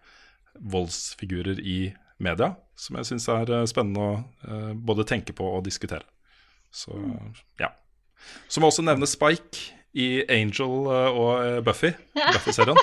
voldsfigurer 0.60 1.60
i 1.60 1.92
media, 2.22 2.54
som 2.78 2.96
jeg 2.98 3.10
syns 3.10 3.28
er 3.32 3.50
eh, 3.52 3.66
spennende 3.70 4.00
å 4.00 4.16
eh, 4.48 4.72
både 4.74 5.06
tenke 5.08 5.34
på 5.36 5.46
og 5.56 5.64
diskutere. 5.66 6.06
Så 6.74 6.94
ja. 7.60 7.70
Så 8.48 8.60
må 8.60 8.70
jeg 8.70 8.74
også 8.78 8.86
nevne 8.86 9.06
Spike 9.10 9.74
i 10.00 10.24
Angel 10.32 10.88
eh, 10.90 11.18
og 11.20 11.64
Buffy, 11.66 11.92
Buffy-serien. 12.32 12.78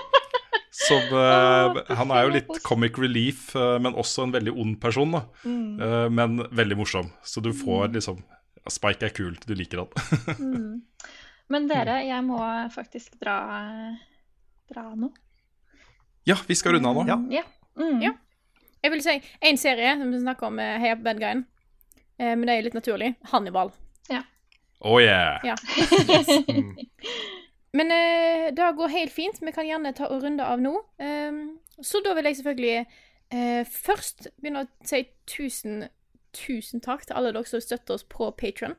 Som 0.71 1.09
uh, 1.11 1.81
Han 1.99 2.13
er 2.15 2.23
jo 2.23 2.33
litt 2.37 2.61
comic 2.63 2.95
relief, 2.99 3.49
uh, 3.59 3.75
men 3.83 3.97
også 3.99 4.23
en 4.27 4.35
veldig 4.35 4.53
ond 4.55 4.77
person. 4.81 5.17
da 5.17 5.25
Uh, 5.43 6.07
Men 6.09 6.39
veldig 6.51 6.77
morsom. 6.79 7.11
Så 7.23 7.43
du 7.43 7.51
får 7.53 7.91
liksom 7.95 8.21
ja, 8.21 8.69
Spike 8.71 9.09
er 9.09 9.15
kult, 9.15 9.47
du 9.47 9.55
liker 9.57 9.83
han. 9.83 10.81
Men 11.51 11.65
dere, 11.67 11.97
jeg 12.07 12.23
må 12.23 12.37
faktisk 12.71 13.17
dra, 13.19 13.35
dra 14.71 14.83
nå. 14.95 15.09
Ja, 16.29 16.37
vi 16.47 16.55
skal 16.55 16.77
runde 16.77 16.87
av 16.87 16.95
nå. 17.01 17.07
Ja. 17.09 17.17
Ja. 17.41 17.43
Mm. 17.81 17.97
Ja. 18.05 18.13
Jeg 18.81 18.93
vil 18.93 19.01
si 19.03 19.17
én 19.49 19.59
serie, 19.59 19.97
som 19.99 20.13
vi 20.13 20.21
snakker 20.21 20.47
om 20.47 20.61
uh, 20.61 20.77
Heia 20.79 20.95
på 20.95 21.03
bad 21.09 21.19
guyen. 21.19 21.43
Eh, 22.21 22.35
men 22.35 22.45
det 22.47 22.55
er 22.55 22.67
litt 22.69 22.77
naturlig. 22.77 23.15
Hannibal. 23.33 23.73
Oh 24.81 25.01
yeah. 25.01 25.39
Ja. 25.43 25.55
Mm. 26.51 26.75
Men 27.77 27.91
eh, 27.95 28.49
det 28.55 28.67
går 28.75 28.91
helt 28.91 29.13
fint. 29.15 29.39
Vi 29.39 29.53
kan 29.55 29.67
gjerne 29.67 29.93
ta 29.95 30.09
og 30.11 30.25
runde 30.25 30.43
av 30.43 30.59
nå. 30.61 30.73
Um, 30.99 31.41
så 31.81 32.01
da 32.03 32.13
vil 32.17 32.27
jeg 32.27 32.41
selvfølgelig 32.41 32.77
eh, 33.31 33.63
først 33.63 34.27
begynne 34.41 34.65
å 34.65 34.87
si 34.87 35.05
tusen, 35.29 35.85
tusen 36.35 36.83
takk 36.83 37.07
til 37.07 37.17
alle 37.17 37.31
dere 37.31 37.47
som 37.47 37.63
støtter 37.63 37.95
oss 37.95 38.07
på 38.07 38.27
Patron. 38.37 38.75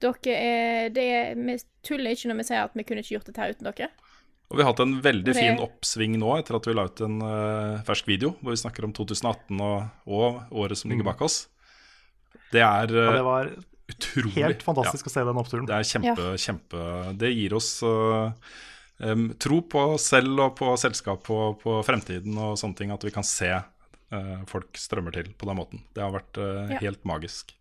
Dere 0.00 0.34
er, 0.34 0.92
det 0.94 1.04
er, 1.04 1.36
Vi 1.36 1.58
tuller 1.84 2.14
ikke 2.14 2.30
når 2.30 2.40
vi 2.40 2.48
sier 2.48 2.64
at 2.64 2.76
vi 2.78 2.86
kunne 2.86 3.04
ikke 3.04 3.16
gjort 3.18 3.28
dette 3.28 3.50
uten 3.52 3.68
dere. 3.68 3.90
Og 4.48 4.56
vi 4.56 4.64
har 4.64 4.72
hatt 4.72 4.80
en 4.80 4.98
veldig 5.04 5.28
det- 5.28 5.36
fin 5.36 5.60
oppsving 5.60 6.14
nå 6.16 6.38
etter 6.38 6.56
at 6.56 6.66
vi 6.68 6.76
la 6.76 6.86
ut 6.88 7.00
en 7.04 7.18
uh, 7.20 7.80
fersk 7.84 8.06
video 8.08 8.32
hvor 8.40 8.54
vi 8.54 8.62
snakker 8.62 8.86
om 8.86 8.94
2018 8.96 9.58
og, 9.60 9.90
og 10.08 10.54
året 10.62 10.80
som 10.80 10.88
ligger 10.88 11.04
bak 11.10 11.20
oss. 11.26 11.42
Det 12.54 12.62
er 12.64 12.94
uh, 12.94 13.02
ja, 13.02 13.18
det 13.18 13.26
var 13.26 13.50
utrolig. 13.88 14.36
helt 14.36 14.64
fantastisk 14.64 15.08
å 15.08 15.12
se 15.12 15.24
den 15.26 15.40
oppturen. 15.40 15.68
Det 15.68 15.76
er 15.76 15.88
kjempe, 15.88 16.32
kjempe 16.40 16.86
Det 17.18 17.32
gir 17.32 17.56
oss 17.58 17.70
uh, 17.86 18.30
um, 18.98 19.28
tro 19.40 19.60
på 19.64 19.84
oss 19.94 20.08
selv 20.12 20.44
og 20.44 20.56
på 20.60 20.72
selskap 20.80 21.28
og 21.34 21.60
på 21.62 21.80
fremtiden 21.86 22.38
og 22.38 22.58
sånne 22.60 22.78
ting. 22.78 22.94
At 22.94 23.06
vi 23.06 23.14
kan 23.14 23.26
se 23.26 23.52
uh, 23.58 24.34
folk 24.50 24.78
strømmer 24.78 25.16
til 25.16 25.32
på 25.34 25.48
den 25.48 25.60
måten. 25.60 25.86
Det 25.94 26.04
har 26.04 26.14
vært 26.14 26.42
uh, 26.42 26.74
Ja. 26.74 26.82
helt 26.88 27.08
magisk. 27.08 27.54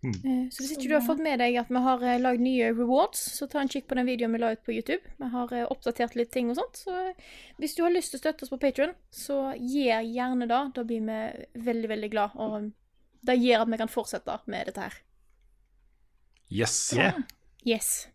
Mm. 0.00 0.48
Så 0.48 0.62
hvis 0.62 0.70
ikke 0.78 0.88
du 0.88 0.94
har 0.96 1.04
fått 1.04 1.20
med 1.20 1.42
deg 1.42 1.58
at 1.60 1.68
vi 1.68 1.80
har 1.84 2.04
lagd 2.24 2.40
nye 2.40 2.70
rewards, 2.72 3.20
så 3.36 3.44
ta 3.44 3.60
en 3.60 3.68
kikk 3.68 3.84
på 3.90 3.98
den 3.98 4.08
videoen 4.08 4.32
vi 4.32 4.40
la 4.40 4.54
ut 4.56 4.62
på 4.64 4.72
YouTube. 4.72 5.04
Vi 5.20 5.28
har 5.34 5.52
oppdatert 5.66 6.16
litt 6.16 6.32
ting 6.32 6.48
og 6.48 6.56
sånt. 6.56 6.80
Så 6.86 6.94
hvis 7.60 7.76
du 7.76 7.82
har 7.84 7.92
lyst 7.92 8.14
til 8.14 8.16
å 8.16 8.22
støtte 8.22 8.46
oss 8.46 8.52
på 8.54 8.60
Patrion, 8.62 8.96
så 9.12 9.50
gjør 9.60 10.08
gjerne 10.08 10.48
det. 10.48 10.62
Da 10.78 10.86
blir 10.88 11.04
vi 11.04 11.20
veldig, 11.68 11.92
veldig 11.92 12.10
glad. 12.16 12.40
Og 12.40 12.70
det 13.28 13.36
gjør 13.42 13.66
at 13.66 13.72
vi 13.74 13.80
kan 13.82 13.92
fortsette 13.92 14.40
med 14.48 14.70
dette 14.70 14.88
her. 14.88 14.96
Yes. 16.50 16.92
Yeah. 16.96 17.18
Yes. 17.66 18.08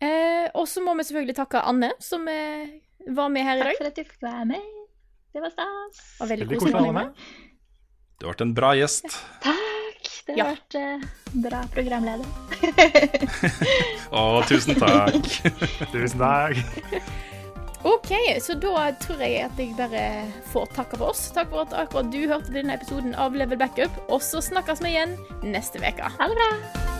Eh, 0.00 0.46
og 0.54 0.68
så 0.70 0.80
må 0.84 0.94
vi 0.96 1.04
selvfølgelig 1.08 1.36
takke 1.36 1.60
Anne, 1.66 1.90
som 2.00 2.26
eh, 2.30 2.68
var 3.10 3.28
med 3.32 3.44
her 3.44 3.58
i 3.60 3.64
dag. 3.66 3.74
Takk 3.74 3.82
for 3.82 3.90
at 3.90 3.96
du 3.98 4.04
fikk 4.04 4.22
være 4.24 4.44
med. 4.54 4.68
Det 5.34 5.42
var 5.44 5.52
stas. 5.54 5.98
Var 6.20 6.30
veldig 6.32 6.46
Veldig 6.48 6.60
koselig 6.62 6.80
å 6.80 6.84
ha 6.86 6.94
med. 7.00 7.24
Du 8.20 8.26
har 8.26 8.32
vært 8.34 8.44
en 8.46 8.54
bra 8.56 8.70
gjest. 8.78 9.18
Takk. 9.44 9.66
Det 10.26 10.34
har 10.34 10.38
Ja. 10.38 10.46
vært 10.54 10.76
eh, 10.78 11.08
bra 11.44 11.60
programleder. 11.74 12.26
Å, 14.14 14.22
tusen 14.48 14.78
takk. 14.78 15.26
Tusen 15.92 16.20
takk. 16.22 16.60
OK, 17.88 18.10
så 18.44 18.54
da 18.60 18.90
tror 19.00 19.22
jeg 19.24 19.40
at 19.46 19.58
jeg 19.60 19.72
bare 19.78 20.04
får 20.52 20.68
takke 20.76 20.98
for 21.00 21.14
oss. 21.14 21.26
Takk 21.34 21.48
for 21.52 21.64
at 21.64 21.76
akkurat 21.86 22.10
du 22.12 22.20
hørte 22.28 22.52
denne 22.54 22.76
episoden 22.76 23.14
av 23.16 23.36
Level 23.36 23.58
Backup. 23.60 23.96
Og 24.12 24.20
så 24.24 24.42
snakkes 24.44 24.84
vi 24.84 24.94
igjen 24.94 25.16
neste 25.48 25.80
uke. 25.80 26.12
Ha 26.18 26.28
det 26.28 26.36
bra. 26.40 26.99